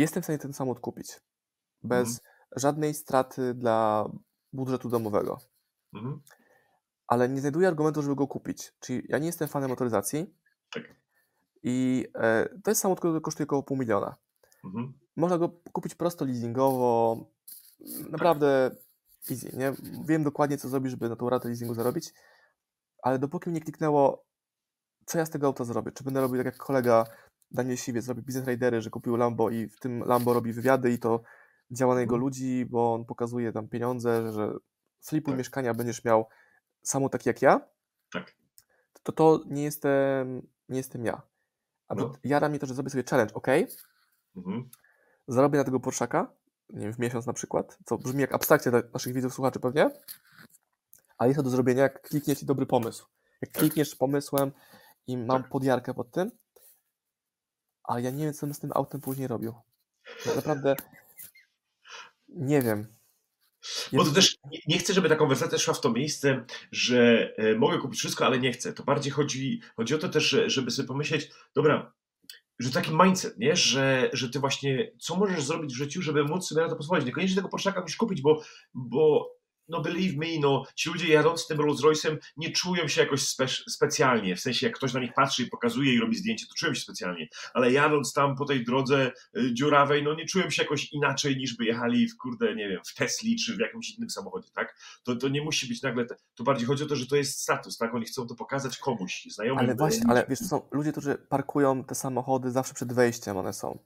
Jestem 0.00 0.22
w 0.22 0.26
stanie 0.26 0.38
ten 0.38 0.52
samochód 0.52 0.80
kupić. 0.80 1.20
Bez 1.82 2.08
mhm. 2.08 2.18
żadnej 2.56 2.94
straty 2.94 3.54
dla 3.54 4.10
budżetu 4.52 4.88
domowego. 4.88 5.38
Mhm. 5.94 6.20
Ale 7.06 7.28
nie 7.28 7.40
znajduję 7.40 7.68
argumentu, 7.68 8.02
żeby 8.02 8.16
go 8.16 8.26
kupić. 8.26 8.72
Czyli 8.80 9.02
ja 9.08 9.18
nie 9.18 9.26
jestem 9.26 9.48
fanem 9.48 9.70
motoryzacji. 9.70 10.34
Tak. 10.72 10.82
I 11.62 12.06
e, 12.14 12.48
to 12.64 12.70
jest 12.70 12.80
samochód, 12.80 12.98
który 12.98 13.20
kosztuje 13.20 13.46
około 13.46 13.62
pół 13.62 13.76
miliona. 13.76 14.16
Mhm. 14.64 14.92
Można 15.16 15.38
go 15.38 15.48
kupić 15.72 15.94
prosto 15.94 16.24
leasingowo. 16.24 17.16
Naprawdę 18.10 18.70
tak. 18.70 19.30
easy, 19.30 19.56
nie? 19.56 19.72
Wiem 20.04 20.24
dokładnie, 20.24 20.58
co 20.58 20.68
zrobić, 20.68 20.90
żeby 20.90 21.08
na 21.08 21.16
tą 21.16 21.30
ratę 21.30 21.48
leasingu 21.48 21.74
zarobić, 21.74 22.14
ale 23.02 23.18
dopóki 23.18 23.50
mnie 23.50 23.60
kliknęło, 23.60 24.24
co 25.06 25.18
ja 25.18 25.26
z 25.26 25.30
tego 25.30 25.46
auta 25.46 25.64
zrobię? 25.64 25.92
Czy 25.92 26.04
będę 26.04 26.20
robił 26.20 26.36
tak 26.36 26.46
jak 26.46 26.56
kolega 26.56 27.06
Daniel 27.50 27.76
Siwiec, 27.76 28.08
robi 28.08 28.22
Business 28.22 28.48
Ridery, 28.48 28.82
że 28.82 28.90
kupił 28.90 29.16
Lambo 29.16 29.50
i 29.50 29.68
w 29.68 29.80
tym 29.80 30.04
Lambo 30.04 30.32
robi 30.32 30.52
wywiady 30.52 30.92
i 30.92 30.98
to 30.98 31.22
działa 31.70 31.94
na 31.94 32.00
jego 32.00 32.14
mhm. 32.14 32.26
ludzi, 32.26 32.66
bo 32.66 32.94
on 32.94 33.04
pokazuje 33.04 33.52
tam 33.52 33.68
pieniądze, 33.68 34.32
że 34.32 34.52
flipuj 35.00 35.32
tak. 35.32 35.38
mieszkania 35.38 35.74
będziesz 35.74 36.04
miał 36.04 36.26
samo 36.82 37.08
tak 37.08 37.26
jak 37.26 37.42
ja, 37.42 37.60
tak. 38.12 38.34
to 39.02 39.12
to 39.12 39.40
nie 39.46 39.62
jestem, 39.62 40.46
nie 40.68 40.76
jestem 40.76 41.04
ja. 41.04 41.22
A 41.88 41.94
no. 41.94 42.12
jara 42.24 42.48
mnie 42.48 42.58
to, 42.58 42.66
że 42.66 42.74
zrobię 42.74 42.90
sobie 42.90 43.04
challenge, 43.10 43.34
ok, 43.34 43.46
mhm. 44.36 44.70
zarobię 45.28 45.58
na 45.58 45.64
tego 45.64 45.80
Porszaka, 45.80 46.32
nie 46.68 46.80
wiem, 46.80 46.92
w 46.92 46.98
miesiąc 46.98 47.26
na 47.26 47.32
przykład, 47.32 47.78
co 47.84 47.98
brzmi 47.98 48.20
jak 48.20 48.34
abstrakcja 48.34 48.70
dla 48.70 48.82
naszych 48.94 49.14
widzów, 49.14 49.34
słuchaczy 49.34 49.60
pewnie, 49.60 49.90
ale 51.18 51.28
jest 51.28 51.36
to 51.36 51.42
do 51.42 51.50
zrobienia, 51.50 51.82
jak 51.82 52.02
klikniesz 52.02 52.38
ci 52.38 52.46
dobry 52.46 52.66
pomysł. 52.66 53.06
Jak 53.40 53.50
tak. 53.50 53.60
klikniesz 53.60 53.96
pomysłem 53.96 54.52
i 55.06 55.16
mam 55.16 55.42
tak. 55.42 55.50
podjarkę 55.50 55.94
pod 55.94 56.10
tym, 56.10 56.30
ale 57.84 58.02
ja 58.02 58.10
nie 58.10 58.24
wiem, 58.24 58.34
co 58.34 58.46
bym 58.46 58.54
z 58.54 58.58
tym 58.58 58.70
autem 58.74 59.00
później 59.00 59.28
robił. 59.28 59.54
Naprawdę 60.36 60.76
nie 62.28 62.62
wiem. 62.62 62.86
Bo 63.92 64.04
to 64.04 64.10
też 64.10 64.36
nie 64.66 64.78
chcę, 64.78 64.94
żeby 64.94 65.08
ta 65.08 65.16
konwersacja 65.16 65.58
szła 65.58 65.74
w 65.74 65.80
to 65.80 65.92
miejsce, 65.92 66.44
że 66.72 67.32
e, 67.36 67.54
mogę 67.54 67.78
kupić 67.78 67.98
wszystko, 67.98 68.26
ale 68.26 68.38
nie 68.38 68.52
chcę. 68.52 68.72
To 68.72 68.84
bardziej 68.84 69.12
chodzi, 69.12 69.60
chodzi 69.76 69.94
o 69.94 69.98
to 69.98 70.08
też, 70.08 70.36
żeby 70.46 70.70
sobie 70.70 70.88
pomyśleć, 70.88 71.30
dobra, 71.54 71.92
że 72.58 72.70
taki 72.70 72.90
mindset, 72.94 73.38
nie? 73.38 73.56
Że, 73.56 74.10
że 74.12 74.30
ty 74.30 74.38
właśnie, 74.38 74.92
co 74.98 75.16
możesz 75.16 75.44
zrobić 75.44 75.72
w 75.72 75.76
życiu, 75.76 76.02
żeby 76.02 76.24
móc 76.24 76.48
sobie 76.48 76.62
na 76.62 76.68
to 76.68 76.76
pozwolić. 76.76 77.06
Niekoniecznie 77.06 77.36
tego 77.36 77.48
Porszaka 77.48 77.80
musisz 77.80 77.96
kupić, 77.96 78.22
bo, 78.22 78.42
bo 78.74 79.30
no 79.70 79.80
believe 79.80 80.16
me, 80.16 80.40
no, 80.40 80.64
ci 80.74 80.90
ludzie 80.90 81.08
jadąc 81.08 81.46
tym 81.46 81.60
Rolls 81.60 81.80
Royce'em 81.80 82.16
nie 82.36 82.52
czują 82.52 82.88
się 82.88 83.00
jakoś 83.00 83.22
spe 83.22 83.48
specjalnie, 83.48 84.36
w 84.36 84.40
sensie 84.40 84.66
jak 84.66 84.76
ktoś 84.76 84.92
na 84.92 85.00
nich 85.00 85.12
patrzy 85.12 85.42
i 85.42 85.46
pokazuje 85.46 85.94
i 85.94 86.00
robi 86.00 86.16
zdjęcie, 86.16 86.46
to 86.46 86.54
czują 86.54 86.74
się 86.74 86.80
specjalnie, 86.80 87.28
ale 87.54 87.72
jadąc 87.72 88.12
tam 88.12 88.36
po 88.36 88.44
tej 88.44 88.64
drodze 88.64 89.12
y, 89.36 89.54
dziurawej, 89.54 90.02
no 90.02 90.14
nie 90.14 90.26
czują 90.26 90.50
się 90.50 90.62
jakoś 90.62 90.92
inaczej 90.92 91.36
niż 91.36 91.56
by 91.56 91.64
jechali 91.64 92.08
w 92.08 92.16
kurde, 92.16 92.54
nie 92.54 92.68
wiem, 92.68 92.80
w 92.86 92.94
Tesli 92.94 93.36
czy 93.36 93.56
w 93.56 93.60
jakimś 93.60 93.90
innym 93.90 94.10
samochodzie, 94.10 94.48
tak? 94.54 94.76
To, 95.02 95.16
to 95.16 95.28
nie 95.28 95.42
musi 95.42 95.68
być 95.68 95.82
nagle, 95.82 96.06
te, 96.06 96.16
to 96.34 96.44
bardziej 96.44 96.66
chodzi 96.66 96.84
o 96.84 96.86
to, 96.86 96.96
że 96.96 97.06
to 97.06 97.16
jest 97.16 97.40
status, 97.40 97.78
tak? 97.78 97.94
Oni 97.94 98.04
chcą 98.04 98.26
to 98.26 98.34
pokazać 98.34 98.78
komuś, 98.78 99.26
znajomym. 99.30 99.64
Ale 99.64 99.74
właśnie, 99.74 100.04
ale 100.08 100.26
wiesz, 100.28 100.38
to 100.38 100.44
są 100.44 100.62
ludzie, 100.70 100.92
którzy 100.92 101.14
parkują 101.14 101.84
te 101.84 101.94
samochody 101.94 102.50
zawsze 102.50 102.74
przed 102.74 102.92
wejściem, 102.92 103.36
one 103.36 103.52
są 103.52 103.78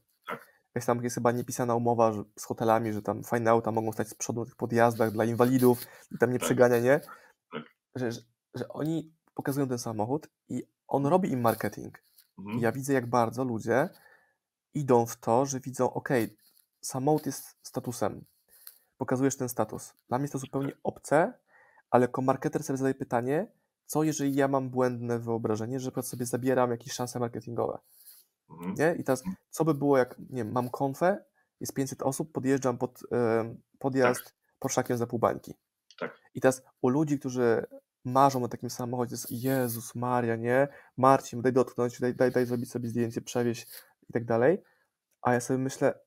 jest 0.75 0.87
tam 0.87 1.05
jest 1.05 1.15
chyba 1.15 1.33
niepisana 1.33 1.75
umowa 1.75 2.13
że, 2.13 2.25
z 2.39 2.45
hotelami, 2.45 2.93
że 2.93 3.03
tam 3.03 3.25
fajne 3.25 3.51
auta 3.51 3.73
mogą 3.73 3.93
stać 3.93 4.09
z 4.09 4.15
przodu 4.15 4.41
na 4.41 4.47
tych 4.47 4.57
podjazdach 4.57 5.13
dla 5.13 5.25
inwalidów 5.25 5.87
i 6.11 6.19
tam 6.19 6.33
nie 6.33 6.39
tak. 6.39 6.47
przegania, 6.47 6.81
nie? 6.81 7.01
Tak. 7.53 7.63
Że, 7.95 8.13
że, 8.13 8.21
że, 8.55 8.69
oni 8.69 9.15
pokazują 9.35 9.69
ten 9.69 9.79
samochód 9.79 10.29
i 10.49 10.63
on 10.89 11.07
robi 11.07 11.33
im 11.33 11.41
marketing. 11.41 12.03
Mhm. 12.39 12.59
I 12.59 12.61
ja 12.61 12.73
widzę, 12.73 12.93
jak 12.93 13.07
bardzo 13.07 13.45
ludzie 13.45 13.89
idą 14.75 15.07
w 15.07 15.17
to, 15.17 15.47
że 15.47 15.61
widzą, 15.61 15.93
ok, 15.93 16.09
samochód 16.81 17.27
jest 17.27 17.57
statusem. 17.63 18.25
Pokazujesz 18.99 19.37
ten 19.37 19.49
status. 19.49 19.95
Dla 20.09 20.19
mnie 20.19 20.25
jest 20.25 20.33
to 20.33 20.39
zupełnie 20.39 20.73
tak. 20.73 20.81
obce, 20.83 21.33
ale 21.91 22.05
jako 22.05 22.23
marketer 22.23 22.63
sobie 22.63 22.77
zadaję 22.77 22.95
pytanie, 22.95 23.47
co 23.87 24.03
jeżeli 24.03 24.35
ja 24.35 24.49
mam 24.49 24.71
błędne 24.71 25.19
wyobrażenie, 25.19 25.81
że 25.81 25.91
sobie 26.03 26.27
zabieram 26.27 26.71
jakieś 26.71 26.93
szanse 26.93 27.19
marketingowe. 27.19 27.79
Mhm. 28.51 28.75
Nie? 28.75 28.95
I 28.99 29.05
teraz, 29.05 29.21
mhm. 29.21 29.37
co 29.51 29.65
by 29.65 29.75
było, 29.75 29.99
jak 29.99 30.19
nie 30.19 30.45
wiem, 30.45 30.53
mam 30.53 30.71
konfę, 30.71 31.25
jest 31.61 31.75
500 31.75 32.03
osób, 32.03 32.33
podjeżdżam 32.33 32.79
pod 32.79 33.03
yy, 33.03 33.57
podjazd 33.79 34.25
tak. 34.25 34.35
Porszakiem 34.59 34.97
za 34.97 35.07
pół 35.07 35.19
bańki. 35.19 35.55
Tak. 35.99 36.21
I 36.35 36.41
teraz 36.41 36.63
u 36.83 36.89
ludzi, 36.89 37.19
którzy 37.19 37.67
marzą 38.05 38.45
o 38.45 38.49
takim 38.49 38.71
samochodzie, 38.71 39.15
jest 39.15 39.31
Jezus 39.31 39.95
Maria, 39.95 40.37
nie? 40.37 40.69
Marcin, 40.97 41.43
daj 41.43 41.53
dotknąć, 41.53 42.01
daj, 42.01 42.15
daj, 42.15 42.31
daj 42.31 42.47
zrobić 42.47 42.71
sobie 42.71 42.89
zdjęcie, 42.89 43.21
przewieźć 43.21 43.67
i 44.09 44.13
tak 44.13 44.25
dalej. 44.25 44.63
A 45.23 45.33
ja 45.33 45.41
sobie 45.41 45.59
myślę, 45.59 45.99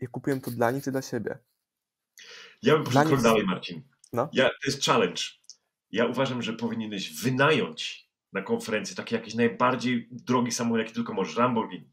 ja 0.00 0.08
kupiłem 0.08 0.40
to 0.40 0.50
dla 0.50 0.70
nich 0.70 0.84
czy 0.84 0.92
dla 0.92 1.02
siebie? 1.02 1.38
Ja 2.62 2.74
bym 2.74 2.84
poszedł 2.84 3.08
krok 3.08 3.22
dalej, 3.22 3.44
Marcin. 3.44 3.82
No? 4.12 4.28
Ja, 4.32 4.48
to 4.48 4.70
jest 4.70 4.84
challenge. 4.84 5.22
Ja 5.90 6.06
uważam, 6.06 6.42
że 6.42 6.52
powinieneś 6.52 7.22
wynająć 7.22 8.07
na 8.32 8.42
konferencji, 8.42 8.96
taki 8.96 9.14
jakiś 9.14 9.34
najbardziej 9.34 10.08
drogi 10.10 10.52
samochód, 10.52 10.78
jaki 10.78 10.92
tylko 10.92 11.14
możesz, 11.14 11.36
Lamborghini. 11.36 11.90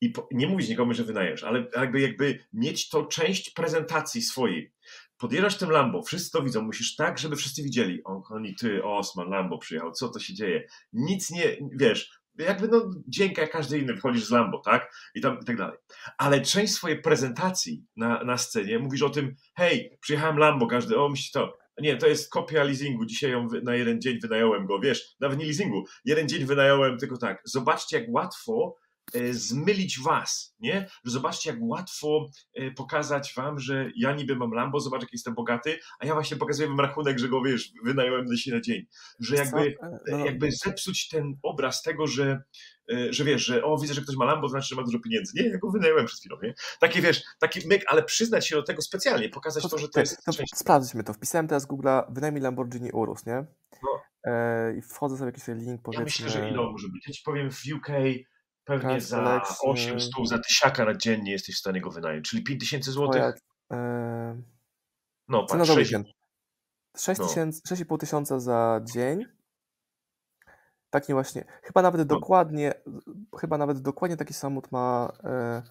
I 0.00 0.10
po, 0.10 0.28
nie 0.30 0.46
mówić 0.46 0.68
nikomu, 0.68 0.94
że 0.94 1.04
wynajesz, 1.04 1.44
ale 1.44 1.66
jakby, 1.76 2.00
jakby 2.00 2.38
mieć 2.52 2.88
to 2.88 3.06
część 3.06 3.50
prezentacji 3.50 4.22
swojej. 4.22 4.72
Podjeżdżasz 5.18 5.58
tym 5.58 5.70
Lambo, 5.70 6.02
wszyscy 6.02 6.30
to 6.30 6.42
widzą, 6.42 6.62
musisz 6.62 6.96
tak, 6.96 7.18
żeby 7.18 7.36
wszyscy 7.36 7.62
widzieli. 7.62 8.04
O, 8.04 8.22
oni, 8.30 8.54
ty, 8.56 8.84
Osman, 8.84 9.30
Lambo 9.30 9.58
przyjechał, 9.58 9.92
co 9.92 10.08
to 10.08 10.18
się 10.18 10.34
dzieje? 10.34 10.66
Nic 10.92 11.30
nie, 11.30 11.56
wiesz, 11.76 12.22
jakby 12.38 12.68
no 12.68 12.90
dzięki 13.08 13.40
jak 13.40 13.50
każdy 13.50 13.78
inny 13.78 13.96
wchodzisz 13.96 14.24
z 14.24 14.30
Lambo, 14.30 14.58
tak? 14.58 14.92
I 15.14 15.20
tam 15.20 15.38
i 15.42 15.44
tak 15.44 15.56
dalej. 15.56 15.76
Ale 16.18 16.40
część 16.40 16.72
swojej 16.72 17.02
prezentacji 17.02 17.84
na, 17.96 18.24
na 18.24 18.38
scenie 18.38 18.78
mówisz 18.78 19.02
o 19.02 19.10
tym, 19.10 19.34
hej, 19.56 19.98
przyjechałem 20.00 20.38
Lambo, 20.38 20.66
każdy, 20.66 20.98
o 20.98 21.08
myśli 21.08 21.30
to, 21.32 21.58
nie, 21.80 21.96
to 21.96 22.06
jest 22.06 22.30
kopia 22.30 22.64
leasingu. 22.64 23.06
Dzisiaj 23.06 23.30
ją 23.30 23.48
na 23.62 23.74
jeden 23.74 24.00
dzień 24.00 24.20
wynająłem 24.20 24.66
go, 24.66 24.80
wiesz, 24.80 25.16
nawet 25.20 25.38
nie 25.38 25.44
leasingu. 25.44 25.84
Jeden 26.04 26.28
dzień 26.28 26.44
wynająłem 26.44 26.98
tylko 26.98 27.18
tak. 27.18 27.42
Zobaczcie, 27.44 27.98
jak 27.98 28.06
łatwo 28.08 28.76
e, 29.14 29.34
zmylić 29.34 30.00
was, 30.00 30.56
nie? 30.60 30.88
Zobaczcie, 31.04 31.50
jak 31.50 31.58
łatwo 31.62 32.30
e, 32.54 32.70
pokazać 32.70 33.34
wam, 33.36 33.58
że 33.58 33.90
ja 33.96 34.14
niby 34.14 34.36
mam 34.36 34.52
Lambo, 34.52 34.80
zobacz, 34.80 35.00
jak 35.00 35.12
jestem 35.12 35.34
bogaty, 35.34 35.78
a 36.00 36.06
ja 36.06 36.14
właśnie 36.14 36.36
pokazuję 36.36 36.68
wam 36.68 36.80
rachunek, 36.80 37.18
że 37.18 37.28
go, 37.28 37.42
wiesz, 37.42 37.72
wynająłem 37.84 38.26
na 38.46 38.60
dzień. 38.60 38.86
Że 39.20 39.36
jakby, 39.36 39.76
no. 40.06 40.26
jakby 40.26 40.52
zepsuć 40.52 41.08
ten 41.08 41.38
obraz 41.42 41.82
tego, 41.82 42.06
że 42.06 42.24
E, 42.32 42.40
że 43.10 43.24
wiesz, 43.24 43.42
że 43.42 43.64
o, 43.64 43.78
widzę, 43.78 43.94
że 43.94 44.00
ktoś 44.00 44.16
ma 44.16 44.24
Lambo, 44.24 44.48
znaczy, 44.48 44.68
że 44.68 44.76
ma 44.76 44.82
dużo 44.82 44.98
pieniędzy. 44.98 45.32
Nie, 45.36 45.48
ja 45.48 45.58
go 45.58 45.70
wynająłem 45.70 46.06
przed 46.06 46.20
chwilą, 46.20 46.36
nie? 46.42 46.54
Taki, 46.80 47.00
wiesz, 47.00 47.22
taki 47.38 47.68
myk, 47.68 47.84
ale 47.86 48.02
przyznać 48.02 48.48
się 48.48 48.56
do 48.56 48.62
tego 48.62 48.82
specjalnie, 48.82 49.28
pokazać 49.28 49.62
to, 49.62 49.68
to 49.68 49.78
że 49.78 49.88
to 49.88 50.00
jest... 50.00 50.24
To, 50.24 50.32
część... 50.32 50.56
Sprawdźmy 50.56 51.04
to. 51.04 51.12
Wpisałem 51.12 51.48
teraz 51.48 51.68
Google'a, 51.68 52.04
wynajmij 52.08 52.42
Lamborghini 52.42 52.92
Urus, 52.92 53.26
nie? 53.26 53.44
No. 53.82 54.02
E, 54.24 54.76
I 54.76 54.82
wchodzę 54.82 55.16
sobie 55.16 55.28
jakiś 55.28 55.48
link, 55.48 55.82
powiedzmy... 55.82 56.00
Ja 56.00 56.04
myślę, 56.04 56.28
że 56.28 56.48
ile 56.48 56.62
może 56.62 56.88
być. 56.88 57.08
Ja 57.08 57.12
ci 57.14 57.22
powiem, 57.24 57.50
w 57.50 57.62
UK 57.76 57.88
pewnie 58.64 59.00
za 59.00 59.42
800, 59.60 60.10
za 60.24 60.38
tysiaka 60.38 60.84
na 60.84 60.94
dziennie 60.94 61.32
jesteś 61.32 61.56
w 61.56 61.58
stanie 61.58 61.80
go 61.80 61.90
wynająć, 61.90 62.30
czyli 62.30 62.42
5000 62.42 62.92
zł. 62.92 63.10
Ja, 63.14 63.32
e... 63.72 64.42
No, 65.28 65.46
patrz, 65.46 65.70
6... 65.70 65.92
6,5 67.20 67.86
no. 67.90 67.98
tysiąca 67.98 68.40
za 68.40 68.80
dzień 68.94 69.24
Taki 70.92 71.12
właśnie, 71.12 71.44
chyba 71.62 71.82
nawet 71.82 71.98
no. 71.98 72.04
dokładnie, 72.04 72.74
chyba 73.40 73.58
nawet 73.58 73.78
dokładnie 73.78 74.16
taki 74.16 74.34
samochód 74.34 74.72
ma 74.72 75.12
e, 75.24 75.62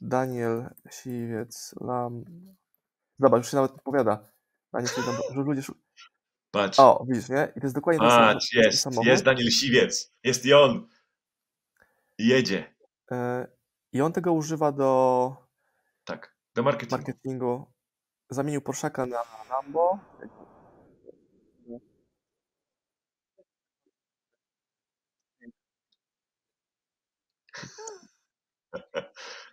Daniel 0.00 0.74
Siwiec, 0.90 1.74
Lam. 1.80 2.24
Zobacz, 3.18 3.38
już 3.38 3.50
się 3.50 3.56
nawet 3.56 3.72
podpowiada. 3.72 4.32
Daniel 4.72 4.88
Siwiec, 4.88 5.06
że 5.34 5.40
ludzie. 5.40 5.62
Patrz. 6.50 6.80
O, 6.80 7.04
widzisz, 7.08 7.28
nie? 7.28 7.52
I 7.56 7.60
to 7.60 7.66
jest 7.66 7.74
dokładnie 7.74 8.00
ten 8.00 8.08
Patrz, 8.08 8.48
samochód. 8.48 8.64
jest, 8.64 8.80
samochód. 8.82 9.06
jest 9.06 9.24
Daniel 9.24 9.50
Siwiec. 9.50 10.12
Jest 10.24 10.46
i 10.46 10.54
on. 10.54 10.88
Jedzie. 12.18 12.74
E, 13.12 13.46
I 13.92 14.00
on 14.00 14.12
tego 14.12 14.32
używa 14.32 14.72
do. 14.72 15.36
Tak, 16.04 16.36
do 16.54 16.62
marketingu. 16.62 16.96
marketingu. 16.96 17.72
Zamienił 18.30 18.60
Porszaka 18.60 19.06
na 19.06 19.22
Lambo. 19.50 19.98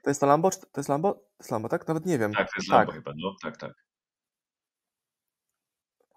To 0.04 0.10
jest 0.10 0.22
to 0.22 0.28
Lambo? 0.28 0.52
Czy 0.52 0.60
to 0.60 0.68
jest 0.78 0.90
Lambo? 0.90 1.14
To 1.14 1.38
jest 1.40 1.52
Lambo, 1.52 1.70
tak? 1.70 1.88
Nawet 1.88 2.06
nie 2.06 2.18
wiem. 2.20 2.34
Tak, 2.34 2.50
to 2.50 2.56
jest 2.58 2.70
Lambo 2.70 2.92
tak. 2.92 2.96
chyba, 2.96 3.14
no, 3.18 3.36
tak, 3.42 3.58
tak. 3.58 3.74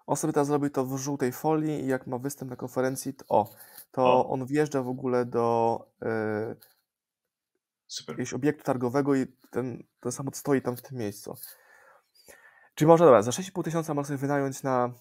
On 0.07 0.15
sobie 0.15 0.33
teraz 0.33 0.47
zrobił 0.47 0.69
to 0.69 0.85
w 0.85 0.97
żółtej 0.97 1.31
folii 1.31 1.83
i 1.83 1.87
jak 1.87 2.07
ma 2.07 2.17
występ 2.17 2.51
na 2.51 2.57
konferencji, 2.57 3.13
to, 3.13 3.25
o, 3.29 3.55
to 3.91 4.03
o. 4.03 4.29
on 4.29 4.45
wjeżdża 4.45 4.81
w 4.81 4.87
ogóle 4.87 5.25
do 5.25 5.79
yy, 6.01 6.55
Super. 7.87 8.13
jakiegoś 8.13 8.33
obiektu 8.33 8.63
targowego 8.63 9.15
i 9.15 9.27
ten, 9.51 9.83
ten 9.99 10.11
samochód 10.11 10.37
stoi 10.37 10.61
tam 10.61 10.77
w 10.77 10.81
tym 10.81 10.97
miejscu. 10.97 11.35
Czyli 12.75 12.87
może 12.87 13.05
dobra, 13.05 13.21
za 13.21 13.31
6,5 13.31 13.63
tysiąca 13.63 13.93
można 13.93 14.07
sobie 14.07 14.17
wynająć 14.17 14.63
na 14.63 14.93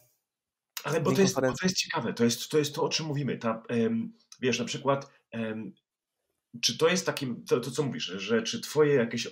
Ale 0.84 1.00
bo 1.00 1.12
to 1.12 1.20
jest, 1.20 1.34
bo 1.34 1.40
to 1.40 1.54
jest 1.62 1.76
ciekawe, 1.76 2.14
to 2.14 2.24
jest, 2.24 2.50
to 2.50 2.58
jest 2.58 2.74
to, 2.74 2.82
o 2.82 2.88
czym 2.88 3.06
mówimy. 3.06 3.38
Ta, 3.38 3.62
wiesz, 4.40 4.58
na 4.58 4.64
przykład 4.64 5.10
czy 6.60 6.78
to 6.78 6.88
jest 6.88 7.06
takim, 7.06 7.44
to, 7.44 7.60
to 7.60 7.70
co 7.70 7.82
mówisz, 7.82 8.04
że 8.04 8.42
czy 8.42 8.60
twoje 8.60 8.94
jakieś 8.94 9.26
e, 9.26 9.30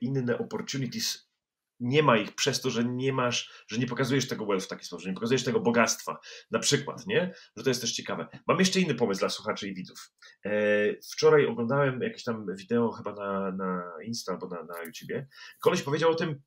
inne 0.00 0.38
opportunities 0.38 1.26
nie 1.80 2.02
ma 2.02 2.16
ich 2.16 2.34
przez 2.34 2.60
to, 2.60 2.70
że 2.70 2.84
nie 2.84 3.12
masz, 3.12 3.64
że 3.68 3.78
nie 3.78 3.86
pokazujesz 3.86 4.28
tego 4.28 4.46
wealth 4.46 4.64
w 4.64 4.68
taki 4.68 4.84
sposób, 4.84 5.02
że 5.02 5.08
nie 5.08 5.14
pokazujesz 5.14 5.44
tego 5.44 5.60
bogactwa, 5.60 6.18
na 6.50 6.58
przykład, 6.58 7.06
nie? 7.06 7.34
Że 7.56 7.64
to 7.64 7.70
jest 7.70 7.80
też 7.80 7.92
ciekawe. 7.92 8.28
Mam 8.46 8.58
jeszcze 8.58 8.80
inny 8.80 8.94
pomysł 8.94 9.20
dla 9.20 9.28
słuchaczy 9.28 9.68
i 9.68 9.74
widzów. 9.74 10.12
E, 10.44 10.50
wczoraj 11.12 11.46
oglądałem 11.46 12.00
jakieś 12.00 12.24
tam 12.24 12.46
wideo 12.56 12.92
chyba 12.92 13.12
na, 13.12 13.52
na 13.52 13.92
Insta 14.04 14.32
albo 14.32 14.48
na, 14.48 14.62
na 14.62 14.82
YouTubie. 14.82 15.28
Koleś 15.60 15.82
powiedział 15.82 16.10
o 16.10 16.14
tym, 16.14 16.42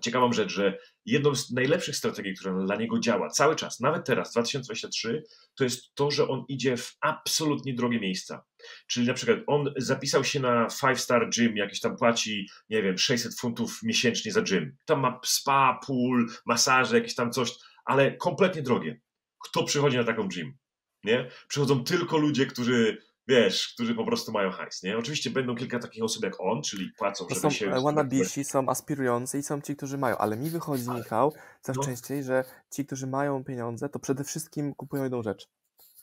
ciekawą 0.00 0.32
rzecz, 0.32 0.52
że 0.52 0.78
jedną 1.06 1.34
z 1.34 1.50
najlepszych 1.50 1.96
strategii, 1.96 2.34
która 2.34 2.64
dla 2.64 2.76
niego 2.76 2.98
działa 2.98 3.30
cały 3.30 3.56
czas, 3.56 3.80
nawet 3.80 4.04
teraz, 4.04 4.32
2023, 4.32 5.22
to 5.54 5.64
jest 5.64 5.94
to, 5.94 6.10
że 6.10 6.28
on 6.28 6.44
idzie 6.48 6.76
w 6.76 6.96
absolutnie 7.00 7.74
drogie 7.74 8.00
miejsca. 8.00 8.44
Czyli 8.86 9.06
na 9.06 9.14
przykład 9.14 9.38
on 9.46 9.74
zapisał 9.76 10.24
się 10.24 10.40
na 10.40 10.68
Five 10.70 11.00
Star 11.00 11.30
Gym, 11.30 11.56
jakiś 11.56 11.80
tam 11.80 11.96
płaci, 11.96 12.48
nie 12.68 12.82
wiem, 12.82 12.98
600 12.98 13.40
funtów 13.40 13.82
miesięcznie 13.82 14.32
za 14.32 14.42
gym. 14.42 14.76
Tam 14.84 15.00
ma 15.00 15.20
spa, 15.24 15.80
pool, 15.86 16.26
masaże, 16.46 16.96
jakieś 16.96 17.14
tam 17.14 17.32
coś, 17.32 17.52
ale 17.84 18.16
kompletnie 18.16 18.62
drogie. 18.62 19.00
Kto 19.44 19.64
przychodzi 19.64 19.96
na 19.96 20.04
taką 20.04 20.28
gym? 20.28 20.56
Nie? 21.04 21.30
Przychodzą 21.48 21.84
tylko 21.84 22.18
ludzie, 22.18 22.46
którzy 22.46 22.98
wiesz, 23.28 23.68
którzy 23.74 23.94
po 23.94 24.04
prostu 24.04 24.32
mają 24.32 24.50
hajs, 24.50 24.82
nie? 24.82 24.98
Oczywiście 24.98 25.30
będą 25.30 25.54
kilka 25.56 25.78
takich 25.78 26.04
osób 26.04 26.24
jak 26.24 26.40
on, 26.40 26.62
czyli 26.62 26.90
płacą, 26.98 27.24
to 27.24 27.34
żeby 27.34 27.40
są 27.40 27.50
się... 27.50 27.70
wannabisi, 27.70 28.44
są 28.44 28.68
aspirujący 28.68 29.38
i 29.38 29.42
są 29.42 29.60
ci, 29.60 29.76
którzy 29.76 29.98
mają, 29.98 30.16
ale 30.16 30.36
mi 30.36 30.50
wychodzi, 30.50 30.84
ale, 30.88 30.98
Michał, 30.98 31.32
coraz 31.60 31.76
no. 31.76 31.84
częściej, 31.84 32.24
że 32.24 32.44
ci, 32.70 32.86
którzy 32.86 33.06
mają 33.06 33.44
pieniądze, 33.44 33.88
to 33.88 33.98
przede 33.98 34.24
wszystkim 34.24 34.74
kupują 34.74 35.02
jedną 35.02 35.22
rzecz. 35.22 35.48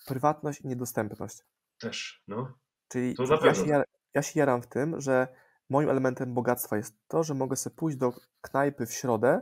Prywatność 0.06 0.62
i 0.62 0.68
niedostępność. 0.68 1.38
Też, 1.80 2.24
no. 2.28 2.54
Czyli 2.88 3.16
to 3.16 3.46
ja, 3.46 3.54
się 3.54 3.68
jar, 3.68 3.86
ja 4.14 4.22
się 4.22 4.40
jaram 4.40 4.62
w 4.62 4.68
tym, 4.68 5.02
że 5.02 5.28
moim 5.70 5.90
elementem 5.90 6.34
bogactwa 6.34 6.78
jest 6.78 6.98
to, 7.08 7.24
że 7.24 7.34
mogę 7.34 7.56
sobie 7.56 7.76
pójść 7.76 7.98
do 7.98 8.14
knajpy 8.42 8.86
w 8.86 8.94
środę 8.94 9.42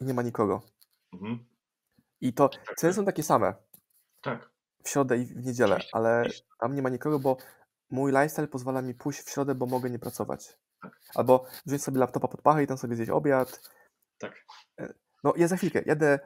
i 0.00 0.04
nie 0.04 0.14
ma 0.14 0.22
nikogo. 0.22 0.62
Mhm. 1.12 1.46
I 2.20 2.32
to 2.32 2.48
tak, 2.48 2.76
ceny 2.76 2.92
tak. 2.92 2.96
są 2.96 3.04
takie 3.04 3.22
same. 3.22 3.54
Tak 4.20 4.55
w 4.86 4.88
środę 4.88 5.18
i 5.18 5.26
w 5.26 5.44
niedzielę, 5.44 5.80
ale 5.92 6.24
tam 6.60 6.74
nie 6.74 6.82
ma 6.82 6.88
nikogo, 6.88 7.18
bo 7.18 7.36
mój 7.90 8.12
lifestyle 8.12 8.48
pozwala 8.48 8.82
mi 8.82 8.94
pójść 8.94 9.20
w 9.20 9.30
środę, 9.30 9.54
bo 9.54 9.66
mogę 9.66 9.90
nie 9.90 9.98
pracować. 9.98 10.58
Tak. 10.82 11.00
Albo 11.14 11.46
wziąć 11.66 11.82
sobie 11.82 11.98
laptopa 11.98 12.28
pod 12.28 12.42
pachę 12.42 12.62
i 12.62 12.66
tam 12.66 12.78
sobie 12.78 12.96
zjeść 12.96 13.10
obiad. 13.10 13.60
Tak. 14.18 14.32
E, 14.80 14.94
no 15.24 15.32
ja 15.36 15.48
za 15.48 15.56
chwilkę 15.56 15.82
jadę 15.86 16.18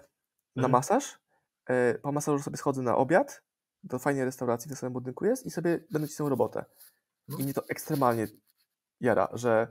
na 0.56 0.66
mhm. 0.66 0.72
masaż, 0.72 1.20
e, 1.66 1.94
po 1.94 2.12
masażu 2.12 2.42
sobie 2.42 2.56
schodzę 2.56 2.82
na 2.82 2.96
obiad, 2.96 3.42
do 3.84 3.98
fajnej 3.98 4.24
restauracji 4.24 4.74
w 4.74 4.78
samym 4.78 4.92
budynku 4.92 5.24
jest 5.24 5.46
i 5.46 5.50
sobie 5.50 5.84
będę 5.90 6.08
cisnął 6.08 6.28
robotę. 6.28 6.64
I 7.28 7.32
mhm. 7.32 7.44
mnie 7.44 7.54
to 7.54 7.62
ekstremalnie 7.68 8.26
jara, 9.00 9.28
że 9.32 9.68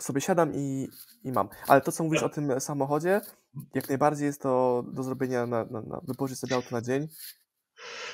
sobie 0.00 0.20
siadam 0.20 0.54
i, 0.54 0.88
i 1.22 1.32
mam. 1.32 1.48
Ale 1.66 1.80
to, 1.80 1.92
co 1.92 2.04
mówisz 2.04 2.22
o 2.22 2.28
tym 2.28 2.60
samochodzie, 2.60 3.20
jak 3.74 3.88
najbardziej 3.88 4.26
jest 4.26 4.42
to 4.42 4.84
do 4.92 5.02
zrobienia 5.02 5.46
na, 5.46 5.64
na, 5.64 5.82
na 5.82 6.00
wypożyczyć 6.02 6.40
sobie 6.40 6.54
auto 6.56 6.68
na 6.70 6.82
dzień. 6.82 7.08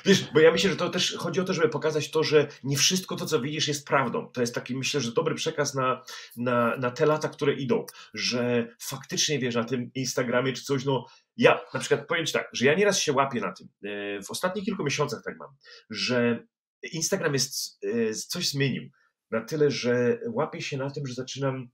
Wiesz, 0.05 0.31
bo 0.33 0.39
ja 0.39 0.51
myślę, 0.51 0.69
że 0.69 0.75
to 0.75 0.89
też 0.89 1.15
chodzi 1.17 1.41
o 1.41 1.43
to, 1.43 1.53
żeby 1.53 1.69
pokazać 1.69 2.11
to, 2.11 2.23
że 2.23 2.47
nie 2.63 2.77
wszystko 2.77 3.15
to, 3.15 3.25
co 3.25 3.41
widzisz, 3.41 3.67
jest 3.67 3.87
prawdą. 3.87 4.31
To 4.31 4.41
jest 4.41 4.55
taki, 4.55 4.75
myślę, 4.75 5.01
że 5.01 5.11
dobry 5.11 5.35
przekaz 5.35 5.73
na, 5.73 6.03
na, 6.37 6.77
na 6.77 6.91
te 6.91 7.05
lata, 7.05 7.29
które 7.29 7.53
idą, 7.53 7.85
że 8.13 8.67
faktycznie 8.81 9.39
wiesz, 9.39 9.55
na 9.55 9.63
tym 9.63 9.91
Instagramie 9.95 10.53
czy 10.53 10.63
coś, 10.63 10.85
no 10.85 11.05
ja 11.37 11.61
na 11.73 11.79
przykład 11.79 12.07
powiem 12.07 12.25
Ci 12.25 12.33
tak, 12.33 12.49
że 12.53 12.65
ja 12.65 12.73
nieraz 12.73 12.99
się 12.99 13.13
łapię 13.13 13.41
na 13.41 13.53
tym, 13.53 13.67
e, 13.83 14.21
w 14.23 14.31
ostatnich 14.31 14.65
kilku 14.65 14.83
miesiącach 14.83 15.23
tak 15.23 15.37
mam, 15.37 15.49
że 15.89 16.45
Instagram 16.93 17.33
jest, 17.33 17.79
e, 17.83 18.13
coś 18.13 18.49
zmienił 18.49 18.89
na 19.31 19.41
tyle, 19.41 19.71
że 19.71 20.19
łapię 20.27 20.61
się 20.61 20.77
na 20.77 20.89
tym, 20.91 21.07
że 21.07 21.13
zaczynam 21.13 21.69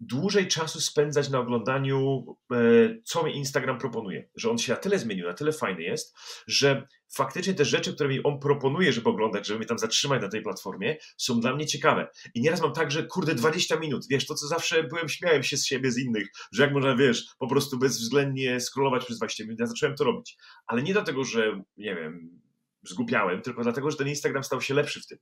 dłużej 0.00 0.48
czasu 0.48 0.80
spędzać 0.80 1.28
na 1.28 1.38
oglądaniu, 1.38 2.26
e, 2.52 2.56
co 3.04 3.24
mi 3.24 3.36
Instagram 3.36 3.78
proponuje. 3.78 4.28
Że 4.36 4.50
on 4.50 4.58
się 4.58 4.72
na 4.72 4.78
tyle 4.78 4.98
zmienił, 4.98 5.26
na 5.26 5.34
tyle 5.34 5.52
fajny 5.52 5.82
jest, 5.82 6.16
że 6.46 6.86
faktycznie 7.14 7.54
te 7.54 7.64
rzeczy, 7.64 7.94
które 7.94 8.08
mi 8.08 8.22
on 8.22 8.40
proponuje, 8.40 8.92
żeby 8.92 9.08
oglądać, 9.08 9.46
żeby 9.46 9.58
mnie 9.58 9.66
tam 9.66 9.78
zatrzymać 9.78 10.22
na 10.22 10.28
tej 10.28 10.42
platformie, 10.42 10.96
są 11.16 11.40
dla 11.40 11.54
mnie 11.54 11.66
ciekawe. 11.66 12.08
I 12.34 12.40
nieraz 12.40 12.62
mam 12.62 12.72
tak, 12.72 12.90
że 12.90 13.06
kurde, 13.06 13.34
20 13.34 13.76
minut, 13.76 14.06
wiesz, 14.10 14.26
to 14.26 14.34
co 14.34 14.46
zawsze 14.46 14.84
byłem, 14.84 15.08
śmiałem 15.08 15.42
się 15.42 15.56
z 15.56 15.66
siebie, 15.66 15.90
z 15.90 15.98
innych, 15.98 16.28
że 16.52 16.62
jak 16.62 16.72
można, 16.72 16.96
wiesz, 16.96 17.26
po 17.38 17.46
prostu 17.46 17.78
bezwzględnie 17.78 18.60
scrollować 18.60 19.04
przez 19.04 19.18
20 19.18 19.44
minut, 19.44 19.60
ja 19.60 19.66
zacząłem 19.66 19.96
to 19.96 20.04
robić. 20.04 20.36
Ale 20.66 20.82
nie 20.82 20.92
dlatego, 20.92 21.24
że, 21.24 21.62
nie 21.76 21.94
wiem, 21.94 22.40
zgubiałem, 22.82 23.42
tylko 23.42 23.62
dlatego, 23.62 23.90
że 23.90 23.96
ten 23.96 24.08
Instagram 24.08 24.44
stał 24.44 24.60
się 24.60 24.74
lepszy 24.74 25.00
w 25.00 25.06
tym. 25.06 25.18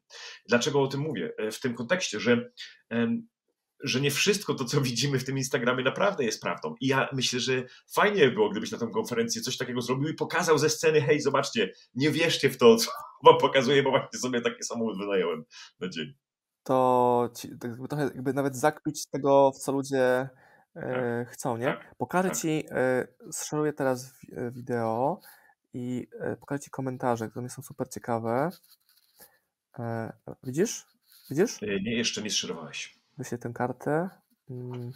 Dlaczego 0.49 0.83
o 0.83 0.87
tym 0.87 1.01
mówię? 1.01 1.33
E, 1.39 1.51
w 1.51 1.61
tym 1.61 1.75
kontekście, 1.75 2.21
że 2.21 2.51
że 3.81 4.01
nie 4.01 4.11
wszystko 4.11 4.55
to, 4.55 4.65
co 4.65 4.81
widzimy 4.91 5.19
w 5.19 5.25
tym 5.25 5.39
Instagramie, 5.39 5.85
naprawdę 5.85 6.25
jest 6.25 6.43
prawdą. 6.43 6.75
I 6.81 6.87
ja 6.87 7.09
myślę, 7.13 7.41
że 7.41 7.63
fajnie 7.95 8.31
było, 8.31 8.51
gdybyś 8.51 8.71
na 8.71 8.79
tę 8.79 8.89
konferencję 8.95 9.43
coś 9.43 9.57
takiego 9.57 9.81
zrobił 9.81 10.09
i 10.09 10.15
pokazał 10.15 10.59
ze 10.59 10.71
sceny, 10.71 11.01
hej, 11.01 11.21
zobaczcie, 11.21 11.73
nie 11.95 12.11
wierzcie 12.11 12.51
w 12.51 12.59
to, 12.59 12.77
co 12.77 12.91
wam 13.25 13.39
pokazuję, 13.39 13.83
bo 13.83 13.91
właśnie 13.91 14.19
sobie 14.19 14.41
taki 14.41 14.65
samochód 14.65 14.99
wynająłem 14.99 15.45
na 15.81 15.89
dzień. 15.89 16.15
To 16.63 17.31
ci, 17.37 17.49
jakby 17.65 17.89
trochę 17.89 18.05
jakby 18.05 18.33
nawet 18.33 18.57
zakpić 18.57 19.07
tego, 19.07 19.53
w 19.53 19.59
co 19.59 19.73
ludzie 19.73 20.29
e, 20.77 21.25
tak, 21.25 21.35
chcą, 21.35 21.57
nie? 21.57 21.67
Tak, 21.67 21.95
pokażę 21.97 22.29
tak. 22.29 22.39
ci, 22.39 22.65
e, 22.71 23.73
teraz 23.77 24.15
e, 24.33 24.51
wideo 24.51 25.21
i 25.73 26.07
e, 26.21 26.37
pokażę 26.37 26.61
ci 26.61 26.71
komentarze, 26.71 27.29
które 27.29 27.49
są 27.49 27.63
super 27.63 27.89
ciekawe. 27.89 28.51
E, 29.79 30.13
widzisz? 30.43 30.87
Widzisz? 31.31 31.63
E, 31.63 31.67
nie, 31.67 31.97
jeszcze 31.97 32.23
nie 32.23 32.31
szerowałeś 32.31 32.98
wyślę 33.19 33.39
tę 33.39 33.53
kartę. 33.53 34.11
Mhm. 34.51 34.93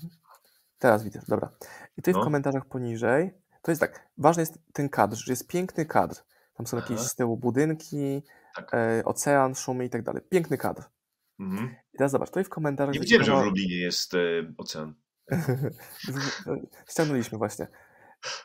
Teraz 0.78 1.04
widzę, 1.04 1.22
dobra. 1.28 1.50
I 1.96 2.02
tutaj 2.02 2.14
no. 2.14 2.20
w 2.20 2.24
komentarzach 2.24 2.64
poniżej, 2.64 3.34
to 3.62 3.70
jest 3.70 3.80
tak, 3.80 4.08
ważny 4.18 4.42
jest 4.42 4.58
ten 4.72 4.88
kadr, 4.88 5.16
że 5.16 5.32
jest 5.32 5.48
piękny 5.48 5.86
kadr. 5.86 6.16
Tam 6.56 6.66
są 6.66 6.76
Aha. 6.76 6.86
jakieś 6.90 7.06
z 7.06 7.14
tyłu 7.14 7.36
budynki, 7.36 8.22
tak. 8.56 8.74
e, 8.74 9.02
ocean, 9.04 9.54
szumy 9.54 9.84
i 9.84 9.90
tak 9.90 10.02
dalej. 10.02 10.22
Piękny 10.28 10.58
kadr. 10.58 10.82
Mhm. 11.40 11.74
I 11.94 11.96
teraz 11.98 12.12
zobacz, 12.12 12.28
tutaj 12.28 12.44
w 12.44 12.48
komentarzach... 12.48 12.94
Nie 12.94 13.00
widziałem, 13.00 13.24
że 13.24 13.36
w 13.36 13.44
Lublinie 13.44 13.76
jest 13.76 14.14
e, 14.14 14.18
ocean. 14.58 14.94
Ściągnęliśmy 16.90 17.38
właśnie. 17.38 17.66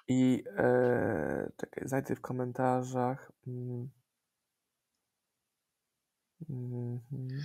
I 0.08 0.44
e, 0.58 1.52
czekaj, 1.58 1.88
znajdę 1.88 2.16
w 2.16 2.22
komentarzach. 2.22 3.32
Mm. 3.48 3.90
Mm 6.50 7.00
-hmm. 7.12 7.42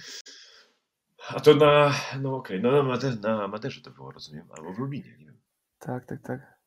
A 1.28 1.40
to 1.40 1.54
na, 1.54 1.94
no 2.20 2.36
okej, 2.36 2.58
okay, 2.58 2.70
no 2.70 2.76
na, 2.76 2.88
Mader, 2.88 3.20
na 3.20 3.48
Maderze 3.48 3.80
to 3.80 3.90
było, 3.90 4.10
rozumiem, 4.10 4.46
albo 4.56 4.72
w 4.72 4.78
Lubinie, 4.78 5.16
nie 5.18 5.26
wiem. 5.26 5.40
Tak, 5.78 6.06
tak, 6.06 6.22
tak. 6.22 6.58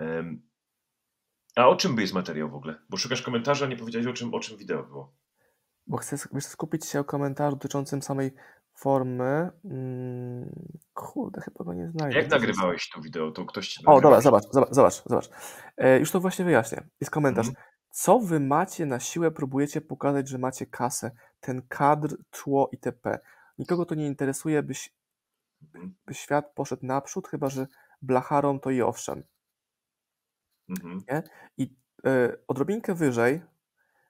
Um, 0.00 0.42
a 1.56 1.68
o 1.68 1.76
czym 1.76 1.94
by 1.94 2.02
jest 2.02 2.14
materiał 2.14 2.50
w 2.50 2.54
ogóle? 2.54 2.74
Bo 2.88 2.96
szukasz 2.96 3.22
komentarza, 3.22 3.66
nie 3.66 3.76
powiedziałeś 3.76 4.06
o 4.06 4.12
czym, 4.12 4.34
o 4.34 4.40
czym 4.40 4.58
wideo 4.58 4.82
było. 4.82 5.14
Bo 5.86 5.96
chcę 5.96 6.16
wiesz, 6.32 6.44
skupić 6.44 6.86
się 6.86 7.00
o 7.00 7.04
komentarzu 7.04 7.56
dotyczącym 7.56 8.02
samej 8.02 8.34
formy. 8.74 9.50
Hmm, 9.62 10.52
kurde, 10.94 11.40
chyba 11.40 11.64
go 11.64 11.74
nie 11.74 11.90
znajdę. 11.90 12.18
Jak 12.18 12.30
nagrywałeś 12.30 12.90
to 12.90 13.00
wideo? 13.00 13.30
To 13.30 13.44
ktoś 13.44 13.68
ci 13.68 13.86
O, 13.86 14.00
dobra, 14.00 14.20
zobacz, 14.20 14.44
zobacz, 14.50 14.70
zobacz. 14.70 15.02
zobacz. 15.06 15.30
E, 15.76 15.98
już 15.98 16.10
to 16.10 16.20
właśnie 16.20 16.44
wyjaśnię. 16.44 16.82
Jest 17.00 17.10
komentarz. 17.10 17.48
Mhm. 17.48 17.66
Co 17.90 18.18
wy 18.18 18.40
macie 18.40 18.86
na 18.86 19.00
siłę, 19.00 19.30
próbujecie 19.30 19.80
pokazać, 19.80 20.28
że 20.28 20.38
macie 20.38 20.66
kasę, 20.66 21.10
ten 21.40 21.62
kadr, 21.68 22.16
tło 22.30 22.68
itp. 22.72 23.18
Nikogo 23.60 23.86
to 23.86 23.94
nie 23.94 24.06
interesuje, 24.06 24.62
byś, 24.62 24.94
mhm. 25.62 25.94
by 26.06 26.14
świat 26.14 26.52
poszedł 26.54 26.86
naprzód, 26.86 27.28
chyba 27.28 27.48
że 27.48 27.66
blacharą 28.02 28.60
to 28.60 28.70
i 28.70 28.82
owszem. 28.82 29.22
Mhm. 30.68 31.02
Nie? 31.10 31.22
I 31.56 31.76
y, 32.06 32.46
odrobinkę 32.48 32.94
wyżej 32.94 33.42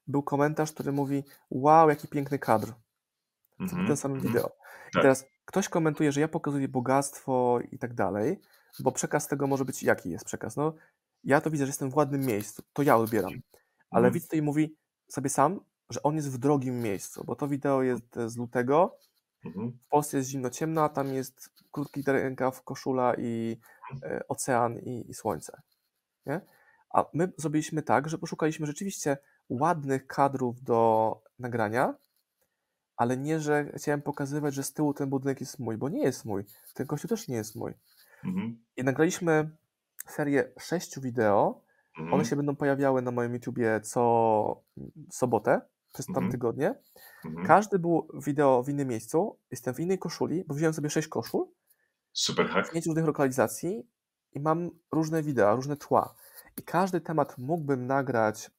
był 0.06 0.22
komentarz, 0.22 0.72
który 0.72 0.92
mówi: 0.92 1.24
Wow, 1.50 1.88
jaki 1.88 2.08
piękny 2.08 2.38
kadr. 2.38 2.72
Mhm. 3.60 3.86
Ten 3.86 3.96
sam 3.96 4.20
wideo. 4.20 4.46
I 4.88 4.92
tak. 4.92 5.02
teraz 5.02 5.26
ktoś 5.44 5.68
komentuje, 5.68 6.12
że 6.12 6.20
ja 6.20 6.28
pokazuję 6.28 6.68
bogactwo 6.68 7.58
i 7.72 7.78
tak 7.78 7.94
dalej, 7.94 8.40
bo 8.80 8.92
przekaz 8.92 9.28
tego 9.28 9.46
może 9.46 9.64
być 9.64 9.82
jaki 9.82 10.10
jest 10.10 10.24
przekaz. 10.24 10.56
No, 10.56 10.74
ja 11.24 11.40
to 11.40 11.50
widzę, 11.50 11.64
że 11.64 11.70
jestem 11.70 11.90
w 11.90 11.96
ładnym 11.96 12.20
miejscu, 12.20 12.62
to 12.72 12.82
ja 12.82 12.96
odbieram. 12.96 13.32
Ale 13.90 14.06
mhm. 14.06 14.14
widz 14.14 14.24
tutaj 14.24 14.42
mówi 14.42 14.76
sobie 15.08 15.30
sam, 15.30 15.60
że 15.90 16.02
on 16.02 16.16
jest 16.16 16.30
w 16.32 16.38
drogim 16.38 16.80
miejscu, 16.80 17.24
bo 17.24 17.36
to 17.36 17.48
wideo 17.48 17.82
jest 17.82 18.16
z 18.26 18.36
lutego, 18.36 18.98
Mhm. 19.44 19.78
W 19.86 19.88
Polsce 19.88 20.16
jest 20.16 20.30
zimno 20.30 20.50
ciemno, 20.50 20.84
a 20.84 20.88
tam 20.88 21.14
jest 21.14 21.50
krótki 21.70 22.02
rękaw, 22.06 22.62
koszula 22.62 23.14
i 23.18 23.60
mhm. 23.92 24.12
e, 24.12 24.28
ocean 24.28 24.78
i, 24.78 25.10
i 25.10 25.14
słońce. 25.14 25.62
Nie? 26.26 26.40
A 26.90 27.04
my 27.14 27.32
zrobiliśmy 27.36 27.82
tak, 27.82 28.08
że 28.08 28.18
poszukaliśmy 28.18 28.66
rzeczywiście 28.66 29.16
ładnych 29.48 30.06
kadrów 30.06 30.62
do 30.62 31.22
nagrania, 31.38 31.94
ale 32.96 33.16
nie, 33.16 33.40
że 33.40 33.72
chciałem 33.76 34.02
pokazywać, 34.02 34.54
że 34.54 34.62
z 34.62 34.72
tyłu 34.72 34.94
ten 34.94 35.10
budynek 35.10 35.40
jest 35.40 35.58
mój, 35.58 35.76
bo 35.76 35.88
nie 35.88 36.02
jest 36.02 36.24
mój. 36.24 36.44
Ten 36.74 36.86
kościół 36.86 37.08
też 37.08 37.28
nie 37.28 37.36
jest 37.36 37.56
mój. 37.56 37.74
Mhm. 38.24 38.64
I 38.76 38.84
nagraliśmy 38.84 39.56
serię 40.06 40.52
sześciu 40.58 41.00
wideo. 41.00 41.62
Mhm. 41.98 42.14
One 42.14 42.24
się 42.24 42.36
będą 42.36 42.56
pojawiały 42.56 43.02
na 43.02 43.10
moim 43.10 43.34
YouTubie 43.34 43.80
co 43.80 44.62
sobotę. 45.10 45.60
Przez 45.92 46.06
tam 46.06 46.14
Mhm. 46.16 46.32
tygodnie. 46.32 46.74
Mhm. 47.24 47.46
Każdy 47.46 47.78
był 47.78 48.08
wideo 48.14 48.62
w 48.62 48.68
innym 48.68 48.88
miejscu. 48.88 49.38
Jestem 49.50 49.74
w 49.74 49.80
innej 49.80 49.98
koszuli, 49.98 50.44
bo 50.44 50.54
wziąłem 50.54 50.74
sobie 50.74 50.90
sześć 50.90 51.08
koszul 51.08 51.46
Super 52.12 52.48
z 52.48 52.50
hack. 52.50 52.72
pięć 52.72 52.86
różnych 52.86 53.04
lokalizacji 53.06 53.86
i 54.32 54.40
mam 54.40 54.70
różne 54.92 55.22
wideo, 55.22 55.56
różne 55.56 55.76
tła. 55.76 56.14
I 56.56 56.62
każdy 56.62 57.00
temat 57.00 57.38
mógłbym 57.38 57.86
nagrać 57.86 58.50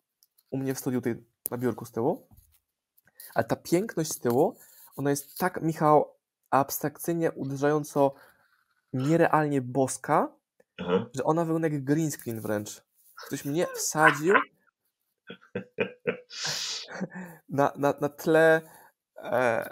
u 0.49 0.57
mnie 0.57 0.75
w 0.75 0.79
studiu 0.79 1.01
tutaj 1.01 1.23
na 1.51 1.57
biurku 1.57 1.85
z 1.85 1.91
tyłu, 1.91 2.27
ale 3.35 3.45
ta 3.45 3.55
piękność 3.55 4.11
z 4.11 4.19
tyłu, 4.19 4.57
ona 4.95 5.09
jest 5.09 5.37
tak, 5.37 5.61
Michał, 5.61 6.13
abstrakcyjnie, 6.49 7.31
uderzająco 7.31 8.13
nierealnie 8.93 9.61
boska, 9.61 10.35
Aha. 10.77 11.05
że 11.13 11.23
ona 11.23 11.45
wygląda 11.45 11.67
jak 11.67 11.83
green 11.83 12.11
screen 12.11 12.41
wręcz. 12.41 12.83
Ktoś 13.27 13.45
mnie 13.45 13.67
wsadził 13.75 14.33
na, 17.49 17.73
na, 17.77 17.93
na 18.01 18.09
tle 18.09 18.61
e, 19.17 19.69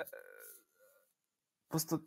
po 1.68 1.70
prostu 1.70 2.00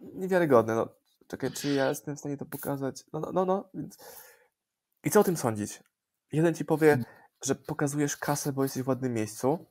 niewiarygodne. 0.00 0.74
No. 0.74 0.88
Czekaj, 1.28 1.52
czy 1.52 1.68
ja 1.68 1.88
jestem 1.88 2.16
w 2.16 2.18
stanie 2.18 2.36
to 2.36 2.46
pokazać? 2.46 3.04
No, 3.12 3.20
no, 3.20 3.32
no, 3.32 3.44
no. 3.44 3.70
Więc... 3.74 3.98
I 5.04 5.10
co 5.10 5.20
o 5.20 5.24
tym 5.24 5.36
sądzić? 5.36 5.82
Jeden 6.32 6.54
ci 6.54 6.64
powie, 6.64 7.04
że 7.44 7.54
pokazujesz 7.54 8.16
kasę, 8.16 8.52
bo 8.52 8.62
jesteś 8.62 8.82
w 8.82 8.88
ładnym 8.88 9.14
miejscu. 9.14 9.66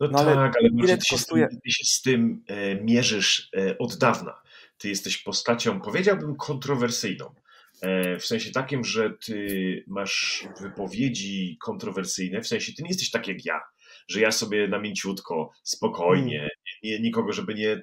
No, 0.00 0.08
No 0.08 0.18
ale 0.18 0.34
tak, 0.34 0.52
ale 0.58 0.68
ile 0.68 0.98
ty 0.98 1.04
się, 1.04 1.16
z 1.16 1.20
kosztuje? 1.20 1.48
tym, 1.48 1.60
ty 1.60 1.70
się 1.70 1.84
z 1.84 2.02
tym 2.02 2.44
e, 2.46 2.74
mierzysz 2.74 3.50
e, 3.56 3.78
od 3.78 3.96
dawna. 3.96 4.42
Ty 4.78 4.88
jesteś 4.88 5.18
postacią, 5.18 5.80
powiedziałbym, 5.80 6.36
kontrowersyjną. 6.36 7.34
E, 7.82 8.18
w 8.18 8.26
sensie 8.26 8.52
takim, 8.52 8.84
że 8.84 9.10
ty 9.26 9.84
masz 9.86 10.48
wypowiedzi 10.60 11.56
kontrowersyjne, 11.60 12.40
w 12.40 12.46
sensie 12.46 12.72
ty 12.72 12.82
nie 12.82 12.88
jesteś 12.88 13.10
tak 13.10 13.28
jak 13.28 13.44
ja, 13.44 13.60
że 14.08 14.20
ja 14.20 14.32
sobie 14.32 14.68
na 14.68 14.78
mięciutko, 14.78 15.50
spokojnie, 15.62 16.40
Mm. 16.40 16.48
nie, 16.82 17.00
nikogo, 17.00 17.32
żeby 17.32 17.54
nie, 17.54 17.80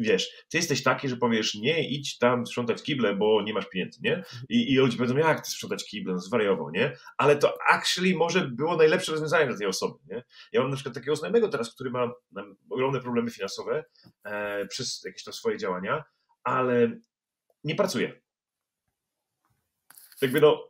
wiesz, 0.00 0.30
ty 0.48 0.56
jesteś 0.56 0.82
taki, 0.82 1.08
że 1.08 1.16
powiesz, 1.16 1.54
nie 1.54 1.88
idź 1.88 2.18
tam 2.18 2.46
sprzątać 2.46 2.82
kible, 2.82 3.16
bo 3.16 3.42
nie 3.42 3.52
masz 3.52 3.68
pieniędzy, 3.68 4.00
nie? 4.02 4.24
I, 4.48 4.72
i 4.72 4.76
ludzie 4.76 4.96
powiedzą, 4.96 5.16
jak 5.16 5.44
ty 5.44 5.50
sprzątać 5.50 5.84
kible, 5.84 6.12
no 6.12 6.18
zwariował, 6.18 6.70
nie? 6.70 6.96
Ale 7.16 7.36
to 7.36 7.58
actually 7.70 8.14
może 8.14 8.48
było 8.48 8.76
najlepsze 8.76 9.12
rozwiązanie 9.12 9.46
dla 9.46 9.58
tej 9.58 9.66
osoby, 9.66 9.98
nie? 10.10 10.22
Ja 10.52 10.60
mam 10.60 10.70
na 10.70 10.76
przykład 10.76 10.94
takiego 10.94 11.16
znajomego 11.16 11.48
teraz, 11.48 11.74
który 11.74 11.90
ma 11.90 12.12
ogromne 12.70 13.00
problemy 13.00 13.30
finansowe 13.30 13.84
e, 14.24 14.66
przez 14.66 15.02
jakieś 15.04 15.24
tam 15.24 15.34
swoje 15.34 15.58
działania, 15.58 16.04
ale 16.44 17.00
nie 17.64 17.74
pracuje. 17.74 18.21
Jakby 20.22 20.40
no, 20.40 20.68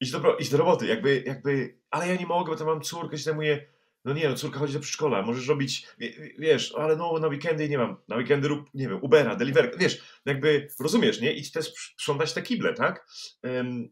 idź 0.00 0.10
do, 0.10 0.36
idź 0.36 0.50
do 0.50 0.56
roboty, 0.58 0.86
jakby, 0.86 1.22
jakby, 1.26 1.78
ale 1.90 2.08
ja 2.08 2.16
nie 2.16 2.26
mogę, 2.26 2.52
bo 2.52 2.56
tam 2.58 2.66
mam 2.66 2.80
córkę, 2.80 3.18
się 3.18 3.24
zajmuję, 3.24 3.66
no 4.04 4.12
nie, 4.12 4.28
no 4.28 4.34
córka 4.34 4.58
chodzi 4.58 4.74
do 4.74 4.80
przedszkola, 4.80 5.22
możesz 5.22 5.48
robić, 5.48 5.86
wie- 5.98 6.14
wiesz, 6.38 6.74
ale 6.74 6.96
no 6.96 7.18
na 7.18 7.28
weekendy 7.28 7.68
nie 7.68 7.78
mam, 7.78 7.96
na 8.08 8.16
weekendy 8.16 8.48
rób, 8.48 8.70
nie 8.74 8.88
wiem, 8.88 8.98
Ubera, 9.02 9.36
Deliver, 9.36 9.74
wiesz, 9.78 10.20
jakby, 10.26 10.68
rozumiesz, 10.80 11.20
nie, 11.20 11.32
idź 11.32 11.52
też 11.52 11.72
sprzątać 11.74 12.32
te 12.32 12.42
kible, 12.42 12.74
tak? 12.74 13.06
Em, 13.42 13.88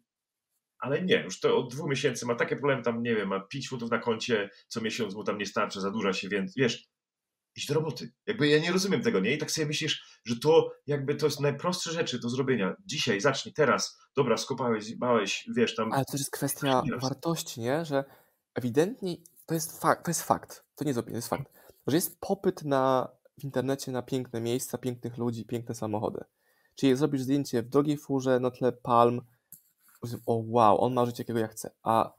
ale 0.78 1.02
nie, 1.02 1.22
już 1.24 1.40
to 1.40 1.56
od 1.56 1.74
dwóch 1.74 1.90
miesięcy 1.90 2.26
ma 2.26 2.34
takie 2.34 2.56
problemy, 2.56 2.82
tam 2.82 3.02
nie 3.02 3.14
wiem, 3.16 3.28
ma 3.28 3.40
5 3.40 3.68
funtów 3.68 3.90
na 3.90 3.98
koncie, 3.98 4.50
co 4.68 4.80
miesiąc 4.80 5.14
mu 5.14 5.24
tam 5.24 5.38
nie 5.38 5.46
starczy, 5.46 5.80
zadłuża 5.80 6.12
się, 6.12 6.28
więc 6.28 6.54
wiesz, 6.56 6.88
idź 7.58 7.66
do 7.66 7.74
roboty. 7.74 8.12
Jakby 8.26 8.48
ja 8.48 8.58
nie 8.58 8.72
rozumiem 8.72 9.02
tego, 9.02 9.20
nie? 9.20 9.34
I 9.34 9.38
tak 9.38 9.50
sobie 9.50 9.66
myślisz, 9.66 10.20
że 10.24 10.38
to 10.38 10.72
jakby 10.86 11.14
to 11.14 11.26
jest 11.26 11.40
najprostsze 11.40 11.92
rzeczy 11.92 12.18
do 12.18 12.28
zrobienia. 12.28 12.76
Dzisiaj, 12.86 13.20
zacznij, 13.20 13.54
teraz. 13.54 13.98
Dobra, 14.16 14.36
skopałeś, 14.36 14.84
zjebałeś, 14.84 15.48
wiesz, 15.56 15.74
tam... 15.74 15.92
Ale 15.92 16.04
to 16.04 16.16
jest 16.16 16.30
kwestia 16.30 16.82
Nieraz. 16.84 17.02
wartości, 17.02 17.60
nie? 17.60 17.84
Że 17.84 18.04
ewidentnie 18.54 19.16
to 19.46 19.54
jest 19.54 19.80
fakt, 19.80 20.04
to 20.04 20.10
jest 20.10 20.22
fakt, 20.22 20.64
to 20.74 20.84
nie 20.84 20.88
jest 20.88 20.98
opinia, 20.98 21.14
to 21.14 21.18
jest 21.18 21.28
fakt, 21.28 21.52
że 21.86 21.96
jest 21.96 22.20
popyt 22.20 22.64
na, 22.64 23.08
w 23.40 23.44
internecie 23.44 23.92
na 23.92 24.02
piękne 24.02 24.40
miejsca, 24.40 24.78
pięknych 24.78 25.18
ludzi, 25.18 25.46
piękne 25.46 25.74
samochody. 25.74 26.24
Czyli 26.74 26.90
jak 26.90 26.98
zrobisz 26.98 27.22
zdjęcie 27.22 27.62
w 27.62 27.68
drogiej 27.68 27.96
furze 27.96 28.40
na 28.40 28.50
tle 28.50 28.72
palm, 28.72 29.20
o 30.26 30.42
wow, 30.46 30.80
on 30.80 30.94
ma 30.94 31.06
życie, 31.06 31.20
jakiego 31.20 31.38
ja 31.38 31.48
chcę. 31.48 31.70
A 31.82 32.12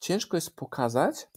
ciężko 0.00 0.36
jest 0.36 0.56
pokazać, 0.56 1.28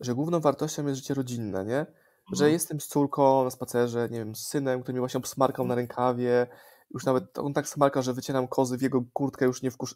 że 0.00 0.14
główną 0.14 0.40
wartością 0.40 0.86
jest 0.86 1.00
życie 1.00 1.14
rodzinne, 1.14 1.64
nie? 1.64 1.86
Że 2.32 2.44
Mhm. 2.44 2.52
jestem 2.52 2.80
z 2.80 2.86
córką 2.86 3.44
na 3.44 3.50
spacerze, 3.50 4.08
nie 4.10 4.18
wiem, 4.18 4.34
z 4.34 4.46
synem, 4.46 4.82
który 4.82 4.94
mi 4.94 5.00
właśnie 5.00 5.18
obsmarkał 5.18 5.66
na 5.66 5.74
rękawie, 5.74 6.46
już 6.90 7.04
nawet 7.04 7.38
on 7.38 7.52
tak 7.54 7.68
smarka, 7.68 8.02
że 8.02 8.12
wycieram 8.12 8.48
kozy 8.48 8.78
w 8.78 8.82
jego 8.82 9.04
kurtkę, 9.12 9.44
już 9.44 9.62
nie 9.62 9.70
wkurzy. 9.70 9.94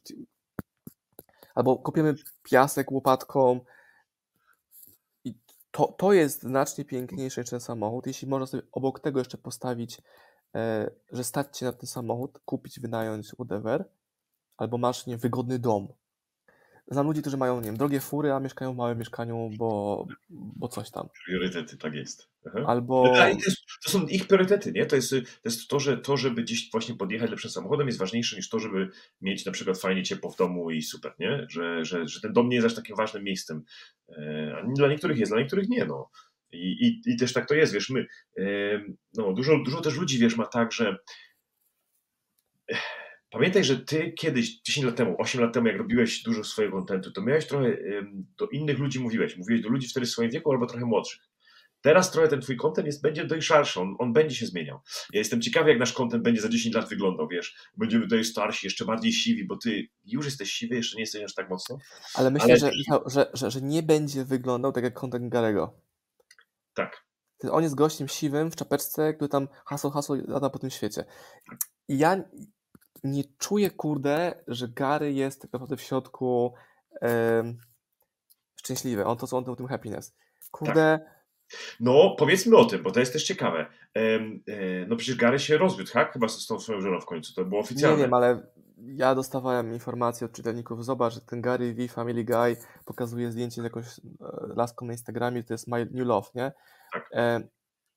Albo 1.54 1.76
kopiemy 1.76 2.14
piasek 2.42 2.92
łopatką. 2.92 3.60
I 5.24 5.34
to, 5.70 5.86
to 5.86 6.12
jest 6.12 6.42
znacznie 6.42 6.84
piękniejsze 6.84 7.40
niż 7.40 7.50
ten 7.50 7.60
samochód. 7.60 8.06
Jeśli 8.06 8.28
można 8.28 8.46
sobie 8.46 8.62
obok 8.72 9.00
tego 9.00 9.18
jeszcze 9.18 9.38
postawić, 9.38 10.02
e, 10.54 10.90
że 11.12 11.24
stać 11.24 11.58
się 11.58 11.66
na 11.66 11.72
ten 11.72 11.86
samochód, 11.86 12.38
kupić, 12.44 12.80
wynająć, 12.80 13.28
whatever, 13.28 13.88
albo 14.56 14.78
masz 14.78 15.06
nie, 15.06 15.12
wiem, 15.12 15.20
wygodny 15.20 15.58
dom. 15.58 15.88
Znam 16.90 17.06
ludzi, 17.06 17.20
którzy 17.20 17.36
mają, 17.36 17.60
nie 17.60 17.66
wiem, 17.66 17.76
drogie 17.76 18.00
fury, 18.00 18.32
a 18.32 18.40
mieszkają 18.40 18.74
w 18.74 18.76
małym 18.76 18.98
mieszkaniu, 18.98 19.50
bo, 19.56 20.06
bo 20.30 20.68
coś 20.68 20.90
tam. 20.90 21.08
Priorytety, 21.24 21.76
tak 21.76 21.94
jest. 21.94 22.28
Aha. 22.46 22.64
Albo... 22.66 23.12
Ale 23.16 23.36
to, 23.36 23.42
jest, 23.44 23.56
to 23.84 23.90
są 23.90 24.06
ich 24.06 24.26
priorytety, 24.26 24.72
nie? 24.72 24.86
To 24.86 24.96
jest, 24.96 25.10
to 25.10 25.16
jest 25.44 25.68
to, 25.68 25.80
że 25.80 25.98
to, 25.98 26.16
żeby 26.16 26.42
gdzieś 26.42 26.70
właśnie 26.70 26.94
podjechać 26.94 27.30
lepszym 27.30 27.50
samochodem 27.50 27.86
jest 27.86 27.98
ważniejsze 27.98 28.36
niż 28.36 28.48
to, 28.48 28.58
żeby 28.58 28.88
mieć 29.20 29.46
na 29.46 29.52
przykład 29.52 29.80
fajnie 29.80 30.02
ciepło 30.02 30.30
w 30.30 30.36
domu 30.36 30.70
i 30.70 30.82
super, 30.82 31.14
nie? 31.18 31.46
Że, 31.48 31.84
że, 31.84 32.08
że 32.08 32.20
ten 32.20 32.32
dom 32.32 32.48
nie 32.48 32.56
jest 32.56 32.66
aż 32.66 32.74
takim 32.74 32.96
ważnym 32.96 33.24
miejscem. 33.24 33.64
E, 34.08 34.54
A 34.56 34.72
dla 34.74 34.88
niektórych 34.88 35.18
jest, 35.18 35.32
dla 35.32 35.40
niektórych 35.40 35.68
nie, 35.68 35.84
no. 35.84 36.10
I, 36.52 36.86
i, 36.86 37.12
I 37.12 37.16
też 37.16 37.32
tak 37.32 37.48
to 37.48 37.54
jest, 37.54 37.72
wiesz, 37.72 37.90
my, 37.90 38.06
e, 38.38 38.44
no 39.14 39.32
dużo, 39.32 39.58
dużo 39.64 39.80
też 39.80 39.96
ludzi, 39.96 40.18
wiesz, 40.18 40.36
ma 40.36 40.46
tak, 40.46 40.72
że 40.72 40.96
Pamiętaj, 43.30 43.64
że 43.64 43.76
ty 43.76 44.12
kiedyś, 44.12 44.62
10 44.62 44.86
lat 44.86 44.96
temu, 44.96 45.16
8 45.18 45.40
lat 45.40 45.54
temu, 45.54 45.66
jak 45.66 45.76
robiłeś 45.76 46.22
dużo 46.22 46.44
swojego 46.44 46.76
kontentu, 46.76 47.12
to 47.12 47.22
miałeś 47.22 47.46
trochę, 47.46 47.76
do 48.38 48.46
innych 48.46 48.78
ludzi 48.78 49.00
mówiłeś, 49.00 49.36
mówiłeś 49.36 49.62
do 49.62 49.68
ludzi 49.68 49.88
wtedy 49.88 50.06
w 50.06 50.10
swoim 50.10 50.30
wieku 50.30 50.52
albo 50.52 50.66
trochę 50.66 50.84
młodszych. 50.84 51.22
Teraz 51.80 52.10
trochę 52.10 52.28
ten 52.28 52.40
twój 52.40 52.56
kontent 52.56 52.86
jest, 52.86 53.02
będzie 53.02 53.24
dojrzalszy, 53.24 53.80
on, 53.80 53.96
on 53.98 54.12
będzie 54.12 54.36
się 54.36 54.46
zmieniał. 54.46 54.80
Ja 55.12 55.18
jestem 55.18 55.40
ciekawy, 55.40 55.70
jak 55.70 55.78
nasz 55.78 55.92
kontent 55.92 56.22
będzie 56.22 56.40
za 56.40 56.48
10 56.48 56.74
lat 56.74 56.88
wyglądał, 56.88 57.28
wiesz. 57.28 57.56
Będziemy 57.76 58.04
tutaj 58.04 58.24
starsi, 58.24 58.66
jeszcze 58.66 58.84
bardziej 58.84 59.12
siwi, 59.12 59.46
bo 59.46 59.56
ty 59.56 59.88
już 60.04 60.24
jesteś 60.24 60.52
siwy, 60.52 60.74
jeszcze 60.76 60.96
nie 60.96 61.02
jesteś 61.02 61.22
aż 61.22 61.34
tak 61.34 61.50
mocno. 61.50 61.78
Ale 62.14 62.30
myślę, 62.30 62.46
Ale- 62.46 62.58
że, 62.58 62.70
że, 63.06 63.30
że, 63.34 63.50
że 63.50 63.60
nie 63.60 63.82
będzie 63.82 64.24
wyglądał 64.24 64.72
tak 64.72 64.84
jak 64.84 64.94
content 64.94 65.28
Garego. 65.28 65.80
Tak. 66.74 67.04
On 67.50 67.62
jest 67.62 67.74
gościem 67.74 68.08
siwym 68.08 68.50
w 68.50 68.56
czapeczce, 68.56 69.14
który 69.14 69.28
tam 69.28 69.48
hasło, 69.66 69.90
hasło 69.90 70.16
lata 70.28 70.50
po 70.50 70.58
tym 70.58 70.70
świecie. 70.70 71.04
Ja 71.88 72.24
nie 73.04 73.22
czuję, 73.38 73.70
kurde, 73.70 74.44
że 74.48 74.68
Gary 74.68 75.12
jest 75.12 75.42
tak 75.42 75.52
naprawdę 75.52 75.76
w 75.76 75.80
środku 75.82 76.54
szczęśliwy. 78.56 79.04
On 79.04 79.16
to, 79.16 79.26
co 79.26 79.36
on 79.36 79.44
to 79.44 79.52
o 79.52 79.56
tym 79.56 79.66
happiness. 79.66 80.16
Kurde, 80.50 81.00
No, 81.80 82.14
powiedzmy 82.18 82.56
o 82.56 82.64
tym, 82.64 82.82
bo 82.82 82.90
to 82.90 83.00
jest 83.00 83.12
też 83.12 83.24
ciekawe. 83.24 83.66
E, 83.96 84.18
no 84.86 84.96
przecież 84.96 85.16
Gary 85.16 85.38
się 85.38 85.58
rozwiódł, 85.58 85.92
tak? 85.92 86.12
Chyba 86.12 86.28
z 86.28 86.46
tą 86.46 86.60
swoją 86.60 86.80
żoną 86.80 87.00
w 87.00 87.06
końcu, 87.06 87.34
to 87.34 87.44
było 87.44 87.60
nie 87.60 87.64
oficjalne. 87.64 88.02
wiem, 88.02 88.14
ale 88.14 88.46
ja 88.78 89.14
dostawałem 89.14 89.72
informacje 89.72 90.24
od 90.26 90.32
czytelników, 90.32 90.84
zobacz, 90.84 91.14
że 91.14 91.20
ten 91.20 91.40
Gary 91.42 91.74
V, 91.74 91.88
Family 91.88 92.24
Guy 92.24 92.56
pokazuje 92.84 93.32
zdjęcie 93.32 93.60
z 93.60 93.64
jakąś 93.64 93.86
e, 93.86 93.92
laską 94.56 94.86
na 94.86 94.92
Instagramie, 94.92 95.44
to 95.44 95.54
jest 95.54 95.68
My 95.68 95.88
New 95.90 96.06
Love, 96.06 96.28
nie? 96.34 96.52
Tak. 96.92 97.08
E, 97.12 97.48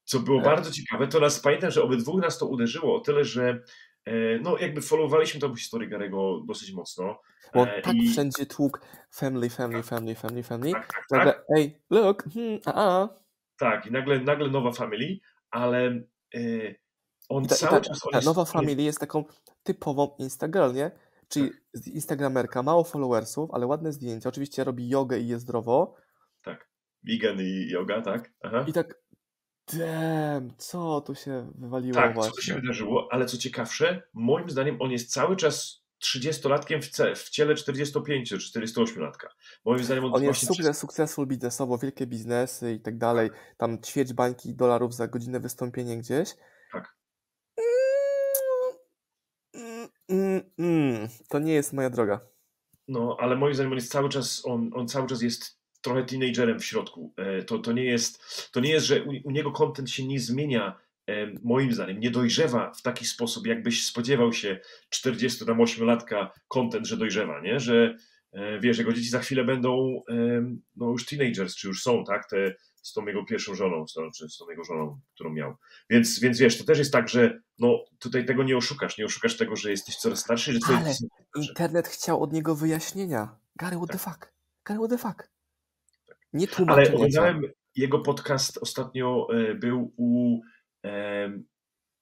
Co 0.06 0.20
było 0.20 0.42
bardzo 0.42 0.72
ciekawe, 0.72 1.08
to 1.08 1.20
nas 1.20 1.40
pamiętam, 1.40 1.72
że 1.72 1.84
obydwu 1.84 2.18
nas 2.18 2.38
to 2.38 2.48
uderzyło 2.48 2.96
o 2.96 3.00
tyle, 3.00 3.24
że 3.26 3.64
no 4.42 4.58
jakby 4.58 4.82
followowaliśmy 4.82 5.40
tą 5.40 5.56
historię 5.56 5.90
Garego 5.90 6.42
dosyć 6.48 6.74
mocno. 6.74 7.20
bo 7.54 7.68
E, 7.68 7.82
tak 7.82 7.96
i- 7.96 8.10
wszędzie 8.10 8.46
tłuk 8.46 8.82
family, 9.16 9.50
family, 9.50 9.84
family, 9.84 10.16
family, 10.16 10.44
family. 10.44 10.72
Tak, 10.72 10.88
tak, 10.88 11.06
Nagle, 11.12 11.34
tak, 11.34 11.44
ej, 11.58 11.82
look, 11.90 12.24
hmm, 12.34 12.60
a, 12.66 13.02
a. 13.02 13.10
tak. 13.60 13.86
I 13.86 13.92
nagle, 13.92 14.20
nagle 14.20 14.50
nowa 14.50 14.72
family, 14.72 15.20
ale 15.52 15.86
e, 16.36 16.40
on 17.30 17.46
ta, 17.46 17.56
cały 17.56 17.72
ta, 17.72 17.82
czas... 17.82 18.00
ta 18.12 18.18
jest- 18.18 18.26
nowa 18.28 18.46
family 18.46 18.82
jest 18.84 19.00
taką 19.00 19.24
typową 19.64 20.16
Instagirl, 20.20 20.74
nie? 20.74 20.92
Czyli 21.28 21.50
Tak. 21.52 21.88
instagramerka, 21.88 22.64
mało 22.64 22.84
followersów, 22.84 23.50
ale 23.54 23.68
ładne 23.68 23.94
zdjęcia. 23.94 24.30
Oczywiście 24.30 24.64
robi 24.64 24.90
jogę 24.90 25.20
i 25.20 25.28
je 25.28 25.40
zdrowo. 25.40 25.96
Vegan 27.04 27.38
i 27.40 27.68
yoga, 27.70 28.02
tak? 28.02 28.32
Aha. 28.44 28.66
I 28.68 28.74
tak, 28.74 29.01
damn, 29.74 30.54
co 30.58 31.02
tu 31.02 31.16
się 31.16 31.52
wywaliło 31.56 31.94
Tak, 31.94 32.10
co 32.10 32.14
właśnie? 32.14 32.36
tu 32.36 32.42
się 32.42 32.54
wydarzyło, 32.54 33.08
ale 33.12 33.26
co 33.26 33.38
ciekawsze, 33.38 34.04
moim 34.14 34.50
zdaniem 34.50 34.82
on 34.82 34.92
jest 34.92 35.14
cały 35.14 35.36
czas 35.36 35.82
30-latkiem 36.04 36.82
w, 36.82 36.90
ce, 36.90 37.16
w 37.16 37.30
ciele 37.30 37.56
45 37.56 38.30
czy 38.30 38.38
48-latka. 38.38 39.28
Moim 39.66 39.84
zdaniem 39.84 40.06
on, 40.06 40.14
On 40.16 40.24
jest 40.24 40.46
właśnie 40.46 40.56
sukces, 40.56 40.78
successful 40.78 41.28
biznesowo, 41.28 41.78
wielkie 41.78 42.08
biznesy 42.08 42.74
i 42.74 42.80
tak 42.80 42.98
dalej. 42.98 43.30
Tam 43.58 43.82
ćwierć 43.82 44.14
bańki 44.14 44.56
dolarów 44.56 44.96
za 44.96 45.08
godzinę 45.08 45.40
wystąpienie 45.40 45.98
gdzieś. 45.98 46.36
Tak. 46.72 46.96
Mm, 49.54 49.90
mm, 50.10 50.42
mm, 50.60 51.08
to 51.30 51.40
nie 51.40 51.54
jest 51.54 51.74
moja 51.74 51.90
droga. 51.90 52.20
No, 52.88 53.18
ale 53.20 53.36
moim 53.36 53.54
zdaniem 53.54 53.72
on 53.72 53.78
jest 53.78 53.92
cały 53.92 54.10
czas, 54.10 54.42
on, 54.46 54.72
on 54.76 54.88
cały 54.88 55.08
czas 55.08 55.22
jest 55.22 55.61
trochę 55.82 56.04
teenagerem 56.04 56.60
w 56.60 56.66
środku. 56.66 57.14
E, 57.18 57.44
to, 57.44 57.60
to, 57.60 57.72
nie, 57.72 57.84
jest, 57.84 58.24
to 58.52 58.60
nie 58.60 58.70
jest, 58.70 58.86
że 58.86 59.04
u, 59.04 59.12
u 59.24 59.32
niego 59.32 59.52
content 59.52 59.90
się 59.90 60.08
nie 60.08 60.20
zmienia, 60.20 60.80
e, 61.08 61.28
moim 61.44 61.74
zdaniem, 61.74 62.00
nie 62.00 62.12
dojrzewa 62.12 62.72
w 62.74 62.82
taki 62.82 63.06
sposób, 63.06 63.48
jakbyś 63.48 63.86
spodziewał 63.86 64.34
się 64.34 64.60
48-latka 64.96 66.28
content, 66.48 66.88
że 66.88 66.98
dojrzewa, 66.98 67.42
nie? 67.42 67.60
Że 67.60 67.96
e, 68.32 68.60
wiesz, 68.60 68.78
jego 68.78 68.94
dzieci 68.94 69.10
za 69.10 69.20
chwilę 69.20 69.44
będą 69.44 70.02
no 70.76 70.90
już 70.90 71.06
teenagers, 71.06 71.56
czy 71.56 71.68
już 71.68 71.84
są, 71.84 72.04
tak? 72.04 72.30
Te 72.30 72.56
z 72.82 72.94
tą 72.94 73.06
jego 73.06 73.26
pierwszą 73.26 73.56
żoną, 73.56 73.86
czy 74.18 74.30
z 74.30 74.38
tą 74.38 74.50
jego 74.50 74.64
żoną, 74.64 75.00
którą 75.14 75.34
miał. 75.34 75.56
Więc, 75.90 76.20
więc 76.20 76.40
wiesz, 76.40 76.58
to 76.58 76.64
też 76.64 76.80
jest 76.80 76.92
tak, 76.92 77.10
że 77.10 77.42
no, 77.60 77.84
tutaj 78.00 78.26
tego 78.26 78.44
nie 78.44 78.58
oszukasz. 78.58 78.98
Nie 78.98 79.06
oszukasz 79.06 79.38
tego, 79.38 79.56
że 79.56 79.72
jesteś 79.72 79.96
coraz 79.96 80.20
starszy. 80.20 80.54
Że 80.54 80.60
Ale 80.76 80.94
internet 81.36 81.88
chciał 81.88 82.24
od 82.24 82.34
niego 82.34 82.56
wyjaśnienia. 82.56 83.36
Gary, 83.56 83.78
what 83.78 83.88
the 83.88 83.98
tak. 83.98 84.14
fuck? 84.14 84.34
Gary, 84.66 84.80
what 84.80 84.90
the 84.90 84.98
fuck? 84.98 85.32
Nie 86.34 86.48
tłumaczenia. 86.48 86.88
Ale 86.88 86.96
oglądałem 86.96 87.42
jego 87.76 88.00
podcast 88.00 88.58
ostatnio 88.62 89.28
e, 89.34 89.56
był 89.56 89.94
u 89.98 90.40
e, 90.86 91.32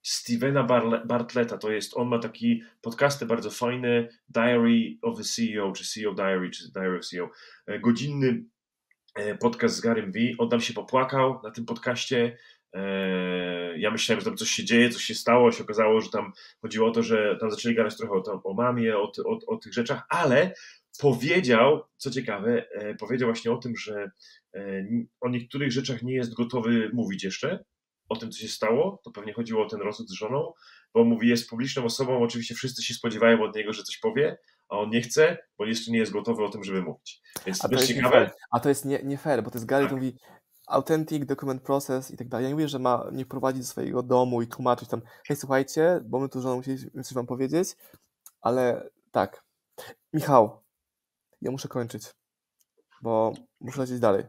Stevena 0.04 0.64
Bartleta, 1.06 1.58
to 1.58 1.72
jest, 1.72 1.98
on 1.98 2.08
ma 2.08 2.20
taki 2.20 2.64
podcasty 2.82 3.26
bardzo 3.26 3.52
fajne, 3.52 4.08
Diary 4.30 4.98
of 5.02 5.18
the 5.18 5.24
CEO, 5.24 5.72
czy 5.72 5.84
CEO 5.84 6.14
Diary, 6.14 6.50
czy 6.50 6.72
Diary 6.72 6.98
of 6.98 7.06
CEO, 7.06 7.30
e, 7.68 7.80
godzinny 7.80 8.44
podcast 9.40 9.76
z 9.76 9.82
Garym 9.82 10.12
V. 10.12 10.20
On 10.38 10.50
tam 10.50 10.62
się 10.62 10.74
popłakał 10.74 11.42
na 11.44 11.52
tym 11.52 11.66
podcaście. 11.66 12.38
Ja 13.76 13.92
myślałem, 13.92 14.20
że 14.20 14.26
tam 14.26 14.38
coś 14.38 14.50
się 14.50 14.64
dzieje, 14.64 14.90
coś 14.90 15.04
się 15.04 15.16
stało. 15.16 15.52
Się 15.52 15.64
okazało, 15.64 16.02
że 16.02 16.10
tam 16.10 16.32
chodziło 16.62 16.88
o 16.88 16.92
to, 16.92 17.04
że 17.04 17.38
tam 17.40 17.52
zaczęli 17.52 17.76
gadać 17.76 17.98
trochę 17.98 18.14
o, 18.14 18.42
o 18.44 18.54
mamie, 18.54 18.98
o, 18.98 19.12
o, 19.26 19.40
o 19.48 19.58
tych 19.58 19.74
rzeczach, 19.74 20.06
ale 20.10 20.54
powiedział, 21.00 21.82
co 21.98 22.12
ciekawe, 22.12 22.70
e, 22.72 22.96
powiedział 22.96 23.30
właśnie 23.30 23.52
o 23.52 23.58
tym, 23.58 23.78
że 23.78 24.12
o 25.22 25.30
niektórych 25.30 25.72
rzeczach 25.72 26.04
nie 26.04 26.14
jest 26.14 26.34
gotowy 26.34 26.90
mówić 26.94 27.24
jeszcze, 27.24 27.64
o 28.10 28.16
tym, 28.16 28.32
co 28.32 28.40
się 28.40 28.48
stało. 28.48 29.02
To 29.04 29.12
pewnie 29.12 29.34
chodziło 29.34 29.66
o 29.66 29.70
ten 29.70 29.82
rozwód 29.82 30.10
z 30.10 30.14
żoną, 30.14 30.54
bo 30.94 31.04
mówi, 31.04 31.28
jest 31.28 31.50
publiczną 31.50 31.84
osobą, 31.84 32.24
oczywiście 32.24 32.56
wszyscy 32.56 32.84
się 32.84 32.94
spodziewają 32.94 33.44
od 33.44 33.56
niego, 33.56 33.74
że 33.74 33.84
coś 33.84 33.98
powie, 33.98 34.38
a 34.70 34.78
on 34.78 34.90
nie 34.90 35.02
chce, 35.02 35.38
bo 35.58 35.66
jeszcze 35.66 35.92
nie 35.92 36.00
jest 36.00 36.12
gotowy 36.12 36.44
o 36.44 36.50
tym, 36.50 36.64
żeby 36.64 36.82
mówić. 36.82 37.22
Więc 37.46 37.66
a 37.66 37.70
to, 37.70 37.76
jest 37.76 37.88
ciekawe. 37.88 38.32
A 38.52 38.60
to 38.60 38.70
jest 38.70 38.86
nie, 38.86 39.00
nie 39.04 39.18
fair, 39.18 39.44
bo 39.44 39.52
to 39.52 39.58
jest 39.58 39.66
Gary, 39.66 39.86
tak. 39.86 39.94
mówi 39.94 40.16
authentic 40.68 41.26
document 41.26 41.62
process 41.62 42.12
i 42.12 42.18
tak 42.18 42.28
dalej. 42.28 42.44
Ja 42.44 42.50
nie 42.50 42.56
mówię, 42.56 42.68
że 42.68 42.80
ma 42.80 43.10
nie 43.12 43.26
prowadzić 43.26 43.62
do 43.62 43.68
swojego 43.68 44.04
domu 44.04 44.42
i 44.42 44.48
tłumaczyć 44.48 44.90
tam, 44.90 45.02
hej, 45.28 45.38
słuchajcie, 45.38 46.00
bo 46.06 46.20
my 46.20 46.30
tu 46.30 46.42
żoną 46.42 46.56
musieliśmy 46.56 47.04
coś 47.04 47.14
wam 47.14 47.28
powiedzieć, 47.28 47.76
ale 48.42 48.90
tak. 49.12 49.44
Michał, 50.14 50.62
ja 51.42 51.52
muszę 51.52 51.68
kończyć, 51.68 52.04
bo 53.02 53.34
muszę 53.62 53.82
lecieć 53.82 54.00
dalej. 54.00 54.24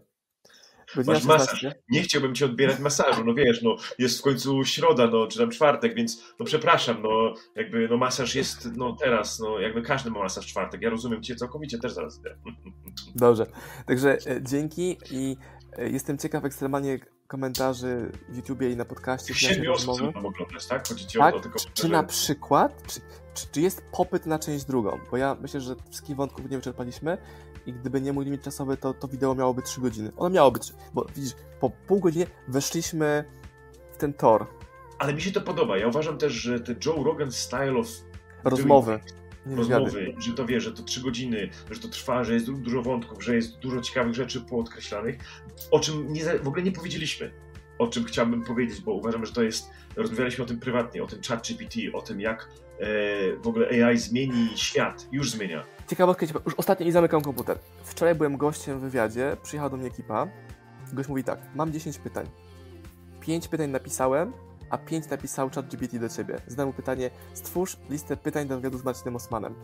Masz 1.06 1.24
masaż. 1.24 1.66
Nie 1.88 2.02
chciałbym 2.02 2.34
ci 2.34 2.44
odbierać 2.44 2.78
masażu, 2.78 3.24
no 3.24 3.34
wiesz, 3.34 3.62
no 3.62 3.76
jest 3.98 4.18
w 4.18 4.22
końcu 4.22 4.64
środa, 4.64 5.06
no 5.06 5.26
czy 5.26 5.38
tam 5.38 5.50
czwartek, 5.50 5.94
więc 5.94 6.34
no 6.38 6.46
przepraszam, 6.46 7.02
no 7.02 7.34
jakby 7.56 7.88
no 7.88 7.96
masaż 7.96 8.34
jest 8.34 8.68
no 8.76 8.96
teraz, 9.00 9.40
no 9.40 9.58
jakby 9.58 9.82
każdy 9.82 10.10
ma 10.10 10.18
masaż 10.18 10.46
czwartek. 10.46 10.82
Ja 10.82 10.90
rozumiem 10.90 11.22
cię 11.22 11.36
całkowicie, 11.36 11.78
też 11.78 11.92
zaraz 11.92 12.18
idę. 12.18 12.36
Dobrze, 13.14 13.46
także 13.86 14.18
e, 14.26 14.42
dzięki 14.42 14.98
i 15.10 15.36
e, 15.78 15.88
jestem 15.88 16.18
ciekaw 16.18 16.44
ekstremalnie 16.44 16.98
komentarzy 17.26 18.12
w 18.28 18.36
YouTubie 18.36 18.70
i 18.70 18.76
na 18.76 18.84
podcaście. 18.84 19.34
Siedmiu 19.34 19.72
osób 19.72 20.00
mam 20.14 20.26
oglądać, 20.26 20.66
tak? 20.66 20.88
Chodzi 20.88 21.06
ci 21.06 21.18
tak? 21.18 21.34
o, 21.34 21.36
o 21.36 21.40
tylko... 21.40 21.58
Czy 21.74 21.88
na 21.88 22.02
przykład, 22.02 22.82
czy, 22.86 23.00
czy, 23.34 23.46
czy, 23.52 23.60
jest 23.60 23.82
popyt 23.92 24.26
na 24.26 24.38
część 24.38 24.64
drugą? 24.64 24.98
Bo 25.10 25.16
ja 25.16 25.36
myślę, 25.40 25.60
że 25.60 25.74
wszystkich 25.90 26.16
wątków 26.16 26.50
nie 26.50 26.56
wyczerpaliśmy 26.56 27.18
i 27.66 27.72
gdyby 27.72 28.00
nie 28.00 28.12
mój 28.12 28.24
limit 28.24 28.42
czasowy, 28.42 28.76
to 28.76 28.94
to 28.94 29.08
wideo 29.08 29.34
miałoby 29.34 29.62
3 29.62 29.80
godziny. 29.80 30.10
Ono 30.16 30.30
miało 30.30 30.50
być, 30.50 30.72
bo 30.94 31.06
widzisz, 31.16 31.32
po 31.60 31.70
pół 31.70 32.00
godzinie 32.00 32.26
weszliśmy 32.48 33.24
w 33.92 33.96
ten 33.96 34.12
tor. 34.12 34.46
Ale 34.98 35.14
mi 35.14 35.20
się 35.20 35.32
to 35.32 35.40
podoba. 35.40 35.78
Ja 35.78 35.88
uważam 35.88 36.18
też, 36.18 36.32
że 36.32 36.60
ten 36.60 36.76
Joe 36.86 37.04
Rogan 37.04 37.32
style 37.32 37.78
of 37.78 37.86
rozmowy. 38.44 39.00
rozmowy, 39.46 40.14
że 40.18 40.32
to 40.32 40.46
wie, 40.46 40.60
że 40.60 40.72
to 40.72 40.82
trzy 40.82 41.00
godziny, 41.00 41.50
że 41.70 41.80
to 41.80 41.88
trwa, 41.88 42.24
że 42.24 42.34
jest 42.34 42.52
dużo 42.52 42.82
wątków, 42.82 43.24
że 43.24 43.34
jest 43.34 43.58
dużo 43.58 43.80
ciekawych 43.80 44.14
rzeczy 44.14 44.40
poodkreślanych, 44.40 45.18
o 45.70 45.80
czym 45.80 46.12
nie, 46.12 46.24
w 46.38 46.48
ogóle 46.48 46.62
nie 46.62 46.72
powiedzieliśmy, 46.72 47.32
o 47.78 47.88
czym 47.88 48.04
chciałbym 48.04 48.44
powiedzieć, 48.44 48.80
bo 48.80 48.92
uważam, 48.92 49.26
że 49.26 49.32
to 49.32 49.42
jest, 49.42 49.70
rozmawialiśmy 49.96 50.44
o 50.44 50.46
tym 50.46 50.60
prywatnie, 50.60 51.02
o 51.02 51.06
tym 51.06 51.22
chat 51.22 51.46
GPT, 51.48 51.80
o 51.92 52.02
tym 52.02 52.20
jak 52.20 52.48
w 53.42 53.46
ogóle 53.46 53.86
AI 53.86 53.98
zmieni 53.98 54.48
świat, 54.54 55.08
już 55.12 55.30
zmienia. 55.30 55.64
Ciekawostka, 55.88 56.26
już 56.46 56.54
ostatnio 56.54 56.86
i 56.86 56.92
zamykam 56.92 57.22
komputer. 57.22 57.58
Wczoraj 57.84 58.14
byłem 58.14 58.36
gościem 58.36 58.78
w 58.78 58.82
wywiadzie, 58.82 59.36
przyjechała 59.42 59.70
do 59.70 59.76
mnie 59.76 59.86
ekipa, 59.86 60.28
gość 60.92 61.08
mówi 61.08 61.24
tak, 61.24 61.38
mam 61.54 61.72
10 61.72 61.98
pytań, 61.98 62.26
5 63.20 63.48
pytań 63.48 63.70
napisałem, 63.70 64.32
a 64.70 64.78
5 64.78 65.08
napisał 65.08 65.50
chat 65.50 65.68
GPT 65.68 65.98
do 65.98 66.08
ciebie. 66.08 66.36
Zadałem 66.46 66.68
mu 66.68 66.72
pytanie, 66.72 67.10
stwórz 67.34 67.76
listę 67.90 68.16
pytań 68.16 68.48
do 68.48 68.56
wywiadu 68.56 68.78
z 68.78 68.84
Marcinem 68.84 69.16
Osmanem. 69.16 69.54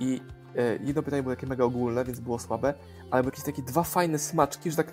I 0.00 0.20
e, 0.56 0.76
jedno 0.84 1.02
pytanie 1.02 1.22
było 1.22 1.34
takie 1.34 1.46
mega 1.46 1.64
ogólne, 1.64 2.04
więc 2.04 2.20
było 2.20 2.38
słabe, 2.38 2.74
ale 3.10 3.22
były 3.22 3.32
jakieś 3.32 3.44
takie 3.44 3.62
dwa 3.62 3.82
fajne 3.82 4.18
smaczki, 4.18 4.70
że 4.70 4.76
tak, 4.76 4.92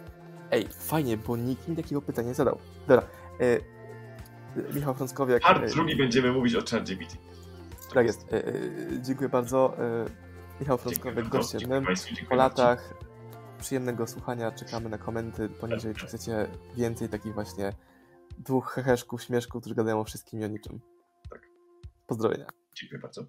ej, 0.51 0.67
fajnie, 0.79 1.17
bo 1.17 1.37
nikt 1.37 1.67
mi 1.67 1.75
takiego 1.75 2.01
pytania 2.01 2.27
nie 2.27 2.33
zadał. 2.33 2.57
Dobra, 2.87 3.07
e, 3.39 4.73
Michał 4.73 4.93
Frąckowiak. 4.93 5.41
Part 5.41 5.63
e, 5.63 5.67
drugi 5.67 5.95
będziemy 5.95 6.31
mówić 6.31 6.55
o 6.55 6.61
chat 6.71 6.89
GPT. 6.89 7.15
Tak 7.93 8.05
jest. 8.05 8.33
E, 8.33 8.47
e, 8.47 8.53
dziękuję 9.01 9.29
bardzo. 9.29 9.77
E, 9.79 10.05
Michał 10.59 10.77
Frąckowiak, 10.77 11.29
gościem. 11.29 11.61
Po 12.29 12.35
latach 12.35 12.93
przyjemnego 13.59 14.07
słuchania 14.07 14.51
czekamy 14.51 14.89
na 14.89 14.97
komenty 14.97 15.49
poniżej, 15.49 15.95
czy 15.95 16.07
chcecie 16.07 16.47
więcej 16.75 17.09
takich 17.09 17.33
właśnie 17.33 17.73
dwóch 18.37 18.71
heheszków, 18.71 19.23
śmieszków, 19.23 19.61
którzy 19.61 19.75
gadają 19.75 19.99
o 19.99 20.03
wszystkim 20.03 20.41
i 20.41 20.45
o 20.45 20.47
niczym. 20.47 20.79
Tak. 21.29 21.41
Pozdrowienia. 22.07 22.47
Dziękuję 22.75 23.01
bardzo. 23.01 23.25